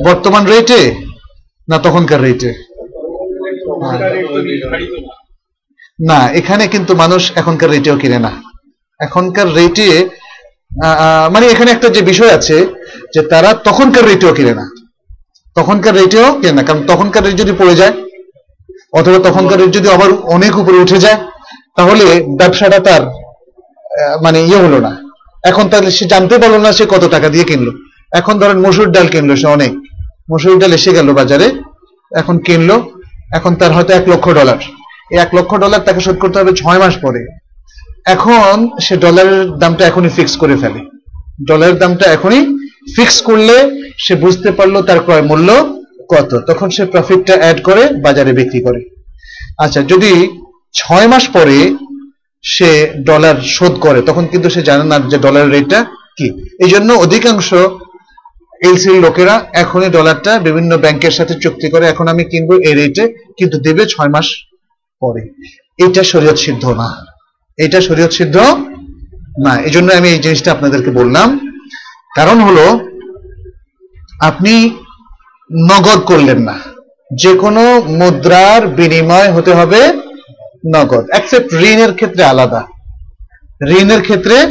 বর্তমান 0.07 0.43
রেটে 0.53 0.81
না, 1.67 1.77
তখনকার 1.85 2.19
রেটে 2.27 2.51
না, 5.99 6.19
এখানে 6.39 6.63
কিন্তু 6.73 6.91
মানুষ 7.03 7.21
এখনকার 7.41 7.69
রেটেও 7.75 7.95
কিনে 8.01 8.19
না। 8.25 8.31
এখনকার 8.99 9.47
রেটে 9.59 9.89
মানে 11.33 11.45
এখানে 11.53 11.69
একটা 11.71 11.87
যে 11.95 12.01
বিষয় 12.11 12.31
আছে, 12.37 12.57
যে 13.13 13.21
তারা 13.31 13.49
তখনকার 13.67 14.05
রেটেও 14.11 14.31
কিনে 14.37 14.53
না। 14.59 14.65
তখনকার 15.55 15.93
রেটেও 16.01 16.27
কিনে 16.39 16.55
না, 16.57 16.63
কারণ 16.67 16.81
তখনকার 16.91 17.23
রেট 17.25 17.35
যদি 17.41 17.53
পড়ে 17.59 17.75
যায়, 17.81 17.93
অথবা 18.99 19.19
তখনকার 19.27 19.57
রেট 19.61 19.71
যদি 19.77 19.87
আবার 19.95 20.09
অনেক 20.35 20.53
উপরে 20.61 20.77
উঠে 20.83 20.97
যায়, 21.05 21.19
তাহলে 21.77 22.05
ব্যবসাটা 22.39 22.79
তার 22.87 23.03
মানে 24.25 24.39
ইয়ে 24.47 24.59
হলো 24.65 24.77
না। 24.87 24.91
এখন 25.49 25.65
তাহলে 25.71 25.89
সে 25.97 26.03
জানতে 26.13 26.35
পারল 26.41 26.55
না 26.65 26.69
সে 26.77 26.83
কত 26.93 27.03
টাকা 27.15 27.27
দিয়ে 27.33 27.45
কিনলো। 27.49 27.71
এখন 28.11 28.39
ধরেন 28.39 28.59
মসুর 28.65 28.91
ডাল 28.91 29.07
কিনলো 29.07 29.35
সে 29.35 29.47
অনেক। 29.47 29.73
মসুর 30.31 30.59
ডাল 30.59 30.73
এসে 30.73 30.91
গেল 30.91 31.07
বাজারে, 31.13 31.47
এখন 32.11 32.37
কিনলো, 32.37 32.91
এখন 33.31 33.55
তার 33.55 33.71
হয়তো 33.71 33.93
এক 33.93 34.05
লক্ষ 34.09 34.29
ডলার। 34.29 34.59
এই 35.11 35.17
এক 35.17 35.31
লক্ষ 35.35 35.51
ডলার 35.55 35.79
তাকে 35.79 35.99
শোধ 35.99 36.17
করতে 36.19 36.39
হবে 36.39 36.51
ছয় 36.55 36.79
মাস 36.79 36.95
পরে। 37.01 37.21
এখন 38.05 38.67
সে 38.79 38.97
ডলারের 38.97 39.57
দামটা 39.57 39.85
এখনই 39.85 40.09
ফিক্স 40.09 40.37
করে 40.37 40.55
ফেলে। 40.57 40.81
ডলারের 41.47 41.77
দামটা 41.77 42.05
এখনই 42.05 42.41
ফিক্স 42.95 43.21
করলে 43.21 43.55
সে 43.97 44.15
বুঝতে 44.15 44.51
পারল 44.51 44.81
তার 44.81 44.99
ক্রয় 44.99 45.21
মূল্য 45.21 45.49
কত। 46.09 46.31
তখন 46.47 46.69
সে 46.69 46.85
প্রফিটটা 46.85 47.33
অ্যাড 47.33 47.61
করে 47.61 47.83
বাজারে 48.05 48.31
বিক্রি 48.33 48.61
করে। 48.61 48.81
আচ্ছা 49.57 49.81
যদি 49.81 50.11
ছয় 50.73 51.07
মাস 51.07 51.29
পরে 51.29 51.75
সে 52.43 52.93
ডলার 53.03 53.35
শোধ 53.41 53.73
করে, 53.79 54.01
তখন 54.01 54.27
কিন্তু 54.27 54.49
সে 54.49 54.61
জানে 54.61 54.83
না 54.83 54.99
যে 54.99 55.17
ডলারের 55.17 55.51
রেটটা 55.51 55.85
কি। 56.17 56.27
এই 56.63 56.69
জন্য 56.69 56.93
অধিকাংশ 56.93 57.53
এলসির 58.63 59.01
লোকেরা 59.01 59.45
এখনই 59.53 59.89
ডলারটা 59.89 60.39
বিভিন্ন 60.39 60.77
ব্যাংকের 60.77 61.11
সাথে 61.11 61.33
চুক্তি 61.33 61.69
করে, 61.69 61.87
এখন 61.87 62.07
আমি 62.07 62.23
কিনবো 62.23 62.53
এই 62.53 62.73
রেটে 62.73 63.07
কিন্তু 63.37 63.57
দেবে 63.57 63.85
ছয় 63.85 64.07
মাস 64.07 64.25
পরে। 65.01 65.33
এটা 65.85 66.03
শরীয়ত 66.03 66.35
সিদ্ধ 66.35 66.65
না। 66.65 67.05
এটা 67.57 67.81
শরীয়ত 67.81 68.11
সিদ্ধ 68.11 68.37
না। 69.45 69.61
এই 69.61 69.69
জন্য 69.69 69.93
আমি 69.93 70.09
এই 70.09 70.19
জিনিসটা 70.19 70.51
আপনাদেরকে 70.51 70.91
বললাম। 70.91 71.39
কারণ 72.15 72.39
হলো, 72.41 72.79
আপনি 74.21 74.77
নগদ 75.71 75.99
করলেন 75.99 76.39
না। 76.39 76.59
যে 77.15 77.33
কোনো 77.33 77.81
মুদ্রার 77.81 78.67
বিনিময় 78.67 79.31
হতে 79.31 79.53
হবে 79.53 79.93
নগদ। 80.75 81.05
অ্যাকসেপ্ট 81.09 81.53
ঋণের 81.53 81.93
ক্ষেত্রে 81.93 82.23
আলাদা। 82.23 82.67
ঋণের 83.67 84.01
ক্ষেত্রে 84.01 84.47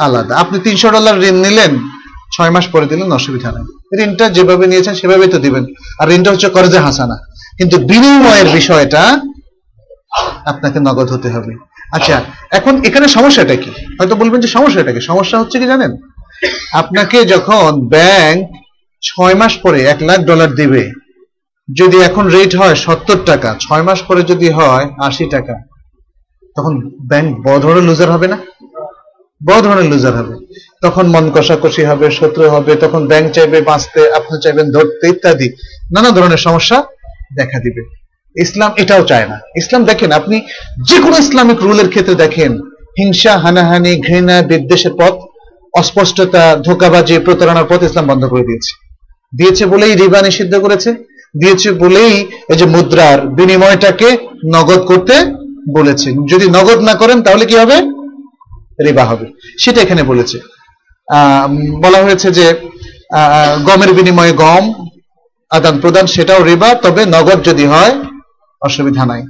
আলাদা। 0.00 0.36
আপনি 0.36 0.58
তিনশো 0.58 0.90
ডলার 0.90 1.22
ঋণ 1.22 1.34
নিলেন 1.34 1.99
ছয় 2.32 2.50
মাস 2.50 2.66
পরে 2.66 2.86
দিলেন, 2.86 3.12
অসুবিধা 3.12 3.48
নেই। 3.52 3.66
ঋণটা 4.04 4.30
যেভাবে 4.30 4.66
নিয়েছেন 4.66 4.94
সেভাবেই 4.94 5.28
তো 5.28 5.38
দিবেন। 5.38 5.64
আর 5.98 6.06
ঋণটা 6.10 6.30
হচ্ছে 6.30 6.48
কর্জে 6.48 6.78
হাসানা। 6.78 7.16
কিন্তু 7.58 7.76
বিনিময়ের 7.78 8.48
বিষয়টা 8.48 9.02
আপনাকে 10.44 10.78
নগদ 10.80 11.08
হতে 11.12 11.28
হবে। 11.28 11.52
আচ্ছা 11.92 12.22
এখন 12.50 12.74
এখানে 12.84 13.08
সমস্যাটা 13.08 13.56
কি? 13.56 13.70
হয়তো 13.98 14.14
বলবেন 14.14 14.40
যে 14.40 14.48
সমস্যাটা 14.48 14.92
কি? 14.92 15.00
সমস্যা 15.00 15.36
হচ্ছে 15.38 15.58
কি 15.58 15.66
জানেন? 15.66 15.92
আপনাকে 16.72 17.24
যখন 17.24 17.70
ব্যাংক 17.88 18.38
ছয় 19.02 19.34
মাস 19.34 19.52
পরে 19.56 19.80
এক 19.84 19.98
লাখ 20.02 20.18
ডলার 20.20 20.50
দিবে, 20.54 20.82
যদি 21.68 21.98
এখন 21.98 22.24
রেট 22.26 22.56
হয় 22.56 22.74
সত্তর 22.74 23.18
টাকা, 23.26 23.56
ছয় 23.60 23.82
মাস 23.82 24.02
পরে 24.02 24.22
যদি 24.22 24.48
হয় 24.50 24.86
আশি 24.98 25.24
টাকা, 25.30 25.54
তখন 26.56 26.90
ব্যাংক 27.08 27.28
বড় 27.46 27.58
ধরনের 27.58 27.84
লুজার 27.84 28.10
হবে 28.10 28.28
না? 28.28 28.38
বড় 29.46 29.62
ধরনের 29.62 29.84
লুজার 29.84 30.16
হবে। 30.16 30.34
তখন 30.82 31.06
মন 31.06 31.30
কষাকষি 31.34 31.84
হবে, 31.84 32.10
শত্রু 32.10 32.50
হবে, 32.50 32.74
তখন 32.74 33.06
ব্যাংক 33.06 33.32
চাইবে 33.32 33.60
বাঁচতে, 33.60 34.10
আপনি 34.12 34.42
চাইবেন 34.42 34.70
ধরতে 34.70 35.08
ইত্যাদি। 35.08 35.48
নানা 35.94 36.10
ধরনের 36.10 36.36
সমস্যা 36.36 36.84
দেখা 37.36 37.58
দিবে। 37.58 37.82
ইসলাম 38.40 38.72
এটাও 38.76 39.02
চায় 39.04 39.28
না। 39.28 39.40
ইসলাম 39.56 39.84
দেখেন, 39.84 40.12
আপনি 40.12 40.40
যে 40.88 41.00
কোনো 41.00 41.18
ইসলামিক 41.18 41.62
রুলের 41.62 41.88
ক্ষেত্রে 41.88 42.14
দেখেন, 42.14 42.60
হিংসা, 42.98 43.38
হানাহানি, 43.38 44.00
ঘৃণা, 44.00 44.42
বিদ্বেষের 44.42 44.90
পথ, 44.98 45.14
অস্পষ্টতা, 45.74 46.56
ধোকাবাজি, 46.64 47.18
প্রতারণার 47.18 47.64
পথ 47.68 47.82
ইসলাম 47.82 48.06
বন্ধ 48.06 48.24
করে 48.24 48.42
দিয়েছে। 48.42 48.72
দিয়েছে 49.36 49.66
বলেই 49.66 49.94
রিবা 49.94 50.22
নিষিদ্ধ 50.22 50.54
করেছে, 50.56 50.90
দিয়েছে 51.40 51.72
বলেই 51.72 52.26
এই 52.50 52.56
যে 52.56 52.66
মুদ্রার 52.66 53.28
বিনিময়টাকে 53.28 54.16
নগদ 54.54 54.80
করতে 54.86 55.14
বলেছে। 55.74 56.12
যদি 56.12 56.50
নগদ 56.50 56.78
না 56.78 56.94
করেন 56.94 57.22
তাহলে 57.22 57.46
কি 57.46 57.56
হবে? 57.56 57.99
রিবা 58.86 59.04
হবে। 59.10 59.26
সেটা 59.62 59.78
এখানে 59.84 60.02
বলেছে। 60.10 60.38
বলা 61.84 62.00
হয়েছে 62.06 62.28
যে 62.38 62.46
গমের 63.68 63.90
বিনিময়ে 63.98 64.34
গম 64.44 64.64
আদান 65.50 65.76
প্রদান, 65.82 66.06
সেটাও 66.14 66.40
রিবা, 66.50 66.70
তবে 66.84 67.02
নগদ 67.14 67.38
যদি 67.48 67.64
হয়, 67.72 67.94
অসুবিধা 68.62 69.02
নাই। 69.10 69.22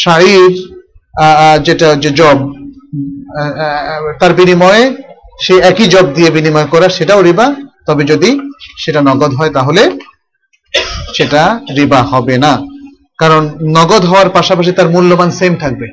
শাড়ির 0.00 0.54
যেটা, 1.66 1.88
যে 2.02 2.10
জব 2.20 2.38
তার 4.20 4.32
বিনিময়ে 4.38 4.82
সেই 5.44 5.58
একই 5.70 5.86
জব 5.94 6.06
দিয়ে 6.16 6.30
বিনিময় 6.36 6.68
করা, 6.72 6.86
সেটাও 6.96 7.20
রিবা, 7.28 7.46
তবে 7.86 8.02
যদি 8.12 8.30
সেটা 8.82 9.00
নগদ 9.08 9.32
হয়, 9.38 9.52
তাহলে 9.56 9.82
সেটা 11.16 11.42
রিবা 11.78 12.00
হবে 12.12 12.34
না। 12.44 12.52
কারণ 13.20 13.42
নগদ 13.78 14.02
হওয়ার 14.10 14.28
পাশাপাশি 14.36 14.70
তার 14.78 14.88
মূল্যমান 14.94 15.30
সেম 15.38 15.52
থাকবে। 15.62 15.86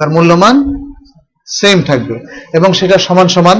তার 0.00 0.08
মূল্যমান 0.14 0.56
সেম 1.48 1.78
থাকবে। 1.88 2.16
এবং 2.56 2.70
সেটা 2.78 2.96
সমান 3.06 3.26
সমান 3.36 3.58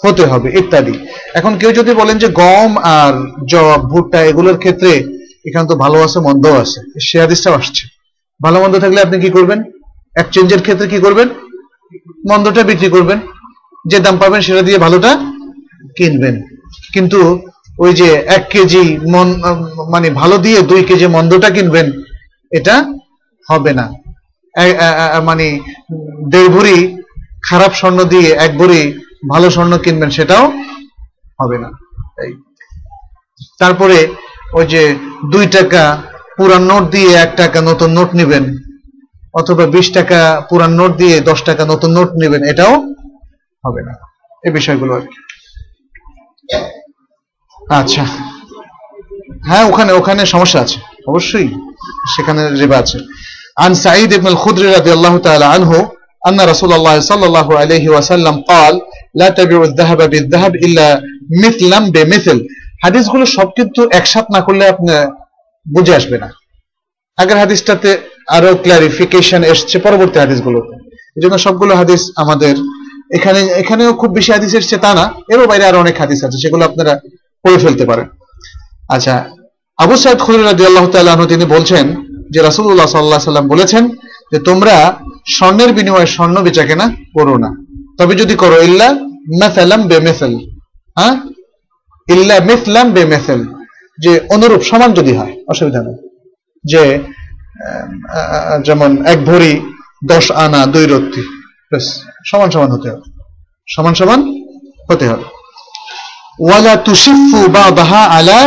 হতে 0.00 0.24
হবে, 0.30 0.48
ইত্যাদি। 0.60 0.94
এখন 1.38 1.52
কেউ 1.60 1.70
যদি 1.78 1.92
বলেন 2.00 2.16
যে 2.22 2.28
গম 2.42 2.70
আর 2.96 3.12
জব, 3.52 3.80
ভুট্টা 3.92 4.18
এগুলোর 4.30 4.58
ক্ষেত্রে 4.62 4.92
এখানে 5.48 5.66
তো 5.70 5.74
ভালো 5.84 5.98
আছে, 6.06 6.18
মন্দও 6.26 6.56
আছে 6.64 6.78
সে 7.06 7.16
হাদিসটাও 7.22 7.54
আসছে। 7.60 7.84
ভালো 8.40 8.56
মন্দ 8.62 8.74
থাকলে 8.84 8.98
আপনি 9.06 9.16
কি 9.24 9.30
করবেন? 9.36 9.58
এক্সচেঞ্জের 10.22 10.62
ক্ষেত্রে 10.64 10.86
কি 10.92 10.98
করবেন? 11.06 11.28
মন্দটা 12.30 12.62
বিক্রি 12.70 12.88
করবেন। 12.96 13.18
যে 13.90 13.98
দাম 14.04 14.16
পাবেন 14.22 14.40
সেটা 14.46 14.62
দিয়ে 14.68 14.78
ভালোটা 14.84 15.10
কিনবেন। 15.96 16.34
কিন্তু 16.94 17.20
ওই 17.84 17.92
যে 18.00 18.08
এক 18.36 18.44
কেজি 18.52 18.84
মন 19.12 19.28
মানে 19.94 20.08
ভালো 20.20 20.36
দিয়ে 20.44 20.58
দুই 20.70 20.80
কেজি 20.88 21.06
মন্দটা 21.16 21.48
কিনবেন, 21.56 21.86
এটা 22.58 22.74
হবে 23.48 23.72
না। 23.78 23.86
মানে 25.28 25.46
দেড় 26.32 26.50
ভরি 26.54 26.78
খারাপ 27.48 27.72
স্বর্ণ 27.80 27.98
দিয়ে 28.12 28.28
এক 28.46 28.52
ভালো 29.32 29.46
স্বর্ণ 29.54 29.72
কিনবেন 29.84 30.10
সেটাও 30.16 30.44
হবে 31.40 31.56
না। 31.64 31.68
তারপরে 33.60 33.98
ওই 34.58 34.64
যে 34.72 34.82
দুই 35.32 35.46
টাকা 35.56 35.82
পুরান 36.36 36.62
নোট 36.70 36.84
দিয়ে 36.94 37.10
এক 37.24 37.30
টাকা 37.36 37.58
নতুন 37.70 37.90
নোট 37.96 38.10
নেবেন, 38.20 38.44
অথবা 39.40 39.64
বিশ 39.74 39.86
টাকা 39.98 40.20
পুরান 40.48 40.72
নোট 40.80 40.92
দিয়ে 41.02 41.16
দশ 41.20 41.38
টাকা 41.48 41.62
নতুন 41.72 41.90
নোট 41.96 42.10
নেবেন, 42.22 42.42
এটাও 42.52 42.74
হবে 43.64 43.80
না। 43.88 43.94
এ 44.46 44.48
বিষয়গুলো 44.58 44.92
আর 44.98 45.04
কি। 45.10 45.18
আচ্ছা। 47.80 48.04
হ্যাঁ 49.48 49.64
ওখানে 49.70 49.92
ওখানে 50.00 50.22
সমস্যা 50.34 50.58
আছে, 50.64 50.78
অবশ্যই। 51.10 51.48
সেখানে 52.14 52.42
রেবা 52.60 52.78
আছে। 52.82 52.98
আন 53.64 53.72
সাঈদ 53.84 54.10
ইবনুল 54.12 54.38
খুদরি 54.42 54.68
রাদিয়াল্লাহু 54.70 55.18
তাআলা 55.26 55.46
আনহু 55.56 55.78
أن 56.23 56.37
رسول 56.41 56.71
الله 56.73 56.95
صلى 57.01 57.25
الله 57.25 57.49
عليه 57.59 57.85
وسلم 57.89 58.35
قال 58.43 58.73
لا 59.15 59.27
تبيع 59.29 59.59
الذهب 59.63 59.99
بالذهب 60.09 60.53
إلا 60.57 60.87
مثلا 61.37 61.79
بمثل 61.91 62.37
হাদিসগুলো 62.83 63.25
সব 63.37 63.47
কিন্তু 63.57 63.81
একসাথ 63.91 64.25
না 64.35 64.39
করলে 64.47 64.63
আপনি 64.67 64.93
বুঝে 65.65 65.93
আসবে 65.95 66.17
না 66.23 66.29
আগের 67.17 67.37
হাদিসটাতে 67.37 67.89
আরো 68.27 68.49
ক্লারিফিকেশন 68.63 69.41
এসছে 69.43 69.77
পরবর্তী 69.79 70.17
হাদিসগুলোতে 70.19 70.73
এই 71.17 71.21
জন্য 71.23 71.35
সবগুলো 71.45 71.73
হাদিস 71.75 72.01
আমাদের 72.17 72.55
এখানে 73.17 73.41
এখানেও 73.61 73.91
খুব 74.01 74.09
বেশি 74.17 74.31
হাদিস 74.35 74.51
এসছে 74.53 74.75
তা 74.83 74.91
না 74.99 75.05
এরও 75.33 75.45
বাইরে 75.51 75.63
আরো 75.65 75.77
অনেক 75.79 75.95
হাদিস 76.03 76.19
আছে 76.25 76.37
সেগুলো 76.43 76.63
আপনারা 76.65 76.93
পড়ে 77.45 77.57
ফেলতে 77.63 77.83
পারেন 77.89 78.07
আচ্ছা 78.89 79.15
আবু 79.79 79.95
সাইদ 79.95 80.19
খুদরি 80.25 80.43
রাদিয়াল্লাহু 80.43 80.87
তাআলা 80.93 81.11
আনহু 81.15 81.27
তিনি 81.33 81.45
বলছেন 81.55 81.85
যে 82.33 82.39
রাসূলুল্লাহ 82.39 82.87
সাল্লাল্লাহু 82.87 83.19
আলাইহি 83.19 83.31
সাল্লাম 83.31 83.47
বলেছেন 83.53 83.83
যে 84.31 84.37
তোমরা 84.47 84.75
স্বর্ণের 85.28 85.72
বিনিময়ে 85.72 86.06
স্বর্ণ 86.06 86.42
বেচা 86.42 86.66
কেনা 86.66 86.88
করো 87.14 87.38
না। 87.38 87.64
তবে 87.98 88.14
যদি 88.14 88.34
করো, 88.34 88.62
ইল্লা 88.62 88.92
মাসালাম 89.40 89.88
বেমেসাল 89.88 90.34
হ্যাঁ? 90.98 91.16
ইল্লা 92.08 92.40
মিসলাম 92.40 92.90
বেমেসাল 92.90 93.44
যে 93.98 94.20
অনুরূপ, 94.30 94.62
সমান 94.62 94.92
যদি 94.92 95.12
হয়, 95.16 95.32
অসুবিধা 95.48 95.82
নেই। 95.82 96.08
যে 96.64 96.98
যেমন 98.64 99.06
এক 99.06 99.24
ভরি 99.24 99.60
দশ 100.06 100.30
আনা, 100.30 100.66
দুই 100.66 100.86
রত্তি 100.86 101.22
সমান 102.26 102.50
সমান 102.50 102.70
হতে 102.70 102.90
হবে। 102.90 103.20
সমান 103.68 103.94
সমান 103.94 104.20
হতে 104.90 105.08
হবে। 105.08 105.24
ওয়ালা 106.40 106.76
তুশিফু 106.76 107.48
বাদাহা 107.48 108.04
আলা 108.04 108.46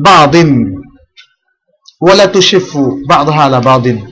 বা 0.00 0.26
দিন 0.26 0.80
ওয়ালা 2.00 2.26
তুশিফু 2.26 3.02
বাদাহা 3.08 3.44
আলা 3.44 3.60
বাদিন 3.60 4.06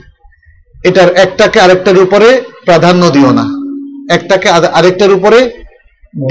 এটার 0.85 1.13
একটাকে 1.15 1.59
আরেকটার 1.59 1.97
উপরে 1.97 2.41
প্রাধান্য 2.65 3.09
দিও 3.09 3.31
না। 3.31 3.45
একটাকে 4.15 4.49
আরে- 4.49 4.69
আরেকটার 4.69 5.11
উপরে 5.11 5.51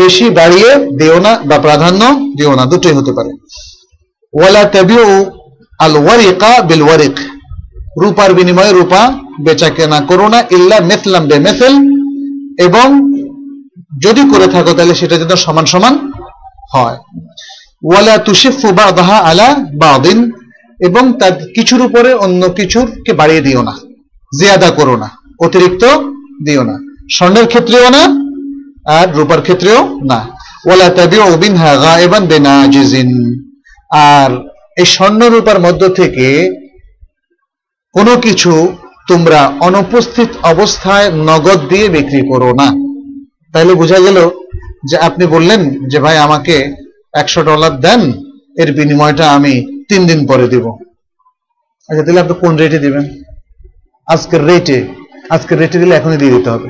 বেশি 0.03 0.31
বাড়িয়ে 0.31 0.77
দিও 0.77 1.21
না 1.21 1.39
বা 1.47 1.59
প্রাধান্য 1.59 2.15
দিও 2.39 2.55
না, 2.55 2.65
দুটোই 2.65 2.93
হতে 2.93 3.13
পারে। 3.13 3.29
ওয়ালা 4.33 4.65
তাবিউ 4.65 5.27
আল 5.79 5.97
ওয়ারিকা 5.97 6.63
বিল 6.63 6.83
ওয়ারিক 6.83 7.19
রূপার 8.03 8.35
বিনিময়ে 8.35 8.73
রূপা 8.73 9.13
বেচা 9.41 9.71
কেনা 9.71 10.01
করো 10.01 10.29
না, 10.29 10.45
ইল্লা 10.51 10.81
মেথলাম 10.81 11.29
বে 11.29 11.39
মেথেল 11.39 11.73
এবং 12.59 13.13
যদি 14.03 14.21
করে 14.35 14.47
থাকো 14.47 14.73
তাহলে 14.73 14.95
সেটা 14.95 15.19
যেন 15.19 15.29
সমান 15.29 15.65
সমান 15.65 16.13
হয়। 16.75 16.99
ওয়ালা 17.85 18.19
তুশিফু 18.19 18.69
বাদাহা 18.69 19.17
আলা 19.17 19.55
বাদিন। 19.75 20.33
এবং 20.81 21.19
তার 21.19 21.33
কিছুর 21.33 21.81
উপরে 21.81 22.15
অন্য 22.15 22.49
কিছুরকে 22.49 23.13
বাড়িয়ে 23.13 23.41
দিও 23.41 23.63
না। 23.63 23.79
জিয়াদা 24.39 24.71
করো 24.71 24.95
না, 25.03 25.09
অতিরিক্ত 25.45 25.85
দিও 26.47 26.63
না। 26.71 26.77
স্বর্ণের 27.15 27.47
ক্ষেত্রেও 27.53 27.89
না, 27.97 28.03
আর 28.97 29.07
রূপার 29.17 29.41
ক্ষেত্রেও 29.47 29.81
না। 30.11 30.21
ওয়ালা 30.67 30.89
তাবিউ 30.99 31.37
বিনহা 31.43 31.71
গায়বান 31.85 32.25
বিনাজিজিন। 32.33 33.11
আর 34.11 34.31
এই 34.81 34.87
স্বর্ণ 34.95 35.21
রূপার 35.35 35.59
মধ্য 35.67 35.83
থেকে 35.89 36.27
কোনো 37.95 38.15
কিছু 38.17 38.53
তোমরা 39.09 39.41
অনুপস্থিত 39.61 40.31
অবস্থায় 40.53 41.09
নগদ 41.29 41.61
দিয়ে 41.71 41.87
বিক্রি 41.89 42.21
করো 42.31 42.51
না। 42.61 42.69
তাইলে 43.53 43.73
বোঝা 43.75 43.99
গেল 44.07 44.19
যে 44.89 44.97
আপনি 45.09 45.25
বললেন 45.27 45.61
যে, 45.91 45.99
ভাই, 46.05 46.17
আমাকে 46.19 46.57
একশো 47.21 47.41
ডলার 47.43 47.75
দেন, 47.81 48.01
এর 48.63 48.71
বিনিময়টা 48.73 49.27
আমি 49.37 49.55
তিন 49.89 50.01
দিন 50.07 50.21
পরে 50.27 50.47
দিব। 50.49 50.65
আচ্ছা 51.89 52.03
তাহলে 52.05 52.21
আপনি 52.21 52.35
কোন 52.43 52.53
রেটে 52.57 52.79
দিবেন? 52.79 53.05
আজকের 54.09 54.47
রেটে 54.47 54.89
আজকের 55.31 55.59
রেটে 55.59 55.79
দিলে 55.79 55.95
এখনই 55.95 56.17
দিয়ে 56.17 56.31
দিতে 56.31 56.51
হবে। 56.51 56.69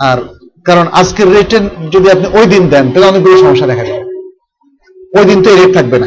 আর 0.00 0.18
কারণ 0.64 0.86
আজকের 0.86 1.32
রেটে 1.32 1.58
যদি 1.92 2.10
আপনি 2.10 2.26
ওই 2.38 2.46
দিন 2.46 2.68
দেন, 2.68 2.90
তাহলে 2.90 3.06
অনেকগুলো 3.06 3.36
সমস্যা 3.36 3.66
দেখা 3.66 3.84
যাবে 3.84 4.04
ওই 5.18 5.24
দিন 5.24 5.42
তো 5.42 5.50
এই 5.50 5.56
রেট 5.56 5.74
থাকবে 5.74 5.98
না। 5.98 6.06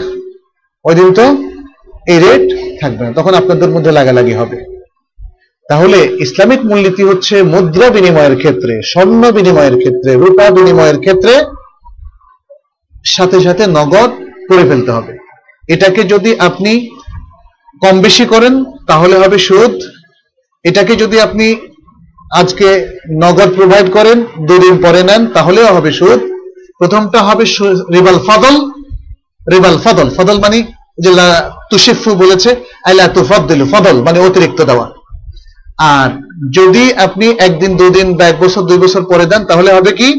ওই 0.86 0.96
দিন 0.96 1.14
তো 1.14 1.24
এই 2.08 2.20
রেট 2.20 2.58
থাকবে 2.82 3.06
না। 3.06 3.14
তখন 3.14 3.34
আপনাদের 3.34 3.70
মধ্যে 3.70 3.92
লাগালাগি 3.92 4.34
হবে। 4.34 4.58
তাহলে 5.70 6.18
ইসলামিক 6.20 6.66
মূলনীতি 6.66 7.04
হচ্ছে 7.04 7.44
মুদ্রা 7.44 7.90
বিনিময়ের 7.90 8.38
ক্ষেত্রে, 8.38 8.82
স্বর্ণ 8.84 9.32
বিনিময়ের 9.32 9.78
ক্ষেত্রে, 9.78 10.16
রূপা 10.16 10.52
বিনিময়ের 10.52 11.00
ক্ষেত্রে 11.00 11.46
সাথে 13.06 13.42
সাথে 13.42 13.68
নগদ 13.68 14.12
করে 14.50 14.70
ফেলতে 14.70 14.92
হবে। 14.92 15.18
এটাকে 15.68 16.04
যদি 16.04 16.40
আপনি 16.40 16.90
কম 17.82 18.02
বেশি 18.02 18.26
করেন 18.26 18.64
তাহলে 18.88 19.16
হবে 19.18 19.38
সুদ। 19.48 19.76
এটাকে 20.66 20.94
যদি 20.96 21.18
আপনি 21.22 21.48
আজকে 22.32 22.68
নগদ 23.24 23.50
প্রোভাইড 23.56 23.88
করেন, 23.94 24.18
দুদিন 24.48 24.76
পরে 24.84 25.02
নেন, 25.04 25.22
তাহলেও 25.28 25.68
হবে 25.76 25.92
সুদ। 25.92 26.20
প্রথমটা 26.78 27.20
হবে 27.28 27.46
রিবাল 27.96 28.20
ফদল। 28.28 28.56
রিবাল 29.52 29.78
ফদল 29.84 30.08
ফদল 30.18 30.38
মানে 30.40 30.60
যে 31.04 31.12
তুশিফু 31.70 32.12
বলেছে 32.16 32.50
আইলা 32.86 33.08
তুফদ্দিলু, 33.08 33.66
ফদল 33.72 33.96
মানে 34.04 34.20
অতিরিক্ত 34.20 34.60
দেওয়া। 34.62 34.88
আর 35.78 36.10
যদি 36.54 36.84
আপনি 36.94 37.26
একদিন, 37.48 37.72
দুদিন 37.78 38.08
বা 38.18 38.26
এক 38.28 38.38
বছর, 38.40 38.62
দুই 38.62 38.78
বছর 38.78 39.02
পরে 39.06 39.26
দেন, 39.26 39.42
তাহলে 39.46 39.70
হবে 39.74 39.92
কি? 39.92 40.10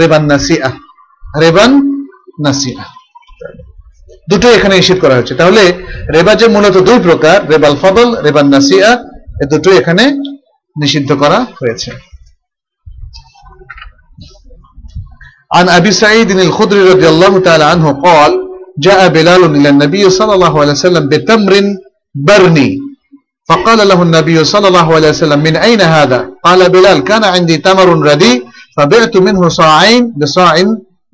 রেবান 0.00 0.24
নাসিয়া 0.24 0.68
রেবান 1.40 1.72
নাসিয়া 2.44 2.84
দুটো 4.31 4.47
এখানে 4.57 4.73
নিষেধ 4.75 4.97
করা 5.03 5.15
হয়েছে 5.17 5.33
তাহলে 5.39 5.63
রেবা 6.15 6.33
যে 6.39 6.47
মূলত 6.55 6.75
দুই 6.87 6.99
প্রকার 7.07 7.37
রেবাল 7.53 7.75
ফদল 7.81 8.09
রেবান 8.25 8.47
নাসিয়া 8.55 8.89
এ 9.43 9.45
দুটো 9.51 9.69
এখানে 9.79 10.03
নিষিদ্ধ 10.75 11.09
করা 11.21 11.39
হয়েছে 11.61 11.91
عن 15.51 15.65
أبي 15.69 15.91
سعيد 15.93 16.29
الخدري 16.31 16.81
رضي 16.93 17.07
الله 17.09 17.33
تعالى 17.39 17.63
عنه 17.63 17.87
قال 18.07 18.31
جاء 18.77 18.99
بلال 19.07 19.41
إلى 19.57 19.69
النبي 19.69 20.03
صلى 20.09 20.33
الله 20.33 20.53
عليه 20.61 20.71
وسلم 20.71 21.03
بتمر 21.07 21.53
برني 22.15 22.69
فقال 23.49 23.79
له 23.87 23.99
النبي 24.03 24.37
صلى 24.43 24.67
الله 24.67 24.87
عليه 24.95 25.09
وسلم 25.09 25.39
من 25.47 25.55
أين 25.57 25.81
هذا 25.95 26.19
قال 26.45 26.69
بلال 26.69 26.97
كان 27.03 27.23
عندي 27.23 27.57
تمر 27.57 27.89
ردي 28.09 28.33
فبعت 28.77 29.13
منه 29.17 29.41
صاعين 29.49 30.13
بصاع 30.17 30.53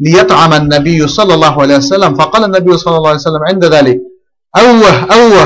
ليطعم 0.01 0.53
النبي 0.53 1.07
صلى 1.07 1.33
الله 1.33 1.61
عليه 1.61 1.77
وسلم 1.77 2.11
فقال 2.15 2.43
النبي 2.43 2.77
صلى 2.77 2.97
الله 2.97 3.09
عليه 3.09 3.19
وسلم 3.19 3.43
عند 3.51 3.65
ذلك 3.65 3.97
أوه 4.53 4.93
أوه 5.17 5.45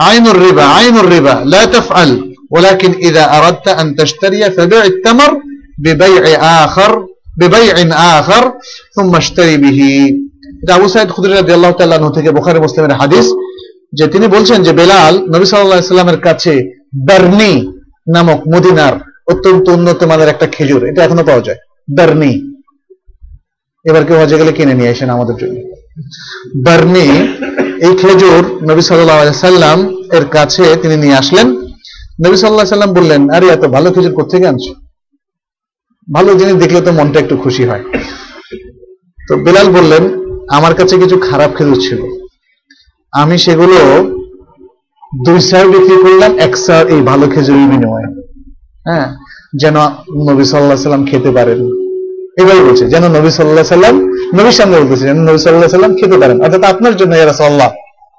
عين 0.00 0.26
الربا 0.26 0.64
عين 0.76 0.96
الربا 0.96 1.42
لا 1.44 1.64
تفعل 1.64 2.10
ولكن 2.50 2.92
إذا 2.92 3.24
أردت 3.38 3.68
أن 3.68 3.96
تشتري 3.96 4.50
فبيع 4.50 4.84
التمر 4.84 5.30
ببيع 5.78 6.22
آخر 6.64 7.06
ببيع 7.38 7.76
آخر 8.18 8.52
ثم 8.96 9.16
اشتري 9.16 9.56
به 9.56 9.80
এটা 10.62 10.72
আবু 10.78 10.86
সাইদ 10.94 11.08
খুদরি 11.14 11.32
রাদিয়াল্লাহু 11.40 11.74
তাআলা 11.78 11.94
আনহু 11.98 12.12
থেকে 12.16 12.30
বুখারী 12.36 12.58
মুসলিমের 12.66 12.94
হাদিস 13.00 13.26
যে 13.98 14.04
তিনি 14.12 14.26
বলছেন 14.34 14.58
যে 14.66 14.72
বেলাল 14.80 15.14
নবী 15.34 15.44
সাল্লাল্লাহু 15.46 15.78
আলাইহি 15.78 15.92
সাল্লামের 15.92 16.20
কাছে 16.26 16.52
বার্নি 17.08 17.52
নামক 18.14 18.40
মদিনার 18.54 18.94
অত্যন্ত 19.32 19.66
উন্নত 19.76 20.00
মানের 20.10 20.28
একটা 20.34 20.46
খেজুর 20.54 20.82
এটা 20.90 21.00
এখনো 21.06 21.22
পাওয়া 21.28 21.42
যায় 21.46 21.58
বার্নি 21.98 22.32
এবার 23.87 24.05
কেউ 24.05 24.19
হজে 24.19 24.37
গেলে 24.37 24.51
কিনে 24.51 24.73
নিয়ে 24.73 24.89
আসেন 24.89 25.09
আমাদের 25.09 25.35
জন্য। 25.35 25.61
বার্নি, 26.65 27.07
এই 27.85 27.95
খেজুর 27.95 28.71
নবী 28.71 28.81
সাল্লাম 28.81 30.03
এর 30.13 30.25
কাছে 30.25 30.75
তিনি 30.81 30.97
নিয়ে 30.97 31.15
আসলেন। 31.15 31.47
নবী 32.25 32.45
আলাইহি 32.45 32.67
সাল্লাম 32.67 32.93
বললেন, 32.93 33.29
আরে, 33.29 33.47
এত 33.47 33.65
ভালো 33.65 33.91
খেজুর 33.91 34.13
কোথেকে 34.13 34.47
আনছো? 34.47 34.73
ভালো 36.13 36.35
জিনিস 36.35 36.55
দেখলে 36.55 36.81
তো 36.81 36.91
মনটা 36.91 37.19
একটু 37.19 37.37
খুশি 37.37 37.65
হয়। 37.65 37.83
তো 39.27 39.37
বেলাল 39.37 39.67
বললেন, 39.71 40.03
আমার 40.49 40.75
কাছে 40.75 40.97
কিছু 40.97 41.17
খারাপ 41.17 41.57
খেজুর 41.57 41.75
ছিল। 41.75 42.01
আমি 43.11 43.37
সেগুলো 43.37 44.03
দুই 45.25 45.39
সার 45.39 45.67
বিক্রি 45.67 45.97
করলাম, 46.01 46.39
এক 46.39 46.57
সার 46.57 46.87
এই 46.87 47.01
ভালো 47.01 47.27
খেজুরের 47.27 47.67
বিনিময়ে। 47.67 48.23
হ্যাঁ 48.85 49.15
যেন 49.55 49.75
নবী 50.29 50.43
সাল্লাহ 50.43 50.77
সাল্লাম 50.77 51.05
খেতে 51.05 51.31
পারেন। 51.31 51.86
এবারে 52.37 52.59
বলছে, 52.59 52.87
যেন 52.87 53.07
নবী 53.07 53.29
সাল্লাহ 53.29 53.63
সাল্লাম, 53.63 54.13
নবীর 54.33 54.51
সামনে 54.51 54.79
বলতেছে, 54.79 55.05
যেন 55.05 55.29
নবী 55.29 55.37
সাল্লাহ 55.37 55.67
সাল্লাম 55.67 55.95
খেতে 55.95 56.17
পারেন। 56.17 56.41
অর্থাৎ 56.41 56.63
আপনার 56.63 56.95
জন্য 56.95 57.15
এরা 57.15 57.33
সাল্লাহ 57.33 57.71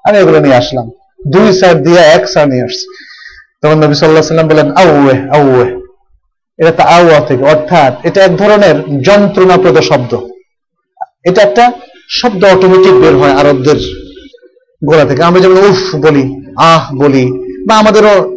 আমি 0.03 0.17
এগুলো 0.17 0.39
নিয়ে 0.39 0.55
আসলাম। 0.55 0.91
দুই 1.27 1.53
সার 1.53 1.83
দিয়ে 1.83 1.99
এক 1.99 2.27
সার 2.27 2.49
নিয়ে 2.49 2.63
আসছি। 2.63 2.95
তখন 3.61 3.83
নবী 3.83 3.93
সাল্লাহ 3.93 4.21
সাল্লাম 4.21 4.47
বললেন, 4.47 4.71
আউয়ে 4.71 5.29
আউয়ে। 5.31 5.79
এটা 6.57 6.71
তা 6.71 6.83
আউয়া 6.83 7.19
থেকে, 7.19 7.43
অর্থাৎ 7.43 8.05
এটা 8.05 8.23
এক 8.23 8.37
ধরনের 8.37 9.01
যন্ত্রণাপ্রদ 9.01 9.79
শব্দ। 9.79 10.17
এটা 11.23 11.41
একটা 11.41 11.71
শব্দ 12.09 12.45
অটোমেটিক 12.45 12.93
বের 12.93 13.15
হয় 13.15 13.31
আরবদের 13.31 13.75
গোড়া 14.85 15.05
থেকে। 15.05 15.23
আমরা 15.23 15.41
যেমন 15.41 15.57
উফ 15.57 15.95
বলি, 15.95 16.53
আহ 16.57 16.95
বলি, 16.95 17.25
বা 17.67 17.77
আমাদেরও 17.77 18.35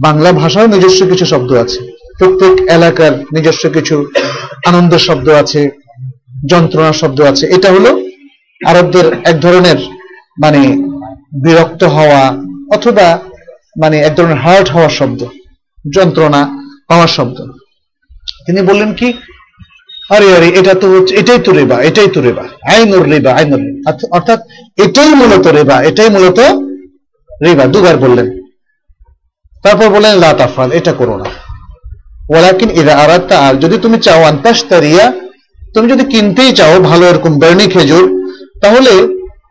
বাংলা 0.00 0.32
ভাষায় 0.32 0.66
নিজস্ব 0.66 1.06
কিছু 1.06 1.24
শব্দ 1.24 1.52
আছে। 1.52 1.91
প্রত্যেক 2.22 2.54
এলাকার 2.76 3.14
নিজস্ব 3.34 3.64
কিছু 3.76 3.96
আনন্দ 4.70 4.92
শব্দ 5.06 5.26
আছে, 5.42 5.62
যন্ত্রণা 6.52 6.92
শব্দ 7.02 7.18
আছে। 7.30 7.44
এটা 7.56 7.68
হলো 7.76 7.90
আরবদের 8.60 9.06
এক 9.30 9.36
ধরনের 9.44 9.78
মানে 10.42 10.60
বিরক্ত 11.44 11.82
হওয়া 11.96 12.22
অথবা 12.76 13.06
মানে 13.82 13.96
এক 14.08 14.12
ধরনের 14.18 14.38
হার্ট 14.44 14.66
হওয়ার 14.74 14.92
শব্দ, 14.98 15.20
যন্ত্রণা 15.96 16.40
পাওয়ার 16.88 17.10
শব্দ। 17.16 17.38
তিনি 18.46 18.60
বললেন 18.70 18.90
কি, 19.00 19.08
আরে 20.14 20.26
আরে, 20.36 20.48
এটা 20.60 20.72
তো 20.82 20.86
হচ্ছে, 20.94 21.12
এটাই 21.20 21.40
তো 21.46 21.50
রেবা, 21.58 21.76
এটাই 21.88 22.08
তো 22.14 22.20
রেবা, 22.26 22.44
আইনুর 22.72 23.04
রেবা, 23.12 23.30
আইনুর 23.38 23.62
অর্থাৎ 24.16 24.40
এটাই 24.84 25.12
মূলত 25.20 25.44
রেবা, 25.58 25.76
এটাই 25.90 26.10
মূলত 26.16 26.38
রেবা, 27.46 27.64
দুবার 27.74 27.96
বললেন। 28.04 28.28
তারপর 29.64 29.88
বললেন, 29.94 30.14
লা 30.22 30.30
তাফাল, 30.40 30.68
এটা 30.78 30.92
করো 31.00 31.16
না। 31.22 31.28
ওয়ালাকিন 32.30 32.70
ইদা 32.80 32.94
আর 33.46 33.54
যদি 33.62 33.76
তুমি 33.84 33.96
চাও 34.06 34.22
আন্তাস্তারিয়া 34.22 35.06
তুমি 35.74 35.86
যদি 35.92 36.04
কিনতেই 36.12 36.50
চাও 36.58 36.74
ভালো 36.90 37.04
এরকম 37.10 37.32
বার্নি 37.38 37.66
খেজুর, 37.74 38.04
তাহলে 38.62 38.92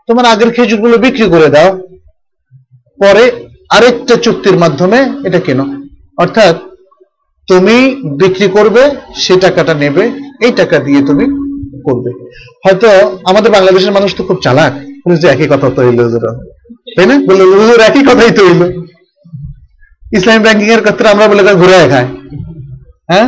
তোমার 0.07 0.26
আগের 0.26 0.49
খেজুরগুলো 0.56 0.95
বিক্রি 0.98 1.26
করে 1.34 1.48
দাও। 1.56 1.69
পরে 2.99 3.23
আরেকটা 3.76 4.15
চুক্তির 4.15 4.57
মাধ্যমে 4.64 4.99
এটা 5.27 5.39
কেনো। 5.45 5.65
অর্থাৎ 6.18 6.56
তুমি 7.48 7.77
বিক্রি 8.22 8.48
করবে, 8.48 8.84
সে 9.23 9.34
টাকাটা 9.45 9.73
নেবে, 9.73 10.03
এই 10.45 10.52
টাকা 10.60 10.77
দিয়ে 10.85 11.02
তুমি 11.10 11.26
করবে। 11.88 12.11
হয়তো 12.64 12.89
আমাদের 13.30 13.49
বাংলাদেশের 13.52 13.95
মানুষ 13.98 14.11
তো 14.18 14.22
খুব 14.23 14.38
চালাক 14.43 14.73
যে 15.22 15.27
একই 15.34 15.48
কথা 15.53 15.68
তো 15.76 15.80
হইল 15.85 15.99
তাই 16.95 17.06
না? 17.11 17.15
বলল 17.27 17.80
একই 17.89 18.03
কথাই 18.10 18.31
তো 18.38 18.41
হইল 18.48 18.61
ইসলামী 20.18 20.41
ব্যাংকিং 20.45 20.68
এর 20.76 20.81
ক্ষেত্রে 20.85 21.07
আমরা 21.14 21.26
বলে 21.31 21.43
ঘুরে 21.61 21.77
খায়। 21.93 22.10
হ্যাঁ? 23.11 23.27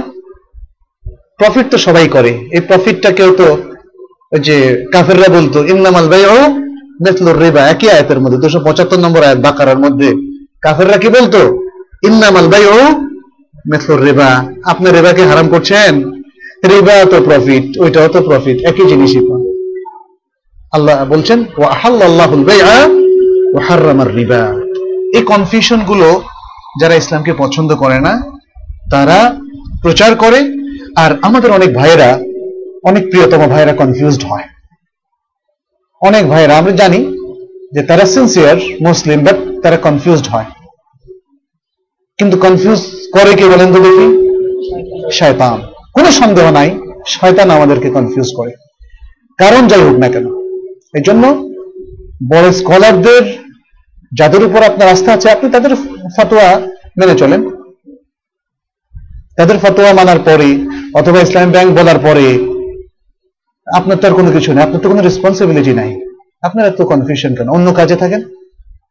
প্রফিট 1.39 1.65
তো 1.73 1.77
সবাই 1.87 2.05
করে। 2.15 2.31
এই 2.55 2.61
প্রফিটটা 2.69 3.09
কেউ 3.17 3.29
তো 3.41 3.47
যে 4.47 4.57
কাফেররা 4.93 5.29
বলতো, 5.37 5.57
ইন্নামাল 5.73 6.05
ভাই 6.11 6.23
ও 6.35 6.39
মেসলুর 7.05 7.37
রিবা। 7.43 7.61
একই 7.73 7.87
আয়াতের 7.95 8.19
মধ্যে, 8.23 8.39
দুশো 8.43 8.59
পঁচাত্তর 8.65 8.99
নম্বর 9.05 9.21
আয়াত 9.27 9.39
বাকারার 9.47 9.79
মধ্যে 9.85 10.09
কাফেররা 10.65 10.97
কি 11.03 11.09
বলতো? 11.17 11.41
ইন্নামাল 12.07 12.47
ভাই 12.53 12.65
ও 12.77 12.79
রিবা। 14.07 14.29
আপনি 14.71 14.87
রিবাকে 14.97 15.23
হারাম 15.29 15.47
করছেন? 15.53 15.93
রিবা 16.71 16.95
তো 17.11 17.17
প্রফিট 17.27 17.65
ওইটাও 17.83 18.07
তো 18.15 18.19
প্রফিট 18.29 18.57
একই 18.69 18.85
জিনিসই 18.91 19.21
আল্লাহ 20.75 20.95
বলছেন 21.13 21.39
ও 21.59 21.61
আহাল্লাহুল 21.75 22.45
বাইআ 22.49 22.73
ওয়া 23.53 23.61
হাররামার 23.67 24.09
রিবা। 24.19 24.43
এই 25.17 25.23
কনফিউশনগুলো 25.31 26.07
যারা 26.81 26.95
ইসলামকে 27.01 27.33
পছন্দ 27.43 27.69
করে 27.83 27.97
না, 28.05 28.13
তারা 28.93 29.19
প্রচার 29.83 30.15
করে, 30.15 30.39
আর 30.95 31.11
আমাদের 31.21 31.51
অনেক 31.51 31.73
ভাইয়েরা, 31.73 32.19
অনেক 32.83 33.09
প্রিয়তম 33.09 33.37
ভাইয়েরা 33.37 33.73
কনফিউজড 33.73 34.23
হয়। 34.23 34.43
অনেক 36.01 36.27
ভাইয়েরা, 36.27 36.57
আমরা 36.57 36.71
জানি 36.71 36.99
যে 37.73 37.81
তারা 37.83 38.05
সিনসিয়ার 38.05 38.57
মুসলিম 38.81 39.23
বাট 39.23 39.35
তারা 39.63 39.77
কনফিউজড 39.77 40.27
হয়। 40.27 40.45
কিন্তু 42.17 42.37
কনফিউজ 42.37 42.79
করে 43.13 43.33
কে 43.33 43.45
বলেন 43.45 43.73
তো 43.73 43.79
দেখি? 43.79 44.07
শয়তান। 45.11 45.61
কোনো 45.93 46.11
সন্দেহ 46.11 46.51
নাই, 46.51 46.69
শয়তান 47.07 47.49
আমাদেরকে 47.49 47.89
কনফিউজ 47.89 48.29
করে। 48.35 48.51
কারণ 49.37 49.67
যাই 49.67 49.79
হোক 49.79 49.97
না 49.97 50.09
কেন 50.09 50.25
এই 50.97 51.03
জন্য 51.05 51.49
বড় 52.31 52.51
স্কলারদের 52.51 53.23
যাদের 54.13 54.43
উপর 54.43 54.63
আপনার 54.63 54.87
আস্থা 54.87 55.13
আছে, 55.13 55.31
আপনি 55.31 55.51
তাদের 55.51 55.75
ফতোয়া 56.17 56.61
মেনে 56.99 57.15
চলেন। 57.15 57.41
তাদের 59.37 59.57
ফতোয়া 59.57 59.93
মানার 59.93 60.19
পরে 60.19 60.49
অথবা 60.93 61.19
ইসলাম 61.21 61.51
ব্যাংক 61.51 61.69
বলার 61.79 61.99
পরে 61.99 62.27
আপনার 63.67 63.97
তো 63.97 64.07
আর 64.07 64.13
কোনো 64.13 64.31
কিছু 64.31 64.53
নেই, 64.53 64.63
আপনার 64.63 64.81
তো 64.81 64.89
কোনো 64.89 65.01
রেসপন্সিবিলিটি 65.01 65.73
নাই। 65.73 65.91
আপনার 66.41 66.67
এত 66.67 66.81
কনফিউশন 66.81 67.35
কেন? 67.35 67.49
অন্য 67.49 67.73
কাজে 67.73 67.95
থাকেন? 67.95 68.21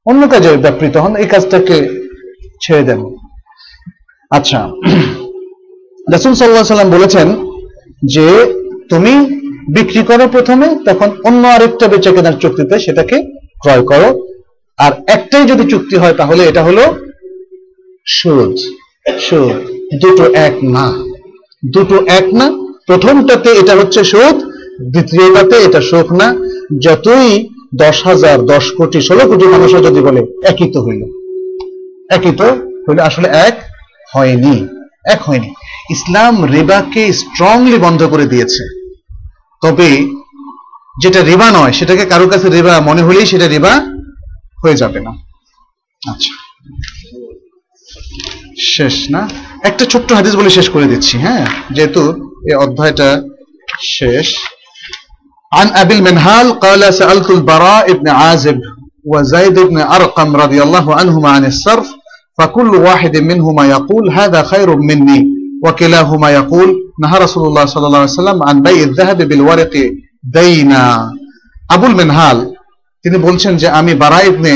অন্য 0.06 0.28
কাজে 0.28 0.56
ব্যাপৃত 0.56 0.96
হন, 0.96 1.16
এই 1.16 1.26
কাজটাকে 1.26 1.76
ছেড়ে 2.62 2.82
দেন। 2.82 3.00
আচ্ছা 4.30 4.68
রাসুল 6.12 6.34
সাল্লাহ 6.34 6.64
সাল্লাম 6.64 6.90
বলেছেন 6.90 7.28
যে, 8.06 8.28
তুমি 8.88 9.12
বিক্রি 9.74 10.02
করো 10.02 10.28
প্রথমে, 10.28 10.66
তখন 10.84 11.08
অন্য 11.24 11.46
আরেকটা 11.46 11.88
বেচা 11.88 12.10
কেনার 12.10 12.32
চুক্তিতে 12.32 12.78
সেটাকে 12.78 13.16
ক্রয় 13.62 13.82
করো। 13.82 14.08
আর 14.78 14.92
একটাই 15.06 15.44
যদি 15.46 15.64
চুক্তি 15.70 15.96
হয়, 15.96 16.12
তাহলে 16.12 16.42
এটা 16.48 16.62
হলো 16.64 16.82
সুদ। 18.06 18.56
সুদ। 19.20 19.81
দুটো 20.00 20.24
এক 20.32 20.64
না। 20.64 20.92
দুটো 21.72 22.04
এক 22.06 22.34
না। 22.34 22.50
প্রথমটাতে 22.86 23.50
এটা 23.50 23.74
হচ্ছে 23.74 24.04
সুদ, 24.04 24.36
দ্বিতীয়টাতে 24.90 25.56
এটা 25.56 25.80
সুখ 25.80 26.12
না। 26.12 26.34
যতই 26.78 27.48
দশ 27.74 28.06
হাজার, 28.06 28.46
দশ 28.46 28.70
কোটি, 28.70 29.00
ষোলো 29.00 29.26
কোটি 29.26 29.46
মানুষও 29.46 29.82
যদি 29.82 30.00
বলে 30.00 30.26
একই 30.44 30.70
তো 30.70 30.82
হইল। 30.82 31.02
একই 32.10 32.32
তো 32.32 32.44
হইল, 32.88 32.98
আসলে 32.98 33.28
এক 33.28 33.62
হয়নি। 34.14 34.68
এক 35.04 35.22
হয়নি। 35.22 35.54
ইসলাম 35.90 36.44
রিবাকে 36.44 37.12
স্ট্রংলি 37.12 37.78
বন্ধ 37.78 38.02
করে 38.02 38.26
দিয়েছে। 38.26 38.92
তবে 39.62 40.06
যেটা 41.02 41.22
রেবা 41.22 41.50
নয়, 41.50 41.72
সেটাকে 41.72 42.04
কারোর 42.04 42.30
কাছে 42.30 42.48
রেবা 42.48 42.80
মনে 42.80 43.02
হলেই 43.02 43.26
সেটা 43.26 43.48
রেবা 43.48 43.80
হয়ে 44.62 44.74
যাবে 44.74 45.00
না। 45.00 45.10
আচ্ছা। 46.08 46.42
শেষ 48.58 49.10
না? 49.10 49.28
একটা 49.69 49.83
ছোট্ট 49.91 50.09
হাদিস 50.13 50.33
বলে 50.35 50.49
শেষ 50.49 50.67
করে 50.73 50.85
দিচ্ছি 50.91 51.15
হ্যাঁ 51.25 51.45
যেহেতু 51.75 52.01
এই 52.49 52.55
অধ্যায়টা 52.65 53.09
শেষ 53.97 54.27
عن 55.51 55.67
أبي 55.73 55.93
المنهال 55.93 56.47
قال 56.59 56.81
سألت 56.93 57.29
البراء 57.29 57.85
بن 57.93 58.07
عازب 58.11 58.57
وزيد 59.05 59.59
بن 59.61 59.77
أرقم 59.97 60.29
رضي 60.35 60.59
الله 60.63 60.95
عنهما 60.95 61.29
عن 61.29 61.45
الصرف 61.45 61.87
فكل 62.37 62.71
واحد 62.77 63.17
منهما 63.17 63.63
يقول 63.65 64.03
هذا 64.11 64.43
خير 64.43 64.69
مني 64.89 65.19
وكلاهما 65.63 66.29
يقول 66.31 66.69
نهى 67.03 67.17
رسول 67.19 67.43
الله 67.47 67.65
صلى 67.65 67.87
الله 67.87 67.97
عليه 67.99 68.09
وسلم 68.11 68.43
عن 68.43 68.55
بيع 68.61 68.83
الذهب 68.83 69.19
بالورق 69.21 69.73
دينا 70.23 70.83
أبو 71.71 71.85
المنهال 71.85 72.37
তিনি 73.05 73.17
বলছেন 73.27 73.53
যে 73.61 73.67
আমি 73.79 73.93
বারা 74.03 74.19
ইবনে 74.29 74.53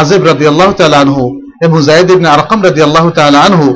আজেব 0.00 0.22
রাদি 0.30 0.44
আল্লাহ 0.52 0.68
আনহু 1.02 1.24
এবং 1.62 1.76
জায়দ 1.88 2.08
ইবনে 2.10 2.28
আরকাম 2.36 2.58
রাদি 2.62 2.80
আল্লাহ 2.86 3.04
আনহু 3.48 3.66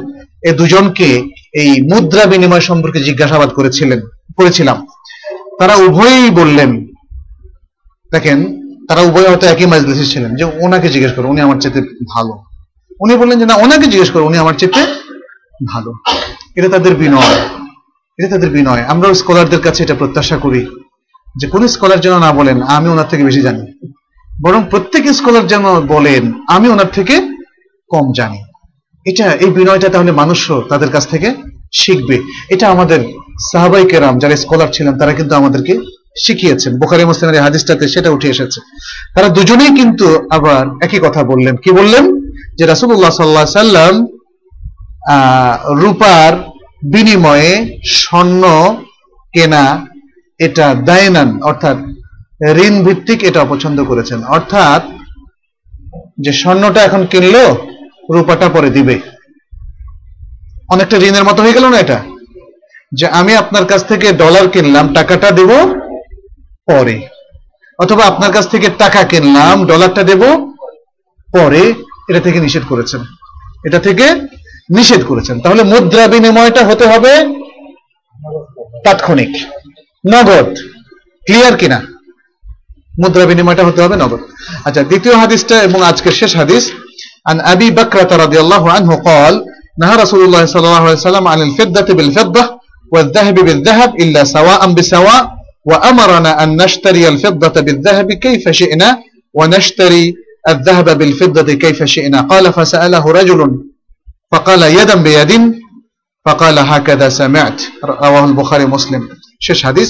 এই 0.44 0.54
দুজনকে 0.54 1.30
এই 1.54 1.82
মুদ্রা 1.82 2.26
বিনিময় 2.26 2.60
সম্পর্কে 2.60 3.00
জিজ্ঞাসাবাদ 3.00 3.50
করেছিলেন, 3.50 4.00
করেছিলাম। 4.38 4.88
তারা 5.60 5.76
উভয়ই 5.76 6.30
বললেন, 6.30 6.86
দেখেন, 8.12 8.40
তারা 8.88 9.02
উভয় 9.02 9.30
হয়তো 9.30 9.48
একই 9.48 9.66
মাজলিসে 9.66 10.06
ছিলেন, 10.06 10.36
যে 10.36 10.44
ওনাকে 10.44 10.90
জিজ্ঞেস 10.90 11.14
করো, 11.14 11.30
উনি 11.30 11.42
আমার 11.42 11.60
চেতে 11.60 11.82
ভালো। 11.82 12.44
উনি 13.00 13.16
বললেন 13.16 13.40
যে, 13.40 13.46
না, 13.46 13.56
ওনাকে 13.56 13.88
জিজ্ঞেস 13.88 14.10
করো, 14.10 14.26
উনি 14.26 14.38
আমার 14.38 14.54
চেয়ে 14.54 14.86
ভালো। 15.68 15.94
এটা 16.56 16.70
তাদের 16.70 16.96
বিনয়। 16.96 17.36
এটা 18.18 18.30
তাদের 18.30 18.50
বিনয়। 18.50 18.84
আমরাও 18.84 19.14
স্কলারদের 19.14 19.62
কাছে 19.62 19.84
এটা 19.84 19.96
প্রত্যাশা 19.96 20.38
করি, 20.38 20.66
যে 21.40 21.48
কোন 21.48 21.68
স্কলার 21.68 22.00
যেন 22.00 22.20
না 22.20 22.32
বলেন, 22.32 22.62
আমি 22.62 22.90
ওনার 22.90 23.08
থেকে 23.08 23.24
বেশি 23.24 23.42
জানি। 23.42 23.94
বরং 24.42 24.64
প্রত্যেক 24.70 25.04
স্কলার 25.08 25.48
যেন 25.48 25.82
বলেন, 25.82 26.34
আমি 26.48 26.68
ওনার 26.70 26.90
থেকে 26.94 27.16
কম 27.90 28.12
জানি। 28.16 28.40
এটা, 29.06 29.32
এই 29.32 29.50
বিনয়টা 29.50 29.90
তাহলে 29.90 30.12
মানুষও 30.12 30.62
তাদের 30.70 30.90
কাছ 30.90 31.08
থেকে 31.08 31.34
শিখবে। 31.74 32.18
এটা 32.50 32.70
আমাদের 32.70 33.00
সাহাবাই 33.52 33.86
কেরাম, 33.86 34.20
যারা 34.20 34.36
স্কলার 34.36 34.68
ছিলেন, 34.74 34.98
তারা 34.98 35.14
কিন্তু 35.14 35.36
আমাদেরকে 35.36 35.74
শিখিয়েছেন। 36.26 36.80
বোখারি 36.80 37.06
মুসলিমের 37.06 37.42
হাদিসটাতে 37.42 37.88
সেটা 37.88 38.10
উঠে 38.10 38.30
এসেছে। 38.30 38.60
তারা 39.16 39.30
দুজনেই 39.30 39.68
কিন্তু 39.68 40.28
আবার 40.30 40.66
একই 40.82 41.00
কথা 41.00 41.24
বললেন। 41.24 41.56
কি 41.56 41.72
বললেন? 41.72 42.06
যে 42.58 42.66
রাসুল্লাহ 42.66 43.10
সাল্লাহ 43.10 43.46
সাল্লাম 43.46 44.08
রূপার 45.82 46.34
বিনিময়ে 46.92 47.80
স্বর্ণ 47.86 48.44
কেনা 49.34 49.88
এটা 50.40 50.76
দায়নান 50.86 51.42
অর্থাৎ 51.42 51.78
ঋণ 52.66 52.84
ভিত্তিক 52.84 53.24
এটা 53.24 53.42
অপছন্দ 53.42 53.84
করেছেন। 53.84 54.24
অর্থাৎ 54.24 54.82
যে 56.20 56.32
স্বর্ণটা 56.32 56.82
এখন 56.84 57.06
কিনলো 57.06 57.44
রূপাটা 58.12 58.50
পরে 58.50 58.70
দিবে। 58.70 59.00
অনেকটা 60.70 60.98
ঋণের 60.98 61.24
মতো 61.24 61.44
হয়ে 61.44 61.54
গেল 61.54 61.70
না 61.70 61.80
এটা? 61.80 62.04
যে 62.92 63.08
আমি 63.08 63.36
আপনার 63.36 63.66
কাছ 63.66 63.88
থেকে 63.88 64.14
ডলার 64.14 64.48
কিনলাম, 64.48 64.94
টাকাটা 64.94 65.32
দেব 65.32 65.50
পরে। 66.68 67.08
অথবা 67.80 68.06
আপনার 68.06 68.32
কাছ 68.32 68.50
থেকে 68.50 68.70
টাকা 68.78 69.04
কিনলাম 69.04 69.66
ডলারটা 69.66 70.04
দেব 70.04 70.54
পরে। 71.34 71.74
এটা 72.10 72.20
থেকে 72.20 72.40
নিষেধ 72.40 72.64
করেছেন। 72.70 73.02
এটা 73.66 73.80
থেকে 73.80 74.16
নিষেধ 74.76 75.06
করেছেন। 75.06 75.40
তাহলে 75.40 75.64
মুদ্রা 75.64 76.08
বিনিময়টা 76.08 76.66
হতে 76.66 76.86
হবে 76.88 77.26
তাৎক্ষণিক। 78.86 79.30
নগদ। 80.14 80.56
ক্লিয়ার 81.26 81.58
কিনা? 81.58 81.82
মুদ্রা 83.04 83.26
বিনিময়টা 83.26 83.66
হতে 83.66 83.82
হবে 83.82 83.96
নগদ। 83.96 84.20
আচ্ছা 84.66 84.84
দ্বিতীয় 84.84 85.16
হাদিসটা 85.16 85.64
এবং 85.64 85.84
আজকের 85.84 86.12
শেষ 86.12 86.36
হাদিস 86.36 86.72
عن 87.29 87.41
أبي 87.41 87.71
بكرة 87.71 88.17
رضي 88.17 88.41
الله 88.41 88.71
عنه 88.73 88.91
قال 88.95 89.45
نهى 89.81 89.95
رسول 89.97 90.25
الله 90.25 90.43
صلى 90.47 90.67
الله 90.67 90.85
عليه 90.87 90.93
وسلم 90.93 91.29
عن 91.29 91.41
الفضة 91.43 91.95
بالفضة 91.95 92.45
والذهب 92.93 93.35
بالذهب 93.35 93.91
إلا 94.03 94.25
سواء 94.25 94.73
بسواء 94.73 95.23
وأمرنا 95.65 96.43
أن 96.43 96.49
نشتري 96.63 97.09
الفضة 97.09 97.61
بالذهب 97.61 98.13
كيف 98.13 98.49
شئنا 98.49 98.89
ونشتري 99.35 100.05
الذهب 100.49 100.99
بالفضة 100.99 101.49
كيف 101.55 101.79
شئنا 101.85 102.21
قال 102.21 102.53
فسأله 102.53 103.05
رجل 103.13 103.41
فقال 104.33 104.63
يدا 104.63 104.95
بيد 104.95 105.33
فقال 106.27 106.59
هكذا 106.59 107.09
سمعت 107.09 107.59
رواه 107.85 108.25
البخاري 108.25 108.67
مسلم 108.67 109.03
শেষ 109.47 109.59
হাদিস 109.67 109.89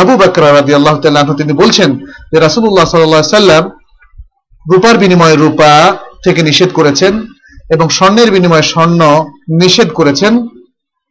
আবু 0.00 0.12
বকর 0.22 0.42
রাদিয়াল্লাহু 0.58 0.98
তাআলা 1.02 1.20
আনহু 1.22 1.34
তিনি 1.40 1.52
বলছেন 1.62 1.90
যে 2.32 2.38
রাসূলুল্লাহ 2.46 2.86
সাল্লাল্লাহু 2.88 3.22
আলাইহি 3.22 3.36
সাল্লাম 3.40 3.64
রূপার 4.72 4.94
বিনিময়ে 5.02 5.36
রূপা 5.44 5.72
থেকে 6.25 6.41
নিষেধ 6.49 6.69
করেছেন 6.79 7.13
এবং 7.73 7.85
স্বর্ণের 7.97 8.29
বিনিময়ে 8.35 8.69
স্বর্ণ 8.73 9.01
নিষেধ 9.61 9.89
করেছেন 9.99 10.33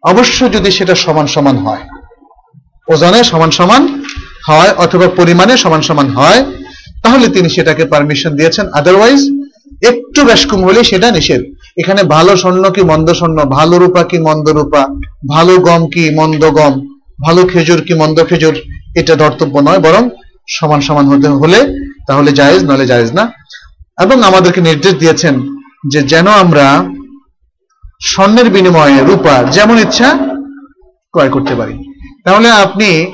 অবশ্য 0.02 0.39
যদি 0.55 0.70
সেটা 0.78 0.94
সমান 1.05 1.26
সমান 1.34 1.56
হয়, 1.64 1.82
ওজনে 2.93 3.20
সমান 3.32 3.51
সমান 3.59 3.82
হয় 4.48 4.72
অথবা 4.84 5.06
পরিমাণে 5.18 5.55
সমান 5.64 5.82
সমান 5.89 6.09
হয়, 6.18 6.40
তাহলে 7.05 7.26
তিনি 7.34 7.48
সেটাকে 7.56 7.84
পারমিশন 7.93 8.32
দিয়েছেন। 8.39 8.64
আদারওয়াইজ 8.80 9.20
একটু 9.90 10.20
বেশকম 10.30 10.60
হলে 10.66 10.80
সেটা 10.90 11.09
নিষেধ। 11.16 11.43
এখানে 11.80 12.01
ভালো 12.14 12.32
স্বর্ণ 12.43 12.64
কি 12.74 12.82
মন্দ 12.90 13.09
স্বর্ণ? 13.20 13.39
ভালো 13.59 13.74
রূপা 13.82 14.02
কি 14.10 14.18
মন্দ 14.28 14.47
রূপা? 14.59 14.82
ভালো 15.34 15.55
গম 15.66 15.82
কি 15.94 16.05
মন্দ 16.18 16.43
গম? 16.59 16.74
ভালো 17.26 17.43
খেজুর 17.52 17.80
কি 17.86 17.94
মন্দ 18.02 18.18
খেজুর? 18.28 18.56
এটা 19.01 19.14
ধর্তব্য 19.22 19.55
নয়, 19.68 19.80
বরং 19.86 20.02
সমান 20.56 20.80
সমান 20.86 21.05
হতে 21.10 21.28
হলে, 21.43 21.60
তাহলে 22.09 22.30
জায়েজ 22.39 22.60
নলে 22.70 22.84
জায়েজ 22.93 23.10
না। 23.18 23.24
এবং 24.03 24.23
আমাদেরকে 24.23 24.61
নির্দেশ 24.61 24.95
দিয়েছেন 24.95 25.57
যে 25.89 26.03
যেন 26.03 26.27
আমরা 26.27 26.85
স্বর্ণের 28.05 28.51
বিনিময়ে 28.51 29.05
রূপা 29.05 29.45
যেমন 29.45 29.79
ইচ্ছা 29.79 30.19
ক্রয় 31.12 31.29
করতে 31.29 31.55
পারি। 31.55 31.93
তাহলে 32.24 32.51
আপনি 32.51 33.07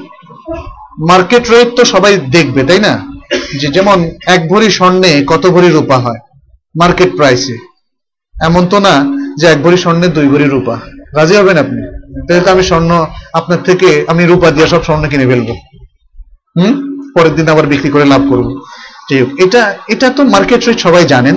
মার্কেট 1.09 1.51
রেট 1.51 1.69
তো 1.77 1.85
সবাই 1.85 2.16
দেখবে, 2.16 2.65
তাই 2.65 2.81
না? 2.81 3.06
যে 3.60 3.69
যেমন 3.69 4.10
এক 4.27 4.48
ভরি 4.48 4.70
স্বর্ণে 4.70 5.24
কত 5.27 5.47
ভরি 5.47 5.69
রূপা 5.69 5.98
হয় 5.98 6.19
মার্কেট 6.81 7.16
প্রাইসে 7.16 7.56
এমন 8.43 8.66
তো 8.66 8.78
না 8.78 9.05
যে 9.39 9.47
এক 9.47 9.62
ভরি 9.62 9.77
স্বর্ণে 9.77 10.09
দুই 10.09 10.28
ভরি 10.28 10.44
রূপা। 10.44 10.78
রাজি 11.16 11.36
হবেন 11.36 11.59
আপনি? 11.59 11.82
তাহলে 12.27 12.44
তো 12.44 12.51
আমি 12.51 12.62
স্বর্ণ 12.62 13.06
আপনার 13.32 13.62
থেকে 13.62 14.05
আমি 14.09 14.24
রূপা 14.24 14.51
দিয়ে 14.51 14.66
সব 14.66 14.85
স্বর্ণ 14.85 15.09
কিনে 15.09 15.27
ফেলব। 15.27 15.51
হুম? 16.59 17.02
পরের 17.15 17.35
দিন 17.35 17.48
আবার 17.48 17.66
বিক্রি 17.66 17.90
করে 17.90 18.05
লাভ 18.05 18.27
করব। 18.31 18.60
এটা 19.44 19.62
এটা 19.93 20.06
তো 20.16 20.22
মার্কেট 20.35 20.60
রেট 20.66 20.78
সবাই 20.86 21.05
জানেন। 21.14 21.36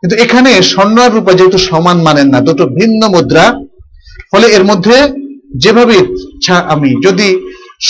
কিন্তু 0.00 0.14
এখানে 0.24 0.50
স্বর্ণ 0.72 0.96
আর 1.04 1.10
রূপা 1.16 1.32
যেহেতু 1.38 1.58
সমান 1.68 1.98
মানেন 2.06 2.28
না, 2.34 2.38
দুটো 2.48 2.64
ভিন্ন 2.78 3.00
মুদ্রা, 3.14 3.46
ফলে 4.30 4.46
এর 4.56 4.64
মধ্যে 4.70 4.96
যেভাবে 5.62 5.94
ইচ্ছা 6.02 6.56
আমি, 6.74 6.90
যদি 7.06 7.28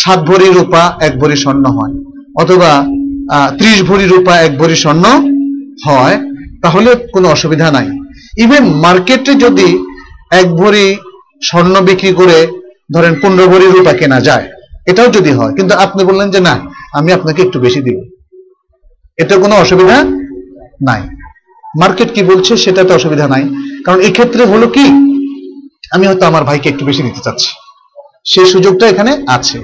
সাত 0.01 0.21
ভরি 0.29 0.49
রূপা, 0.59 0.83
এক 1.07 1.13
ভরি 1.21 1.37
স্বর্ণ 1.45 1.65
হয়, 1.77 1.95
অথবা 2.43 2.71
ত্রিশ 3.59 3.79
ভরি 3.89 4.07
রূপা, 4.15 4.35
এক 4.47 4.53
ভরি 4.61 4.77
স্বর্ণ 4.85 5.05
হয়, 5.87 6.17
তাহলে 6.63 6.91
কোনো 7.15 7.27
অসুবিধা 7.35 7.67
নাই। 7.77 7.87
ইভেন 8.45 8.65
মার্কেটে 8.85 9.33
যদি 9.45 9.69
এক 10.41 10.47
ভরি 10.61 10.87
স্বর্ণ 11.49 11.75
বিক্রি 11.89 12.11
করে, 12.21 12.39
ধরেন 12.95 13.13
পনেরো 13.23 13.45
ভরি 13.53 13.67
রূপা 13.67 13.93
কেনা 14.01 14.19
যায়, 14.29 14.47
এটাও 14.91 15.09
যদি 15.17 15.31
হয়, 15.39 15.53
কিন্তু 15.57 15.73
আপনি 15.85 16.01
বললেন 16.09 16.29
যে 16.35 16.41
না, 16.49 16.55
আমি 16.99 17.11
আপনাকে 17.17 17.41
একটু 17.47 17.59
বেশি 17.67 17.81
দিব। 17.87 17.99
এতে 19.19 19.37
কোনো 19.37 19.55
অসুবিধা 19.55 20.05
নাই। 20.89 21.03
মার্কেট 21.81 22.13
কি 22.15 22.23
বলছে 22.23 22.57
সেটাতে 22.57 22.95
অসুবিধা 22.95 23.29
নাই। 23.29 23.45
কারণ 23.85 24.01
এই 24.01 24.13
ক্ষেত্রে 24.13 24.45
হলো 24.45 24.69
কি, 24.69 24.85
আমি 25.93 26.07
হয়তো 26.07 26.27
আমার 26.27 26.45
ভাইকে 26.45 26.69
একটু 26.69 26.85
বেশি 26.85 27.03
দিতে 27.03 27.21
চাচ্ছি। 27.21 27.51
সেই 28.25 28.47
সুযোগটা 28.47 28.89
এখানে 28.89 29.25
আছে। 29.27 29.59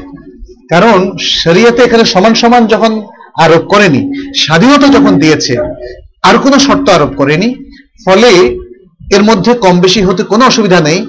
কারণ 0.69 1.17
শরিয়াতে 1.19 1.83
এখানে 1.83 2.05
সমান 2.05 2.35
সমান 2.35 2.67
যখন 2.67 3.03
আরোপ 3.35 3.63
করেনি, 3.69 4.01
স্বাধীনতা 4.37 4.89
যখন 4.89 5.19
দিয়েছে, 5.19 5.57
আর 6.23 6.39
কোনো 6.39 6.59
শর্ত 6.59 6.89
আরোপ 6.89 7.13
করেনি, 7.17 7.55
ফলে 8.05 8.31
এর 9.17 9.23
মধ্যে 9.23 9.55
কম 9.55 9.81
বেশি 9.81 10.03
হতে 10.03 10.23
কোনো 10.23 10.45
অসুবিধা 10.45 10.81
নেই। 10.81 11.07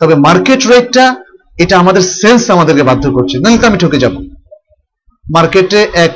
তবে 0.00 0.14
মার্কেট 0.14 0.66
রেটটা, 0.66 1.16
এটা 1.58 1.78
আমাদের 1.78 2.02
সেন্স 2.02 2.50
আমাদেরকে 2.50 2.82
বাধ্য 2.82 3.10
করছে। 3.10 3.38
নাহলে 3.38 3.58
তো 3.58 3.66
আমি 3.66 3.78
ঠকে 3.78 3.98
যাব। 3.98 4.14
মার্কেটে 5.32 5.86
এক 5.94 6.12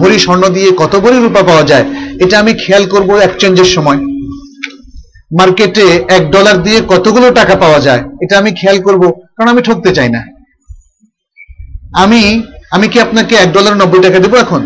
ভরি 0.00 0.18
স্বর্ণ 0.24 0.44
দিয়ে 0.56 0.70
কত 0.82 0.92
ভরি 1.04 1.18
রূপা 1.18 1.42
পাওয়া 1.50 1.64
যায়, 1.70 1.86
এটা 2.24 2.34
আমি 2.42 2.52
খেয়াল 2.62 2.84
করব 2.94 3.10
এক্সচেঞ্জের 3.26 3.70
সময়। 3.76 4.00
মার্কেটে 5.38 5.86
এক 6.16 6.24
ডলার 6.34 6.56
দিয়ে 6.66 6.78
কতগুলো 6.92 7.26
টাকা 7.40 7.54
পাওয়া 7.64 7.80
যায়, 7.86 8.02
এটা 8.24 8.34
আমি 8.40 8.50
খেয়াল 8.60 8.78
করব, 8.86 9.02
কারণ 9.34 9.48
আমি 9.52 9.62
ঠকতে 9.68 9.90
চাই 9.96 10.10
না। 10.16 10.20
আমি 12.02 12.22
আমি 12.74 12.86
কি 12.92 12.98
আপনাকে 13.06 13.34
এক 13.44 13.50
ডলার 13.56 13.74
নব্বই 13.80 14.02
টাকা 14.06 14.18
দেবো 14.24 14.36
এখন? 14.44 14.62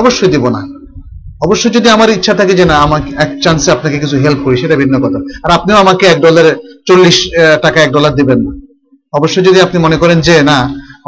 অবশ্যই 0.00 0.30
দেব 0.34 0.44
না। 0.56 0.62
অবশ্যই 1.44 1.72
যদি 1.76 1.88
আমার 1.96 2.08
ইচ্ছা 2.16 2.34
থাকে 2.40 2.54
যে 2.60 2.64
না 2.70 2.76
আমাকে 2.86 3.10
এক 3.24 3.30
চান্সে 3.44 3.68
আপনাকে 3.76 3.96
কিছু 4.02 4.16
হেল্প 4.24 4.40
করি, 4.44 4.56
সেটা 4.62 4.76
ভিন্ন 4.82 4.94
কথা। 5.04 5.18
আর 5.44 5.50
আপনিও 5.58 5.76
আমাকে 5.84 6.04
এক 6.12 6.18
ডলারে 6.24 6.52
চল্লিশ 6.88 7.16
টাকা 7.64 7.78
এক 7.82 7.90
ডলার 7.96 8.12
দিবেন 8.18 8.38
না। 8.46 8.50
অবশ্যই 9.18 9.44
যদি 9.48 9.58
আপনি 9.66 9.78
মনে 9.86 9.96
করেন 10.02 10.18
যে 10.28 10.34
না, 10.50 10.58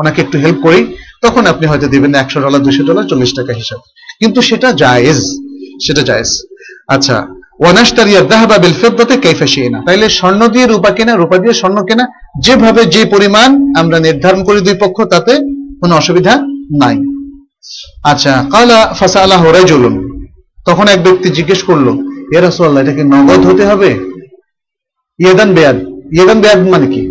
ওনাকে 0.01 0.19
একটু 0.25 0.37
হেল্প 0.45 0.59
করি 0.67 0.81
তখন 1.23 1.47
আপনি 1.47 1.67
হয়তো 1.67 1.87
দিবেন 1.87 2.15
একশো 2.15 2.41
ডলার 2.41 2.63
দুশো 2.63 2.83
ডলার, 2.85 3.05
চল্লিশ 3.05 3.35
টাকা 3.35 3.53
হিসাব। 3.53 3.79
কিন্তু 4.21 4.43
সেটা 4.43 4.73
জায়েজ 4.73 5.21
সেটা 5.87 6.03
জায়েজ। 6.03 6.43
আচ্ছা 6.89 7.27
ওয়ানাস্তারিয়া 7.61 8.21
দাহাবা 8.21 8.59
বিল 8.59 8.73
ফিদ্দাতে 8.73 9.17
কাইফা 9.17 9.47
শিনা 9.47 9.83
তাইলে 9.87 10.09
স্বর্ণ 10.09 10.49
দিয়ে 10.49 10.67
রূপা 10.67 10.91
কেনা, 10.91 11.17
রূপা 11.17 11.39
দিয়ে 11.39 11.55
স্বর্ণ 11.55 11.85
কেনা, 11.85 12.07
যেভাবে 12.43 12.85
যে 12.85 13.05
পরিমাণ 13.05 13.73
আমরা 13.79 14.01
নির্ধারণ 14.01 14.45
করি 14.45 14.61
দুই 14.61 14.75
পক্ষ, 14.81 15.03
তাতে 15.03 15.37
কোনো 15.81 15.97
অসুবিধা 15.97 16.39
নাই। 16.83 16.97
আচ্ছা 18.05 18.45
কালা 18.53 18.95
ফাসালাহ 18.99 19.53
রাজুলুন। 19.53 19.95
তখন 20.67 20.89
এক 20.89 21.03
ব্যক্তি 21.03 21.29
জিজ্ঞেস 21.29 21.63
করল 21.63 21.89
ইয়া 22.33 22.41
রাসূলুল্লাহ, 22.41 22.83
এটা 22.85 23.05
নগদ 23.05 23.47
হতে 23.47 23.67
হবে? 23.67 23.91
ইয়েদান 25.19 25.55
বেয়াদ। 25.55 25.77
ইয়েদান 26.13 26.41
বেয়াদ 26.41 26.69
মানে 26.69 26.87
কি? 26.87 27.03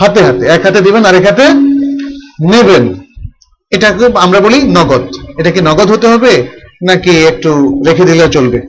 হাতে 0.00 0.22
হাতে, 0.22 0.46
এক 0.46 0.62
হাতে 0.62 0.80
দিবেন 0.80 1.04
আর 1.04 1.14
এক 1.14 1.26
হাতে 1.26 1.42
নেবেন। 2.50 3.01
এটাকে 3.72 4.04
আমরা 4.14 4.40
বলি 4.40 4.62
নগদ। 4.62 5.04
এটা 5.38 5.50
কি 5.50 5.60
নগদ 5.60 5.90
হতে 5.90 6.06
হবে 6.06 6.48
নাকি 6.88 7.10
একটু 7.10 7.82
রেখে 7.86 8.04
দিলে 8.04 8.28
চলবে? 8.28 8.60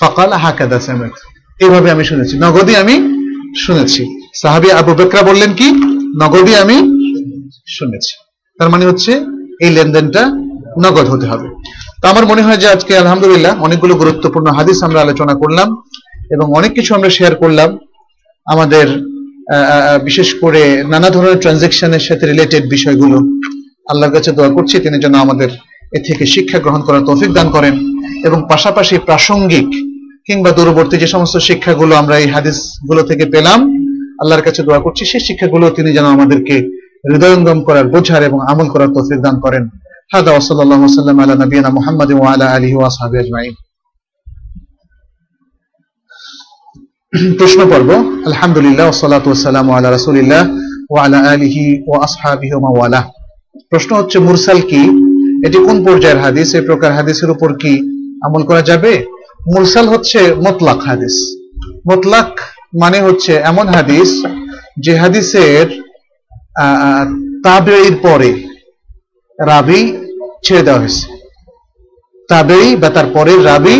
ফকাল 0.00 0.32
হাকাদা 0.32 0.80
সামেত 0.80 1.12
এইভাবে 1.60 1.90
আমি 1.90 2.04
শুনেছি। 2.04 2.38
নগদই 2.38 2.76
আমি 2.76 2.94
শুনেছি। 3.58 4.02
সাহাবি 4.34 4.72
আবু 4.72 4.94
বেকরা 4.94 5.22
বললেন 5.22 5.52
কি? 5.54 5.68
নগদই 6.22 6.54
আমি 6.54 6.76
শুনেছি। 7.68 8.14
তার 8.58 8.70
মানে 8.70 8.86
হচ্ছে 8.86 9.12
এই 9.60 9.70
লেনদেনটা 9.70 10.22
নগদ 10.84 11.06
হতে 11.08 11.26
হবে। 11.26 11.48
তো 12.02 12.08
আমার 12.08 12.26
মনে 12.26 12.42
হয় 12.42 12.56
যে 12.56 12.68
আজকে 12.68 12.98
আলহামদুলিল্লাহ 12.98 13.62
অনেকগুলো 13.62 13.94
গুরুত্বপূর্ণ 13.94 14.46
হাদিস 14.50 14.82
আমরা 14.82 15.00
আলোচনা 15.00 15.34
করলাম 15.34 15.68
এবং 16.30 16.46
অনেক 16.54 16.72
কিছু 16.74 16.94
আমরা 16.94 17.10
শেয়ার 17.10 17.34
করলাম 17.34 17.78
আমাদের 18.46 19.11
বিশেষ 20.04 20.34
করে 20.40 20.84
নানা 20.84 21.10
ধরনের 21.10 21.38
ট্রানজেকশনের 21.38 22.00
সাথে 22.00 22.26
রিলেটেড 22.26 22.68
বিষয়গুলো। 22.70 23.18
আল্লাহর 23.90 24.14
কাছে 24.14 24.32
দোয়া 24.32 24.48
করছি, 24.48 24.78
তিনি 24.78 24.98
যেন 24.98 25.14
আমাদের 25.14 25.48
এ 25.96 25.98
থেকে 26.06 26.26
শিক্ষা 26.26 26.58
গ্রহণ 26.58 26.80
করার 26.80 27.02
তৌফিক 27.06 27.32
দান 27.32 27.50
করেন। 27.50 27.74
এবং 28.24 28.46
পাশাপাশি 28.50 28.98
প্রাসঙ্গিক 28.98 29.68
কিংবা 30.26 30.50
দূরবর্তী 30.50 30.96
যে 30.96 31.06
সমস্ত 31.06 31.36
শিক্ষাগুলো 31.36 31.94
আমরা 31.96 32.18
এই 32.18 32.28
হাদিসগুলো 32.28 33.02
থেকে 33.02 33.26
পেলাম, 33.26 33.60
আল্লাহর 34.20 34.42
কাছে 34.42 34.62
দোয়া 34.62 34.78
করছি, 34.78 35.04
সেই 35.04 35.20
শিক্ষাগুলো 35.20 35.70
তিনি 35.70 35.92
যেন 35.92 36.04
আমাদেরকে 36.04 36.56
হৃদয়ঙ্গম 37.12 37.62
করার, 37.62 37.86
বোঝার 37.88 38.22
এবং 38.22 38.38
আমল 38.48 38.68
করার 38.68 38.88
তৌফিক 38.88 39.20
দান 39.20 39.40
করেন। 39.40 39.68
হাদা 40.12 40.32
ওসল্লাহ 40.32 40.86
সাল্লাম 40.86 41.18
আলা 41.18 41.34
নবীনা 41.34 41.68
মুহাম্মদ 41.68 42.12
ওয়ালা 42.12 42.46
আলিহি 42.46 42.74
ওয়াসহাবি 42.74 43.18
আজমাইন। 43.18 43.54
প্রশ্ন 47.12 47.60
পর্ব 47.72 47.90
আলহামদুলিল্লাহ, 48.28 48.86
ওসলাত 48.92 49.24
ওসালাম 49.32 49.68
আলা 49.76 49.88
রাসুলিল্লাহ 49.96 50.42
ওয়ালা 50.92 51.20
আলিহি 51.32 51.66
ও 51.90 51.92
আসহাবিহি 52.06 52.54
ওয়ালা 52.76 53.00
প্রশ্ন 53.70 53.90
হচ্ছে, 54.00 54.16
মুরসাল 54.26 54.60
কি? 54.70 54.82
এটি 55.46 55.58
কোন 55.66 55.76
পর্যায়ের 55.86 56.20
হাদিস? 56.24 56.48
এই 56.58 56.64
প্রকার 56.68 56.90
হাদিসের 56.98 57.30
উপর 57.34 57.50
কি 57.62 57.72
আমল 58.26 58.42
করা 58.48 58.62
যাবে? 58.70 58.92
মুরসাল 59.52 59.86
হচ্ছে 59.92 60.20
মোতলাক 60.44 60.80
হাদিস। 60.88 61.16
মোতলাক 61.88 62.30
মানে 62.82 62.98
হচ্ছে 63.06 63.32
এমন 63.50 63.66
হাদিস 63.76 64.10
যে 64.84 64.92
হাদিসের 65.02 65.66
তাবেইর 67.44 67.94
পরে 68.06 68.30
রাবি 69.50 69.80
ছেড়ে 70.44 70.62
দেওয়া 70.66 70.80
হয়েছে। 70.82 71.06
তাবেই 72.30 72.68
বা 72.80 72.88
তার 72.96 73.08
পরের 73.16 73.40
রাবি 73.50 73.76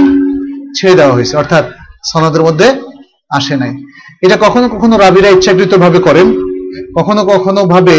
ছেড়ে 0.76 0.94
দেওয়া 0.98 1.14
হয়েছে। 1.16 1.34
অর্থাৎ 1.42 1.64
সনদের 2.10 2.44
মধ্যে 2.48 2.68
আসে 3.32 3.56
নাই। 3.56 3.72
এটা 4.22 4.36
কখনো 4.40 4.68
কখনো 4.68 4.98
রাবিরা 4.98 5.28
ইচ্ছাকৃত 5.28 5.74
ভাবে 5.74 5.98
করেন, 5.98 6.28
কখনো 6.96 7.24
কখনো 7.24 7.64
ভাবে 7.64 7.98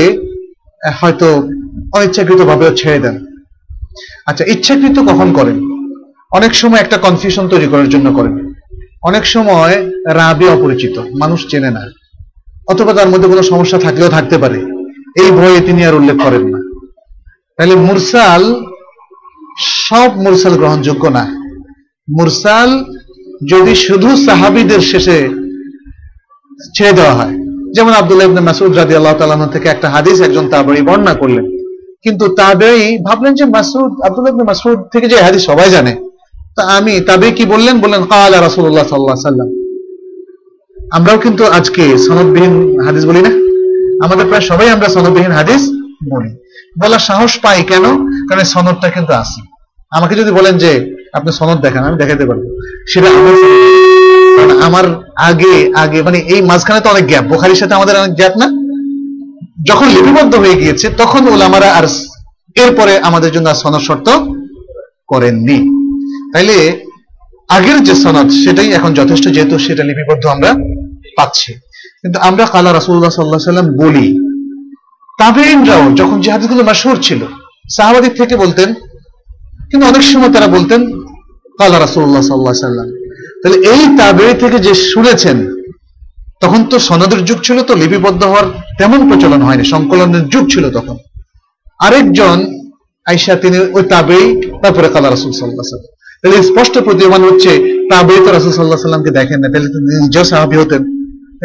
হয়তো 1.01 1.49
অনিচ্ছাকৃত 1.93 2.41
ভাবে 2.41 2.75
ছেড়ে 2.75 2.99
দেন। 2.99 3.25
আচ্ছা 4.25 4.43
ইচ্ছাকৃত 4.47 4.99
কখন 4.99 5.33
করেন? 5.33 5.57
অনেক 6.31 6.55
সময় 6.55 6.79
একটা 6.79 6.97
কনফিউশন 6.97 7.47
তৈরি 7.47 7.67
করার 7.67 7.89
জন্য 7.89 8.13
করেন। 8.13 8.53
অনেক 9.03 9.25
সময় 9.25 9.89
রাবি 10.07 10.47
অপরিচিত, 10.47 10.99
মানুষ 10.99 11.47
চেনে 11.47 11.71
না। 11.71 11.83
অথবা 12.67 12.93
তার 12.93 13.09
মধ্যে 13.09 13.27
কোনো 13.27 13.43
সমস্যা 13.43 13.79
থাকলেও 13.79 14.09
থাকতে 14.09 14.37
পারে। 14.37 14.59
এই 15.23 15.31
ভয়ে 15.31 15.59
তিনি 15.59 15.85
আর 15.85 15.95
উল্লেখ 15.95 16.17
করেন 16.23 16.43
না। 16.47 16.59
তাহলে 17.57 17.75
মুরসাল, 17.75 18.43
সব 19.59 20.09
মুরসাল 20.21 20.53
গ্রহণযোগ্য 20.53 21.07
না। 21.07 21.23
মুরসাল 22.17 22.69
যদি 23.49 23.75
শুধু 23.75 24.15
সাহাবিদের 24.25 24.79
শেষে 24.79 25.29
ছেড়ে 26.77 26.91
দেওয়া 26.91 27.13
হয়। 27.13 27.37
যেমন 27.75 27.93
আব্দুল্লাহ 27.93 28.27
ইবনে 28.27 28.41
মাসুদ 28.41 28.75
রাদি 28.75 28.95
আল্লাহ 28.95 29.13
তালাহ 29.13 29.49
থেকে 29.49 29.69
একটা 29.69 29.89
হাদিস 29.89 30.21
একজন 30.21 30.49
তাবড়ি 30.49 30.81
বর্ণনা 30.81 31.13
করলেন। 31.13 31.45
কিন্তু 32.03 32.27
তাবেই 32.27 32.97
ভাবলেন 32.97 33.33
যে 33.33 33.45
মাসুদ 33.45 34.01
আব্দুল্লাহ 34.01 34.33
ইবনে 34.33 34.43
মাসুদ 34.43 34.79
থেকে 34.91 35.07
যে 35.07 35.21
হাদিস 35.21 35.45
সবাই 35.45 35.69
জানে। 35.69 35.95
তা 36.55 36.63
আমি 36.63 37.01
তবে 37.01 37.31
কি 37.31 37.45
বললেন? 37.45 37.81
বললেন, 37.81 38.03
কালা 38.03 38.41
রাসূলুল্লাহ 38.41 38.87
সাল্লাল্লাহু 38.87 39.19
আলাইহি 39.19 39.21
সাল্লাম 39.21 39.63
আমরাও 40.91 41.17
কিন্তু 41.17 41.45
আজকে 41.45 41.97
সনদবিহীন 41.97 42.81
হাদিস 42.81 43.05
বলি 43.05 43.21
না। 43.21 43.29
আমাদের 44.05 44.25
প্রায় 44.25 44.41
সবাই 44.41 44.69
আমরা 44.69 44.89
সনদবিহীন 44.89 45.31
হাদিস 45.31 45.69
বলি। 46.13 46.29
বলা 46.81 46.99
সাহস 46.99 47.39
পাই 47.39 47.63
কেন? 47.63 48.09
কারণ 48.29 48.43
সনদটা 48.43 48.89
কিন্তু 48.89 49.13
আছে। 49.13 49.41
আমাকে 49.91 50.15
যদি 50.15 50.31
বলেন 50.31 50.57
যে 50.57 50.92
আপনি 51.17 51.29
সনদ 51.39 51.57
দেখান, 51.65 51.81
আমি 51.87 51.97
দেখাতে 52.03 52.23
পারব। 52.29 52.43
সেটা 52.91 53.09
আমার 53.19 53.35
আমার 54.67 54.85
আগে 55.29 55.55
আগে 55.83 55.99
মানে 56.07 56.19
এই 56.33 56.41
মাঝখানে 56.49 56.79
তো 56.83 56.87
অনেক 56.93 57.05
গ্যাপ 57.11 57.25
বোখারির 57.31 57.59
সাথে 57.61 57.73
আমাদের 57.79 57.95
অনেক 58.01 58.13
গ্যাপ 58.19 58.33
না? 58.41 58.47
যখন 59.69 59.87
লিপিবদ্ধ 59.95 60.33
হয়ে 60.43 60.59
গিয়েছে, 60.61 60.87
তখন 61.01 61.21
ওলামারা 61.33 61.69
আর 61.79 61.85
এরপরে 62.63 62.93
আমাদের 63.09 63.31
জন্য 63.35 63.45
আর 63.51 63.59
সনদ 63.63 63.83
শর্ত 63.87 64.07
করেননি। 65.11 65.57
তাইলে 66.33 66.57
আগের 67.55 67.77
যে 67.87 67.93
সনদ, 68.03 68.27
সেটাই 68.43 68.69
এখন 68.77 68.91
যথেষ্ট, 68.99 69.25
যেহেতু 69.35 69.55
সেটা 69.65 69.83
লিপিবদ্ধ 69.89 70.23
আমরা 70.35 70.49
পাচ্ছি। 71.17 71.51
কিন্তু 72.01 72.17
আমরা 72.29 72.43
কালা 72.53 72.71
রাসুল্লাহ 72.71 73.11
সাল্লাহ 73.13 73.51
সাল্লাম 73.51 73.67
বলি 73.81 74.07
তাবেইনরাও 75.19 75.83
যখন 75.99 76.17
যে 76.25 76.29
মাসহুর 76.71 76.97
ছিল 77.07 77.21
সাহাবাদিক 77.75 78.13
থেকে 78.19 78.35
বলতেন, 78.43 78.69
কিন্তু 79.69 79.83
অনেক 79.91 80.03
সময় 80.11 80.31
তারা 80.35 80.47
বলতেন 80.55 80.81
কালা 81.59 81.77
রাসুল্লাহ 81.85 82.23
সাল্লাহ 82.29 82.55
সাল্লাম 82.67 82.87
তাহলে 83.39 83.57
এই 83.73 83.83
তাবেই 83.99 84.33
থেকে 84.41 84.57
যে 84.67 84.73
শুনেছেন, 84.91 85.37
তখন 86.43 86.61
তো 86.71 86.75
সনদের 86.87 87.21
যুগ 87.27 87.39
ছিল 87.47 87.57
তো, 87.67 87.73
লিপিবদ্ধ 87.81 88.21
হওয়ার 88.31 88.47
তেমন 88.79 88.99
প্রচলন 89.09 89.41
হয়নি, 89.47 89.63
সংকলনের 89.73 90.23
যুগ 90.33 90.43
ছিল 90.53 90.65
তখন। 90.77 90.97
আরেকজন 91.85 92.37
আইসা 93.05 93.33
তিনি 93.43 93.57
ওই 93.75 93.83
তাবেই 93.93 94.25
তারপরে 94.61 94.87
কালা 94.95 95.09
রাসুল 95.09 95.31
সাল্লাহ 95.39 95.65
সাল্লাম 95.71 95.93
তাহলে 96.19 96.37
স্পষ্ট 96.49 96.75
প্রতীয়মান 96.87 97.21
হচ্ছে 97.29 97.51
তাবেই 97.91 98.19
তো 98.25 98.29
রাসুল 98.31 98.51
সাল্লাহ 98.55 98.79
সাল্লামকে 98.85 99.11
দেখেন 99.19 99.37
না, 99.43 99.47
তাহলে 99.53 99.69
তিনি 99.73 99.87
নিজেও 100.03 100.25
সাহাবি 100.31 100.55
হতেন, 100.61 100.81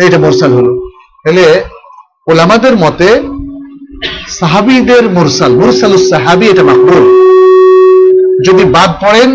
এইটা 0.03 0.19
মোরসাল 0.25 0.53
হলো। 0.59 0.73
তাহলে 1.23 1.45
ওলামাদের 2.31 2.75
মতে, 2.85 3.09
সাহাবিদের 4.39 5.05
মুরসাল, 5.17 5.53
মুরসালুস 5.61 6.05
সাহাবি 6.13 6.47
এটা 6.53 6.65
মাকবুল। 6.71 7.05
যদি 8.47 8.63
বাদ 8.77 8.91
পড়েন 9.05 9.31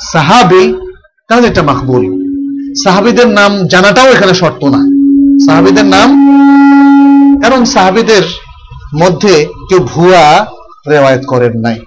সাহাবি, 0.00 0.74
তাহলে 1.28 1.46
এটা 1.48 1.62
মাকবুল। 1.62 2.24
সাহাবিদের 2.84 3.28
নাম 3.28 3.66
জানাটাও 3.66 4.10
এখানে 4.10 4.34
শর্ত 4.34 4.64
না। 4.64 4.78
সাহাবিদের 5.46 5.84
নাম 5.84 6.08
কারণ 7.42 7.64
সাহাবিদের 7.64 8.22
মধ্যে 8.94 9.46
কেউ 9.68 9.78
ভুয়া 9.78 10.46
রেওয়ায়ত 10.88 11.24
করেন 11.26 11.60
নাই। 11.60 11.80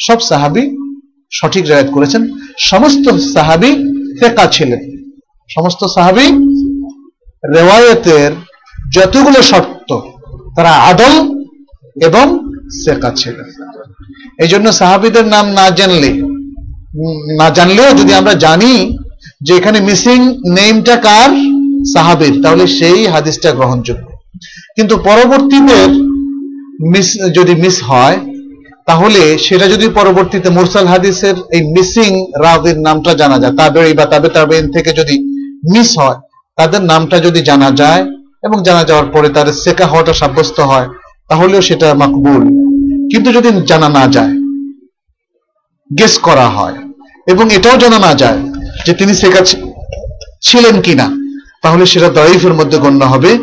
সব 0.00 0.20
সাহাবি 0.20 0.76
সঠিক 1.30 1.64
রেওয়ায়ত 1.66 1.90
করেছেন। 1.90 2.38
সমস্ত 2.58 3.10
সাহাবি 3.10 3.70
ফেকা 4.20 4.46
ছিলেন। 4.46 4.80
সমস্ত 5.48 5.84
সাহাবি 5.84 6.26
রেওয়ায়তের 7.54 8.32
যতগুলো 8.92 9.42
শর্ত, 9.42 9.98
তারা 10.56 10.70
আদল 10.70 11.44
এবং 12.02 12.52
সেকা 12.84 13.10
ছিলেন। 13.16 13.44
এই 14.38 14.48
জন্য 14.48 14.72
সাহাবিদের 14.72 15.26
নাম 15.26 15.46
না 15.46 15.70
জানলে 15.70 16.35
না 17.38 17.50
জানলেও 17.50 17.90
যদি 17.94 18.14
আমরা 18.14 18.34
জানি 18.34 18.98
যে 19.42 19.56
এখানে 19.56 19.80
মিসিং 19.80 20.18
নেমটা 20.48 20.96
কার? 20.96 21.30
সাহাবির। 21.94 22.42
তাহলে 22.42 22.66
সেই 22.66 23.06
হাদিসটা 23.06 23.52
গ্রহণযোগ্য। 23.52 24.06
কিন্তু 24.76 24.96
পরবর্তীতে 24.96 25.76
মিস 26.92 27.08
যদি 27.34 27.54
মিস 27.54 27.84
হয়, 27.84 28.16
তাহলে 28.86 29.38
সেটা 29.38 29.66
যদি 29.68 29.88
পরবর্তীতে 29.88 30.48
মুরসাল 30.48 30.86
হাদিসের 30.86 31.34
এই 31.52 31.62
মিসিং 31.62 32.26
রাবির 32.42 32.78
নামটা 32.78 33.14
জানা 33.14 33.38
যায় 33.38 33.54
তাবে 33.56 33.94
বা 33.94 34.04
তাবে 34.04 34.28
তাবেইন 34.28 34.72
থেকে 34.72 34.92
যদি 34.92 35.14
মিস 35.74 35.98
হয়, 35.98 36.18
তাদের 36.56 36.82
নামটা 36.82 37.18
যদি 37.18 37.40
জানা 37.42 37.70
যায় 37.70 38.02
এবং 38.42 38.62
জানা 38.62 38.84
যাওয়ার 38.84 39.06
পরে 39.06 39.28
তাদের 39.28 39.52
সেকা 39.52 39.86
হওয়াটা 39.86 40.12
সাব্যস্ত 40.12 40.60
হয়, 40.60 40.88
তাহলেও 41.28 41.62
সেটা 41.62 41.94
মাকবুল। 41.94 42.42
কিন্তু 43.10 43.32
যদি 43.32 43.48
জানা 43.66 43.88
না 43.88 44.06
যায় 44.06 44.32
গেস 45.98 46.18
করা 46.18 46.48
হয়। 46.48 46.74
এবং 47.26 47.52
এটাও 47.52 47.76
জানা 47.76 47.98
না 47.98 48.14
যায় 48.14 48.38
যে 48.86 48.92
তিনি 48.92 49.14
সেকা 49.14 49.44
ছিলেন 50.42 50.80
কিনা। 50.82 51.10
তাহলে 51.62 51.86
সেটা 51.86 52.08
দরিফের 52.08 52.54
মধ্যে 52.54 52.78
গণ্য 52.78 53.04
হবে। 53.04 53.38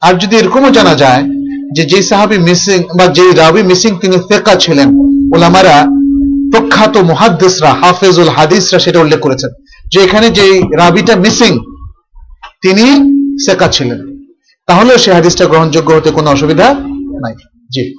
আর 0.00 0.14
যদি 0.14 0.36
এরকমও 0.36 0.70
জানা 0.70 0.94
যায় 0.94 1.22
যে 1.72 1.84
যে 1.84 2.02
সাহাবি 2.02 2.38
মিসিং 2.38 2.82
বা 2.98 3.06
যে 3.06 3.32
রাবি 3.32 3.62
মিসিং 3.62 3.98
তিনি 4.00 4.16
ফেকা 4.16 4.54
ছিলেন, 4.54 4.88
ওলামারা 5.34 5.86
প্রখ্যাত 6.52 6.96
মুহাদ্দিসরা, 6.96 7.72
হাফেজুল 7.72 8.28
হাদিসরা 8.28 8.78
সেটা 8.78 8.98
উল্লেখ 9.00 9.20
করেছেন 9.20 9.50
যে 9.92 10.00
এখানে 10.00 10.30
যে 10.30 10.62
রাবিটা 10.76 11.16
মিসিং 11.16 11.58
তিনি 12.62 12.84
সেকা 13.38 13.68
ছিলেন। 13.68 14.24
তাহলেও 14.66 14.98
সে 14.98 15.12
হাদিসটা 15.12 15.46
গ্রহণযোগ্য 15.46 15.92
হতে 15.92 16.10
কোনো 16.10 16.30
অসুবিধা 16.30 16.74
নাই। 17.24 17.34
জি। 17.74 17.96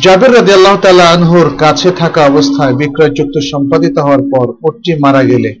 জাবের 0.00 0.34
রাজি 0.34 0.52
আল্লাহ 0.52 0.76
তালা 0.76 1.08
আনহুর 1.08 1.56
কাছে 1.58 1.90
থাকা 1.90 2.26
অবস্থায় 2.26 2.74
বিক্রয় 2.74 3.10
চুক্তি 3.14 3.50
সম্পাদিত 3.50 3.98
হওয়ার 3.98 4.18
পর 4.18 4.46
ওটটি 4.62 4.94
মারা 4.94 5.22
গেলে 5.24 5.54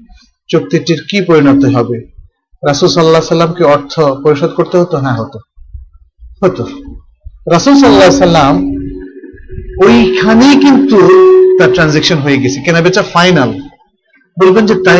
চুক্তিটির 0.48 1.00
কি 1.10 1.22
পরিণতি 1.22 1.74
হবে? 1.74 2.08
রাসুল 2.66 2.88
সাল্লাহ 2.88 3.20
সাল্লামকে 3.20 3.64
অর্থ 3.64 4.00
পরিশোধ 4.00 4.50
করতে 4.50 4.78
হতো? 4.78 4.96
হ্যাঁ 4.96 5.14
হতো। 5.14 5.38
হতো। 6.42 6.66
রাসুল 7.50 7.74
সাল্লাহ 7.74 8.10
সাল্লাম 8.10 8.72
ওইখানেই 9.84 10.56
কিন্তু 10.56 10.98
তার 11.58 11.72
ট্রানজেকশন 11.72 12.18
হয়ে 12.18 12.36
গেছে। 12.36 12.60
কেনা 12.60 12.80
বেচা 12.80 13.02
ফাইনাল 13.02 13.52
বলবেন 14.40 14.66
যে, 14.66 14.74
তাই 14.74 14.98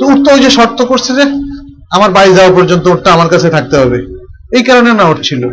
তো 0.00 0.06
উঠ 0.06 0.28
তো 0.28 0.34
ওই 0.34 0.40
যে 0.40 0.50
শর্ত 0.50 0.82
করছে 0.82 1.14
যে, 1.14 1.22
আমার 1.90 2.10
বাড়ি 2.10 2.34
যাওয়া 2.34 2.52
পর্যন্ত 2.52 2.86
ওরটা 2.86 3.12
আমার 3.12 3.28
কাছে 3.28 3.50
থাকতে 3.50 3.76
হবে। 3.76 3.98
এই 4.56 4.62
কারণে 4.62 4.92
না 4.92 5.04
উঠছিল 5.04 5.48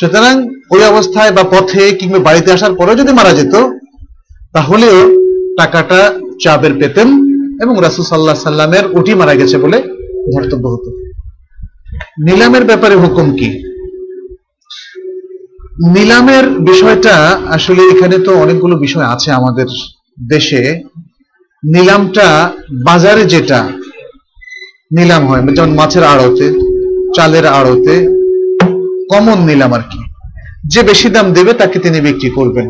সুতরাং 0.00 0.48
ওই 0.70 0.82
অবস্থায় 0.84 1.32
বা 1.32 1.42
পথে 1.42 1.92
কিংবা 1.92 2.18
বাড়িতে 2.18 2.52
আসার 2.52 2.74
পরেও 2.74 2.96
যদি 2.96 3.12
মারা 3.12 3.32
যেত, 3.32 3.54
তাহলেও 4.52 4.96
টাকাটা 5.58 6.20
চাবের 6.40 6.74
পেতেন 6.74 7.08
এবং 7.62 7.74
রাসুল 7.82 8.04
সাল্লাহ 8.04 8.34
সাল্লামের 8.34 8.84
উঠি 8.98 9.14
মারা 9.14 9.34
গেছে 9.34 9.58
বলে 9.58 9.78
ধর্তব্য 10.34 10.64
হতো। 10.68 10.90
নিলামের 12.18 12.64
ব্যাপারে 12.64 12.94
হুকুম 12.94 13.36
কি? 13.36 13.62
নিলামের 15.88 16.50
বিষয়টা 16.50 17.40
আসলে 17.46 17.82
এখানে 17.82 18.18
তো 18.18 18.34
অনেকগুলো 18.34 18.76
বিষয় 18.78 19.04
আছে 19.04 19.32
আমাদের 19.32 19.66
দেশে। 20.28 20.82
নিলামটা 21.64 22.52
বাজারে 22.84 23.24
যেটা, 23.24 23.68
নিলাম 24.92 25.26
হয়, 25.26 25.42
যেমন 25.42 25.74
মাছের 25.74 26.04
আড়তে, 26.04 26.46
চালের 27.14 27.46
আড়তে, 27.46 27.94
কমন 29.10 29.38
নিলাম 29.44 29.72
আর 29.72 29.80
কি। 29.80 29.98
যে 30.66 30.82
বেশি 30.82 31.08
দাম 31.08 31.32
দেবে 31.32 31.52
তাকে 31.52 31.78
তিনি 31.78 32.00
বিক্রি 32.00 32.30
করবেন। 32.30 32.66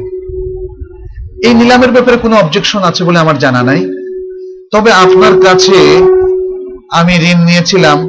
এই 1.47 1.55
নিলামের 1.55 1.93
ব্যাপারে 1.93 2.17
কোনো 2.17 2.37
অবজেকশন 2.37 2.79
আছে 2.79 3.05
বলে 3.05 3.19
আমার 3.19 3.39
জানা 3.39 3.63
নাই। 3.63 3.81
তবে 4.73 4.93
আপনার 4.93 5.41
কাছে 5.41 5.77
আমি 6.91 7.15
ঋণ 7.17 7.39
নিয়েছিলাম 7.45 8.09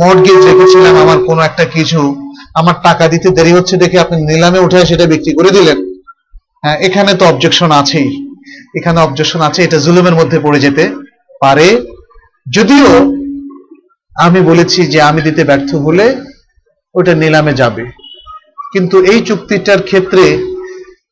মর্গেজ 0.00 0.46
রেখেছিলাম, 0.46 0.96
আমার 0.96 1.18
কোনো 1.24 1.40
একটা 1.42 1.64
কিছু, 1.64 2.16
আমার 2.54 2.74
টাকা 2.82 3.08
দিতে 3.08 3.28
দেরি 3.30 3.52
হচ্ছে 3.52 3.76
দেখে 3.76 3.98
আপনি 3.98 4.16
নিলামে 4.22 4.58
উঠে 4.58 4.86
সেটা 4.86 5.06
বিক্রি 5.06 5.32
করে 5.34 5.50
দিলেন। 5.50 5.78
হ্যাঁ 6.62 6.76
এখানে 6.76 7.14
তো 7.14 7.26
অবজেকশন 7.26 7.70
আছেই। 7.70 8.26
এখানে 8.74 9.00
অবজেকশন 9.00 9.40
আছে, 9.40 9.64
এটা 9.64 9.78
জুলুমের 9.78 10.14
মধ্যে 10.14 10.38
পড়ে 10.38 10.60
যেতে 10.60 10.84
পারে। 11.40 11.86
যদিও 12.52 12.88
আমি 14.16 14.40
বলেছি 14.40 14.86
যে 14.86 15.00
আমি 15.00 15.20
দিতে 15.20 15.44
ব্যর্থ 15.44 15.74
হলে 15.74 16.06
ওটা 16.94 17.14
নিলামে 17.14 17.52
যাবে। 17.54 17.84
কিন্তু 18.72 18.96
এই 19.02 19.20
চুক্তিটার 19.20 19.80
ক্ষেত্রে 19.82 20.24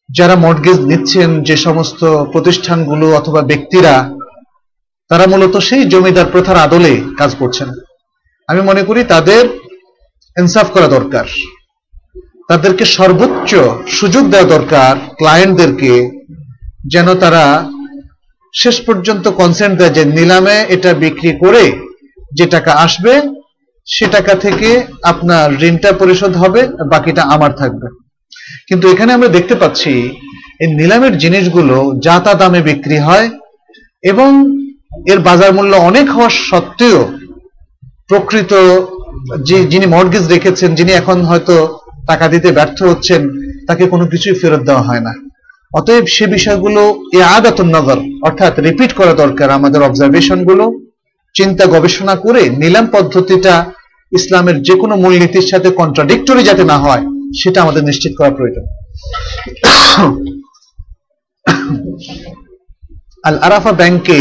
যারা 0.08 0.34
মর্গেজ 0.36 0.78
নিচ্ছেন 0.80 1.30
যে 1.42 1.56
সমস্ত 1.56 2.00
প্রতিষ্ঠানগুলো 2.32 3.06
অথবা 3.16 3.42
ব্যক্তিরা, 3.42 3.94
তারা 5.10 5.26
মূলত 5.26 5.54
সেই 5.58 5.84
জমিদার 5.84 6.26
প্রথার 6.26 6.56
আদলে 6.56 6.92
কাজ 7.18 7.30
করছেন। 7.38 7.68
আমি 8.48 8.60
মনে 8.60 8.82
করি 8.82 9.00
তাদের 9.04 9.42
ইনসাফ 10.36 10.68
করা 10.70 10.88
দরকার। 10.88 11.26
তাদেরকে 12.48 12.84
সর্বোচ্চ 12.84 13.50
সুযোগ 13.88 14.24
দেওয়া 14.28 14.48
দরকার 14.48 14.92
ক্লায়েন্টদেরকে 15.18 15.92
যেন 16.86 17.14
তারা 17.14 17.44
শেষ 18.54 18.76
পর্যন্ত 18.80 19.28
কনসেন্ট 19.28 19.74
দেয় 19.78 19.90
যে 19.90 20.04
নিলামে 20.04 20.56
এটা 20.68 20.90
বিক্রি 20.94 21.30
করে 21.38 21.64
যে 22.32 22.46
টাকা 22.46 22.72
আসবে 22.72 23.12
সে 23.86 24.06
টাকা 24.16 24.34
থেকে 24.44 24.68
আপনার 25.02 25.46
ঋণটা 25.68 25.90
পরিশোধ 25.92 26.32
হবে, 26.42 26.60
বাকিটা 26.92 27.22
আমার 27.34 27.52
থাকবে। 27.60 27.86
কিন্তু 28.68 28.84
এখানে 28.92 29.10
আমরা 29.12 29.28
দেখতে 29.28 29.54
পাচ্ছি, 29.62 29.92
এই 30.62 30.68
নিলামের 30.78 31.14
জিনিসগুলো 31.18 31.76
যা 32.06 32.16
তা 32.24 32.32
দামে 32.40 32.60
বিক্রি 32.68 32.98
হয় 33.08 33.26
এবং 34.10 34.30
এর 35.12 35.18
বাজার 35.28 35.52
মূল্য 35.56 35.72
অনেক 35.88 36.06
হওয়া 36.14 36.30
সত্ত্বেও 36.48 37.00
প্রকৃত 38.08 38.52
যে 39.48 39.56
যিনি 39.72 39.86
মর্গেজ 39.94 40.24
রেখেছেন, 40.34 40.70
যিনি 40.78 40.92
এখন 41.00 41.18
হয়তো 41.30 41.54
টাকা 42.06 42.26
দিতে 42.28 42.48
ব্যর্থ 42.58 42.78
হচ্ছেন, 42.90 43.22
তাকে 43.68 43.84
কোনো 43.92 44.04
কিছুই 44.12 44.38
ফেরত 44.40 44.62
দেওয়া 44.68 44.86
হয় 44.88 45.02
না। 45.06 45.12
অতএব 45.72 46.04
সে 46.14 46.24
বিষয়গুলো 46.26 46.82
এ 47.18 47.20
আদাতুন 47.36 47.68
নগর 47.76 47.98
অর্থাৎ 48.26 48.54
রিপিট 48.66 48.90
করা 48.98 49.12
দরকার 49.22 49.48
আমাদের 49.58 49.80
অবজারভেশনগুলো। 49.82 50.64
চিন্তা 51.34 51.64
গবেষণা 51.66 52.14
করে 52.24 52.42
নিলাম 52.62 52.86
পদ্ধতিটা 52.94 53.54
ইসলামের 54.12 54.56
যে 54.62 54.74
কোনো 54.82 54.94
মূলনীতির 54.96 55.46
সাথে 55.50 55.68
কন্ট্রাডিক্টরি 55.80 56.42
যাতে 56.44 56.64
না 56.72 56.76
হয়, 56.78 57.04
সেটা 57.40 57.58
আমাদের 57.62 57.82
নিশ্চিত 57.84 58.12
করা 58.18 58.30
প্রয়োজন। 58.38 58.64
আল 63.24 63.36
আরাফা 63.46 63.72
ব্যাংকে 63.80 64.18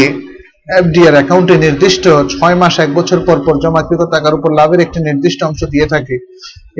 এফডিআর 0.78 1.14
অ্যাকাউন্টে 1.18 1.56
নির্দিষ্ট 1.64 2.04
ছয় 2.32 2.56
মাস, 2.60 2.74
এক 2.84 2.90
বছর 2.94 3.18
পর 3.26 3.38
পর 3.46 3.54
জমাকৃত 3.62 4.02
টাকার 4.14 4.36
উপর 4.38 4.50
লাভের 4.58 4.80
একটি 4.80 4.98
নির্দিষ্ট 5.08 5.40
অংশ 5.44 5.60
দিয়ে 5.64 5.86
থাকে। 5.86 6.16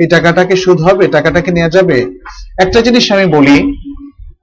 এই 0.01 0.07
টাকাটাকে 0.13 0.55
সুদ 0.63 0.79
হবে, 0.81 1.05
টাকাটাকে 1.07 1.49
নেওয়া 1.51 1.73
যাবে। 1.75 1.97
একটা 2.63 2.79
জিনিস 2.85 3.05
আমি 3.15 3.25
বলি 3.37 3.57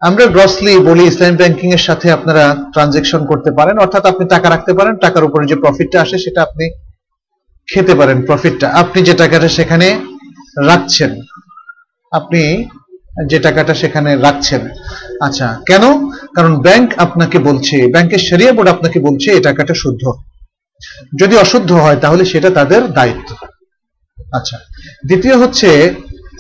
আমরা 0.03 0.25
গ্রসলি 0.27 0.73
বলি 0.89 1.03
ইসলাম 1.07 1.35
ব্যাংকিং 1.37 1.69
এর 1.73 1.83
সাথে 1.89 2.07
আপনারা 2.13 2.45
ট্রানজেকশন 2.73 3.27
করতে 3.27 3.51
পারেন, 3.51 3.79
অর্থাৎ 3.79 4.05
আপনি 4.07 4.25
টাকা 4.29 4.51
রাখতে 4.51 4.73
পারেন, 4.73 4.95
টাকার 4.97 5.25
উপরে 5.25 5.45
যে 5.47 5.57
প্রফিটটা 5.57 5.99
আসে 6.01 6.17
সেটা 6.19 6.43
আপনি 6.43 6.65
খেতে 7.69 7.95
পারেন 7.95 8.19
প্রফিটটা 8.27 8.67
আপনি 8.83 8.99
যে 9.03 9.15
টাকাটা 9.15 9.49
সেখানে 9.49 9.89
রাখছেন, 10.71 11.11
আপনি 12.13 12.43
যে 13.31 13.39
টাকাটা 13.39 13.75
সেখানে 13.75 14.11
রাখছেন। 14.17 14.63
আচ্ছা 15.21 15.47
কেন? 15.67 15.85
কারণ 16.37 16.53
ব্যাংক 16.57 16.89
আপনাকে 16.97 17.39
বলছে, 17.39 17.77
ব্যাংকের 17.93 18.23
শরিয়া 18.29 18.53
বোর্ড 18.53 18.69
আপনাকে 18.69 18.99
বলছে 19.01 19.29
এই 19.31 19.41
টাকাটা 19.41 19.75
শুদ্ধ। 19.75 20.03
যদি 21.21 21.35
অশুদ্ধ 21.37 21.73
হয় 21.73 21.97
তাহলে 21.97 22.25
সেটা 22.25 22.51
তাদের 22.51 22.83
দায়িত্ব। 22.93 23.31
আচ্ছা 24.33 24.57
দ্বিতীয় 25.07 25.37
হচ্ছে, 25.37 25.69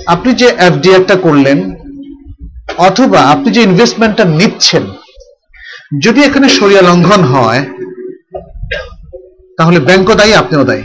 আপনি 0.06 0.30
যে 0.34 0.48
এফডিআরটা 0.68 1.16
করলেন 1.16 1.58
অথবা 2.76 3.20
আপনি 3.20 3.50
যে 3.50 3.62
ইনভেস্টমেন্টটা 3.62 4.24
নিচ্ছেন, 4.24 4.82
যদি 6.00 6.20
এখানে 6.22 6.48
সরিয়া 6.48 6.82
লঙ্ঘন 6.82 7.24
হয়, 7.24 7.64
তাহলে 9.56 9.80
ব্যাংকও 9.80 10.14
দায়ী, 10.14 10.32
আপনিও 10.32 10.64
দায়ী। 10.64 10.82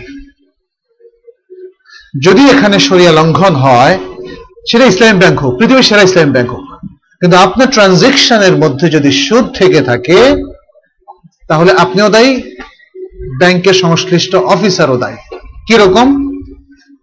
যদি 2.23 2.49
এখানে 2.49 2.80
সরিয়া 2.80 3.11
লঙ্ঘন 3.11 3.55
হয়, 3.55 3.99
সেটা 4.72 4.85
ইসলামী 4.85 5.19
ব্যাংক 5.19 5.39
হোক, 5.39 5.59
পৃথিবীর 5.59 5.84
সেরা 5.84 6.01
ইসলামী 6.01 6.31
ব্যাংক 6.31 6.51
হোক। 6.51 6.88
কিন্তু 7.19 7.38
আপনার 7.38 7.72
ট্রানজেকশনের 7.72 8.57
মধ্যে 8.57 8.89
যদি 8.89 9.11
সুদ 9.11 9.53
থেকে 9.53 9.81
থাকে, 9.81 10.35
তাহলে 11.47 11.72
আপনিও 11.72 12.09
দায়ী, 12.09 12.41
ব্যাংকের 13.39 13.73
সংশ্লিষ্ট 13.73 14.35
অফিসারও 14.35 14.97
দায়ী। 14.97 15.15
কীরকম? 15.68 16.27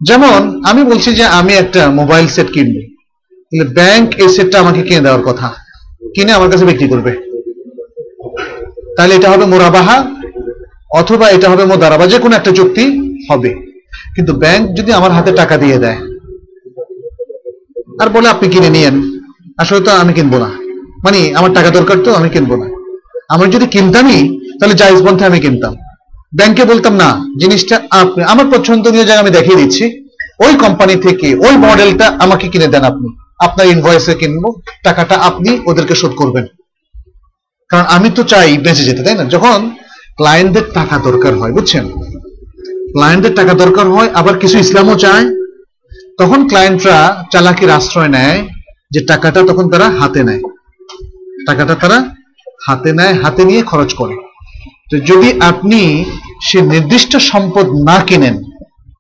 যেমন, 0.03 0.65
আমি 0.65 0.85
বলছি 0.85 1.15
যে 1.15 1.25
আমি 1.25 1.53
একটা 1.53 1.91
মোবাইল 1.91 2.27
সেট 2.27 2.53
কিনবো। 2.53 2.94
তাহলে 3.55 3.75
ব্যাংক 3.79 4.07
এই 4.23 4.29
সেটটা 4.29 4.57
আমাকে 4.61 4.81
কিনে 4.87 5.03
দেওয়ার 5.07 5.23
কথা। 5.29 5.49
কিনে 6.15 6.33
আমার 6.33 6.51
কাছে 6.53 6.65
বিক্রি 6.71 6.87
করবে। 6.93 7.13
তাহলে 8.97 9.13
এটা 9.15 9.29
হবে 9.33 9.45
মোরাবাহা, 9.53 9.97
অথবা 11.01 11.27
এটা 11.37 11.47
হবে 11.51 11.65
মোদারাবা 11.65 12.05
যে 12.13 12.19
কোনো 12.19 12.37
একটা 12.37 12.51
চুক্তি 12.59 12.85
হবে। 13.29 13.51
কিন্তু 14.15 14.33
ব্যাংক 14.43 14.63
যদি 14.79 14.93
আমার 14.93 15.11
হাতে 15.17 15.33
টাকা 15.33 15.57
দিয়ে 15.57 15.79
দেয়, 15.79 15.99
আর 18.01 18.09
বলে 18.09 18.29
আপনি 18.29 18.49
কিনে 18.49 18.71
নিয়েন, 18.71 18.97
আসলে 19.59 19.81
তো 19.81 19.91
আমি 20.03 20.13
কিনবো 20.13 20.39
না। 20.39 20.51
মানে 21.05 21.19
আমার 21.39 21.53
টাকা 21.55 21.71
দরকার 21.71 21.97
তো, 22.05 22.11
আমি 22.15 22.29
কিনবো 22.29 22.57
না। 22.57 22.67
আমার 23.29 23.51
যদি 23.51 23.67
কিনতামই, 23.67 24.21
তাহলে 24.59 24.75
জায়জ 24.75 25.01
পন্থে 25.07 25.25
আমি 25.25 25.41
কিনতাম। 25.41 25.75
ব্যাংকে 26.37 26.65
বলতাম, 26.65 26.95
না, 27.03 27.09
জিনিসটা 27.41 27.77
আপনি, 28.01 28.21
আমার 28.33 28.47
পছন্দনীয় 28.55 29.05
জায়গা 29.05 29.23
আমি 29.25 29.31
দেখিয়ে 29.31 29.61
দিচ্ছি। 29.61 29.85
ওই 30.45 30.55
কোম্পানি 30.65 30.95
থেকে 31.07 31.29
ওই 31.47 31.55
মডেলটা 31.67 32.07
আমাকে 32.25 32.47
কিনে 32.49 32.69
দেন 32.75 32.85
আপনি। 32.93 33.09
আপনার 33.47 33.67
ইনভয়েসে 33.67 34.15
কিনবো, 34.15 34.49
টাকাটা 34.83 35.17
আপনি 35.17 35.51
ওদেরকে 35.67 35.95
শোধ 35.95 36.13
করবেন। 36.17 36.47
কারণ 37.69 37.85
আমি 37.85 38.11
তো 38.11 38.23
চাই 38.23 38.59
বেঁচে 38.59 38.85
যেতে, 38.85 39.03
তাই 39.03 39.15
না? 39.15 39.25
যখন 39.25 39.71
ক্লায়েন্টদের 40.17 40.63
টাকা 40.75 40.99
দরকার 40.99 41.33
হয়, 41.39 41.53
বুঝছেন? 41.53 41.85
ক্লায়েন্টদের 42.93 43.35
টাকা 43.35 43.55
দরকার 43.55 43.87
হয়, 43.89 44.09
আবার 44.15 44.39
কিছু 44.39 44.59
ইসলামও 44.59 44.97
চায়, 44.97 45.27
তখন 46.19 46.49
ক্লায়েন্টরা 46.49 47.25
চালাকির 47.33 47.71
আশ্রয় 47.71 48.09
নেয় 48.09 48.49
যে 48.91 49.01
টাকাটা 49.01 49.41
তখন 49.49 49.71
তারা 49.71 49.91
হাতে 49.91 50.23
নেয়। 50.25 50.43
টাকাটা 51.47 51.75
তারা 51.75 51.99
হাতে 52.67 52.93
নেয়, 52.93 53.15
হাতে 53.23 53.45
নিয়ে 53.45 53.63
খরচ 53.63 53.95
করে। 53.95 54.17
তো 54.91 54.97
যদি 55.11 55.29
আপনি 55.41 56.05
সে 56.43 56.59
নির্দিষ্ট 56.61 57.17
সম্পদ 57.17 57.67
না 57.89 57.97
কিনেন 58.01 58.44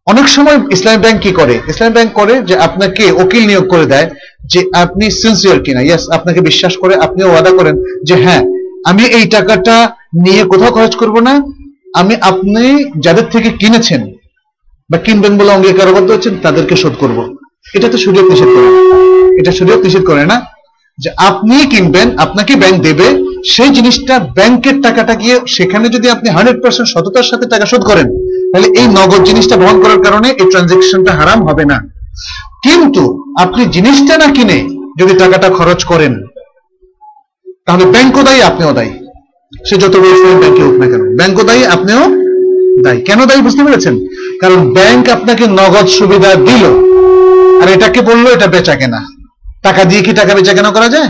অনেক 0.07 0.29
সময় 0.29 0.59
ইসলামী 0.71 0.99
ব্যাংক 1.05 1.19
কি 1.21 1.33
করে? 1.33 1.55
ইসলামী 1.69 1.93
ব্যাংক 1.95 2.11
করে 2.13 2.35
যে 2.49 2.55
আপনাকে 2.57 3.05
উকিল 3.23 3.47
নিয়োগ 3.47 3.67
করে 3.69 3.87
দেয় 3.87 4.11
যে 4.53 4.61
আপনি 4.73 5.11
সিনসিয়ার 5.21 5.59
কিনা। 5.65 5.81
ইয়েস 5.81 6.05
আপনাকে 6.17 6.41
বিশ্বাস 6.41 6.77
করে 6.77 6.95
আপনিও 6.97 7.29
ওয়াদা 7.31 7.51
করেন 7.51 7.75
যে 8.03 8.15
হ্যাঁ 8.15 8.43
আমি 8.91 9.05
এই 9.19 9.25
টাকাটা 9.27 9.77
নিয়ে 10.25 10.43
কোথাও 10.45 10.71
খরচ 10.71 10.95
করব 10.97 11.21
না। 11.21 11.35
আমি, 11.95 12.15
আপনি 12.21 12.65
যাদের 13.01 13.27
থেকে 13.33 13.51
কিনেছেন 13.51 14.13
বা 14.91 14.99
কিনবেন 14.99 15.39
বলে 15.39 15.51
অঙ্গীকারবদ্ধ 15.53 16.11
হচ্ছেন, 16.11 16.35
তাদেরকে 16.43 16.77
শোধ 16.77 16.95
করব। 16.99 17.19
এটা 17.75 17.89
তো 17.89 17.99
শরীয়ত 17.99 18.27
নিষেধ 18.31 18.51
করে 18.57 18.69
এটা 19.41 19.53
শরীয়ত 19.53 19.81
নিষেধ 19.85 20.05
করে 20.07 20.27
না 20.27 20.37
যে 20.99 21.11
আপনি 21.17 21.55
কিনবেন, 21.67 22.19
আপনাকে 22.19 22.57
ব্যাংক 22.57 22.77
দেবে, 22.83 23.07
সেই 23.45 23.69
জিনিসটা 23.69 24.19
ব্যাংকের 24.19 24.77
টাকাটা 24.83 25.15
গিয়ে 25.15 25.37
সেখানে 25.47 25.89
যদি 25.89 26.07
আপনি 26.11 26.29
হান্ড্রেড 26.31 26.63
পার্সেন্ট 26.63 26.89
সততার 26.89 27.23
সাথে 27.23 27.47
টাকা 27.47 27.67
শোধ 27.67 27.83
করেন 27.91 28.07
তাহলে 28.55 28.69
এই 28.81 28.87
নগদ 28.99 29.23
জিনিসটা 29.29 29.57
বহন 29.63 29.77
করার 29.83 30.01
কারণে 30.07 30.29
এই 30.41 30.47
ট্রানজেকশনটা 30.53 31.13
হারাম 31.19 31.41
হবে 31.49 31.65
না। 31.71 31.79
কিন্তু 32.65 33.03
আপনি 33.45 33.63
জিনিসটা 33.77 34.15
না 34.23 34.29
কিনে 34.37 34.59
যদি 35.01 35.13
টাকাটা 35.23 35.49
খরচ 35.59 35.81
করেন, 35.91 36.13
তাহলে 37.67 37.85
ব্যাংকও 37.95 38.23
দায়ী, 38.29 38.41
আপনিও 38.51 38.73
দায়ী। 38.79 38.93
সে 39.67 39.75
যত 39.83 39.95
বড় 40.03 40.15
ব্যাংকে 40.43 40.63
হোক 40.67 40.77
না 40.83 40.87
কেন, 40.91 41.03
ব্যাংকও 41.19 41.45
দায়ী, 41.49 41.63
আপনিও 41.75 42.03
দায়ী। 42.85 42.99
কেন 43.09 43.21
দায়ী 43.29 43.41
বুঝতে 43.47 43.63
পেরেছেন? 43.67 43.95
কারণ 44.43 44.61
ব্যাংক 44.77 45.05
আপনাকে 45.17 45.45
নগদ 45.59 45.87
সুবিধা 45.99 46.31
দিল, 46.49 46.65
আর 47.61 47.69
এটাকে 47.77 48.01
বলল 48.09 48.25
এটা 48.37 48.47
বেচা 48.55 48.75
কেনা। 48.81 49.01
টাকা 49.67 49.83
দিয়ে 49.91 50.03
কি 50.07 50.13
টাকা 50.21 50.33
বেচা 50.39 50.53
কেনা 50.57 50.71
করা 50.77 50.89
যায়? 50.95 51.09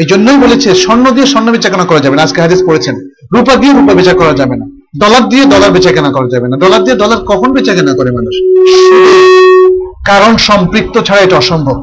এই 0.00 0.06
জন্যই 0.10 0.38
বলেছে, 0.44 0.68
স্বর্ণ 0.82 1.04
দিয়ে 1.16 1.26
স্বর্ণ 1.32 1.48
বেচা 1.54 1.70
কেনা 1.72 1.86
করা 1.90 2.00
যাবে 2.04 2.16
না। 2.16 2.22
আজকে 2.26 2.38
হাদিস 2.44 2.60
পড়েছেন, 2.68 2.94
রূপা 3.34 3.54
দিয়ে 3.60 3.72
রূপা 3.78 3.92
বেচা 3.98 4.16
করা 4.22 4.34
যাবে 4.42 4.56
না। 4.62 4.66
ডলার 4.94 5.28
দিয়ে 5.28 5.44
ডলার 5.44 5.70
বেচা 5.70 5.92
কেনা 5.92 6.10
করা 6.12 6.28
যাবে 6.28 6.48
না। 6.48 6.56
ডলার 6.56 6.84
দিয়ে 6.84 6.96
ডলার 6.96 7.18
কখন 7.24 7.52
বেচা 7.52 7.74
কেনা 7.74 7.94
করে 7.94 8.10
মানুষ? 8.10 8.34
কারণ 10.06 10.36
সম্পৃক্ত 10.36 10.98
ছাড়া 10.98 11.20
এটা 11.20 11.36
অসম্ভব। 11.36 11.76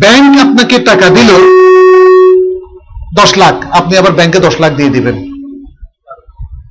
ব্যাংক 0.00 0.40
আপনাকে 0.40 0.78
টাকা 0.78 1.08
দিল 1.08 1.30
দশ 3.16 3.36
লাখ, 3.38 3.54
আপনি 3.70 3.96
আবার 3.96 4.12
ব্যাংকে 4.12 4.38
দশ 4.38 4.60
লাখ 4.60 4.72
দিয়ে 4.76 4.88
দিবেন। 4.88 5.16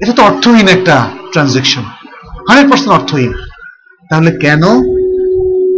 এটা 0.02 0.14
তো 0.14 0.24
অর্থহীন 0.24 0.68
একটা 0.68 1.08
ট্রানজেকশন 1.32 1.82
হান্ড্রেড 2.48 2.70
পার্সেন্ট 2.70 2.94
অর্থহীন। 2.94 3.34
তাহলে 4.10 4.32
কেন 4.32 4.64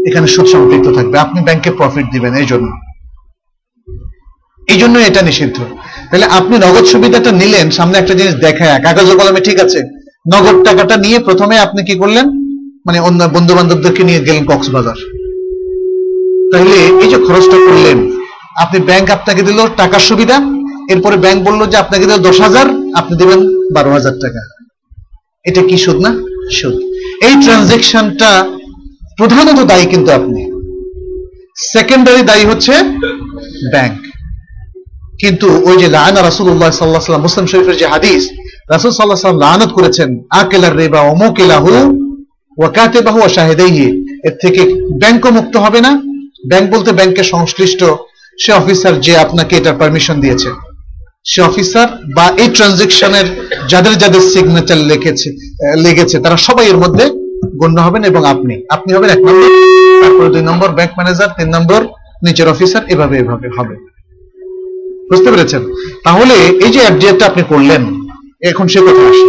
এখানে 0.10 0.28
সুদ 0.28 0.46
সম্পৃক্ত 0.46 0.88
থাকবে? 0.94 1.18
আপনি 1.18 1.42
ব্যাংকে 1.42 1.72
প্রফিট 1.72 2.06
দিবেন, 2.12 2.34
এই 2.34 2.46
জন্য। 2.46 2.72
এই 4.68 4.78
জন্য 4.78 5.00
এটা 5.00 5.22
নিষিদ্ধ। 5.22 5.58
তাহলে 6.12 6.26
আপনি 6.26 6.58
নগদ 6.58 6.86
সুবিধাটা 6.86 7.32
নিলেন, 7.32 7.70
সামনে 7.70 7.98
একটা 7.98 8.14
জিনিস 8.14 8.36
দেখায় 8.36 8.84
কাগজ 8.84 9.12
কলমে 9.12 9.40
ঠিক 9.40 9.60
আছে। 9.60 9.80
নগদ 10.34 10.66
টাকাটা 10.66 10.98
নিয়ে 10.98 11.20
প্রথমে 11.20 11.60
আপনি 11.60 11.84
কি 11.84 11.96
করলেন? 11.96 12.30
মানে 12.86 13.00
অন্য 13.00 13.24
বন্ধু 13.24 13.56
বান্ধবদেরকে 13.56 14.04
নিয়ে 14.04 14.20
গেলেন 14.20 14.46
কক্সবাজার। 14.46 14.96
তাহলে 16.52 16.76
এই 16.76 17.10
যে 17.10 17.18
খরচটা 17.18 17.58
করলেন, 17.58 18.12
আপনি 18.56 18.80
ব্যাংক 18.80 19.10
আপনাকে 19.10 19.42
দিল 19.42 19.68
টাকার 19.78 20.00
সুবিধা, 20.00 20.42
এরপরে 20.90 21.18
ব্যাংক 21.18 21.44
বলল 21.44 21.66
যে 21.66 21.78
আপনাকে 21.78 22.06
দিল 22.06 22.18
দশ 22.18 22.42
হাজার, 22.42 22.66
আপনি 22.96 23.18
দিবেন 23.18 23.70
বারো 23.74 23.92
হাজার 23.92 24.20
টাকা। 24.20 24.40
এটা 25.46 25.62
কি 25.62 25.78
সুদ 25.78 25.96
না? 25.96 26.16
সুদ। 26.52 26.74
এই 27.24 27.44
ট্রানজেকশনটা 27.44 28.46
প্রধানত 29.18 29.60
দায়ী 29.64 29.86
কিন্তু 29.86 30.12
আপনি। 30.12 30.52
সেকেন্ডারি 31.58 32.22
দায়ী 32.22 32.46
হচ্ছে 32.46 32.72
ব্যাংক 33.72 34.03
কিন্তু 35.24 35.48
ওই 35.70 35.76
যে 35.82 35.88
লায়না 35.96 36.22
রাসুল্লাহ 36.22 36.72
সাল্লাহ 36.80 37.02
সাল্লাম 37.06 37.24
মুসলিম 37.28 37.46
শরীফের 37.52 37.78
যে 37.82 37.88
হাদিস, 37.94 38.24
রাসুল 38.74 38.92
সাল্লাহ 38.96 39.18
সাল্লাম 39.18 39.44
লানত 39.46 39.72
করেছেন, 39.78 40.10
আকেলার 40.42 40.74
রেবা 40.82 41.00
অমুকেলাহু 41.14 41.74
ওয়াকাতে 42.58 43.00
বাহু 43.08 43.20
শাহেদাইহি। 43.38 43.88
এর 44.28 44.36
থেকে 44.44 44.62
ব্যাংকও 45.02 45.32
মুক্ত 45.38 45.54
হবে 45.66 45.80
না। 45.86 45.92
ব্যাংক 46.50 46.66
বলতে 46.74 46.92
ব্যাংকের 47.00 47.28
সংশ্লিষ্ট, 47.34 47.82
সে 48.42 48.52
অফিসার 48.62 48.94
যে 49.06 49.14
আপনাকে 49.18 49.54
এটার 49.60 49.80
পারমিশন 49.82 50.16
দিয়েছে। 50.24 50.50
সে 51.32 51.40
অফিসার 51.50 51.88
বা 52.18 52.26
এই 52.42 52.50
ট্রানজেকশনের 52.56 53.28
যাদের 53.72 53.96
যাদের 54.02 54.24
সিগনেচার 54.32 54.80
লিখেছে, 54.92 55.30
লেগেছে, 55.86 56.16
তারা 56.24 56.38
সবাই 56.48 56.66
এর 56.72 56.78
মধ্যে 56.84 57.06
গণ্য 57.62 57.78
হবেন 57.88 58.04
এবং 58.12 58.22
আপনি। 58.34 58.56
আপনি 58.76 58.90
হবেন 58.96 59.10
এক 59.16 59.22
নম্বর, 59.28 59.50
তারপরে 60.02 60.30
দুই 60.34 60.44
নম্বর 60.50 60.70
ব্যাংক 60.78 60.92
ম্যানেজার 60.98 61.30
তিন 61.38 61.50
নম্বর, 61.56 61.82
নিচের 62.26 62.48
অফিসার 62.54 62.84
এভাবে 62.94 63.16
এভাবে 63.24 63.48
হবে। 63.58 63.76
বুঝতে 65.14 65.30
পেরেছেন? 65.34 65.62
তাহলে 66.06 66.36
এই 66.66 66.72
যে 66.76 66.80
এফডিআরটা 66.90 67.26
আপনি 67.32 67.44
করলেন, 67.52 67.84
এখন 68.50 68.66
সে 68.74 68.80
কথা 68.88 69.04
আসে? 69.12 69.28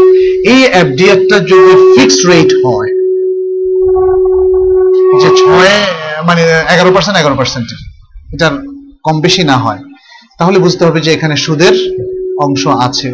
এই 0.52 0.60
এফডিআরটা 0.82 1.36
যদি 1.50 1.72
ফিক্সড 1.94 2.22
রেট 2.30 2.50
হয়, 2.62 2.90
যে 5.22 5.28
ছয় 5.40 5.74
মানে 6.28 6.42
এগারো 6.74 6.90
পার্সেন্ট 6.94 7.16
এগারো 7.20 7.36
পার্সেন্টের 7.40 7.80
এটার 8.34 8.54
কম 9.06 9.16
বেশি 9.26 9.42
না 9.50 9.56
হয়, 9.64 9.80
তাহলে 10.38 10.58
বুঝতে 10.64 10.82
হবে 10.86 10.98
যে 11.06 11.10
এখানে 11.16 11.34
সুদের 11.44 11.74
অংশ 12.44 12.62
আছে। 12.86 13.08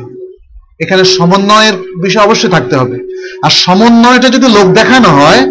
এখানে 0.84 1.02
সমন্বয়ের 1.16 1.76
বিষয় 2.04 2.24
অবশ্যই 2.26 2.52
থাকতে 2.56 2.74
হবে। 2.80 2.96
আর 3.44 3.52
সমন্বয়টা 3.64 4.28
যদি 4.36 4.46
লোক 4.56 4.66
দেখানো 4.78 5.08
হয়, 5.20 5.42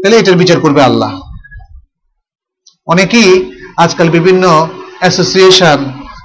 তাহলে 0.00 0.16
এটার 0.18 0.40
বিচার 0.42 0.58
করবে 0.64 0.80
আল্লাহ। 0.88 1.12
অনেকেই 2.92 3.30
আজকাল 3.84 4.08
বিভিন্ন 4.16 4.44
অ্যাসোসিয়েশন 5.00 5.80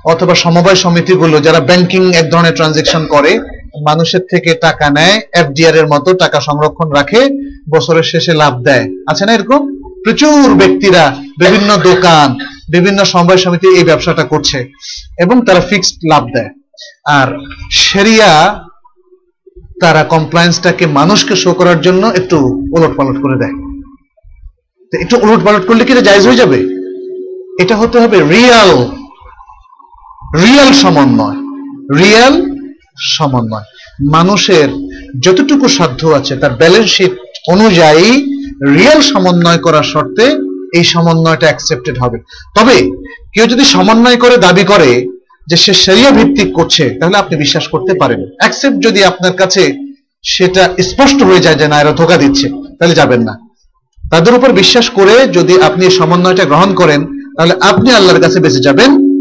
অথবা 0.05 0.35
সমবায় 0.35 0.75
সমিতিগুলো 0.75 1.39
যারা 1.39 1.59
ব্যাংকিং 1.59 2.13
এক 2.13 2.31
ধরনের 2.31 2.55
ট্রানজেকশন 2.55 3.07
করে, 3.07 3.39
মানুষের 3.85 4.23
থেকে 4.31 4.55
টাকা 4.55 4.89
নেয় 4.89 5.21
এফডিআর 5.34 5.75
এর 5.75 5.88
মতো 5.88 6.13
টাকা 6.13 6.39
সংরক্ষণ 6.39 6.89
রাখে, 6.89 7.21
বছরের 7.69 8.03
শেষে 8.03 8.34
লাভ 8.34 8.53
দেয়। 8.63 8.85
আছে 9.07 9.25
না 9.25 9.34
এরকম? 9.34 9.61
প্রচুর 10.03 10.53
ব্যক্তিরা, 10.53 11.15
বিভিন্ন 11.39 11.77
দোকান, 11.77 12.27
বিভিন্ন 12.69 13.03
সমবায় 13.03 13.38
সমিতি 13.38 13.67
এই 13.67 13.84
ব্যবসাটা 13.84 14.23
করছে, 14.23 14.57
এবং 15.19 15.45
তারা 15.45 15.61
ফিক্সড 15.61 15.97
লাভ 16.11 16.23
দেয়। 16.35 16.49
আর 17.17 17.27
সেরিয়া, 17.71 18.59
তারা 19.81 20.03
কমপ্লায়েন্সটাকে 20.03 20.85
মানুষকে 20.99 21.35
শো 21.35 21.53
করার 21.53 21.81
জন্য 21.81 22.07
একটু 22.19 22.38
ওলট 22.75 22.97
পালট 22.97 23.17
করে 23.21 23.38
দেয়। 23.41 23.55
একটু 24.93 25.15
ওলট 25.23 25.41
পালট 25.45 25.67
করলে 25.67 25.85
কি 25.85 25.93
জায়জ 25.93 26.27
হয়ে 26.27 26.41
যাবে? 26.41 26.59
এটা 27.61 27.75
হতে 27.75 27.97
হবে 27.99 28.17
রিয়াল 28.35 28.71
রিয়াল 30.41 30.72
সমন্বয় 30.72 31.38
রিয়াল 31.97 32.41
সমন্বয়। 32.97 33.64
মানুষের 34.01 34.69
যতটুকু 35.19 35.68
সাধ্য 35.68 36.07
আছে, 36.07 36.35
তার 36.35 36.51
ব্যালেন্স 36.51 36.89
শিট 36.95 37.11
অনুযায়ী 37.47 38.26
রিয়েল 38.76 39.01
সমন্বয় 39.01 39.57
করার 39.57 39.84
শর্তে 39.84 40.38
এই 40.73 40.84
সমন্বয়টা 40.84 41.45
অ্যাকসেপ্টেড 41.45 41.97
হবে। 41.99 42.18
তবে 42.55 42.91
কেউ 43.34 43.47
যদি 43.47 43.64
সমন্বয় 43.64 44.15
করে 44.15 44.38
দাবি 44.38 44.64
করে 44.64 45.07
যে 45.47 45.57
সে 45.57 45.73
সেরিয়া 45.73 46.11
ভিত্তিক 46.11 46.53
করছে, 46.53 46.89
তাহলে 46.99 47.18
আপনি 47.18 47.35
বিশ্বাস 47.38 47.68
করতে 47.68 47.93
পারেন। 47.93 48.22
অ্যাকসেপ্ট 48.39 48.77
যদি 48.84 49.03
আপনার 49.03 49.34
কাছে 49.34 49.73
সেটা 50.23 50.69
স্পষ্ট 50.80 51.23
হয়ে 51.23 51.39
যায় 51.39 51.55
যে 51.55 51.68
না, 51.68 51.81
এরা 51.81 51.91
ধোকা 51.91 52.18
দিচ্ছে, 52.18 52.49
তাহলে 52.80 52.95
যাবেন 52.95 53.22
না। 53.22 53.39
তাদের 54.11 54.34
উপর 54.34 54.51
বিশ্বাস 54.51 54.89
করে 54.89 55.27
যদি 55.27 55.61
আপনি 55.61 55.85
এই 55.85 55.91
সমন্বয়টা 55.91 56.45
গ্রহণ 56.45 56.76
করেন, 56.76 57.05
তাহলে 57.38 57.53
আপনি 57.61 57.91
আল্লাহর 57.91 58.22
কাছে 58.22 58.39
বেঁচে 58.39 58.60
যাবেন। 58.60 59.12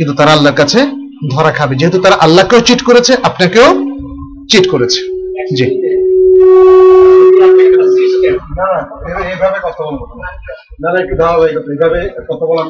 কিন্তু 0.00 0.16
তারা 0.16 0.32
আল্লাহর 0.32 0.56
কাছে 0.56 0.78
ধরা 1.30 1.50
খাবে। 1.50 1.76
যেহেতু 1.76 1.98
তারা 2.00 2.14
আল্লাহকেও 2.14 2.60
চিট 2.60 2.82
করেছে, 2.82 3.12
আপনাকেও 3.22 3.68
চিট 4.50 4.70
করেছে। 4.70 5.00
জি। 5.56 5.66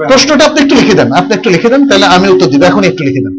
প্রশ্নটা 0.08 0.44
আপনি 0.44 0.60
একটু 0.62 0.74
লিখে 0.74 0.94
দেন। 0.94 1.12
আপনি 1.12 1.34
একটু 1.34 1.50
লিখে 1.50 1.68
দেন, 1.68 1.88
তাহলে 1.88 2.06
আমি 2.06 2.28
উত্তর 2.28 2.46
দিব। 2.46 2.62
এখন 2.62 2.84
একটু 2.84 3.04
লিখে 3.04 3.20
দেন। 3.20 3.34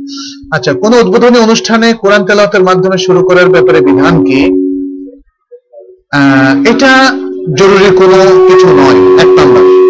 আচ্ছা 0.53 0.73
কোন 0.73 0.93
উদ্বোধনী 0.93 1.39
অনুষ্ঠানে 1.39 1.93
কোরআন 1.93 2.25
তেলাওয়াতের 2.25 2.63
মাধ্যমে 2.63 2.97
শুরু 2.97 3.23
করার 3.23 3.49
ব্যাপারে 3.49 3.81
বিধান 3.81 4.23
কি? 4.23 4.39
এটা 6.69 6.91
জরুরি 7.57 7.95
কোনো 7.95 8.47
কিছু 8.47 8.67
নয়। 8.67 8.99
এক 9.23 9.27
নম্বর। 9.27 9.80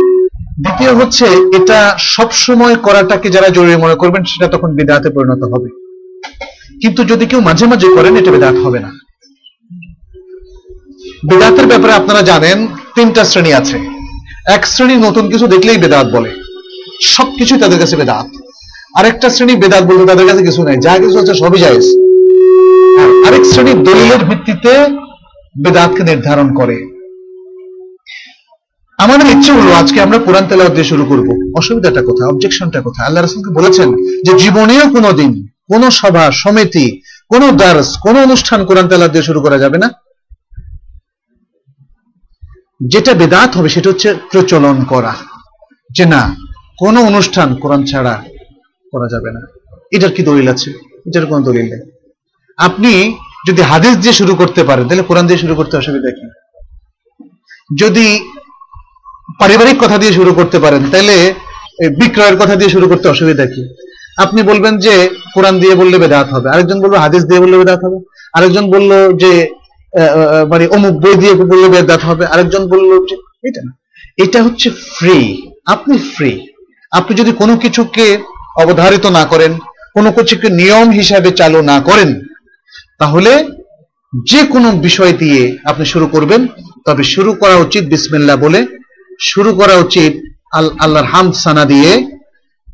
দ্বিতীয় 0.62 0.94
হচ্ছে, 0.94 1.26
এটা 1.62 1.96
সব 2.00 2.32
সময় 2.32 2.76
করাটাকে 2.76 3.30
যারা 3.30 3.50
জরুরি 3.50 3.76
মনে 3.76 3.96
করবেন, 3.96 4.24
সেটা 4.24 4.48
তখন 4.48 4.76
বিদাতে 4.76 5.10
পরিণত 5.10 5.44
হবে। 5.44 5.70
কিন্তু 6.82 7.04
যদি 7.04 7.26
কেউ 7.26 7.42
মাঝে 7.42 7.66
মাঝে 7.66 7.88
করেন, 7.96 8.18
এটা 8.18 8.32
বেদাত 8.32 8.56
হবে 8.56 8.80
না। 8.80 8.92
বেদাতের 11.30 11.68
ব্যাপারে 11.68 11.94
আপনারা 11.94 12.22
জানেন, 12.22 12.68
তিনটা 12.96 13.24
শ্রেণি 13.24 13.54
আছে। 13.54 13.78
এক 14.48 14.68
শ্রেণি 14.68 14.96
নতুন 14.96 15.30
কিছু 15.30 15.48
দেখলেই 15.48 15.78
বেদাত 15.78 16.08
বলে। 16.08 16.30
সবকিছুই 17.02 17.60
তাদের 17.60 17.80
কাছে 17.80 17.96
বেদাত। 17.96 18.26
আরেকটা 18.98 19.30
শ্রেণি 19.30 19.56
বেদাত 19.56 19.84
বলতে 19.84 20.06
তাদের 20.06 20.28
কাছে 20.28 20.46
কিছু 20.46 20.64
নাই। 20.64 20.78
যা 20.78 20.98
কিছু 20.98 21.18
হচ্ছে 21.20 21.34
সবই 21.34 21.60
জায়েজ। 21.60 21.86
আরেক 23.28 23.46
শ্রেণি 23.46 23.74
দলিলের 23.74 24.26
ভিত্তিতে 24.26 24.74
বেদাতকে 25.64 26.04
নির্ধারণ 26.04 26.54
করে। 26.54 27.01
আমাদের 29.02 29.38
ইচ্ছে 29.38 29.52
হলো 29.52 29.72
আজকে 29.74 30.02
আমরা 30.02 30.20
কোরআন 30.20 30.48
তেলাওয়াত 30.48 30.74
দিয়ে 30.74 30.84
শুরু 30.84 31.06
করব। 31.06 31.54
অসুবিধাটা 31.58 32.02
কোথায়? 32.02 32.30
অবজেকশনটা 32.30 32.82
কোথায়? 32.82 33.06
আল্লাহ 33.06 33.22
রাসূলকে 33.22 33.50
বলেছেন 33.54 33.96
যে 34.24 34.40
জীবনেও 34.40 34.90
কোনোদিন 34.90 35.48
কোন 35.68 35.90
সভা, 35.90 36.32
সমিতি, 36.32 37.02
কোন 37.30 37.58
দার্স, 37.58 37.98
কোন 37.98 38.24
অনুষ্ঠান 38.24 38.66
কোরআন 38.66 38.88
তেলাওয়াত 38.88 39.12
দিয়ে 39.12 39.24
শুরু 39.24 39.42
করা 39.42 39.58
যাবে 39.58 39.78
না। 39.78 39.90
যেটা 42.88 43.14
বেদাত 43.14 43.58
হবে 43.58 43.70
সেটা 43.70 43.90
হচ্ছে 43.90 44.14
প্রচলন 44.32 44.84
করা। 44.84 45.16
যে 45.92 46.06
না, 46.06 46.36
কোন 46.80 46.98
অনুষ্ঠান 46.98 47.56
কোরআন 47.56 47.86
ছাড়া 47.86 48.24
করা 48.92 49.08
যাবে 49.12 49.32
না। 49.32 49.42
এটার 49.92 50.12
কি 50.12 50.24
দলিল 50.24 50.48
আছে? 50.48 50.72
এটার 51.06 51.26
কোন 51.26 51.44
দলিল 51.44 51.62
নেই। 51.62 51.92
আপনি 52.58 53.18
যদি 53.48 53.62
হাদিস 53.62 53.98
দিয়ে 53.98 54.14
শুরু 54.14 54.36
করতে 54.36 54.64
পারেন, 54.64 54.88
তাহলে 54.88 55.04
কোরআন 55.04 55.28
দিয়ে 55.28 55.40
শুরু 55.40 55.56
করতে 55.56 55.78
অসুবিধা 55.78 56.12
কি? 56.12 56.28
যদি 57.80 58.08
পারিবারিক 59.42 59.78
কথা 59.84 59.98
দিয়ে 60.02 60.14
শুরু 60.20 60.32
করতে 60.40 60.58
পারেন 60.64 60.82
তাহলে 60.92 61.16
বিক্রয়ের 62.00 62.36
কথা 62.42 62.56
দিয়ে 62.60 62.74
শুরু 62.76 62.86
করতে 62.92 63.06
অসুবিধা 63.14 63.46
কি? 63.54 63.62
আপনি 64.24 64.40
বলবেন 64.50 64.74
যে 64.86 64.94
কোরআন 65.36 65.56
দিয়ে 65.62 65.76
বললে 65.82 65.98
বেদাত 66.04 66.28
হবে, 66.36 66.48
আরেকজন 66.54 66.78
বলবে 66.84 66.98
হাদিস 67.06 67.24
দিয়ে 67.30 67.42
বললে 67.44 67.56
বেদাত 67.62 67.80
হবে, 67.86 67.98
আরেকজন 68.38 68.66
বলল 68.76 68.92
যে 69.22 69.32
মানে 70.52 70.66
অমুক 70.76 70.96
বই 71.04 71.16
দিয়ে 71.22 71.34
বললে 71.52 71.68
বেদাত 71.76 72.02
হবে, 72.10 72.24
আরেকজন 72.34 72.64
বলল 72.74 72.92
যে, 73.10 73.16
এটা 73.48 73.62
না। 73.68 73.72
এটা 74.24 74.40
হচ্ছে 74.46 74.68
ফ্রি 74.94 75.18
আপনি 75.74 75.96
ফ্রি 76.14 76.32
আপনি 76.92 77.14
যদি 77.22 77.32
কোনো 77.42 77.54
কিছুকে 77.64 78.06
অবধারিত 78.64 79.06
না 79.18 79.24
করেন, 79.32 79.52
কোনো 79.96 80.10
কিছুকে 80.18 80.48
নিয়ম 80.60 80.88
হিসাবে 81.00 81.30
চালু 81.40 81.60
না 81.72 81.78
করেন, 81.90 82.10
তাহলে 83.02 83.32
যে 84.32 84.42
কোনো 84.54 84.70
বিষয় 84.88 85.14
দিয়ে 85.22 85.42
আপনি 85.72 85.86
শুরু 85.94 86.06
করবেন, 86.16 86.42
তবে 86.88 87.04
শুরু 87.14 87.32
করা 87.42 87.56
উচিত 87.66 87.84
বিসমিল্লাহ 87.94 88.38
বলে 88.46 88.60
শুরু 89.22 89.54
করা 89.56 89.76
উচিত 89.76 90.34
আল- 90.52 90.78
আল্লাহর 90.80 91.06
হামদ 91.06 91.34
সানা 91.34 91.66
দিয়ে 91.66 92.18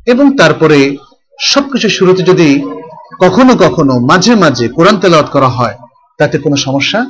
এবং 0.06 0.36
তারপরে 0.36 0.96
সবকিছু 1.40 1.88
শুরুতে 1.88 2.22
যদি 2.22 2.62
কখনো 3.20 3.56
কখনো 3.56 3.98
মাঝে 3.98 4.34
মাঝে 4.34 4.68
কোরআন 4.68 5.00
তেলাওয়াত 5.00 5.32
করা 5.32 5.48
হয়, 5.48 5.78
তাতে 6.18 6.38
কোনো 6.38 6.56
সমস্যা 6.56 7.06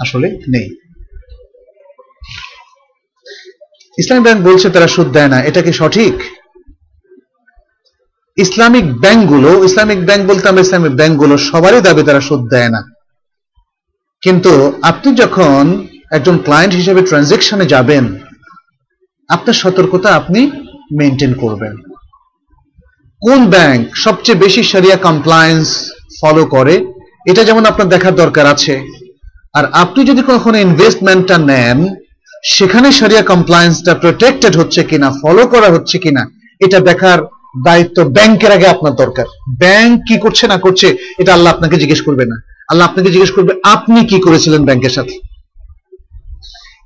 আসলে 0.00 0.28
নেই। 0.28 0.76
ইসলামিক 3.98 4.24
ব্যাংক 4.24 4.42
বলছে 4.42 4.70
তারা 4.70 4.88
সুদ 4.88 5.12
দেয় 5.12 5.28
না। 5.28 5.42
এটা 5.42 5.62
কি 5.62 5.72
সঠিক? 5.72 6.14
ইসলামিক 8.36 8.94
ব্যাংকগুলো, 8.94 9.64
ইসলামিক 9.64 10.06
ব্যাংক 10.06 10.26
বলতে 10.26 10.48
আমরা 10.48 10.60
ইসলামিক 10.60 10.92
ব্যাংকগুলো 10.92 11.38
সবারই 11.38 11.80
দাবি 11.80 12.02
তারা 12.02 12.20
সুদ 12.20 12.50
দেয় 12.50 12.68
না। 12.68 12.82
কিন্তু 14.22 14.72
আপনি 14.82 15.14
যখন 15.14 15.86
একজন 16.12 16.38
ক্লায়েন্ট 16.38 16.74
হিসেবে 16.74 17.02
ট্রানজেকশনে 17.02 17.66
যাবেন 17.66 18.18
আপনার 19.28 19.56
সতর্কতা 19.62 20.08
আপনি 20.14 20.40
মেনটেন 20.98 21.32
করবেন। 21.34 21.74
কোন 23.22 23.40
ব্যাংক 23.46 23.82
সবচেয়ে 23.96 24.42
বেশি 24.44 24.62
সারিয়া 24.62 24.96
কমপ্লায়েন্স 24.96 25.66
ফলো 26.20 26.44
করে, 26.46 26.74
এটা 27.26 27.44
যেমন 27.44 27.64
আপনার 27.66 27.88
দেখার 27.88 28.14
দরকার 28.14 28.46
আছে, 28.46 28.74
আর 29.54 29.64
আপনি 29.72 30.00
যদি 30.04 30.22
কখনো 30.22 30.58
ইনভেস্টমেন্টটা 30.58 31.38
নেন, 31.38 31.78
সেখানে 32.44 32.92
সারিয়া 32.92 33.22
কমপ্লায়েন্সটা 33.22 33.94
প্রোটেক্টেড 33.94 34.54
হচ্ছে 34.56 34.80
কিনা 34.84 35.08
ফলো 35.22 35.46
করা 35.46 35.68
হচ্ছে 35.74 35.98
কিনা, 36.04 36.22
এটা 36.60 36.80
দেখার 36.80 37.18
দায়িত্ব 37.64 37.98
ব্যাংকের 38.16 38.52
আগে 38.52 38.66
আপনার 38.66 38.94
দরকার। 38.94 39.26
ব্যাংক 39.62 39.92
কি 40.08 40.16
করছে 40.18 40.44
না 40.52 40.58
করছে, 40.64 40.86
এটা 41.18 41.30
আল্লাহ 41.34 41.52
আপনাকে 41.52 41.76
জিজ্ঞেস 41.76 42.00
করবে 42.02 42.24
না। 42.30 42.36
আল্লাহ 42.70 42.86
আপনাকে 42.88 43.10
জিজ্ঞেস 43.10 43.32
করবে, 43.36 43.52
আপনি 43.74 43.98
কি 44.10 44.18
করেছিলেন 44.20 44.62
ব্যাংকের 44.64 44.90
সাথে? 44.90 45.14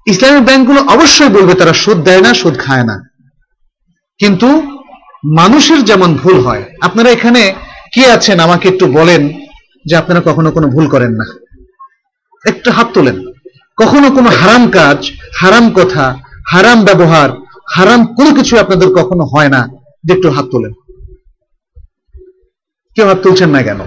ইসলামিক 0.07 0.45
ব্যাংকগুলো 0.45 0.81
অবশ্যই 0.83 1.29
বলবে, 1.29 1.55
তারা 1.55 1.73
সুদ 1.73 2.05
দেয় 2.05 2.20
না, 2.20 2.35
সুদ 2.35 2.59
খায় 2.59 2.85
না। 2.85 3.09
কিন্তু 4.19 4.79
মানুষের 5.24 5.85
যেমন 5.85 6.15
ভুল 6.15 6.41
হয়, 6.41 6.65
আপনারা 6.83 7.11
এখানে 7.11 7.55
কি 7.95 8.05
আছেন 8.05 8.41
আমাকে 8.41 8.69
একটু 8.69 8.87
বলেন 8.87 9.33
যে 9.85 9.97
আপনারা 9.97 10.20
কখনো 10.24 10.51
কোনো 10.51 10.69
ভুল 10.69 10.89
করেন 10.89 11.12
না। 11.12 11.24
একটু 12.47 12.70
হাত 12.70 12.87
তোলেন। 12.95 13.24
কখনো 13.77 14.11
কোনো 14.11 14.29
হারাম 14.29 14.70
কাজ, 14.70 15.12
হারাম 15.37 15.70
কথা, 15.70 16.19
হারাম 16.49 16.85
ব্যবহার, 16.85 17.31
হারাম 17.74 18.15
কোনো 18.15 18.35
কিছু 18.35 18.59
আপনাদের 18.59 18.89
কখনো 18.89 19.24
হয় 19.24 19.49
না, 19.49 19.69
যে 20.05 20.15
একটু 20.15 20.31
হাত 20.31 20.45
তোলেন। 20.45 20.73
কেউ 22.95 23.09
হাত 23.09 23.19
তুলছেন 23.19 23.51
না 23.51 23.62
কেন? 23.62 23.81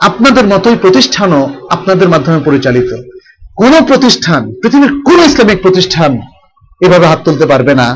আপনাদের 0.00 0.46
মতোই 0.46 0.76
প্রতিষ্ঠানও 0.76 1.50
আপনাদের 1.70 2.08
মাধ্যমে 2.08 2.40
পরিচালিত। 2.40 3.15
কোন 3.56 3.72
প্রতিষ্ঠান, 3.90 4.42
পৃথিবীর 4.62 4.92
কোন 5.02 5.18
ইসলামিক 5.28 5.62
প্রতিষ্ঠান 5.62 6.20
এভাবে 6.80 7.06
হাত 7.06 7.20
তুলতে 7.24 7.46
পারবে 7.46 7.74
না 7.74 7.88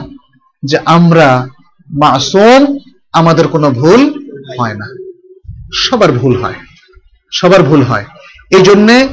যে 0.62 0.76
আমরা 0.96 1.28
মাসুম, 1.90 2.60
আমাদের 3.12 3.48
কোনো 3.48 3.70
ভুল 3.70 4.00
হয় 4.58 4.74
না। 4.74 4.86
সবার 5.84 6.12
ভুল 6.12 6.34
হয়। 6.42 6.58
সবার 7.32 7.62
ভুল 7.62 7.82
হয়। 7.82 8.06
এই 8.56 8.62
জন্যে 8.62 9.08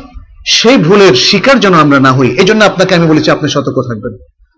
সেই 0.45 0.77
ভুলের 0.77 1.13
শিকার 1.15 1.59
যেন 1.59 1.73
আমরা 1.73 1.99
না 1.99 2.11
হই 2.11 2.29
এই 2.41 2.45
জন্য 2.45 2.61
আপনাকে 2.63 2.95
আমি 2.95 3.07
বলেছি 3.07 3.31
আপনি 3.31 3.49
সতর্ক 3.49 3.77
থাকবেন। 3.89 4.13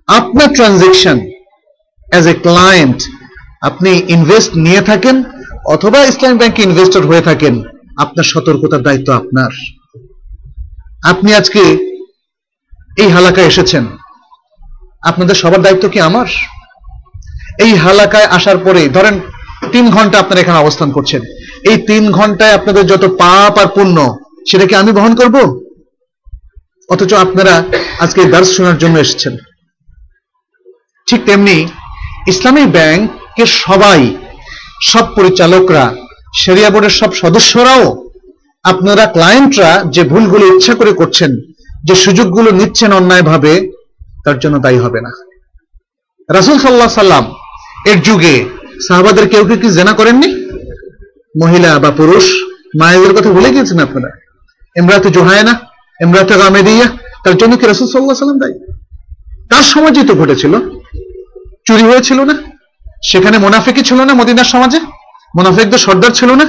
আপনার 0.07 0.49
ট্রানজেকশন 0.55 1.17
অ্যাজ 2.07 2.27
এ 2.27 2.35
ক্লায়েন্ট 2.45 2.99
আপনি 3.61 3.89
ইনভেস্ট 4.07 4.51
নিয়ে 4.55 4.81
থাকেন 4.81 5.23
অথবা 5.65 5.99
ইসলামিক 6.03 6.37
ব্যাংকে 6.37 6.61
ইনভেস্টর 6.63 7.03
হয়ে 7.05 7.21
থাকেন, 7.21 7.53
আপনার 7.97 8.23
সতর্কতার 8.23 8.81
দায়িত্ব 8.81 9.09
আপনার। 9.13 9.51
আপনি 11.03 11.33
আজকে 11.33 11.77
এই 12.97 13.09
হালাকায় 13.09 13.47
এসেছেন। 13.47 13.87
আপনাদের 15.01 15.35
সবার 15.35 15.61
দায়িত্ব 15.61 15.89
কি 15.89 16.01
আমার? 16.01 16.25
এই 17.59 17.75
হালাকায় 17.75 18.25
আসার 18.25 18.57
পরে, 18.57 18.89
ধরেন 18.89 19.19
তিন 19.71 19.89
ঘণ্টা 19.89 20.19
আপনারা 20.19 20.41
এখানে 20.41 20.57
অবস্থান 20.57 20.91
করছেন। 20.91 21.21
এই 21.69 21.77
তিন 21.77 22.11
ঘন্টায় 22.11 22.53
আপনাদের 22.53 22.87
যত 22.87 23.05
পাপ 23.05 23.57
আর 23.57 23.67
পুণ্য, 23.67 24.17
সেটা 24.49 24.65
কি 24.65 24.75
আমি 24.75 24.91
বহন 24.91 25.15
করব? 25.15 25.65
অথচ 26.89 27.13
আপনারা 27.13 27.63
আজকে 27.99 28.25
দার্স 28.25 28.57
শোনার 28.57 28.77
জন্য 28.77 28.99
এসেছেন। 28.99 29.37
ঠিক 31.07 31.25
তেমনি 31.25 31.67
ইসলামী 32.27 32.65
ব্যাংকের 32.65 33.45
সবাই, 33.45 34.15
সব 34.81 35.15
পরিচালকরা, 35.15 35.95
সেরিয়া 36.35 36.69
বোর্ডের 36.69 36.89
সব 36.89 37.13
সদস্যরাও 37.13 38.08
আপনারা 38.63 39.05
ক্লায়েন্টরা 39.05 39.83
যে 39.89 40.03
ভুলগুলো 40.03 40.45
ইচ্ছা 40.45 40.75
করে 40.75 40.93
করছেন, 40.93 41.31
যে 41.83 41.95
সুযোগগুলো 41.95 42.51
নিচ্ছেন 42.51 42.93
অন্যায়ভাবে, 42.93 43.71
তার 44.25 44.39
জন্য 44.39 44.59
দায়ী 44.59 44.77
হবে 44.77 45.01
না। 45.01 45.11
রাসুল 46.29 46.57
সাল্লাহ 46.59 46.87
সাল্লাম 46.87 47.25
এর 47.85 48.01
যুগে 48.01 48.45
সাহাবাদের 48.87 49.29
কেউ 49.29 49.45
কেউ 49.45 49.57
কি 49.57 49.69
জেনা 49.69 49.93
করেননি? 49.93 50.35
মহিলা 51.41 51.79
বা 51.79 51.91
পুরুষ, 51.91 52.25
মায়েদের 52.79 53.13
কথা 53.13 53.29
ভুলে 53.29 53.49
গিয়েছেন 53.51 53.79
আপনারা? 53.79 54.09
এমরাতে 54.75 55.09
জোহায়না 55.09 55.53
এমরাতে 56.03 56.37
গামেদিয়া, 56.37 56.87
তার 57.23 57.37
জন্য 57.37 57.57
কি 57.57 57.65
রাসুল 57.65 57.87
সাল্লাহ 57.87 58.17
সাল্লাম 58.19 58.39
দায়ী? 58.39 58.53
তার 59.49 59.63
সমাজেই 59.63 60.05
তো 60.05 60.15
ঘটেছিল? 60.15 60.53
চুরি 61.65 61.83
হয়েছিল 61.83 62.23
না? 62.23 62.35
সেখানে 63.03 63.37
মোনাফেকি 63.37 63.81
ছিল 63.83 64.01
না 64.01 64.13
মদিনার 64.13 64.45
সমাজে? 64.45 64.79
মোনাফেকদের 65.35 65.77
সর্দার 65.77 66.11
ছিল 66.11 66.31
না? 66.31 66.45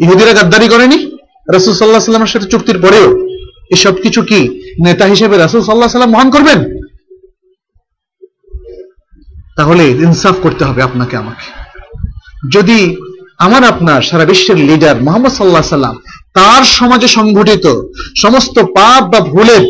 ইহুদিরা 0.00 0.32
গাদ্দারি 0.32 0.68
করেনি? 0.68 1.13
রাসুল 1.52 1.74
সাল্লাহ 1.74 2.00
সাল্লামের 2.00 2.26
সাথে 2.26 2.46
চুক্তির 2.46 2.82
পরেও 2.82 3.28
এসব 3.70 3.94
কিছু 4.02 4.22
কি 4.22 4.40
নেতা 4.84 5.04
হিসেবে 5.04 5.38
রাসুল 5.38 5.62
সাল্লাহ 5.62 5.88
সাল্লাম 5.88 6.10
মহান 6.10 6.30
করবেন? 6.30 6.58
তাহলে 9.56 9.90
ইনসাফ 9.90 10.36
করতে 10.42 10.64
হবে 10.64 10.82
আপনাকে 10.82 11.16
আমাকে। 11.16 11.46
যদি 12.52 12.96
আমার 13.38 13.64
আপনার 13.64 14.02
সারা 14.02 14.24
বিশ্বের 14.24 14.56
লিডার 14.56 15.02
মোহাম্মদ 15.02 15.32
সাল্লাহ 15.32 15.62
সাল্লাম 15.62 15.96
তার 16.34 16.64
সমাজে 16.64 17.08
সংঘটিত 17.08 17.82
সমস্ত 18.16 18.58
পাপ 18.58 19.02
বা 19.12 19.20
ভুলের 19.20 19.62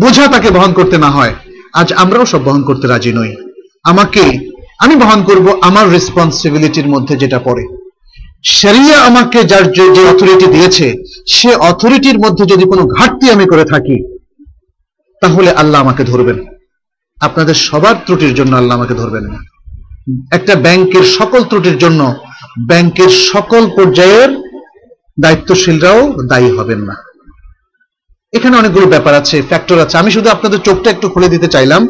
বোঝা 0.00 0.26
তাকে 0.28 0.50
বহন 0.50 0.72
করতে 0.72 0.98
না 0.98 1.10
হয়, 1.10 1.34
আজ 1.72 1.92
আমরাও 1.92 2.26
সব 2.26 2.44
বহন 2.44 2.62
করতে 2.62 2.88
রাজি 2.88 3.12
নই। 3.12 3.36
আমাকে 3.84 4.54
আমি 4.78 4.96
বহন 4.96 5.22
করব 5.22 5.58
আমার 5.62 5.90
রেসপন্সিবিলিটির 5.90 6.88
মধ্যে 6.88 7.16
যেটা 7.16 7.38
পড়ে। 7.38 7.77
শরিয়া 8.44 9.00
আমাকে 9.00 9.44
যার 9.44 9.72
যে 9.72 9.82
অথরিটি 9.82 10.46
দিয়েছে, 10.46 10.94
সে 11.26 11.54
অথরিটির 11.54 12.18
মধ্যে 12.18 12.46
যদি 12.46 12.64
কোনো 12.64 12.82
ঘাটতি 12.86 13.30
আমি 13.30 13.46
করে 13.46 13.64
থাকি, 13.64 13.96
তাহলে 15.20 15.50
আল্লাহ 15.52 15.80
আমাকে 15.80 16.04
ধরবেন 16.04 16.38
আপনাদের 17.20 17.54
সবার 17.54 17.94
ত্রুটির 18.06 18.34
জন্য 18.34 18.56
আল্লাহ 18.56 18.76
আমাকে 18.76 18.94
ধরবেন 18.94 19.24
না। 19.24 19.38
একটা 20.30 20.54
ব্যাংকের 20.54 21.02
সকল 21.02 21.42
ত্রুটির 21.44 21.78
জন্য 21.78 22.14
ব্যাংকের 22.66 23.08
সকল 23.08 23.66
পর্যায়ের 23.76 24.30
দায়িত্বশীলরাও 25.20 26.12
দায়ী 26.22 26.50
হবেন 26.58 26.78
না। 26.78 26.94
এখানে 28.32 28.56
অনেকগুলো 28.56 28.86
ব্যাপার 28.86 29.14
আছে 29.14 29.42
ফ্যাক্টর 29.42 29.78
আছে। 29.78 29.98
আমি 29.98 30.10
শুধু 30.10 30.28
আপনাদের 30.30 30.58
চোখটা 30.58 30.90
একটু 30.90 31.08
খুলে 31.08 31.28
দিতে 31.28 31.48
চাইলাম 31.48 31.86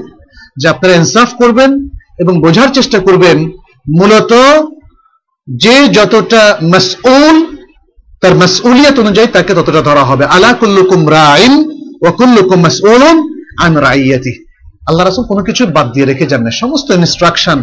যে 0.57 0.69
আপনারা 0.69 0.95
ইনসাফ 0.95 1.31
করবেন 1.35 1.89
এবং 2.19 2.41
বোঝার 2.41 2.73
চেষ্টা 2.75 2.99
করবেন, 2.99 3.51
মূলত 3.99 4.33
যে 5.49 5.89
যতটা 5.89 6.59
মাসউল, 6.63 7.47
তার 8.21 8.35
মাসউলিয়াত 8.35 8.99
অনুযায়ী 8.99 9.29
তাকে 9.29 9.55
ততটা 9.55 9.83
ধরা 9.83 10.05
হবে। 10.05 10.25
আলা 10.25 10.53
কুল্লুকুম 10.53 11.11
রাইন 11.11 11.53
ওয়া 12.01 12.13
কুল্লুকুম 12.13 12.61
মাসউলুন 12.61 13.17
আন 13.65 13.77
রাইয়াতি 13.77 14.45
আল্লাহ 14.89 15.07
রাসূল 15.07 15.25
কোনো 15.25 15.45
কিছু 15.45 15.67
বাদ 15.67 15.93
দিয়ে 15.93 16.07
রেখে 16.07 16.27
যান 16.27 16.43
না 16.43 16.51
সমস্ত 16.51 16.91
ইনস্ট্রাকশন 16.91 17.63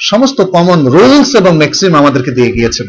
সমস্ত 0.00 0.40
কমন 0.40 0.86
রুলস 0.86 1.34
এবং 1.34 1.56
ম্যাক্সিম 1.56 1.94
আমাদেরকে 1.94 2.30
দিয়ে 2.30 2.52
গিয়েছেন 2.52 2.86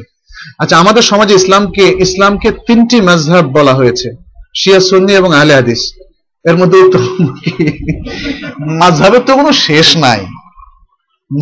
আচ্ছা 0.59 0.77
আমাদের 0.77 1.01
সমাজে 1.01 1.33
ইসলামকে 1.33 1.95
ইসলামকে 1.99 2.51
তিনটি 2.51 3.01
মাযহাব 3.01 3.45
বলা 3.45 3.73
হয়েছে। 3.73 4.15
শিয়া, 4.55 4.79
সুন্নি 4.79 5.13
এবং 5.13 5.33
আহলে 5.35 5.53
হাদিস। 5.53 5.93
এর 6.45 6.57
মধ্যে 6.57 6.77
মাঝহাবের 8.59 9.21
তো 9.25 9.35
কোনো 9.35 9.51
শেষ 9.51 9.97
নাই। 9.97 10.25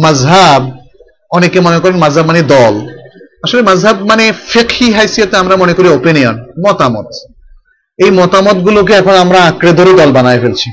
মাঝহাব 0.01 0.71
অনেকে 1.31 1.59
মনে 1.59 1.79
করেন 1.79 1.97
মাঝহাব 1.97 2.25
মানে 2.25 2.41
দল। 2.41 2.87
আসলে 3.43 3.61
মাঝহাব 3.61 4.07
মানে 4.07 4.33
ফেকহি 4.47 4.93
হাইসিয়াতে 4.93 5.37
আমরা 5.37 5.55
মনে 5.55 5.73
করি 5.73 5.87
ওপিনিয়ন 5.89 6.45
মতামত। 6.67 7.05
এই 7.97 8.11
মতামত 8.11 8.55
গুলোকে 8.55 8.93
এখন 8.93 9.13
আমরা 9.13 9.41
আঁকড়ে 9.43 9.73
ধরে 9.73 9.93
দল 9.93 10.11
বানায় 10.11 10.39
ফেলছি। 10.39 10.69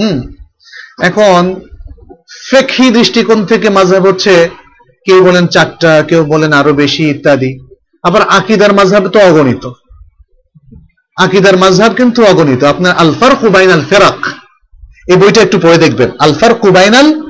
হুম? 0.00 0.32
এখন 0.98 1.60
ফেকহি 2.50 2.90
দৃষ্টিকোণ 2.90 3.46
থেকে 3.46 3.68
মাঝহাব 3.68 4.06
হচ্ছে 4.06 4.48
কেউ 5.04 5.24
বলেন 5.24 5.46
চারটা, 5.46 6.02
কেউ 6.02 6.24
বলেন 6.24 6.52
আরও 6.52 6.72
বেশি 6.72 7.10
ইত্যাদি। 7.10 7.58
আবার 8.02 8.22
আকিদার 8.22 8.72
মাঝহাব 8.72 9.08
তো 9.08 9.20
অগণিত। 9.20 9.70
আকিদার 11.16 11.56
মাঝহাব 11.56 11.94
কিন্তু 11.94 12.24
অগণিত। 12.24 12.64
আপনার 12.64 12.96
আলফার 12.96 13.36
কুবাইন 13.36 13.70
আল 13.70 13.82
ফেরাক। 13.90 14.26
এই 15.08 15.16
বইটা 15.16 15.40
একটু 15.42 15.58
পড়ে 15.58 15.78
দেখবেন। 15.78 16.10
আলফার 16.18 16.54
কুবাইন 16.54 16.94
আল 16.94 17.29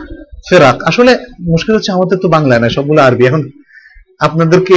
ফেরাক। 0.51 0.77
আসলে 0.91 1.13
মুশকিল 1.53 1.73
হচ্ছে 1.77 1.91
আমাদের 1.97 2.17
তো 2.23 2.27
বাংলায় 2.37 2.61
না, 2.63 2.67
সবগুলো 2.77 3.01
আরবি। 3.09 3.23
এখন 3.31 3.43
আপনাদেরকে 4.27 4.77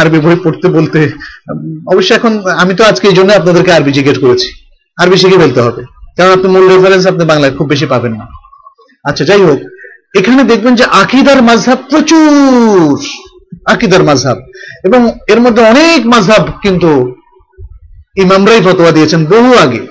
আরবি 0.00 0.18
বই 0.24 0.36
পড়তে 0.44 0.66
বলতে 0.76 1.00
অবশ্যই 1.92 2.16
এখন 2.18 2.32
আমি 2.62 2.72
তো 2.78 2.82
আজকে 2.90 3.04
এই 3.10 3.16
জন্য 3.18 3.30
আপনাদেরকে 3.40 3.70
আরবি 3.76 3.90
জিজ্ঞেস 3.98 4.18
করেছি। 4.24 4.48
আরবি 4.98 5.16
শিখে 5.22 5.40
ফেলতে 5.42 5.60
হবে, 5.66 5.82
কারণ 6.16 6.30
আপনি 6.36 6.48
মূল 6.54 6.64
রেফারেন্স 6.74 7.04
আপনি 7.12 7.24
বাংলায় 7.32 7.52
খুব 7.58 7.66
বেশি 7.72 7.86
পাবেন 7.92 8.12
না। 8.20 8.26
আচ্ছা 9.08 9.24
যাই 9.30 9.42
হোক, 9.48 9.60
এখানে 10.18 10.42
দেখবেন 10.52 10.74
যে 10.80 10.84
আকিদার 11.02 11.40
মাঝহাব 11.48 11.80
প্রচুর, 11.90 12.96
আকিদার 13.72 14.02
মাঝহাব। 14.08 14.38
এবং 14.86 15.00
এর 15.32 15.40
মধ্যে 15.44 15.62
অনেক 15.72 16.00
মাঝহাব 16.14 16.44
কিন্তু 16.64 16.90
ইমামরাই 18.22 18.60
ফতোয়া 18.66 18.92
দিয়েছেন 18.96 19.20
বহু 19.32 19.50
আগে। 19.64 19.82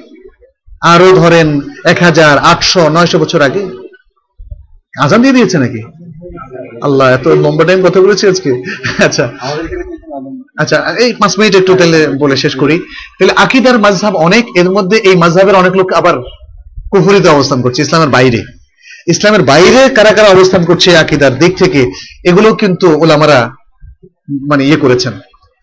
আরও 0.94 1.10
ধরেন 1.22 1.48
এক 1.92 2.00
হাজার 2.08 2.36
আটশো 2.52 2.82
নয়শো 2.96 3.18
বছর 3.24 3.42
আগে। 3.48 3.64
আজান 5.04 5.20
দিয়ে 5.24 5.36
দিয়েছে 5.38 5.58
নাকি? 5.64 5.82
আল্লাহ, 6.88 7.08
এত 7.18 7.26
লম্বা 7.44 7.64
টাইম 7.68 7.80
কথা 7.88 8.00
বলেছি 8.06 8.24
আজকে। 8.32 8.52
আচ্ছা। 9.08 9.26
আচ্ছা 10.62 10.78
এই 11.04 11.10
পাঁচ 11.22 11.34
মিনিট 11.40 11.54
একটু 11.62 11.72
তাহলে 11.80 12.00
বলে 12.22 12.36
শেষ 12.44 12.54
করি। 12.62 12.76
তাহলে 13.18 13.34
আকিদার 13.44 13.78
মাঝহাব 13.86 14.14
অনেক, 14.28 14.44
এর 14.60 14.68
মধ্যে 14.76 14.98
এই 15.10 15.16
মাঝহাবের 15.24 15.56
অনেক 15.62 15.74
লোক 15.80 15.88
আবার 16.00 16.16
কুফুরিতে 16.92 17.30
অবস্থান 17.30 17.60
করছে, 17.62 17.80
ইসলামের 17.82 18.12
বাইরে। 18.18 18.42
ইসলামের 19.14 19.44
বাইরে 19.52 19.82
কারা 19.98 20.12
কারা 20.18 20.30
অবস্থান 20.36 20.62
করছে 20.70 20.90
আকিদার 20.98 21.34
দিক 21.42 21.54
থেকে, 21.58 21.82
এগুলো 22.30 22.50
কিন্তু 22.62 22.88
ওলামারা 23.04 23.40
মানে 24.50 24.64
ইয়ে 24.66 24.80
করেছেন, 24.84 25.14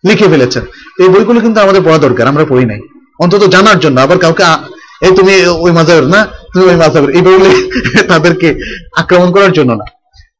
লিখে 0.03 0.27
ফেলেছেন। 0.27 0.63
এই 1.03 1.09
বইগুলো 1.13 1.39
কিন্তু 1.41 1.59
আমাদের 1.59 1.81
পড়া 1.81 1.97
দরকার, 1.97 2.25
আমরা 2.27 2.45
পড়ি 2.51 2.65
নাই। 2.65 2.79
অন্তত 3.19 3.43
জানার 3.55 3.79
জন্য, 3.79 3.97
আবার 4.01 4.17
কাউকে 4.17 4.43
এই 5.05 5.11
তুমি 5.17 5.33
ওই 5.65 5.71
মাঝাবের 5.71 6.07
না? 6.15 6.21
তুমি 6.53 6.65
ওই 6.65 6.75
মাঝাবের 6.75 7.09
এই 7.17 7.21
বইগুলো 7.25 7.49
তাদেরকে 8.07 8.47
আক্রমণ 8.97 9.29
করার 9.31 9.51
জন্য 9.51 9.71
না। 9.81 9.85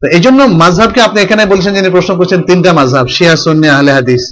তো 0.02 0.06
এই 0.16 0.22
জন্য 0.26 0.40
মাঝহাবকে 0.44 1.02
আপনি 1.02 1.18
এখানে 1.22 1.46
বলছেন, 1.46 1.72
যিনি 1.74 1.90
প্রশ্ন 1.90 2.12
করছেন, 2.18 2.42
তিনটা 2.42 2.74
মাঝহাব 2.74 3.08
শিয়া, 3.08 3.36
সন্নি, 3.36 3.68
আহলে 3.70 3.92
হাদিস। 3.92 4.24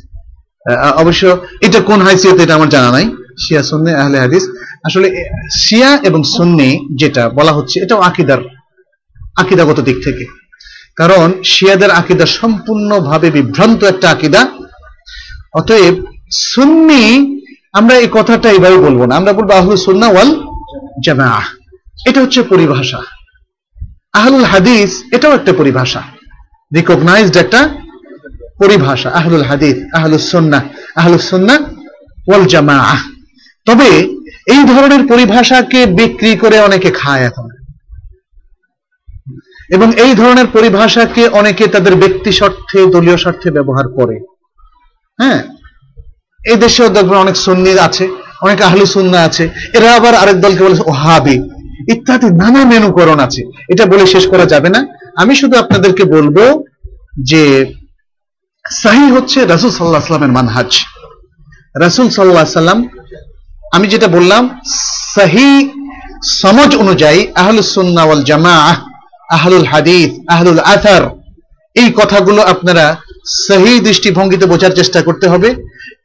অবশ্য 0.96 1.24
এটা 1.62 1.80
কোন 1.80 2.00
হাইসিয়ত 2.02 2.38
এটা 2.40 2.56
আমার 2.56 2.70
জানা 2.70 2.90
নাই। 2.92 3.06
শিয়া, 3.44 3.64
সন্নি, 3.64 3.92
আহলে 3.94 4.20
হাদিস। 4.20 4.44
আসলে 4.88 5.08
শিয়া 5.60 6.00
এবং 6.04 6.24
সুন্নি 6.24 6.70
যেটা 6.96 7.24
বলা 7.30 7.52
হচ্ছে, 7.52 7.76
এটাও 7.80 8.00
আকিদার, 8.00 8.42
আকিদাগত 9.36 9.80
দিক 9.80 9.98
থেকে। 10.04 10.26
কারণ 10.96 11.28
শিয়াদের 11.44 11.92
আকিদা 11.92 12.26
সম্পূর্ণভাবে 12.26 13.28
বিভ্রান্ত 13.32 13.84
একটা 13.84 14.08
আকিদা। 14.10 14.42
অতএব 15.54 15.96
সুন্নি 16.32 17.04
আমরা 17.74 17.96
এই 17.96 18.08
কথাটা 18.12 18.50
এইভাবে 18.50 18.78
বলব 18.78 19.06
না। 19.06 19.16
আমরা 19.16 19.34
বলব 19.34 19.52
আহলু 19.52 19.78
সুন্না 19.78 20.08
ওয়াল 20.08 20.44
জামা 21.06 21.42
এটা 22.06 22.22
হচ্ছে 22.22 22.44
পরিভাষা। 22.44 23.02
আহলুল 24.14 24.44
হাদিস, 24.44 25.04
এটাও 25.12 25.36
একটা 25.36 25.54
পরিভাষা। 25.58 26.02
রিকগনাইজড 26.76 27.38
একটা 27.38 27.70
পরিভাষা, 28.60 29.10
আহলুল 29.10 29.44
হাদিস, 29.44 29.96
আহলুস 29.96 30.32
সুন্না 30.32 30.62
আহলুস 30.96 31.30
সুন্না 31.30 31.58
ওয়াল 32.28 32.46
জামা 32.46 32.98
তবে 33.66 33.88
এই 34.48 34.64
ধরনের 34.64 35.08
পরিভাষাকে 35.08 35.86
বিক্রি 35.86 36.38
করে 36.38 36.60
অনেকে 36.60 36.92
খায় 36.92 37.22
এখন। 37.22 37.50
এবং 39.70 39.94
এই 39.94 40.16
ধরনের 40.16 40.48
পরিভাষাকে 40.48 41.28
অনেকে 41.28 41.68
তাদের 41.68 41.96
ব্যক্তি 41.96 42.32
স্বার্থে, 42.32 42.86
দলীয় 42.86 43.18
স্বার্থে 43.18 43.52
ব্যবহার 43.52 43.88
করে। 43.88 44.20
হ্যাঁ? 45.18 45.44
এই 46.50 46.58
দেশেও 46.64 46.90
দেখবেন 46.98 47.18
অনেক 47.26 47.36
সুন্নি 47.46 47.72
আছে, 47.88 48.06
অনেক 48.46 48.60
আহলি 48.68 48.86
সুন্না 48.96 49.20
আছে, 49.28 49.44
এরা 49.78 49.88
আবার 49.98 50.14
আরেক 50.22 50.38
দলকে 50.46 50.62
বলে 50.66 50.78
ওহাবি, 50.92 51.38
ইত্যাদি, 51.94 52.28
নানা 52.42 52.62
মেনুকরণ 52.72 53.20
আছে। 53.26 53.42
এটা 53.72 53.84
বলে 53.92 54.04
শেষ 54.14 54.24
করা 54.32 54.46
যাবে 54.54 54.70
না। 54.76 54.82
আমি 55.22 55.34
শুধু 55.42 55.56
আপনাদেরকে 55.64 56.04
বলব 56.16 56.38
যে 57.32 57.44
সাহি 58.66 59.06
হচ্ছে 59.16 59.40
রাসুল 59.54 59.72
সাল্লাহ 59.72 60.04
সাল্লামের 60.08 60.36
মানহাজ। 60.38 60.72
রাসুল 61.86 62.08
সাল্লাহ 62.10 62.62
সাল্লাম 62.62 62.80
আমি 63.76 63.86
যেটা 63.94 64.08
বললাম, 64.08 64.44
সাহি 65.16 65.50
সমাজ 66.42 66.72
অনুযায়ী 66.84 67.20
আহলুস 67.36 67.70
সুন্নাহ 67.78 68.06
ওয়াল 68.08 68.24
জামাআহ 68.30 68.78
আহলুল 69.38 69.68
হাদিস, 69.72 70.10
আহলুল 70.28 70.62
আথার 70.76 71.04
এই 71.76 71.90
কথাগুলো 72.00 72.42
আপনারা 72.54 72.86
সহি 73.48 73.74
দৃষ্টিভঙ্গিতে 73.88 74.46
বোঝার 74.46 74.74
চেষ্টা 74.80 75.00
করতে 75.02 75.26
হবে। 75.28 75.50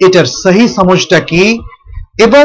এটার 0.00 0.26
সহি 0.42 0.64
সমাজটা 0.78 1.18
কি? 1.30 1.44
এবং 2.26 2.44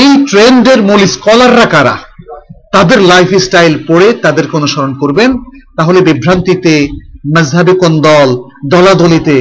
এই 0.00 0.10
ট্রেন্ডের 0.30 0.80
মূল 0.88 1.00
স্কলাররা 1.14 1.66
কারা? 1.74 1.96
তাদের 2.74 2.98
লাইফ 3.12 3.30
স্টাইল 3.46 3.74
পড়ে 3.88 4.08
তাদেরকে 4.24 4.54
অনুসরণ 4.60 4.92
করবেন? 5.02 5.30
তাহলে 5.78 5.98
বিভ্রান্তিতে 6.08 6.74
মজহাবি 7.34 7.74
কোন 7.82 7.92
দল 8.08 8.28
দলাদলিতে 8.72 9.36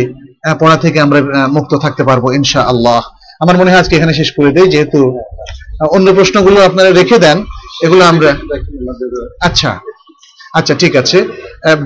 পড়া 0.62 0.78
থেকে 0.84 0.98
আমরা 1.06 1.20
মুক্ত 1.56 1.72
থাকতে 1.84 2.04
পারব 2.10 2.24
ইনশা 2.38 2.62
আল্লাহ 2.72 3.02
আমার 3.44 3.56
মনে 3.60 3.70
হয় 3.72 3.82
আজকে 3.84 3.94
এখানে 3.98 4.14
শেষ 4.20 4.30
করে 4.38 4.50
দেয় 4.56 4.70
যেহেতু 4.74 5.00
অন্য 5.96 6.08
প্রশ্নগুলো 6.18 6.58
আপনারা 6.70 6.90
রেখে 7.00 7.18
দেন, 7.26 7.38
এগুলো 7.86 8.04
আমরা 8.12 8.30
আচ্ছা 9.48 9.72
আচ্ছা 10.58 10.74
ঠিক 10.82 10.94
আছে। 11.02 11.18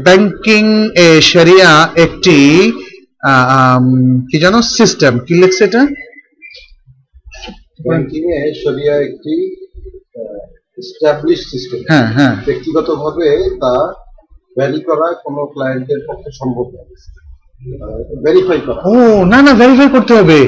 ব্যাংকিং 0.05 0.63
এ 1.05 1.09
শরিয়া 1.31 1.71
একটি 2.05 2.37
কি 4.29 4.37
জানো? 4.37 4.61
সিস্টেম 4.61 5.13
কি 5.19 5.33
লিখছে 5.33 5.63
এটা? 5.63 5.81
ব্যাংকিং 7.85 8.23
এ 8.37 8.53
শরিয়া 8.63 8.95
একটি 9.01 9.33
এস্টাবলিশ 10.77 11.39
সিস্টেম 11.51 11.79
হ্যাঁ 11.87 12.07
হ্যাঁ। 12.13 12.33
ব্যক্তিগতভাবে 12.45 13.27
তা 13.61 13.73
ভ্যারি 14.57 14.81
করা 14.81 15.07
কোনো 15.23 15.45
ক্লায়েন্টের 15.45 16.01
পক্ষে 16.07 16.31
সম্ভব 16.31 16.65
নয়। 16.73 16.89
ভেরিফাই 18.23 18.59
করা। 18.59 18.81
ও 18.81 19.25
না 19.25 19.41
না 19.41 19.53
ভেরিফাই 19.53 19.89
করতে 19.89 20.13
হবে। 20.13 20.47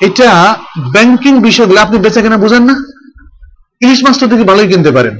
এটা 0.00 0.56
ব্যাংকিং 0.92 1.40
বিষয়গুলো 1.42 1.80
আপনি 1.80 1.98
বেচা 1.98 2.20
কেনা 2.22 2.36
বুঝেন 2.36 2.62
না? 2.62 2.74
ইলিশ 3.80 4.04
মাছ 4.04 4.20
তো 4.20 4.26
থেকে 4.28 4.44
ভালোই 4.44 4.68
কিনতে 4.68 4.90
পারেন। 4.90 5.14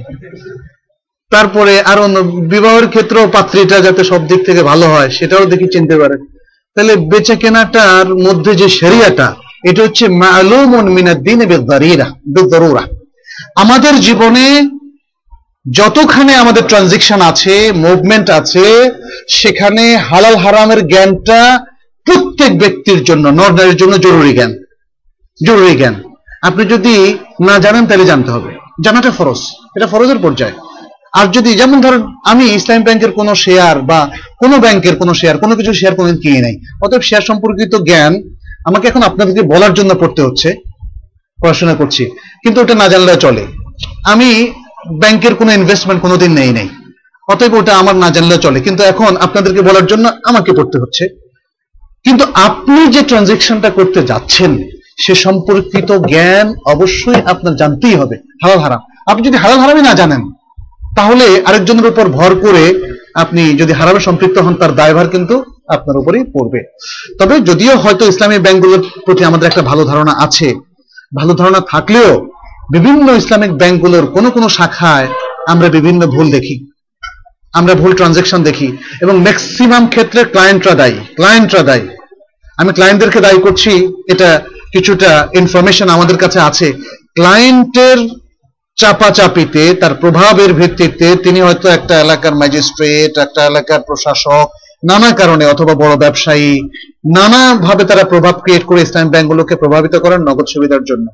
তারপরে 1.31 1.81
আর 1.81 1.99
অন্য 1.99 2.17
বিবাহের 2.47 2.87
ক্ষেত্রেও 2.87 3.27
পাত্রীটা 3.27 3.79
যাতে 3.79 4.03
সব 4.03 4.27
দিক 4.27 4.45
থেকে 4.45 4.63
ভালো 4.63 4.85
হয় 4.85 5.09
সেটাও 5.09 5.45
দেখি 5.45 5.67
চিনতে 5.71 5.97
পারেন। 5.97 6.21
তাহলে 6.75 6.95
বেচা 6.95 7.35
কেনাটার 7.35 8.15
মধ্যে 8.15 8.55
যে 8.55 8.69
শরিয়াটা, 8.69 9.35
এটা 9.65 9.83
হচ্ছে 9.83 10.05
আমাদের 13.55 13.99
জীবনে 13.99 14.69
যতখানে 15.71 16.35
আমাদের 16.35 16.63
ট্রানজেকশন 16.67 17.21
আছে, 17.21 17.71
মুভমেন্ট 17.71 18.29
আছে, 18.29 18.91
সেখানে 19.29 19.97
হালাল 19.97 20.35
হারামের 20.35 20.87
জ্ঞানটা 20.87 21.65
প্রত্যেক 22.05 22.59
ব্যক্তির 22.59 23.03
জন্য, 23.03 23.29
নর্নারের 23.29 23.75
জন্য 23.75 23.99
জরুরি 23.99 24.33
জ্ঞান 24.33 24.53
জরুরি 25.47 25.75
জ্ঞান। 25.75 26.01
আপনি 26.41 26.65
যদি 26.65 27.17
না 27.45 27.59
জানেন, 27.59 27.85
তাহলে 27.85 28.05
জানতে 28.05 28.31
হবে। 28.31 28.51
জানাটা 28.83 29.11
ফরজ। 29.11 29.37
এটা 29.75 29.87
ফরজের 29.87 30.17
পর্যায়ে। 30.17 30.72
আর 31.13 31.27
যদি, 31.27 31.53
যেমন 31.53 31.81
ধরেন, 31.81 32.01
আমি 32.25 32.45
ইসলাম 32.45 32.83
ব্যাংকের 32.83 33.11
কোনো 33.11 33.35
শেয়ার 33.35 33.81
বা 33.81 34.09
কোনো 34.39 34.59
ব্যাংকের 34.59 34.95
কোনো 34.95 35.13
শেয়ার 35.13 35.37
কোনো 35.37 35.55
কিছু 35.55 35.73
শেয়ার 35.73 35.95
কোনোদিন 35.95 36.21
কিনে 36.21 36.41
নাই। 36.41 36.57
অতএব 36.81 37.01
শেয়ার 37.01 37.21
সম্পর্কিত 37.21 37.75
জ্ঞান 37.75 38.15
আমাকে 38.65 38.87
এখন 38.87 39.03
আপনাদেরকে 39.03 39.41
বলার 39.41 39.73
জন্য 39.73 39.95
পড়তে 39.95 40.21
হচ্ছে। 40.21 40.55
পড়াশোনা 41.41 41.75
করছি। 41.75 42.05
কিন্তু 42.43 42.61
ওটা 42.61 42.75
না 42.75 42.87
জানলে 42.87 43.15
চলে। 43.15 43.45
আমি 44.05 44.51
ব্যাংকের 44.91 45.35
কোনো 45.35 45.51
ইনভেস্টমেন্ট 45.53 46.01
কোনোদিন 46.01 46.31
নেই 46.31 46.51
নাই। 46.51 46.69
অতএব 47.27 47.53
ওটা 47.53 47.77
আমার 47.77 47.95
না 47.95 48.09
জানলে 48.09 48.37
চলে। 48.37 48.59
কিন্তু 48.59 48.83
এখন 48.83 49.17
আপনাদেরকে 49.17 49.61
বলার 49.61 49.85
জন্য 49.85 50.09
আমাকে 50.25 50.51
পড়তে 50.51 50.77
হচ্ছে। 50.81 51.07
কিন্তু 52.03 52.25
আপনি 52.33 52.87
যে 52.87 53.01
ট্রানজেকশনটা 53.01 53.69
করতে 53.69 54.03
যাচ্ছেন, 54.03 54.63
সে 54.97 55.15
সম্পর্কিত 55.15 55.91
জ্ঞান 55.91 56.53
অবশ্যই 56.65 57.21
আপনার 57.25 57.55
জানতেই 57.55 57.95
হবে। 57.95 58.15
হালাল 58.43 58.59
হারাম। 58.59 58.79
আপনি 59.07 59.27
যদি 59.27 59.37
হালাল 59.37 59.59
হারামই 59.59 59.81
না 59.81 59.93
জানেন 59.93 60.31
তাহলে 60.97 61.27
আরেকজনের 61.47 61.89
উপর 61.91 62.05
ভর 62.17 62.31
করে 62.45 62.63
আপনি 63.23 63.43
যদি 63.61 63.73
হারামে 63.79 64.01
সম্পৃক্ত 64.07 64.37
হন, 64.45 64.53
তার 64.61 64.71
দায়ভার 64.79 65.07
কিন্তু 65.13 65.35
আপনার 65.75 65.99
উপরেই 66.01 66.25
পড়বে। 66.35 66.59
তবে 67.19 67.35
যদিও 67.49 67.73
হয়তো 67.83 68.03
ইসলামী 68.11 68.37
ব্যাংকগুলোর 68.45 68.81
প্রতি 69.05 69.21
আমাদের 69.29 69.49
একটা 69.49 69.63
ভালো 69.69 69.83
ধারণা 69.91 70.13
আছে, 70.25 70.49
ভালো 71.11 71.33
ধারণা 71.39 71.61
থাকলেও 71.73 72.11
বিভিন্ন 72.75 73.07
ইসলামিক 73.21 73.51
ব্যাংকগুলোর 73.61 74.05
কোনো 74.15 74.29
কোনো 74.35 74.47
শাখায় 74.57 75.07
আমরা 75.51 75.67
বিভিন্ন 75.77 76.01
ভুল 76.15 76.27
দেখি, 76.35 76.55
আমরা 77.59 77.73
ভুল 77.81 77.91
ট্রানজেকশন 77.99 78.39
দেখি 78.49 78.67
এবং 79.03 79.15
ম্যাক্সিমাম 79.25 79.83
ক্ষেত্রে 79.93 80.21
ক্লায়েন্টরা 80.33 80.73
দায়ী 80.81 80.97
ক্লায়েন্টরা 81.17 81.63
দায়ী। 81.69 81.85
আমি 82.59 82.71
ক্লায়েন্টদেরকে 82.77 83.19
দায়ী 83.25 83.39
করছি, 83.45 83.71
এটা 84.13 84.29
কিছুটা 84.73 85.11
ইনফরমেশন 85.41 85.87
আমাদের 85.95 86.17
কাছে 86.23 86.39
আছে। 86.49 86.67
ক্লায়েন্টের 87.17 87.99
চাপাচাপিতে, 88.77 89.63
তার 89.81 89.93
প্রভাবের 90.01 90.51
ভিত্তিতে 90.59 91.07
তিনি 91.25 91.39
হয়তো 91.47 91.67
একটা 91.77 91.93
এলাকার 92.05 92.33
ম্যাজিস্ট্রেট, 92.41 93.13
একটা 93.25 93.41
এলাকার 93.51 93.81
প্রশাসক, 93.87 94.47
নানা 94.89 95.09
কারণে 95.19 95.43
অথবা 95.53 95.73
বড় 95.83 95.93
ব্যবসায়ী 96.03 96.49
নানা 97.17 97.41
ভাবে 97.65 97.83
তারা 97.89 98.03
প্রভাব 98.11 98.35
ক্রিয়েট 98.43 98.63
করে 98.69 98.79
ইসলাম 98.85 99.07
ব্যাংকগুলোকে 99.13 99.55
প্রভাবিত 99.61 99.95
করেন 100.03 100.19
নগদ 100.29 100.47
সুবিধার 100.53 100.83
জন্য। 100.89 101.07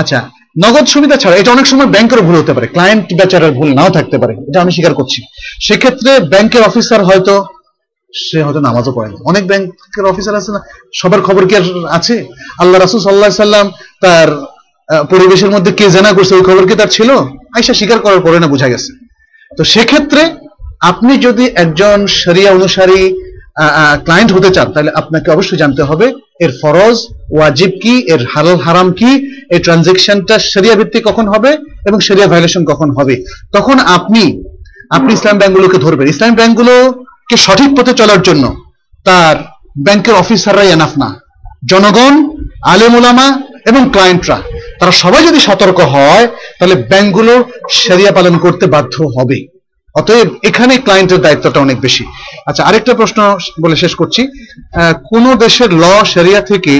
আচ্ছা 0.00 0.18
নগদ 0.64 0.86
সুবিধা 0.94 1.16
ছাড়া 1.22 1.36
এটা 1.40 1.54
অনেক 1.56 1.66
সময় 1.72 1.88
ব্যাংকের 1.94 2.20
ভুল 2.26 2.36
হতে 2.40 2.52
পারে 2.56 2.66
ক্লায়েন্ট 2.74 3.06
বেচারের 3.18 3.52
ভুল 3.58 3.68
নাও 3.78 3.90
থাকতে 3.96 4.16
পারে, 4.22 4.34
এটা 4.48 4.58
আমি 4.62 4.72
স্বীকার 4.76 4.94
করছি। 4.98 5.20
সেক্ষেত্রে 5.66 6.10
ব্যাংকের 6.32 6.62
অফিসার 6.68 7.00
হয়তো, 7.08 7.34
সে 8.14 8.38
হয়তো 8.46 8.60
নামাজও 8.66 8.92
পড়ে 8.96 9.08
না। 9.12 9.18
অনেক 9.30 9.44
ব্যাংকের 9.50 10.04
অফিসার 10.12 10.34
আছে 10.40 10.50
না, 10.56 10.60
সবার 11.00 11.20
খবর 11.28 11.42
কি 11.48 11.54
আছে? 11.98 12.16
আল্লাহ 12.62 12.78
রাসুল 12.78 13.00
সাল্লাহ 13.06 13.30
সাল্লাম 13.44 13.66
তার 14.04 14.28
পরিবেশের 15.12 15.50
মধ্যে 15.54 15.72
কে 15.78 15.86
জানা 15.96 16.10
করছে, 16.16 16.32
ওই 16.38 16.44
খবর 16.48 16.64
কি 16.68 16.74
তার 16.80 16.90
ছিল? 16.96 17.10
আইসা 17.56 17.74
স্বীকার 17.78 17.98
করার 18.04 18.20
পরে 18.26 18.38
না 18.42 18.48
বোঝা 18.54 18.68
গেছে। 18.72 18.90
তো 19.52 19.62
সেক্ষেত্রে 19.72 20.22
আপনি 20.90 21.12
যদি 21.26 21.44
একজন 21.62 21.98
শরিয়া 22.22 22.50
অনুসারী 22.58 23.00
ক্লায়েন্ট 24.06 24.30
হতে 24.36 24.50
চান, 24.56 24.66
তাহলে 24.74 24.90
আপনাকে 25.00 25.28
অবশ্যই 25.34 25.60
জানতে 25.62 25.82
হবে, 25.88 26.06
এর 26.44 26.52
ফরজ 26.60 26.96
ওয়াজিব 27.36 27.72
কি, 27.82 27.94
এর 28.12 28.22
হালাল 28.32 28.58
হারাম 28.64 28.88
কি, 28.98 29.10
এই 29.54 29.60
ট্রানজেকশনটা 29.64 30.34
শরিয়া 30.52 30.74
ভিত্তিক 30.78 31.02
কখন 31.08 31.26
হবে 31.32 31.50
এবং 31.88 31.98
সেরিয়া 32.06 32.28
ভায়োলেশন 32.32 32.62
কখন 32.70 32.88
হবে? 32.98 33.14
তখন 33.56 33.76
আপনি 33.96 34.22
আপনি 34.96 35.10
ইসলাম 35.16 35.36
ব্যাংকগুলোকে 35.40 35.78
ধরবেন। 35.84 36.06
ইসলাম 36.14 36.32
ব্যাংকগুলোকে 36.38 37.36
সঠিক 37.46 37.70
পথে 37.76 37.92
চলার 38.00 38.20
জন্য 38.28 38.44
তার 39.08 39.36
ব্যাংকের 39.86 40.14
অফিসাররাই 40.22 40.72
এনাফ 40.76 40.92
না। 41.02 41.08
জনগণ, 41.70 42.14
আলেম 42.72 42.94
ওলামা 42.98 43.28
এবং 43.70 43.82
ক্লায়েন্টরা 43.94 44.38
তারা 44.78 44.92
সবাই 45.02 45.22
যদি 45.28 45.40
সতর্ক 45.48 45.78
হয়, 45.94 46.26
তাহলে 46.58 46.76
ব্যাংকগুলো 46.90 47.34
সেরিয়া 47.80 48.12
পালন 48.18 48.34
করতে 48.44 48.64
বাধ্য 48.74 48.94
হবে। 49.16 49.38
অতএব 50.00 50.28
এখানে 50.48 50.74
ক্লায়েন্টের 50.84 51.20
দায়িত্বটা 51.24 51.58
অনেক 51.66 51.78
বেশি। 51.86 52.04
আচ্ছা 52.48 52.62
আরেকটা 52.68 52.92
প্রশ্ন 53.00 53.18
বলে 53.62 53.76
শেষ 53.82 53.92
করছি। 54.00 54.22
কোন 55.10 55.24
দেশের 55.44 55.70
ল 55.82 55.84
সেরিয়া 56.14 56.40
থেকে 56.50 56.74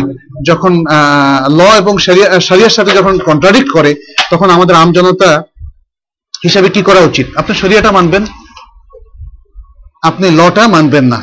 যখন 0.49 0.73
ল 1.59 1.61
এবং 1.81 1.95
সেরিয়ার 2.49 2.77
সাথে 2.77 2.93
যখন 2.99 3.15
কন্ট্রাডিক্ট 3.29 3.69
করে, 3.77 3.91
তখন 4.33 4.49
আমাদের 4.57 4.75
আমজনতা 4.83 5.31
হিসাবে 6.45 6.69
কি 6.75 6.83
করা 6.89 7.01
উচিত? 7.09 7.27
আপনি 7.41 7.53
শরিয়াটা 7.63 7.91
মানবেন? 7.99 8.23
আপনি 10.09 10.27
লটা 10.41 10.65
মানবেন 10.75 11.05
না। 11.13 11.19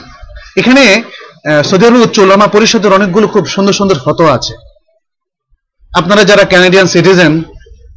এখানে 0.60 0.84
সৌদি 1.68 1.84
আরব 1.88 2.02
উচ্চ 2.06 2.18
পরিষদের 2.56 2.96
অনেকগুলো 2.98 3.26
খুব 3.34 3.44
সুন্দর 3.54 3.78
সুন্দর 3.80 3.98
ফটো 4.06 4.26
আছে। 4.38 4.54
আপনারা 6.00 6.24
যারা 6.30 6.44
ক্যানাডিয়ান 6.52 6.88
সিটিজেন 6.94 7.34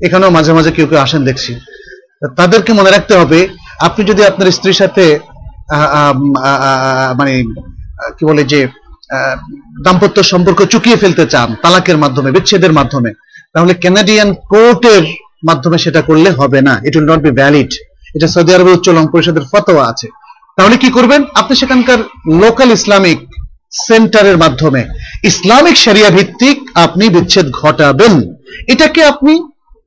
এখানেও 0.07 0.31
মাঝে 0.37 0.53
মাঝে 0.57 0.71
কেউ 0.77 0.87
কেউ 0.91 1.01
আসেন 1.07 1.23
দেখছি। 1.29 1.53
তাদেরকে 2.39 2.71
মনে 2.79 2.91
রাখতে 2.95 3.15
হবে, 3.21 3.39
আপনি 3.87 4.03
যদি 4.11 4.23
আপনার 4.31 4.55
স্ত্রীর 4.57 4.81
সাথে 4.83 5.05
মানে 7.19 7.33
কি 8.17 8.23
বলে 8.29 8.43
যে 8.53 8.61
দাম্পত্য 9.85 10.19
সম্পর্ক 10.33 10.61
চুকিয়ে 10.73 11.01
ফেলতে 11.03 11.25
চান 11.33 11.49
তালাকের 11.63 11.99
মাধ্যমে, 12.05 12.31
বিচ্ছেদের 12.37 12.73
মাধ্যমে, 12.79 13.11
তাহলে 13.55 13.73
ক্যানাডিয়ান 13.83 14.31
কোর্টের 14.53 15.05
মাধ্যমে 15.49 15.79
সেটা 15.85 16.01
করলে 16.09 16.31
হবে 16.41 16.61
না। 16.69 16.75
It 16.87 16.95
will 16.97 17.09
not 17.13 17.21
be 17.27 17.33
valid 17.41 17.71
এটা 18.17 18.27
সৌদি 18.35 18.51
আরবের 18.55 18.77
উচ্চ 18.77 18.87
লং 18.97 19.05
পরিষদের 19.13 19.45
ফতোয়া 19.53 19.85
আছে। 19.93 20.09
তাহলে 20.57 20.77
কি 20.83 20.89
করবেন? 20.97 21.21
আপনি 21.41 21.55
সেখানকার 21.61 22.01
লোকাল 22.43 22.69
ইসলামিক 22.79 23.19
সেন্টারের 23.73 24.37
মাধ্যমে। 24.37 24.85
ইসলামিক 25.23 25.77
শরিয়া 25.77 26.11
ভিত্তিক 26.11 26.71
আপনি 26.75 27.09
বিচ্ছেদ 27.09 27.51
ঘটাবেন। 27.51 28.35
এটাকে 28.67 29.05
আপনি 29.05 29.43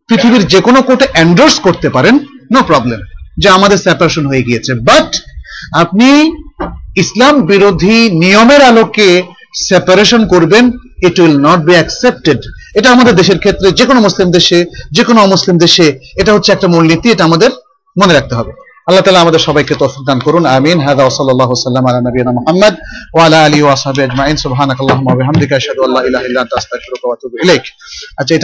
পৃথিবীর 0.08 0.48
যে 0.48 0.62
কোনো 0.62 0.82
কোর্টে 0.82 1.08
এন্ডোর্স 1.14 1.60
করতে 1.60 1.90
পারেন 1.90 2.20
নো 2.54 2.62
প্রবলেম 2.64 3.00
যে 3.38 3.50
আমাদের 3.50 3.78
সেপারেশন 3.78 4.26
হয়ে 4.26 4.44
গিয়েছে। 4.44 4.74
বাট 4.74 5.16
আপনি 5.72 6.32
ইসলাম 6.96 7.42
বিরোধী 7.42 8.10
নিয়মের 8.10 8.62
আলোকে 8.62 9.24
সেপারেশন 9.56 10.28
করবেন 10.28 10.72
it 11.04 11.20
will 11.20 11.38
not 11.40 11.60
be 11.60 11.74
accepted 11.74 12.42
এটা 12.76 12.92
আমাদের 12.92 13.16
দেশের 13.16 13.40
ক্ষেত্রে 13.40 13.72
যে 13.72 13.86
কোনো 13.86 14.02
মুসলিম 14.02 14.32
দেশে 14.32 14.66
যে 14.92 15.04
কোনো 15.04 15.22
অমুসলিম 15.22 15.58
দেশে, 15.58 16.00
এটা 16.16 16.34
হচ্ছে 16.34 16.52
একটা 16.52 16.68
মূলনীতি, 16.68 17.12
এটা 17.12 17.24
আমাদের 17.24 17.52
মনে 18.02 18.14
রাখতে 18.14 18.36
হবে। 18.36 18.52
আল্লাহ 18.92 19.06
তালা 19.06 19.22
আমাদের 19.22 19.40
সবাইকে 19.40 19.74
তৌফিক 19.76 20.04
দান 20.10 20.20
করুন, 20.20 20.46
আমিন। 20.46 20.80
হাদা 20.80 21.04
ওসাল্লাহ 21.06 21.50
সাল্লাম 21.54 21.86
আলা 21.90 22.00
নবিয়িনা 22.08 22.32
মোহাম্মদ 22.40 22.74
ওয়ালা 23.16 23.40
আলী 23.46 23.48
আলিহি 23.48 23.62
ওয়া 23.62 23.76
সাহবিহি 23.76 24.06
আজমাইন। 24.10 24.38
সুবহানাকাল্লাহুম্মা 24.38 25.12
ওয়া 25.12 25.20
বিহামদিকা, 25.22 25.56
আশহাদু 25.56 25.82
আল্লা 25.84 26.00
ইলাহা 26.08 26.26
ইল্লা 26.26 26.42
আনতা, 26.42 26.56
আস্তাগফিরুকা 26.58 27.06
ওয়া 27.08 27.16
আতুবু 27.20 27.36
ইলাইক। 27.44 27.64
আচ্ছা 28.18 28.36
এটা 28.36 28.40